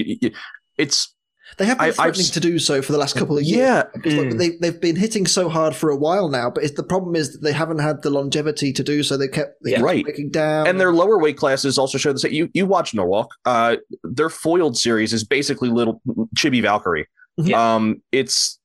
it's 0.79 1.14
They 1.57 1.67
have 1.67 1.79
been 1.79 1.85
I- 1.85 1.89
I've 1.89 1.95
threatening 1.97 2.27
to 2.27 2.41
do 2.41 2.59
so 2.59 2.83
for 2.83 2.93
the 2.93 2.99
last 2.99 3.15
couple 3.17 3.37
of 3.39 3.45
years. 3.45 3.59
yeah. 3.59 3.83
Like 3.95 4.05
Mm. 4.05 4.39
they, 4.39 4.51
they've 4.61 4.81
been 4.81 4.97
hitting 4.97 5.27
so 5.27 5.49
hard 5.49 5.75
for 5.75 5.91
a 5.91 5.97
while 5.97 6.29
now, 6.29 6.51
but 6.51 6.65
the 6.77 6.83
problem 6.83 7.15
is 7.17 7.33
that 7.33 7.43
they 7.43 7.53
haven't 7.53 7.79
had 7.79 8.03
the 8.03 8.11
longevity 8.11 8.73
to 8.73 8.83
do 8.83 9.03
so. 9.03 9.17
They 9.17 9.29
kept 9.29 9.63
they 9.63 9.71
Yeah. 9.73 9.77
kept 9.77 9.85
Right. 9.85 10.05
breaking 10.05 10.31
down. 10.31 10.67
and 10.67 10.81
their 10.81 10.93
lower 10.93 11.19
weight 11.19 11.37
classes 11.37 11.79
also 11.79 11.97
show 11.99 12.13
the 12.13 12.19
same. 12.19 12.33
You 12.33 12.49
you 12.55 12.67
watch 12.67 12.95
Norwalk. 12.95 13.31
Uh, 13.45 13.77
their 14.03 14.31
foiled 14.31 14.77
series 14.77 15.13
is 15.13 15.23
basically 15.25 15.69
little 15.69 16.01
chibi 16.37 16.61
Valkyrie. 16.63 17.07
Yeah. 17.37 17.75
Um, 17.75 18.03
it's 18.13 18.59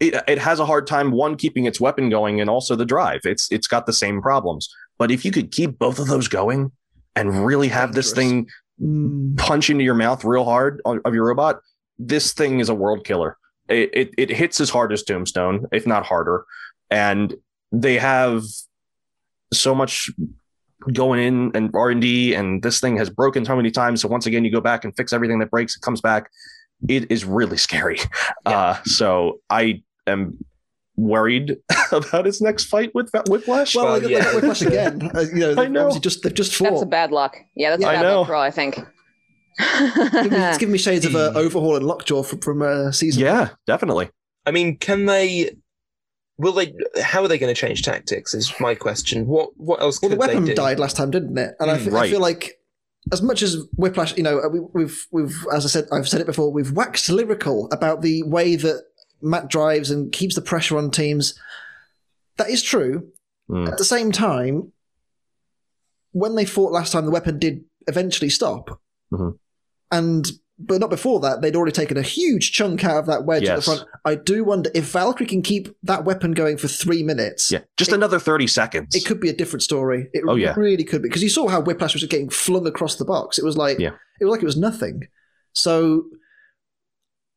it 0.00 0.14
it 0.26 0.38
has 0.38 0.58
a 0.58 0.66
hard 0.66 0.86
time 0.86 1.12
one 1.12 1.36
keeping 1.36 1.66
its 1.66 1.80
weapon 1.80 2.10
going 2.10 2.40
and 2.40 2.50
also 2.50 2.74
the 2.74 2.84
drive. 2.84 3.20
It's 3.24 3.46
it's 3.52 3.68
got 3.68 3.86
the 3.86 3.92
same 3.92 4.20
problems. 4.20 4.68
But 4.98 5.10
if 5.10 5.24
you 5.24 5.30
could 5.30 5.50
keep 5.52 5.78
both 5.78 5.98
of 5.98 6.06
those 6.08 6.28
going 6.28 6.72
and 7.16 7.46
really 7.46 7.68
have 7.68 7.92
this 7.94 8.12
thing 8.12 8.48
Mm. 8.82 9.36
punch 9.36 9.70
into 9.70 9.84
your 9.84 9.94
mouth 9.94 10.24
real 10.24 10.42
hard 10.44 10.82
on, 10.84 11.00
of 11.04 11.14
your 11.14 11.26
robot, 11.26 11.60
this 11.98 12.32
thing 12.32 12.60
is 12.60 12.68
a 12.68 12.74
world 12.74 13.04
killer. 13.04 13.36
It, 13.68 13.90
it 13.92 14.10
it 14.18 14.30
hits 14.30 14.60
as 14.60 14.68
hard 14.70 14.92
as 14.92 15.02
Tombstone, 15.02 15.66
if 15.72 15.86
not 15.86 16.04
harder, 16.04 16.44
and 16.90 17.34
they 17.72 17.98
have 17.98 18.42
so 19.52 19.74
much 19.74 20.10
going 20.92 21.20
in 21.20 21.50
and 21.54 21.70
R 21.74 21.90
and 21.90 22.00
D, 22.00 22.34
and 22.34 22.62
this 22.62 22.78
thing 22.80 22.96
has 22.98 23.08
broken 23.08 23.44
so 23.44 23.56
many 23.56 23.70
times. 23.70 24.02
So 24.02 24.08
once 24.08 24.26
again, 24.26 24.44
you 24.44 24.50
go 24.52 24.60
back 24.60 24.84
and 24.84 24.94
fix 24.96 25.12
everything 25.12 25.38
that 25.38 25.50
breaks. 25.50 25.76
It 25.76 25.80
comes 25.82 26.00
back. 26.02 26.30
It 26.88 27.10
is 27.10 27.24
really 27.24 27.56
scary. 27.56 27.98
Yeah. 28.46 28.58
Uh, 28.58 28.82
so 28.84 29.40
I 29.48 29.82
am 30.06 30.44
worried 30.96 31.56
about 31.92 32.26
his 32.26 32.42
next 32.42 32.66
fight 32.66 32.94
with 32.94 33.10
Whiplash. 33.28 33.74
Well, 33.74 33.84
Well, 33.86 34.00
they 34.00 34.10
yeah. 34.12 34.34
Whiplash 34.34 34.60
again. 34.60 35.10
Uh, 35.14 35.20
you 35.32 35.54
know, 35.54 35.54
I 35.62 35.68
know. 35.68 35.98
just 35.98 36.22
they've 36.22 36.34
just 36.34 36.54
fought. 36.54 36.70
That's 36.70 36.82
a 36.82 36.86
bad 36.86 37.12
luck. 37.12 37.36
Yeah, 37.56 37.70
that's 37.70 37.80
Yeah. 37.82 37.88
a 37.88 37.90
I 37.92 37.94
bad 37.94 38.02
know. 38.02 38.18
luck 38.20 38.26
draw, 38.28 38.42
I 38.42 38.50
think. 38.50 38.78
Give 39.58 40.32
me- 40.32 40.38
it's 40.38 40.58
giving 40.58 40.72
me 40.72 40.78
shades 40.78 41.04
of 41.06 41.14
uh, 41.14 41.32
Overhaul 41.34 41.76
and 41.76 41.86
Lockjaw 41.86 42.22
from, 42.22 42.40
from 42.40 42.62
uh, 42.62 42.90
season. 42.92 43.22
yeah, 43.22 43.50
definitely. 43.66 44.10
I 44.46 44.50
mean, 44.50 44.76
can 44.78 45.06
they? 45.06 45.56
Will 46.38 46.52
they? 46.52 46.72
How 47.00 47.22
are 47.22 47.28
they 47.28 47.38
going 47.38 47.54
to 47.54 47.58
change 47.60 47.82
tactics? 47.82 48.34
Is 48.34 48.52
my 48.60 48.74
question. 48.74 49.26
What 49.26 49.50
What 49.56 49.80
else 49.80 50.00
Well, 50.02 50.10
could 50.10 50.16
the 50.16 50.20
weapon 50.20 50.44
they 50.44 50.50
do? 50.50 50.56
died 50.56 50.78
last 50.80 50.96
time, 50.96 51.10
didn't 51.10 51.38
it? 51.38 51.54
And 51.60 51.70
I, 51.70 51.78
Mm, 51.78 51.90
fe- 51.92 51.96
I 51.96 52.10
feel 52.10 52.20
like, 52.20 52.60
as 53.12 53.22
much 53.22 53.40
as 53.42 53.56
Whiplash, 53.76 54.16
you 54.16 54.22
know, 54.24 54.40
we, 54.52 54.60
we've 54.72 55.06
we've 55.12 55.46
as 55.54 55.64
I 55.64 55.68
said, 55.68 55.86
I've 55.92 56.08
said 56.08 56.20
it 56.20 56.26
before, 56.26 56.50
we've 56.52 56.72
waxed 56.72 57.08
lyrical 57.08 57.68
about 57.70 58.02
the 58.02 58.24
way 58.24 58.56
that 58.56 58.82
Matt 59.22 59.48
drives 59.48 59.90
and 59.90 60.10
keeps 60.12 60.34
the 60.34 60.42
pressure 60.42 60.76
on 60.76 60.90
teams. 60.90 61.38
That 62.36 62.50
is 62.50 62.62
true. 62.62 63.10
Mm. 63.48 63.70
At 63.70 63.78
the 63.78 63.84
same 63.84 64.10
time, 64.10 64.72
when 66.12 66.34
they 66.34 66.44
fought 66.44 66.72
last 66.72 66.92
time, 66.92 67.04
the 67.04 67.10
weapon 67.12 67.38
did 67.38 67.64
eventually 67.86 68.28
stop, 68.30 68.80
Mhm. 69.12 69.38
And 69.98 70.30
but 70.56 70.78
not 70.80 70.88
before 70.88 71.18
that. 71.20 71.42
They'd 71.42 71.56
already 71.56 71.72
taken 71.72 71.96
a 71.96 72.02
huge 72.02 72.52
chunk 72.52 72.84
out 72.84 72.98
of 72.98 73.06
that 73.06 73.24
wedge 73.24 73.44
at 73.48 73.56
the 73.56 73.62
front. 73.62 73.84
I 74.04 74.14
do 74.14 74.44
wonder 74.44 74.70
if 74.72 74.84
Valkyrie 74.92 75.26
can 75.26 75.42
keep 75.42 75.68
that 75.82 76.04
weapon 76.04 76.30
going 76.32 76.58
for 76.58 76.68
three 76.68 77.02
minutes. 77.02 77.50
Yeah, 77.50 77.62
just 77.76 77.90
It- 77.90 77.94
another 77.96 78.20
thirty 78.20 78.46
seconds. 78.46 78.94
It 78.94 79.04
could 79.04 79.20
be 79.20 79.28
a 79.28 79.32
different 79.34 79.62
story. 79.64 80.08
It 80.12 80.22
Oh, 80.28 80.36
yeah. 80.36 80.54
really 80.56 80.84
could 80.84 81.02
be 81.02 81.08
because 81.08 81.22
you 81.24 81.28
saw 81.28 81.48
how 81.48 81.60
Whiplash 81.60 81.94
was 81.94 82.04
getting 82.04 82.28
flung 82.30 82.66
across 82.68 82.94
the 82.96 83.04
box. 83.04 83.36
It 83.38 83.44
was 83.44 83.56
like 83.56 83.78
Yeah. 83.80 83.94
it 84.20 84.24
was 84.26 84.30
like 84.32 84.42
it 84.42 84.46
was 84.46 84.56
nothing. 84.56 85.08
So 85.54 86.04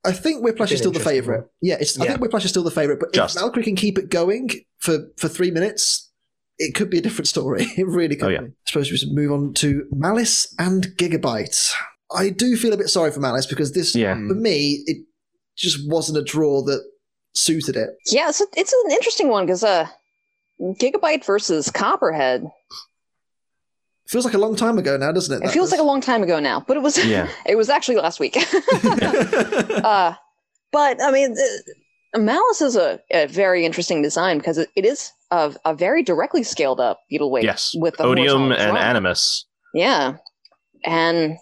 I 0.05 0.11
think 0.11 0.43
Whiplash 0.43 0.71
is 0.71 0.79
still 0.79 0.91
the 0.91 0.99
favorite. 0.99 1.45
Yeah, 1.61 1.77
it's, 1.81 1.99
I 1.99 2.05
think 2.07 2.21
Whiplash 2.21 2.45
is 2.45 2.51
still 2.51 2.63
the 2.63 2.71
favorite. 2.71 2.99
But 2.99 3.13
Just. 3.13 3.35
if 3.35 3.41
Valkyrie 3.41 3.63
can 3.63 3.75
keep 3.75 3.97
it 3.97 4.09
going 4.09 4.49
for 4.77 5.07
for 5.17 5.27
three 5.27 5.51
minutes, 5.51 6.11
it 6.59 6.75
could 6.75 6.89
be 6.89 6.99
a 6.99 7.01
different 7.01 7.27
story. 7.27 7.65
It 7.77 7.87
really 7.87 8.15
could. 8.15 8.27
Oh, 8.27 8.29
yeah. 8.29 8.41
be. 8.41 8.47
I 8.47 8.51
suppose 8.67 8.91
we 8.91 8.97
should 8.97 9.11
move 9.11 9.31
on 9.31 9.53
to 9.55 9.85
Malice 9.91 10.53
and 10.59 10.85
Gigabyte. 10.97 11.73
I 12.11 12.29
do 12.29 12.55
feel 12.55 12.73
a 12.73 12.77
bit 12.77 12.89
sorry 12.89 13.11
for 13.11 13.19
Malice 13.19 13.45
because 13.45 13.73
this, 13.73 13.95
yeah. 13.95 14.13
for 14.13 14.35
me, 14.35 14.83
it 14.85 15.05
just 15.55 15.89
wasn't 15.89 16.17
a 16.17 16.23
draw 16.23 16.61
that 16.63 16.83
suited 17.33 17.75
it. 17.75 17.89
yeah, 18.07 18.29
it's, 18.29 18.41
a, 18.41 18.45
it's 18.55 18.73
an 18.73 18.91
interesting 18.91 19.29
one 19.29 19.45
because 19.45 19.63
uh, 19.63 19.87
Gigabyte 20.61 21.25
versus 21.25 21.69
Copperhead. 21.69 22.45
Feels 24.07 24.23
like 24.23 24.33
a 24.33 24.37
long 24.37 24.55
time 24.55 24.77
ago 24.77 24.95
now, 24.95 25.11
doesn't 25.11 25.41
it? 25.41 25.45
It 25.45 25.51
feels 25.51 25.71
like 25.71 25.81
a 25.81 25.83
long 25.83 25.99
time 25.99 26.23
ago 26.23 26.39
now, 26.39 26.63
but 26.65 26.77
it 26.77 26.83
was 26.83 27.03
Yeah. 27.03 27.29
it 27.45 27.55
was 27.55 27.69
actually 27.69 27.97
last 27.97 28.19
week. 28.19 28.37
uh, 28.83 30.13
but 30.71 31.01
I 31.01 31.11
mean, 31.11 31.35
uh, 32.13 32.19
Malice 32.19 32.61
is 32.61 32.77
a, 32.77 33.01
a 33.11 33.27
very 33.27 33.65
interesting 33.65 34.01
design 34.01 34.37
because 34.37 34.57
it, 34.57 34.69
it 34.75 34.85
is 34.85 35.11
a, 35.29 35.53
a 35.65 35.75
very 35.75 36.03
directly 36.03 36.43
scaled 36.43 36.79
up 36.79 37.01
beetle 37.09 37.29
weight. 37.29 37.43
Yes. 37.43 37.75
with 37.75 37.97
the 37.97 38.03
Odium 38.03 38.51
and 38.53 38.71
drum. 38.71 38.77
Animus. 38.77 39.45
Yeah, 39.73 40.17
and 40.85 41.37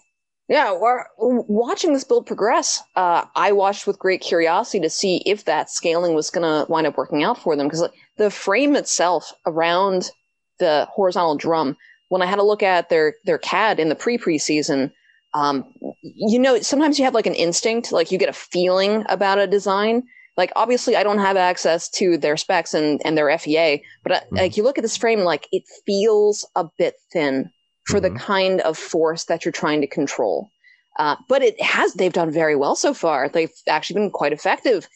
yeah, 0.48 0.72
we're 0.78 1.04
watching 1.18 1.92
this 1.92 2.04
build 2.04 2.26
progress. 2.26 2.80
Uh, 2.94 3.24
I 3.34 3.50
watched 3.52 3.86
with 3.86 3.98
great 3.98 4.20
curiosity 4.20 4.80
to 4.80 4.90
see 4.90 5.22
if 5.26 5.44
that 5.44 5.70
scaling 5.70 6.14
was 6.14 6.30
going 6.30 6.42
to 6.44 6.70
wind 6.70 6.86
up 6.86 6.96
working 6.96 7.24
out 7.24 7.38
for 7.38 7.56
them 7.56 7.66
because 7.66 7.88
the 8.16 8.30
frame 8.30 8.76
itself 8.76 9.32
around 9.44 10.10
the 10.58 10.86
horizontal 10.92 11.36
drum. 11.36 11.76
When 12.08 12.22
I 12.22 12.26
had 12.26 12.38
a 12.38 12.44
look 12.44 12.62
at 12.62 12.88
their 12.88 13.14
their 13.24 13.38
CAD 13.38 13.80
in 13.80 13.88
the 13.88 13.96
pre 13.96 14.16
preseason, 14.18 14.92
um, 15.34 15.64
you 16.02 16.38
know, 16.38 16.60
sometimes 16.60 16.96
you 16.98 17.04
have 17.04 17.14
like 17.14 17.26
an 17.26 17.34
instinct, 17.34 17.90
like 17.90 18.12
you 18.12 18.18
get 18.18 18.28
a 18.28 18.32
feeling 18.32 19.04
about 19.08 19.38
a 19.38 19.48
design. 19.48 20.04
Like 20.36 20.52
obviously, 20.54 20.94
I 20.94 21.02
don't 21.02 21.18
have 21.18 21.36
access 21.36 21.88
to 21.90 22.16
their 22.16 22.36
specs 22.36 22.72
and 22.74 23.02
and 23.04 23.18
their 23.18 23.30
FEA, 23.30 23.82
but 24.04 24.12
uh, 24.12 24.20
Mhm. 24.32 24.38
like 24.38 24.56
you 24.56 24.62
look 24.62 24.78
at 24.78 24.82
this 24.82 24.96
frame, 24.96 25.20
like 25.20 25.48
it 25.50 25.64
feels 25.84 26.48
a 26.54 26.66
bit 26.78 26.94
thin 27.12 27.50
for 27.86 27.98
Mhm. 27.98 28.02
the 28.02 28.10
kind 28.18 28.60
of 28.62 28.76
force 28.76 29.24
that 29.24 29.44
you're 29.44 29.52
trying 29.52 29.80
to 29.80 29.86
control. 29.86 30.50
Uh, 30.98 31.16
but 31.28 31.42
it 31.42 31.60
has 31.62 31.94
they've 31.94 32.12
done 32.12 32.30
very 32.30 32.56
well 32.56 32.74
so 32.74 32.94
far. 32.94 33.28
They've 33.28 33.52
actually 33.68 33.94
been 34.00 34.10
quite 34.10 34.32
effective. 34.32 34.88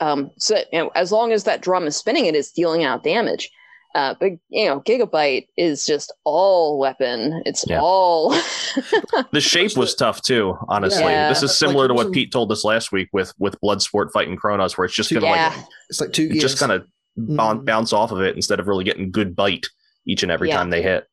Um, 0.00 0.30
so 0.38 0.56
you 0.72 0.78
know, 0.80 0.88
as 0.94 1.12
long 1.12 1.32
as 1.32 1.44
that 1.44 1.60
drum 1.60 1.86
is 1.86 1.96
spinning, 1.96 2.26
it 2.26 2.34
is 2.34 2.50
dealing 2.50 2.84
out 2.84 3.04
damage. 3.04 3.50
Uh, 3.94 4.14
but 4.18 4.30
you 4.48 4.64
know, 4.64 4.80
Gigabyte 4.80 5.48
is 5.58 5.84
just 5.84 6.10
all 6.24 6.78
weapon. 6.78 7.42
It's 7.44 7.64
Yeah. 7.68 7.80
all 7.82 8.30
The 9.32 9.40
shape 9.40 9.76
was 9.76 9.94
tough 9.94 10.22
too, 10.22 10.56
honestly. 10.68 11.02
Yeah. 11.04 11.28
This 11.28 11.42
is 11.42 11.56
similar 11.58 11.84
it 11.84 11.88
to 11.88 11.94
what 11.94 12.10
Pete 12.12 12.32
told 12.32 12.50
us 12.50 12.64
last 12.64 12.90
week 12.90 13.08
with 13.12 13.34
with 13.38 13.60
Bloodsport 13.60 14.10
fighting 14.10 14.36
Kronos, 14.36 14.78
where 14.78 14.86
it's 14.86 14.94
just 14.94 15.12
gonna 15.12 15.26
yeah. 15.26 15.48
like 15.54 15.66
It's 15.90 16.00
like 16.00 16.12
two 16.14 16.22
it 16.24 16.28
gears. 16.32 16.42
just 16.42 16.58
kind 16.58 16.72
of 16.72 16.86
bounce, 17.18 17.60
Mm. 17.60 17.66
bounce 17.66 17.92
off 17.92 18.10
of 18.12 18.22
it 18.22 18.34
instead 18.34 18.58
of 18.58 18.66
really 18.66 18.84
getting 18.84 19.10
good 19.10 19.36
bite 19.36 19.66
each 20.06 20.22
and 20.22 20.32
every 20.32 20.48
Yeah. 20.48 20.56
time 20.56 20.70
they 20.70 20.80
hit. 20.80 21.06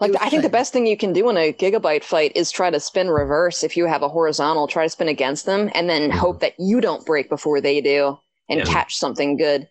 Like 0.00 0.12
I 0.20 0.28
think 0.30 0.42
the 0.42 0.48
best 0.48 0.72
thing 0.72 0.86
you 0.86 0.96
can 0.96 1.12
do 1.12 1.28
in 1.30 1.36
a 1.36 1.52
gigabyte 1.52 2.04
fight 2.04 2.32
is 2.34 2.50
try 2.50 2.70
to 2.70 2.80
spin 2.80 3.08
reverse 3.08 3.62
if 3.64 3.76
you 3.76 3.86
have 3.86 4.02
a 4.02 4.08
horizontal, 4.08 4.66
try 4.66 4.84
to 4.84 4.88
spin 4.90 5.08
against 5.08 5.46
them 5.46 5.70
and 5.74 5.88
then 5.88 6.10
hope 6.10 6.40
that 6.40 6.54
you 6.58 6.80
don't 6.80 7.04
break 7.06 7.28
before 7.28 7.60
they 7.60 7.80
do 7.80 8.18
and 8.48 8.60
Yeah. 8.60 8.64
catch 8.66 8.96
something 8.96 9.36
good. 9.36 9.68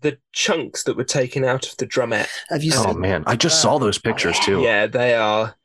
The 0.00 0.18
chunks 0.32 0.84
that 0.84 0.96
were 0.96 1.04
taken 1.04 1.44
out 1.44 1.66
of 1.66 1.76
the 1.76 1.86
drumette. 1.86 2.28
Have 2.50 2.62
you 2.62 2.72
Oh 2.76 2.92
seen? 2.92 3.00
man, 3.00 3.24
I 3.26 3.34
just 3.36 3.60
saw 3.60 3.78
those 3.78 3.98
pictures 3.98 4.36
yeah. 4.38 4.44
too. 4.44 4.60
Yeah, 4.62 4.86
they 4.86 5.14
are. 5.14 5.56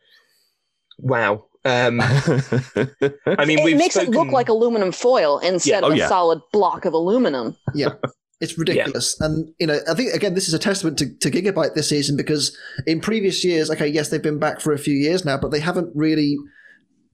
Wow. 0.97 1.45
Um, 1.65 2.01
I 2.01 3.45
mean, 3.45 3.59
it 3.59 3.63
we've 3.63 3.77
makes 3.77 3.95
it 3.95 4.09
look 4.09 4.31
like 4.31 4.49
aluminum 4.49 4.91
foil 4.91 5.39
instead 5.39 5.83
Oh, 5.83 5.87
of 5.87 5.93
a 5.93 5.97
yeah. 5.97 6.07
solid 6.09 6.41
block 6.51 6.85
of 6.85 6.93
aluminum. 6.93 7.55
Yeah. 7.73 7.93
It's 8.41 8.57
ridiculous. 8.57 9.19
And, 9.21 9.53
you 9.59 9.67
know, 9.67 9.79
I 9.89 9.93
think, 9.93 10.13
again, 10.13 10.33
this 10.33 10.47
is 10.47 10.53
a 10.53 10.59
testament 10.59 10.97
to, 10.99 11.13
to 11.17 11.31
Gigabyte 11.31 11.75
this 11.75 11.89
season 11.89 12.17
because 12.17 12.57
in 12.85 12.99
previous 12.99 13.43
years, 13.43 13.71
okay, 13.71 13.87
yes, 13.87 14.09
they've 14.09 14.21
been 14.21 14.39
back 14.39 14.59
for 14.59 14.73
a 14.73 14.79
few 14.79 14.95
years 14.95 15.23
now, 15.23 15.37
but 15.37 15.51
they 15.51 15.61
haven't 15.61 15.91
really 15.95 16.37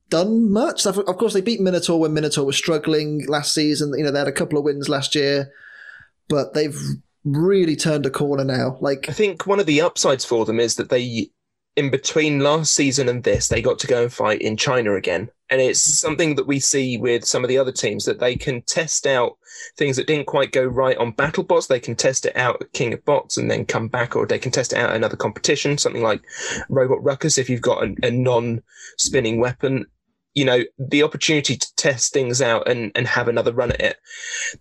done 0.09 0.51
much. 0.51 0.85
Of 0.85 0.97
of 0.97 1.17
course, 1.17 1.33
they 1.33 1.41
beat 1.41 1.61
Minotaur 1.61 1.99
when 1.99 2.13
Minotaur 2.13 2.45
was 2.45 2.57
struggling 2.57 3.25
last 3.27 3.53
season. 3.53 3.93
You 3.95 4.03
know, 4.03 4.11
they 4.11 4.19
had 4.19 4.27
a 4.27 4.31
couple 4.31 4.57
of 4.57 4.63
wins 4.63 4.89
last 4.89 5.13
year, 5.13 5.51
but 6.27 6.53
they've 6.53 6.79
really 7.23 7.75
turned 7.75 8.05
a 8.05 8.09
corner 8.09 8.43
now. 8.43 8.77
Like, 8.81 9.07
I 9.09 9.13
think 9.13 9.45
one 9.45 9.59
of 9.59 9.65
the 9.65 9.81
upsides 9.81 10.25
for 10.25 10.45
them 10.45 10.59
is 10.59 10.75
that 10.77 10.89
they, 10.89 11.29
in 11.79 11.89
between 11.89 12.41
last 12.41 12.73
season 12.73 13.07
and 13.07 13.23
this, 13.23 13.47
they 13.47 13.61
got 13.61 13.79
to 13.79 13.87
go 13.87 14.03
and 14.03 14.11
fight 14.11 14.41
in 14.41 14.57
China 14.57 14.95
again. 14.95 15.29
And 15.49 15.61
it's 15.61 15.79
mm. 15.79 15.95
something 15.95 16.35
that 16.35 16.45
we 16.45 16.59
see 16.59 16.97
with 16.97 17.23
some 17.23 17.41
of 17.41 17.47
the 17.47 17.57
other 17.57 17.71
teams 17.71 18.03
that 18.03 18.19
they 18.19 18.35
can 18.35 18.61
test 18.63 19.07
out 19.07 19.37
things 19.77 19.95
that 19.95 20.05
didn't 20.05 20.27
quite 20.27 20.51
go 20.51 20.65
right 20.65 20.97
on 20.97 21.13
BattleBots. 21.13 21.67
They 21.67 21.79
can 21.79 21.95
test 21.95 22.25
it 22.25 22.35
out 22.35 22.61
at 22.61 22.73
King 22.73 22.93
of 22.93 23.05
Bots 23.05 23.37
and 23.37 23.49
then 23.49 23.65
come 23.65 23.87
back, 23.87 24.17
or 24.17 24.25
they 24.25 24.37
can 24.37 24.51
test 24.51 24.73
it 24.73 24.77
out 24.77 24.89
at 24.89 24.97
another 24.97 25.15
competition, 25.15 25.77
something 25.77 26.03
like 26.03 26.21
Robot 26.67 27.01
Ruckus 27.01 27.37
if 27.37 27.49
you've 27.49 27.61
got 27.61 27.81
a, 27.81 27.95
a 28.03 28.11
non 28.11 28.61
spinning 28.97 29.39
weapon. 29.39 29.85
You 30.33 30.43
know, 30.43 30.63
the 30.77 31.03
opportunity 31.03 31.55
to 31.55 31.75
test 31.77 32.11
things 32.11 32.41
out 32.41 32.67
and, 32.67 32.91
and 32.93 33.07
have 33.07 33.29
another 33.29 33.53
run 33.53 33.71
at 33.71 33.81
it. 33.81 33.97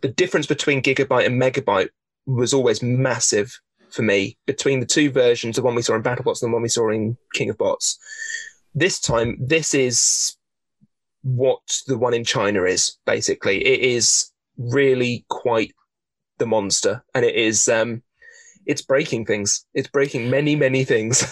The 0.03 0.09
difference 0.09 0.47
between 0.47 0.83
Gigabyte 0.83 1.27
and 1.27 1.43
Megabyte 1.43 1.89
was 2.27 2.55
always 2.55 2.81
massive 2.81 3.61
for 3.91 4.03
me 4.03 4.37
between 4.47 4.81
the 4.81 4.87
two 4.87 5.11
versions, 5.11 5.57
the 5.57 5.63
one 5.63 5.75
we 5.75 5.83
saw 5.83 5.95
in 5.95 6.03
BattleBots 6.03 6.43
and 6.43 6.51
the 6.51 6.55
one 6.55 6.63
we 6.63 6.69
saw 6.69 6.91
in 6.91 7.17
King 7.35 7.51
of 7.51 7.59
Bots. 7.59 7.99
This 8.75 9.01
time, 9.01 9.37
this 9.41 9.75
is 9.75 10.37
what 11.23 11.83
the 11.87 11.99
one 11.99 12.15
in 12.15 12.25
China 12.25 12.65
is. 12.65 12.97
Basically, 13.07 13.65
it 13.67 13.81
is 13.81 14.31
really 14.57 15.25
quite 15.29 15.75
the 16.39 16.47
monster, 16.47 17.05
and 17.15 17.25
it 17.25 17.35
is 17.35 17.69
um, 17.69 18.03
it's 18.67 18.83
breaking 18.83 19.27
things. 19.27 19.65
It's 19.75 19.89
breaking 19.89 20.31
many 20.31 20.57
many 20.57 20.85
things. 20.85 21.23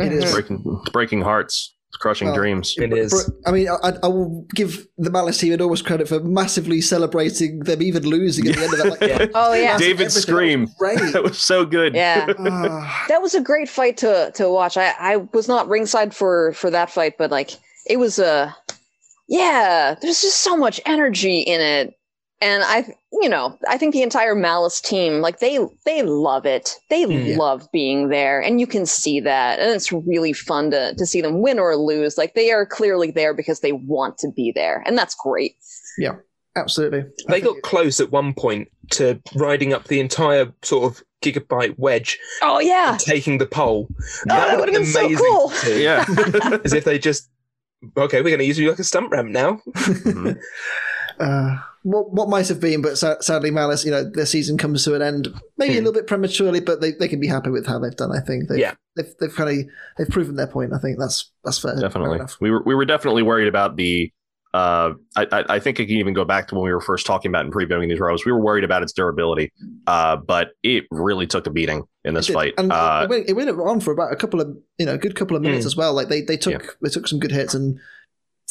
It 0.00 0.12
is. 0.12 0.24
It's 0.24 0.32
breaking, 0.32 0.62
it's 0.80 0.90
breaking 0.90 1.22
hearts. 1.22 1.74
It's 1.92 1.98
crushing 1.98 2.28
Well, 2.28 2.36
dreams. 2.36 2.74
It 2.78 2.90
is. 2.94 3.30
I 3.44 3.50
mean, 3.50 3.68
I, 3.68 3.92
I 4.02 4.06
will 4.08 4.46
give 4.54 4.86
the 4.96 5.10
Malice 5.10 5.36
team 5.36 5.52
enormous 5.52 5.82
credit 5.82 6.08
for 6.08 6.20
massively 6.20 6.80
celebrating 6.80 7.58
them 7.60 7.82
even 7.82 8.04
losing 8.04 8.48
at 8.48 8.56
the 8.56 8.62
end 8.64 8.72
of 8.72 8.78
that. 8.78 8.90
Like, 8.92 9.00
Yeah. 9.10 9.26
Oh 9.34 9.52
yeah, 9.52 9.76
David's 9.76 10.16
everything. 10.16 10.22
scream. 10.22 10.68
Great. 10.78 10.98
That 11.12 11.22
was 11.22 11.38
so 11.38 11.66
good. 11.66 11.94
yeah. 11.94 12.32
Ah, 12.38 13.04
that 13.08 13.20
was 13.20 13.34
a 13.34 13.42
great 13.42 13.68
fight 13.68 13.98
to 13.98 14.30
to 14.36 14.48
watch. 14.48 14.78
I 14.78 14.94
I 14.98 15.16
was 15.34 15.48
not 15.48 15.68
ringside 15.68 16.14
for 16.16 16.54
for 16.54 16.70
that 16.70 16.88
fight, 16.90 17.18
but 17.18 17.30
like 17.30 17.50
it 17.86 17.98
was 17.98 18.18
a 18.18 18.56
yeah. 19.28 19.94
There's 20.00 20.22
just 20.22 20.38
so 20.40 20.56
much 20.56 20.80
energy 20.86 21.40
in 21.40 21.60
it, 21.60 21.94
and 22.42 22.62
I 22.64 22.94
you 23.22 23.28
know 23.28 23.56
I 23.68 23.78
think 23.78 23.94
the 23.94 24.02
entire 24.02 24.34
Malice 24.34 24.80
team 24.80 25.20
like 25.20 25.38
they 25.38 25.58
they 25.86 26.02
love 26.02 26.44
it. 26.44 26.76
They 26.90 27.04
Mm. 27.04 27.36
love 27.38 27.66
being 27.72 28.08
there, 28.10 28.40
and 28.40 28.60
you 28.60 28.66
can 28.66 28.84
see 28.84 29.20
that, 29.20 29.58
and 29.60 29.70
it's 29.70 29.90
really 29.92 30.32
fun 30.34 30.70
to 30.72 30.94
to 30.94 31.06
see 31.06 31.20
them 31.22 31.40
win 31.40 31.58
or 31.58 31.76
lose. 31.76 32.18
Like 32.18 32.34
they 32.34 32.50
are 32.52 32.66
clearly 32.66 33.10
there 33.10 33.32
because 33.32 33.60
they 33.60 33.72
want 33.72 34.18
to 34.18 34.28
be 34.30 34.52
there, 34.54 34.82
and 34.86 34.98
that's 34.98 35.14
great. 35.14 35.54
Yeah 35.98 36.16
absolutely. 36.54 37.02
They 37.28 37.40
think 37.40 37.44
got 37.46 37.62
close 37.62 37.98
at 37.98 38.12
one 38.12 38.34
point 38.34 38.68
to 38.90 39.18
riding 39.34 39.72
up 39.72 39.84
the 39.84 40.00
entire 40.00 40.52
sort 40.60 40.84
of 40.92 41.02
gigabyte 41.24 41.78
wedge, 41.78 42.18
Oh 42.42 42.58
yeah, 42.60 42.90
and 42.92 43.00
taking 43.00 43.38
the 43.38 43.46
pole. 43.46 43.88
oh, 43.90 43.96
that 44.26 44.58
would 44.58 44.68
have 44.68 44.76
been 44.76 44.84
so 44.84 45.08
cool. 45.16 45.48
to. 45.48 45.80
Yeah. 45.82 46.04
As 46.64 46.74
if 46.74 46.84
they 46.84 46.98
just 46.98 47.30
okay, 47.96 48.18
we're 48.18 48.28
going 48.28 48.38
to 48.40 48.44
use 48.44 48.58
you 48.58 48.68
like 48.68 48.78
a 48.78 48.84
stump 48.84 49.10
ramp 49.12 49.30
now. 49.30 49.60
Mhm. 49.70 50.36
uh, 51.20 51.56
what 51.82 52.12
what 52.12 52.28
might 52.28 52.48
have 52.48 52.60
been, 52.60 52.80
but 52.82 52.96
sadly, 52.96 53.50
Malice, 53.50 53.84
you 53.84 53.90
know, 53.90 54.04
their 54.08 54.26
season 54.26 54.56
comes 54.58 54.84
to 54.84 54.94
an 54.94 55.02
end, 55.02 55.28
maybe 55.58 55.74
a 55.74 55.78
Hmm. 55.78 55.84
little 55.86 55.92
bit 56.00 56.06
prematurely, 56.06 56.60
but 56.60 56.80
they, 56.80 56.92
they 56.92 57.08
can 57.08 57.20
be 57.20 57.26
happy 57.26 57.50
with 57.50 57.66
how 57.66 57.78
they've 57.78 57.96
done. 57.96 58.12
I 58.12 58.20
think. 58.20 58.48
They've, 58.48 58.58
Yeah. 58.58 58.74
they've 58.96 59.12
they've 59.20 59.34
kind 59.34 59.50
of 59.50 59.66
they've 59.98 60.08
proven 60.08 60.36
their 60.36 60.46
point. 60.46 60.72
I 60.72 60.78
think 60.78 60.98
that's 60.98 61.32
that's 61.44 61.58
fair. 61.58 61.72
fair 61.72 61.80
definitely. 61.82 62.16
enough. 62.18 62.36
We 62.40 62.50
were 62.50 62.62
we 62.64 62.74
were 62.74 62.84
definitely 62.84 63.22
worried 63.22 63.48
about 63.48 63.76
the. 63.76 64.12
Uh, 64.54 64.92
I, 65.16 65.26
I 65.32 65.44
I 65.54 65.58
think 65.60 65.80
I 65.80 65.86
can 65.86 65.96
even 65.96 66.12
go 66.12 66.26
back 66.26 66.48
to 66.48 66.54
when 66.54 66.64
we 66.64 66.72
were 66.74 66.80
first 66.82 67.06
talking 67.06 67.30
about 67.30 67.46
and 67.46 67.54
previewing 67.54 67.88
these 67.88 67.98
rows. 67.98 68.26
We 68.26 68.32
were 68.32 68.40
worried 68.42 68.64
about 68.64 68.82
its 68.82 68.92
durability, 68.92 69.50
uh, 69.86 70.16
but 70.16 70.48
it 70.62 70.84
really 70.90 71.26
took 71.26 71.46
a 71.46 71.50
beating 71.50 71.84
in 72.04 72.12
this 72.12 72.28
It 72.28 72.34
fight. 72.34 72.54
and 72.58 72.70
Uh, 72.70 73.00
it, 73.04 73.08
went, 73.10 73.28
it 73.30 73.32
went 73.32 73.48
on 73.48 73.80
for 73.80 73.92
about 73.94 74.12
a 74.12 74.16
couple 74.16 74.42
of 74.42 74.54
you 74.76 74.84
know, 74.84 74.92
a 74.92 74.98
good 74.98 75.14
couple 75.16 75.36
of 75.38 75.42
minutes 75.42 75.64
Mm. 75.64 75.68
as 75.68 75.76
well. 75.76 75.94
Like 75.94 76.08
they 76.08 76.20
they 76.20 76.36
took 76.36 76.76
they 76.82 76.90
took 76.90 77.08
some 77.08 77.18
good 77.18 77.32
hits, 77.32 77.54
and 77.54 77.78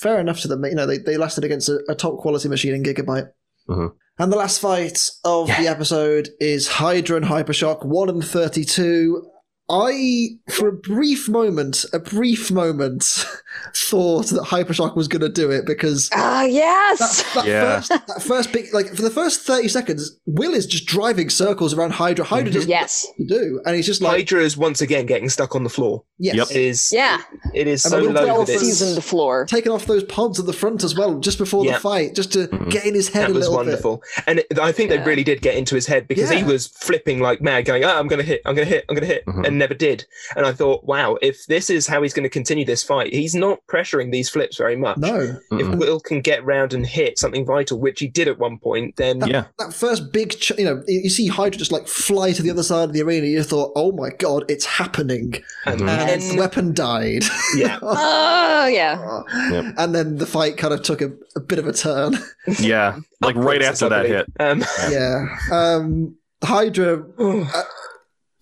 fair 0.02 0.20
enough 0.20 0.40
to 0.42 0.48
them. 0.48 0.66
You 0.66 0.76
know, 0.76 0.86
they 0.86 0.98
they 0.98 1.18
lasted 1.18 1.44
against 1.44 1.70
a, 1.70 1.80
a 1.88 1.96
top 1.96 2.18
quality 2.18 2.50
machine 2.50 2.74
in 2.74 2.84
Gigabyte. 2.84 3.30
Mhm. 3.70 3.94
And 4.18 4.32
the 4.32 4.38
last 4.38 4.60
fight 4.60 5.10
of 5.24 5.48
the 5.48 5.68
episode 5.68 6.30
is 6.40 6.68
Hydra 6.68 7.18
and 7.18 7.26
Hypershock, 7.26 7.86
one 7.86 8.10
and 8.10 8.24
thirty-two. 8.26 9.28
I, 9.70 10.32
for 10.50 10.68
a 10.68 10.74
brief 10.74 11.30
moment, 11.30 11.86
a 11.94 12.00
brief 12.00 12.52
moment, 12.52 13.26
thought 13.76 14.28
that 14.28 14.42
Hypershock 14.44 14.96
was 14.96 15.08
going 15.08 15.22
to 15.22 15.30
do 15.30 15.52
it 15.52 15.66
because 15.66 16.10
Ah 16.14 16.42
that, 16.44 16.52
yes. 16.52 17.34
that 17.34 17.46
Yeah. 17.52 17.80
first 17.82 17.90
that 18.08 18.24
first 18.24 18.52
big 18.52 18.74
like 18.74 18.88
for 18.96 19.02
the 19.02 19.10
first 19.10 19.42
thirty 19.42 19.68
seconds, 19.68 20.18
Will 20.26 20.54
is 20.54 20.66
just 20.66 20.86
driving 20.86 21.30
circles 21.30 21.74
around 21.74 21.92
Hydra. 21.92 22.26
Hydra 22.26 22.52
Mhm. 22.52 22.54
doesn't 22.54 22.70
Yes. 22.70 23.06
know 23.06 23.26
what 23.26 23.30
to 23.30 23.40
do, 23.50 23.62
and 23.66 23.76
he's 23.76 23.86
just 23.86 24.02
like, 24.02 24.12
Hydra 24.18 24.42
is 24.42 24.58
once 24.58 24.82
again 24.82 25.06
getting 25.06 25.30
stuck 25.30 25.56
on 25.56 25.64
the 25.64 25.70
floor. 25.70 26.04
yes, 26.20 26.36
Yep. 26.36 26.48
It 26.52 26.58
is 26.58 26.92
Yeah. 26.92 27.18
It 27.54 27.68
is 27.68 27.84
And 27.86 27.92
so 27.92 28.00
low 28.00 28.14
well 28.14 28.46
that 28.46 28.54
it's 28.54 28.62
seasoned 28.62 29.04
floor. 29.04 29.46
taking 29.46 29.72
off 29.72 29.86
those 29.86 30.04
pods 30.04 30.40
at 30.40 30.46
the 30.46 30.54
front 30.54 30.84
as 30.84 30.96
well, 30.96 31.20
just 31.20 31.38
before 31.38 31.66
Yeah. 31.66 31.74
the 31.74 31.80
fight, 31.80 32.16
just 32.16 32.32
to 32.34 32.48
Mhm. 32.48 32.70
get 32.70 32.86
in 32.86 32.94
his 32.94 33.10
head 33.10 33.24
that 33.24 33.32
a 33.32 33.34
was 33.34 33.48
little 33.48 33.56
wonderful. 33.56 34.04
And 34.28 34.40
it, 34.40 34.60
I 34.60 34.72
think 34.72 34.90
Yeah. 34.92 34.98
they 34.98 35.04
really 35.04 35.24
did 35.24 35.42
get 35.42 35.56
into 35.56 35.76
his 35.76 35.88
head 35.88 36.08
because 36.08 36.30
he 36.30 36.44
was 36.44 36.68
flipping 36.68 37.20
like 37.20 37.42
mad, 37.42 37.66
going, 37.66 37.84
"Ah, 37.84 37.98
I'm 37.98 38.08
going 38.08 38.20
to 38.22 38.26
hit, 38.26 38.42
I'm 38.46 38.56
going 38.56 38.68
to 38.68 38.74
hit, 38.74 38.86
I'm 38.90 38.96
going 38.96 39.08
to 39.08 39.14
hit," 39.14 39.26
Mhm. 39.26 39.48
and 39.48 39.58
never 39.58 39.74
did. 39.74 40.06
And 40.36 40.46
I 40.46 40.52
thought, 40.54 40.84
wow, 40.84 41.18
if 41.22 41.46
this 41.48 41.70
is 41.70 41.88
how 41.88 42.02
he's 42.04 42.14
going 42.14 42.24
to 42.24 42.30
continue 42.30 42.66
this 42.66 42.84
fight, 42.84 43.14
he's 43.14 43.34
not 43.46 43.60
pressuring 43.70 44.12
these 44.12 44.30
flips 44.30 44.58
very 44.58 44.76
much. 44.76 44.98
No, 44.98 45.16
If 45.20 45.38
mm-mm. 45.52 45.78
Will 45.80 46.00
can 46.00 46.22
get 46.22 46.46
round 46.46 46.74
and 46.74 46.86
hit 46.86 47.20
something 47.20 47.46
vital, 47.46 47.80
which 47.80 48.00
he 48.00 48.08
did 48.08 48.28
at 48.28 48.40
one 48.40 48.58
point, 48.58 48.96
then 48.96 49.20
yeah, 49.28 49.46
that 49.60 49.74
first 49.74 50.12
big, 50.14 50.30
ch- 50.40 50.58
you 50.58 50.66
know, 50.66 50.82
you 50.88 51.02
you 51.06 51.10
see 51.10 51.28
Hydra 51.28 51.58
just 51.60 51.72
like 51.72 51.88
fly 51.88 52.32
to 52.34 52.42
the 52.42 52.50
other 52.52 52.64
side 52.64 52.86
of 52.90 52.94
the 52.94 53.02
arena. 53.02 53.28
You 53.28 53.44
thought, 53.44 53.72
oh 53.76 53.92
my 53.92 54.10
god, 54.26 54.46
it's 54.48 54.66
happening, 54.66 55.36
and 55.66 55.82
Mhm. 55.82 55.88
and 55.90 56.10
then 56.10 56.20
the 56.36 56.36
weapon 56.40 56.74
died. 56.74 57.24
yeah, 57.58 57.78
Oh 57.82 58.68
yeah. 58.68 59.22
Yep. 59.52 59.66
And 59.78 59.96
then 59.96 60.18
the 60.18 60.26
fight 60.26 60.58
kind 60.58 60.74
of 60.74 60.82
took 60.84 61.02
a, 61.02 61.12
a 61.36 61.40
bit 61.40 61.60
of 61.60 61.68
a 61.68 61.74
turn. 61.74 62.18
yeah. 62.60 63.00
Like 63.22 63.36
right 63.36 63.62
after 63.62 63.90
that 63.90 64.06
hit. 64.06 64.26
Um, 64.40 64.64
yeah. 64.90 65.26
Um, 65.52 66.16
Hydra, 66.44 67.04
oh, 67.20 67.64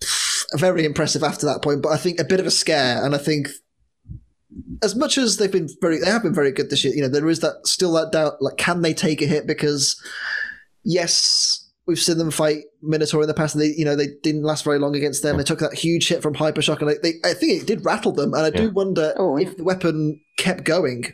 very 0.54 0.84
impressive 0.84 1.22
after 1.22 1.46
that 1.46 1.62
point, 1.62 1.82
but 1.82 1.90
I 1.90 1.96
think 1.96 2.18
a 2.20 2.24
bit 2.24 2.40
of 2.40 2.46
a 2.46 2.50
scare. 2.50 3.04
And 3.04 3.14
I 3.14 3.18
think 3.18 3.48
as 4.82 4.94
much 4.96 5.16
as 5.18 5.36
they've 5.36 5.50
been 5.52 5.68
very, 5.80 5.98
they 5.98 6.10
have 6.10 6.22
been 6.22 6.34
very 6.34 6.52
good 6.52 6.70
this 6.70 6.84
year. 6.84 6.94
You 6.94 7.02
know, 7.02 7.08
there 7.08 7.28
is 7.28 7.40
that 7.40 7.66
still 7.66 7.92
that 7.92 8.12
doubt. 8.12 8.40
Like, 8.40 8.56
can 8.56 8.82
they 8.82 8.92
take 8.94 9.22
a 9.22 9.26
hit? 9.26 9.46
Because 9.46 10.00
yes, 10.84 11.68
we've 11.86 11.98
seen 11.98 12.18
them 12.18 12.30
fight 12.30 12.64
Minotaur 12.82 13.22
in 13.22 13.28
the 13.28 13.34
past, 13.34 13.54
and 13.54 13.62
they, 13.62 13.74
you 13.76 13.84
know, 13.84 13.96
they 13.96 14.08
didn't 14.22 14.42
last 14.42 14.64
very 14.64 14.78
long 14.78 14.94
against 14.96 15.22
them. 15.22 15.36
They 15.36 15.44
took 15.44 15.58
that 15.60 15.74
huge 15.74 16.08
hit 16.08 16.22
from 16.22 16.34
Hypershock, 16.34 16.80
and 16.80 16.90
they, 16.90 16.96
they, 17.02 17.28
I 17.28 17.34
think 17.34 17.62
it 17.62 17.66
did 17.66 17.84
rattle 17.84 18.12
them. 18.12 18.34
And 18.34 18.42
I 18.44 18.50
do 18.50 18.64
Yeah. 18.64 18.68
wonder 18.70 19.14
Oh, 19.16 19.36
yeah. 19.36 19.48
if 19.48 19.56
the 19.56 19.64
weapon 19.64 20.20
kept 20.38 20.64
going, 20.64 21.12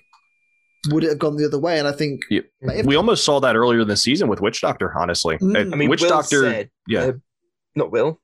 would 0.90 1.04
it 1.04 1.08
have 1.10 1.18
gone 1.18 1.36
the 1.36 1.46
other 1.46 1.58
way? 1.58 1.78
And 1.78 1.88
I 1.88 1.92
think 1.92 2.20
Yeah. 2.30 2.42
if- 2.62 2.86
We 2.86 2.96
almost 2.96 3.24
saw 3.24 3.40
that 3.40 3.56
earlier 3.56 3.80
in 3.80 3.88
the 3.88 3.96
season 3.96 4.28
with 4.28 4.40
Witch 4.40 4.60
Doctor. 4.60 4.92
Honestly, 4.96 5.36
Mm. 5.38 5.72
I 5.72 5.76
mean, 5.76 5.88
Witch 5.90 6.02
Will 6.02 6.10
Doctor. 6.10 6.42
said, 6.42 6.70
yeah. 6.86 7.00
uh, 7.06 7.12
not 7.74 7.90
Will. 7.90 8.20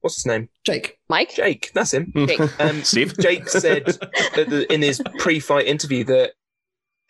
What's 0.00 0.16
his 0.16 0.26
name? 0.26 0.48
Jake, 0.64 0.98
Mike. 1.08 1.34
Jake. 1.34 1.72
That's 1.74 1.92
him. 1.92 2.12
Jake. 2.14 2.60
Um, 2.60 2.82
Steve. 2.84 3.16
Jake 3.18 3.48
said 3.48 3.88
at 3.88 4.48
the, 4.48 4.66
in 4.72 4.82
his 4.82 5.02
pre-fight 5.18 5.66
interview 5.66 6.04
that 6.04 6.32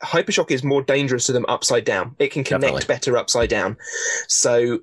Hypershock 0.02 0.50
is 0.50 0.62
more 0.64 0.82
dangerous 0.82 1.26
to 1.26 1.32
them 1.32 1.44
upside 1.48 1.84
down. 1.84 2.14
It 2.18 2.30
can 2.30 2.44
connect 2.44 2.62
Definitely. 2.62 2.94
better 2.94 3.16
upside 3.16 3.50
down. 3.50 3.76
So, 4.28 4.80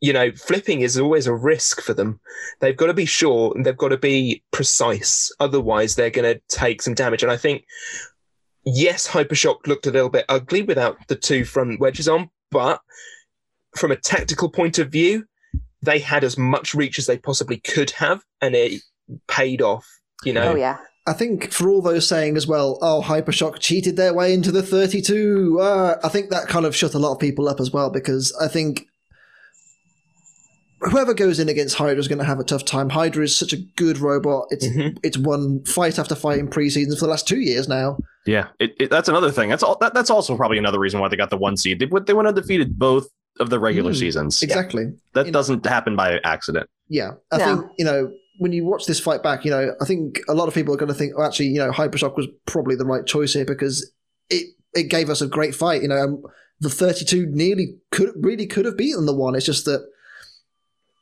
you 0.00 0.12
know, 0.12 0.30
flipping 0.32 0.80
is 0.80 0.98
always 0.98 1.26
a 1.26 1.34
risk 1.34 1.80
for 1.80 1.92
them. 1.92 2.20
They've 2.60 2.76
got 2.76 2.86
to 2.86 2.94
be 2.94 3.04
sure 3.04 3.52
and 3.54 3.66
they've 3.66 3.76
got 3.76 3.88
to 3.88 3.98
be 3.98 4.42
precise. 4.52 5.32
Otherwise, 5.40 5.96
they're 5.96 6.10
going 6.10 6.34
to 6.34 6.40
take 6.48 6.82
some 6.82 6.94
damage. 6.94 7.22
And 7.22 7.32
I 7.32 7.36
think, 7.36 7.64
yes, 8.64 9.08
Hypershock 9.08 9.66
looked 9.66 9.86
a 9.86 9.90
little 9.90 10.08
bit 10.08 10.24
ugly 10.28 10.62
without 10.62 10.96
the 11.08 11.16
two 11.16 11.44
front 11.44 11.80
wedges 11.80 12.08
on, 12.08 12.30
but 12.50 12.80
from 13.76 13.90
a 13.90 13.96
tactical 13.96 14.48
point 14.48 14.78
of 14.78 14.90
view, 14.90 15.24
they 15.82 15.98
had 15.98 16.24
as 16.24 16.36
much 16.38 16.74
reach 16.74 16.98
as 16.98 17.06
they 17.06 17.18
possibly 17.18 17.58
could 17.58 17.90
have, 17.92 18.22
and 18.40 18.54
it 18.54 18.82
paid 19.28 19.62
off. 19.62 19.86
You 20.24 20.32
know, 20.32 20.52
Oh 20.52 20.54
yeah. 20.56 20.78
I 21.06 21.14
think 21.14 21.52
for 21.52 21.70
all 21.70 21.80
those 21.80 22.06
saying 22.06 22.36
as 22.36 22.46
well, 22.46 22.78
oh, 22.82 23.00
Hypershock 23.02 23.60
cheated 23.60 23.96
their 23.96 24.12
way 24.12 24.34
into 24.34 24.52
the 24.52 24.62
32. 24.62 25.58
Uh, 25.58 25.96
I 26.04 26.08
think 26.10 26.28
that 26.28 26.48
kind 26.48 26.66
of 26.66 26.76
shut 26.76 26.92
a 26.92 26.98
lot 26.98 27.12
of 27.12 27.18
people 27.18 27.48
up 27.48 27.60
as 27.60 27.70
well 27.70 27.88
because 27.88 28.36
I 28.42 28.46
think 28.48 28.84
whoever 30.80 31.14
goes 31.14 31.38
in 31.38 31.48
against 31.48 31.76
Hydra 31.76 31.98
is 31.98 32.08
going 32.08 32.18
to 32.18 32.24
have 32.24 32.38
a 32.38 32.44
tough 32.44 32.64
time. 32.64 32.90
Hydra 32.90 33.24
is 33.24 33.34
such 33.34 33.52
a 33.52 33.56
good 33.76 33.98
robot. 33.98 34.46
It's 34.50 34.66
Mhm. 34.66 34.98
it's 35.02 35.18
won 35.18 35.64
fight 35.64 35.98
after 35.98 36.14
fight 36.14 36.38
in 36.38 36.48
preseasons 36.48 36.98
for 36.98 37.06
the 37.06 37.10
last 37.10 37.26
two 37.26 37.40
years 37.40 37.68
now. 37.68 37.98
Yeah, 38.26 38.48
it, 38.60 38.74
it, 38.78 38.90
that's 38.90 39.08
another 39.08 39.30
thing. 39.30 39.48
That's 39.48 39.62
all. 39.62 39.78
That, 39.80 39.94
that's 39.94 40.10
also 40.10 40.36
probably 40.36 40.58
another 40.58 40.78
reason 40.78 41.00
why 41.00 41.08
they 41.08 41.16
got 41.16 41.30
the 41.30 41.36
one 41.38 41.56
seed. 41.56 41.78
They, 41.80 41.86
they 42.06 42.12
went 42.12 42.28
undefeated 42.28 42.78
both 42.78 43.08
of 43.40 43.50
the 43.50 43.58
regular 43.58 43.92
Mm, 43.92 43.96
seasons. 43.98 44.42
Exactly. 44.42 44.92
That 45.14 45.26
you 45.26 45.32
doesn't 45.32 45.64
happen 45.66 45.96
by 45.96 46.18
accident. 46.24 46.68
Yeah, 46.88 47.12
I 47.32 47.38
Yeah. 47.38 47.44
think 47.56 47.66
you 47.78 47.84
know 47.84 48.12
when 48.38 48.52
you 48.52 48.64
watch 48.64 48.86
this 48.86 49.00
fight 49.00 49.22
back, 49.22 49.44
you 49.44 49.50
know 49.50 49.74
I 49.80 49.84
think 49.84 50.20
a 50.28 50.34
lot 50.34 50.48
of 50.48 50.54
people 50.54 50.72
are 50.74 50.76
going 50.76 50.92
to 50.92 50.94
think, 50.98 51.12
oh, 51.16 51.22
actually, 51.24 51.46
you 51.48 51.58
know, 51.58 51.70
Hypershock 51.70 52.16
was 52.16 52.26
probably 52.46 52.76
the 52.76 52.84
right 52.86 53.04
choice 53.06 53.32
here 53.32 53.44
because 53.44 53.90
it 54.30 54.46
it 54.74 54.84
gave 54.84 55.10
us 55.10 55.20
a 55.20 55.26
great 55.26 55.54
fight. 55.54 55.82
You 55.82 55.88
know, 55.88 55.96
um, 55.98 56.22
the 56.60 56.70
thirty 56.70 57.04
two 57.04 57.26
nearly 57.26 57.76
could 57.90 58.10
really 58.16 58.46
could 58.46 58.64
have 58.64 58.76
beaten 58.76 59.06
the 59.06 59.14
one. 59.14 59.34
It's 59.34 59.46
just 59.46 59.64
that 59.66 59.86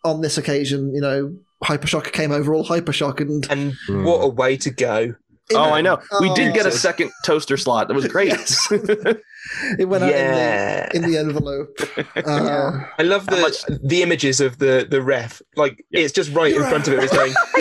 on 0.05 0.21
this 0.21 0.39
occasion, 0.39 0.95
you 0.95 1.01
know, 1.01 1.37
Hypershock 1.65 2.13
came 2.13 2.33
over 2.33 2.55
all 2.55 2.65
Hypershock, 2.65 3.21
and 3.21 3.47
and 3.51 3.73
Mm. 3.89 4.05
what 4.05 4.19
a 4.19 4.29
way 4.29 4.57
to 4.59 4.71
go! 4.71 5.15
Oh, 5.55 5.73
I 5.73 5.81
know. 5.81 5.99
We 6.21 6.29
Oh, 6.31 6.35
did 6.35 6.55
get 6.55 6.67
a 6.67 6.71
second 6.73 7.11
toaster 7.25 7.57
slot. 7.57 7.89
That 7.89 7.95
was 7.95 8.07
great. 8.09 8.29
Yes. 8.37 8.69
it 9.79 9.85
went 9.87 10.05
out 10.05 10.11
in 10.13 10.33
the 10.33 10.97
in 10.97 11.03
the 11.11 11.19
envelope. 11.19 11.79
Uh, 12.27 12.81
I 12.99 13.03
love 13.03 13.27
the 13.27 13.37
much- 13.37 13.65
the 13.83 14.03
images 14.03 14.41
of 14.41 14.59
the 14.59 14.87
the 14.91 15.01
ref. 15.03 15.41
Like 15.55 15.85
Yeah. 15.91 16.01
it's 16.01 16.13
just 16.13 16.33
right 16.35 16.53
in 16.55 16.61
You're 16.61 16.69
front 16.69 16.89
of 16.89 16.95
him. 16.95 17.01
It's 17.01 17.13
going. 17.15 17.35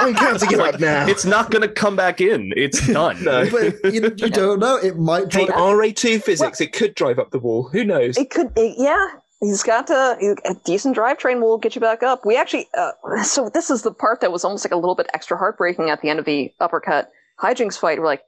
I'm 0.00 0.14
counting 0.14 0.50
it 0.50 0.58
Like, 0.58 0.74
up 0.74 0.80
now. 0.80 1.06
it's 1.06 1.24
not 1.24 1.50
going 1.50 1.62
to 1.62 1.68
come 1.68 1.96
back 1.96 2.20
in. 2.20 2.52
It's 2.56 2.86
done. 2.86 3.22
No. 3.22 3.48
but 3.50 3.92
you, 3.92 4.02
you 4.16 4.30
don't 4.30 4.58
know. 4.58 4.76
It 4.76 4.98
might 4.98 5.32
Hey, 5.32 5.46
drop. 5.46 5.58
RA2 5.58 6.22
physics. 6.22 6.60
It 6.60 6.72
could 6.72 6.94
drive 6.94 7.18
up 7.18 7.30
the 7.30 7.38
wall. 7.38 7.68
Who 7.72 7.84
knows? 7.84 8.16
It 8.16 8.30
could, 8.30 8.50
it, 8.56 8.74
yeah. 8.78 9.08
He's 9.40 9.62
got 9.62 9.88
a, 9.90 10.16
a 10.44 10.54
decent 10.64 10.96
drivetrain. 10.96 11.40
Will 11.40 11.58
get 11.58 11.74
you 11.74 11.80
back 11.80 12.02
up. 12.02 12.24
We 12.26 12.36
actually, 12.36 12.68
uh, 12.76 12.92
so 13.22 13.48
this 13.48 13.70
is 13.70 13.82
the 13.82 13.92
part 13.92 14.20
that 14.22 14.32
was 14.32 14.44
almost 14.44 14.64
like 14.64 14.72
a 14.72 14.76
little 14.76 14.94
bit 14.94 15.08
extra 15.14 15.36
heartbreaking 15.36 15.88
at 15.90 16.00
the 16.02 16.08
end 16.10 16.18
of 16.18 16.24
the 16.24 16.52
uppercut 16.60 17.10
Hijinx 17.40 17.78
fight. 17.78 17.98
We're 17.98 18.04
like, 18.06 18.22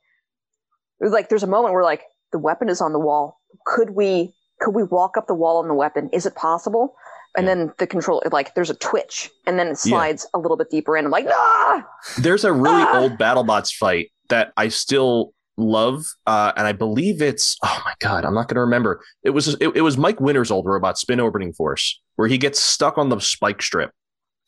like 1.01 1.29
there's 1.29 1.43
a 1.43 1.47
moment 1.49 1.75
where 1.75 1.83
like, 1.85 2.03
the 2.33 2.39
weapon 2.39 2.69
is 2.69 2.81
on 2.81 2.93
the 2.93 2.99
wall. 2.99 3.41
Could 3.67 3.91
we 3.91 4.35
could 4.61 4.75
we 4.75 4.83
walk 4.85 5.17
up 5.17 5.27
the 5.27 5.35
wall 5.35 5.59
on 5.59 5.69
the 5.69 5.75
weapon? 5.75 6.09
Is 6.13 6.25
it 6.27 6.35
possible? 6.35 6.95
And 7.37 7.47
Yeah. 7.47 7.55
then 7.55 7.73
the 7.79 7.87
control, 7.87 8.23
like 8.31 8.55
there's 8.55 8.71
a 8.71 8.75
twitch, 8.75 9.31
and 9.47 9.59
then 9.59 9.69
it 9.69 9.79
slides 9.79 10.27
a 10.35 10.39
little 10.39 10.57
bit 10.57 10.71
deeper 10.71 10.97
in. 10.97 11.05
I'm 11.05 11.11
like, 11.11 11.27
ah! 11.31 11.85
There's 12.19 12.45
a 12.45 12.53
really 12.53 12.83
Ah! 12.87 13.01
old 13.01 13.19
BattleBots 13.19 13.73
fight 13.75 14.11
that 14.29 14.53
I 14.57 14.69
still 14.69 15.33
love, 15.57 16.05
uh, 16.27 16.53
and 16.57 16.67
I 16.67 16.73
believe 16.73 17.21
it's 17.23 17.57
oh 17.65 17.83
my 17.85 17.95
god, 18.01 18.25
I'm 18.25 18.35
not 18.35 18.49
going 18.49 18.57
to 18.57 18.61
remember. 18.61 19.03
It 19.25 19.31
was 19.31 19.49
it, 19.55 19.73
it 19.75 19.81
was 19.83 19.97
Mike 19.99 20.21
Winter's 20.21 20.51
old 20.51 20.67
robot, 20.67 20.99
Spin 20.99 21.21
Orbiting 21.21 21.53
Force, 21.55 22.01
where 22.17 22.29
he 22.29 22.39
gets 22.39 22.61
stuck 22.61 22.99
on 22.99 23.09
the 23.09 23.19
spike 23.21 23.63
strip, 23.63 23.91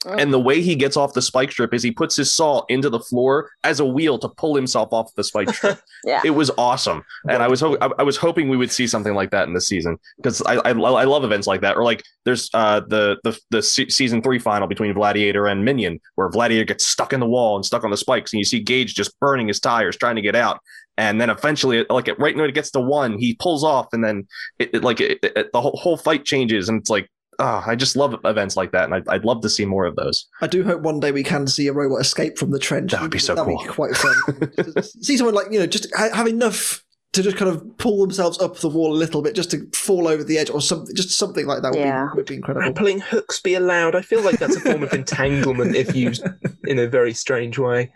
Oh. 0.06 0.12
and 0.18 0.32
the 0.32 0.38
way 0.40 0.60
he 0.60 0.74
gets 0.76 0.96
off 0.96 1.14
the 1.14 1.22
spike 1.22 1.50
strip 1.52 1.72
is 1.72 1.82
he 1.82 1.90
puts 1.90 2.14
his 2.16 2.32
saw 2.32 2.62
into 2.68 2.90
the 2.90 3.00
floor 3.00 3.50
as 3.62 3.80
a 3.80 3.84
wheel 3.84 4.18
to 4.18 4.28
pull 4.28 4.54
himself 4.54 4.92
off 4.92 5.14
the 5.14 5.24
spike 5.24 5.48
strip. 5.54 5.80
Yeah. 6.04 6.20
It 6.24 6.30
was 6.30 6.50
awesome, 6.58 7.02
and 7.28 7.42
I 7.42 7.48
was 7.48 7.60
ho- 7.60 7.78
I, 7.80 7.90
I 7.98 8.02
was 8.02 8.16
hoping 8.16 8.48
we 8.48 8.56
would 8.56 8.70
see 8.70 8.86
something 8.86 9.14
like 9.14 9.30
that 9.30 9.48
in 9.48 9.54
this 9.54 9.66
season 9.66 9.98
because 10.16 10.42
I, 10.42 10.56
I 10.56 10.72
lo- 10.72 10.96
I 10.96 11.04
love 11.04 11.24
events 11.24 11.46
like 11.46 11.62
that. 11.62 11.76
Or 11.76 11.84
like 11.84 12.02
there's 12.24 12.50
uh 12.54 12.80
the 12.80 13.16
the 13.24 13.38
the 13.50 13.62
se- 13.62 13.88
season 13.88 14.20
three 14.22 14.38
final 14.38 14.66
between 14.68 14.92
Gladiator 14.92 15.46
and 15.46 15.64
Minion, 15.64 16.00
where 16.16 16.28
Gladiator 16.28 16.64
gets 16.64 16.86
stuck 16.86 17.12
in 17.12 17.20
the 17.20 17.26
wall 17.26 17.56
and 17.56 17.64
stuck 17.64 17.84
on 17.84 17.90
the 17.90 17.96
spikes, 17.96 18.32
and 18.32 18.38
you 18.38 18.44
see 18.44 18.60
Gage 18.60 18.94
just 18.94 19.18
burning 19.20 19.48
his 19.48 19.60
tires 19.60 19.96
trying 19.96 20.16
to 20.16 20.22
get 20.22 20.36
out, 20.36 20.60
and 20.98 21.20
then 21.20 21.30
eventually, 21.30 21.84
like 21.88 22.08
right 22.18 22.36
when 22.36 22.44
it 22.48 22.54
gets 22.54 22.70
to 22.72 22.80
one, 22.80 23.18
he 23.18 23.34
pulls 23.36 23.64
off, 23.64 23.86
and 23.92 24.04
then 24.04 24.26
it, 24.58 24.70
it 24.74 24.84
like 24.84 25.00
it, 25.00 25.18
it, 25.22 25.52
the 25.52 25.60
whole, 25.60 25.78
whole 25.82 25.96
fight 25.96 26.24
changes, 26.24 26.68
and 26.68 26.80
it's 26.80 26.90
like. 26.90 27.08
Oh, 27.38 27.62
I 27.66 27.74
just 27.74 27.96
love 27.96 28.18
events 28.24 28.56
like 28.56 28.72
that, 28.72 28.84
and 28.84 28.94
I'd, 28.94 29.08
I'd 29.08 29.24
love 29.24 29.40
to 29.42 29.48
see 29.48 29.64
more 29.64 29.86
of 29.86 29.96
those. 29.96 30.26
I 30.40 30.46
do 30.46 30.62
hope 30.64 30.82
one 30.82 31.00
day 31.00 31.10
we 31.12 31.22
can 31.22 31.46
see 31.46 31.66
a 31.68 31.72
robot 31.72 32.00
escape 32.00 32.38
from 32.38 32.50
the 32.50 32.58
trench. 32.58 32.92
That 32.92 33.02
would 33.02 33.10
be 33.10 33.18
so 33.18 33.34
That'd 33.34 33.48
cool. 33.56 33.62
Be 33.64 33.68
quite 33.68 33.96
fun. 33.96 34.82
see 34.82 35.16
someone 35.16 35.34
like 35.34 35.46
you 35.50 35.58
know 35.58 35.66
just 35.66 35.86
ha- 35.94 36.10
have 36.14 36.26
enough 36.26 36.82
to 37.12 37.22
just 37.22 37.36
kind 37.36 37.48
of 37.48 37.78
pull 37.78 38.00
themselves 38.00 38.40
up 38.40 38.56
the 38.58 38.68
wall 38.68 38.92
a 38.92 38.96
little 38.98 39.22
bit, 39.22 39.36
just 39.36 39.50
to 39.52 39.68
fall 39.72 40.08
over 40.08 40.24
the 40.24 40.36
edge 40.36 40.50
or 40.50 40.60
something. 40.60 40.94
Just 40.96 41.10
something 41.10 41.46
like 41.46 41.62
that 41.62 41.70
would, 41.72 41.78
Yeah. 41.78 42.08
be, 42.12 42.16
would 42.16 42.26
be 42.26 42.34
incredible. 42.34 42.64
Grappling 42.72 42.98
hooks 43.00 43.40
be 43.40 43.54
allowed? 43.54 43.94
I 43.94 44.02
feel 44.02 44.20
like 44.22 44.38
that's 44.40 44.56
a 44.56 44.60
form 44.60 44.82
of 44.82 44.92
entanglement 44.92 45.76
if 45.76 45.94
used 45.94 46.26
in 46.64 46.78
a 46.80 46.88
very 46.88 47.14
strange 47.14 47.56
way. 47.58 47.92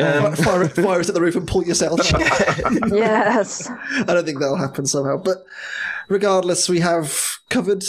Um, 0.00 0.34
fire, 0.36 0.68
fire 0.68 1.00
it 1.00 1.08
at 1.08 1.14
the 1.14 1.20
roof 1.20 1.34
and 1.36 1.46
pull 1.46 1.64
yourself. 1.64 2.00
yes. 2.88 3.68
I 3.68 4.04
don't 4.04 4.24
think 4.24 4.38
that'll 4.38 4.56
happen 4.56 4.86
somehow. 4.86 5.16
But 5.18 5.38
regardless, 6.08 6.68
we 6.68 6.80
have 6.80 7.18
covered 7.50 7.84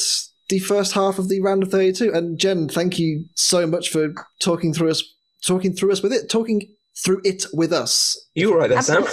the 0.53 0.59
first 0.59 0.93
half 0.93 1.17
of 1.17 1.29
the 1.29 1.41
round 1.41 1.63
of 1.63 1.69
32. 1.69 2.13
And 2.13 2.37
Jen, 2.37 2.69
thank 2.69 2.99
you 2.99 3.25
so 3.33 3.65
much 3.65 3.89
for 3.89 4.13
talking 4.39 4.71
through 4.71 4.91
us, 4.91 5.03
talking 5.43 5.73
through 5.73 5.91
us 5.91 6.03
with 6.03 6.13
it, 6.13 6.29
talking 6.29 6.67
through 7.03 7.21
it 7.23 7.45
with 7.53 7.73
us. 7.73 8.15
you 8.35 8.51
all 8.51 8.59
right 8.59 8.69
there, 8.69 8.83
Sam? 8.83 9.03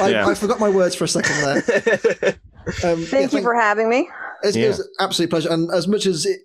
I, 0.00 0.08
Yeah. 0.10 0.26
I 0.26 0.34
forgot 0.34 0.58
my 0.58 0.68
words 0.68 0.96
for 0.96 1.04
a 1.04 1.08
second 1.08 1.36
there. 1.44 2.34
Um, 2.84 3.02
Thank 3.04 3.32
yeah, 3.32 3.38
you 3.38 3.42
for 3.42 3.54
having 3.54 3.88
me. 3.88 4.08
It's, 4.42 4.56
Yeah. 4.56 4.68
it's 4.68 4.80
an 4.80 4.86
absolute 5.00 5.30
pleasure. 5.30 5.50
And 5.50 5.70
as 5.72 5.88
much 5.88 6.04
as 6.06 6.26
it 6.26 6.40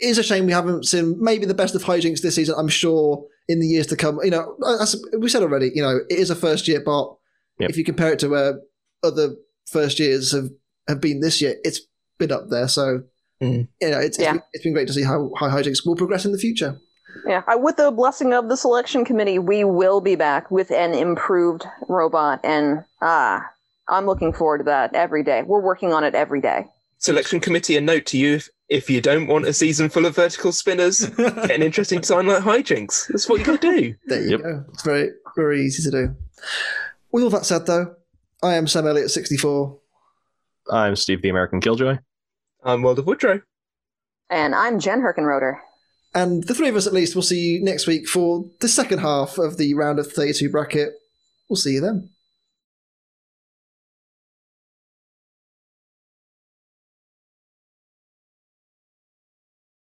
is 0.00 0.16
a 0.16 0.22
shame 0.22 0.46
we 0.46 0.52
haven't 0.52 0.86
seen 0.86 1.16
maybe 1.18 1.46
the 1.46 1.52
best 1.54 1.74
of 1.74 1.82
Hijinx 1.82 2.20
this 2.22 2.36
season, 2.36 2.54
I'm 2.56 2.68
sure 2.68 3.24
in 3.48 3.58
the 3.58 3.66
years 3.66 3.86
to 3.88 3.96
come, 3.96 4.18
you 4.22 4.30
know, 4.30 4.56
as 4.80 5.02
we 5.18 5.28
said 5.28 5.42
already, 5.42 5.72
you 5.74 5.82
know, 5.82 5.98
it 6.08 6.18
is 6.18 6.30
a 6.30 6.36
first 6.36 6.68
year 6.68 6.80
bot. 6.80 7.16
Yep. 7.58 7.70
If 7.70 7.76
you 7.76 7.84
compare 7.84 8.12
it 8.12 8.18
to 8.20 8.28
where 8.28 8.60
other 9.02 9.34
first 9.66 9.98
years 9.98 10.32
have, 10.32 10.48
have 10.86 11.00
been 11.00 11.20
this 11.20 11.40
year, 11.42 11.56
it's 11.64 11.80
been 12.18 12.32
up 12.32 12.48
there. 12.48 12.68
So, 12.68 13.02
Mm. 13.42 13.68
you 13.80 13.90
know, 13.90 13.98
it's, 14.00 14.18
it's 14.18 14.24
Yeah. 14.24 14.32
been- 14.32 14.42
it's 14.52 14.64
been 14.64 14.72
great 14.72 14.88
to 14.88 14.92
see 14.92 15.02
how, 15.04 15.30
how 15.38 15.48
Hijinx 15.48 15.86
will 15.86 15.96
progress 15.96 16.24
in 16.24 16.32
the 16.32 16.38
future. 16.38 16.76
Yeah, 17.26 17.42
I, 17.46 17.56
with 17.56 17.76
the 17.76 17.90
blessing 17.90 18.32
of 18.34 18.48
the 18.48 18.56
selection 18.56 19.04
committee, 19.04 19.38
we 19.38 19.64
will 19.64 20.00
be 20.00 20.14
back 20.16 20.50
with 20.50 20.70
an 20.70 20.92
improved 20.94 21.64
robot, 21.88 22.40
and 22.44 22.84
ah, 23.00 23.42
I'm 23.88 24.06
looking 24.06 24.32
forward 24.32 24.58
to 24.58 24.64
that 24.64 24.94
every 24.94 25.22
day. 25.22 25.42
We're 25.42 25.60
working 25.62 25.92
on 25.92 26.04
it 26.04 26.14
every 26.14 26.40
day. 26.40 26.66
Selection 26.98 27.40
committee, 27.40 27.76
a 27.76 27.80
note 27.80 28.06
to 28.06 28.18
you: 28.18 28.34
if, 28.36 28.48
if 28.68 28.90
you 28.90 29.00
don't 29.00 29.26
want 29.26 29.46
a 29.46 29.52
season 29.52 29.88
full 29.88 30.04
of 30.04 30.16
vertical 30.16 30.52
spinners, 30.52 31.06
get 31.16 31.50
an 31.50 31.62
interesting 31.62 32.00
design 32.00 32.26
like 32.26 32.42
Hijinx. 32.42 33.08
That's 33.08 33.28
what 33.28 33.38
you 33.40 33.46
got 33.46 33.60
to 33.62 33.76
do. 33.80 33.94
There 34.06 34.20
you 34.22 34.30
Yep. 34.32 34.40
go. 34.42 34.64
It's 34.74 34.82
very, 34.82 35.10
very 35.36 35.62
easy 35.64 35.82
to 35.84 35.90
do. 35.90 36.16
With 37.10 37.24
all 37.24 37.30
that 37.30 37.46
said, 37.46 37.66
though, 37.66 37.94
I 38.42 38.54
am 38.54 38.66
Sam 38.66 38.86
Elliott, 38.86 39.10
64. 39.10 39.78
I'm 40.70 40.94
Steve, 40.94 41.22
the 41.22 41.30
American 41.30 41.60
Killjoy. 41.60 41.98
I'm 42.64 42.82
World 42.82 42.98
of 42.98 43.06
Woodrow. 43.06 43.42
And 44.30 44.54
I'm 44.54 44.78
Jen 44.78 45.00
Herchenroeder. 45.00 45.60
And 46.14 46.44
the 46.44 46.54
three 46.54 46.68
of 46.68 46.76
us, 46.76 46.86
at 46.86 46.92
least, 46.92 47.14
will 47.14 47.22
see 47.22 47.38
you 47.38 47.64
next 47.64 47.86
week 47.86 48.08
for 48.08 48.50
the 48.60 48.68
second 48.68 48.98
half 48.98 49.38
of 49.38 49.56
the 49.56 49.74
round 49.74 49.98
of 49.98 50.10
32 50.10 50.50
bracket. 50.50 50.94
We'll 51.48 51.56
see 51.56 51.74
you 51.74 51.80
then. 51.80 52.10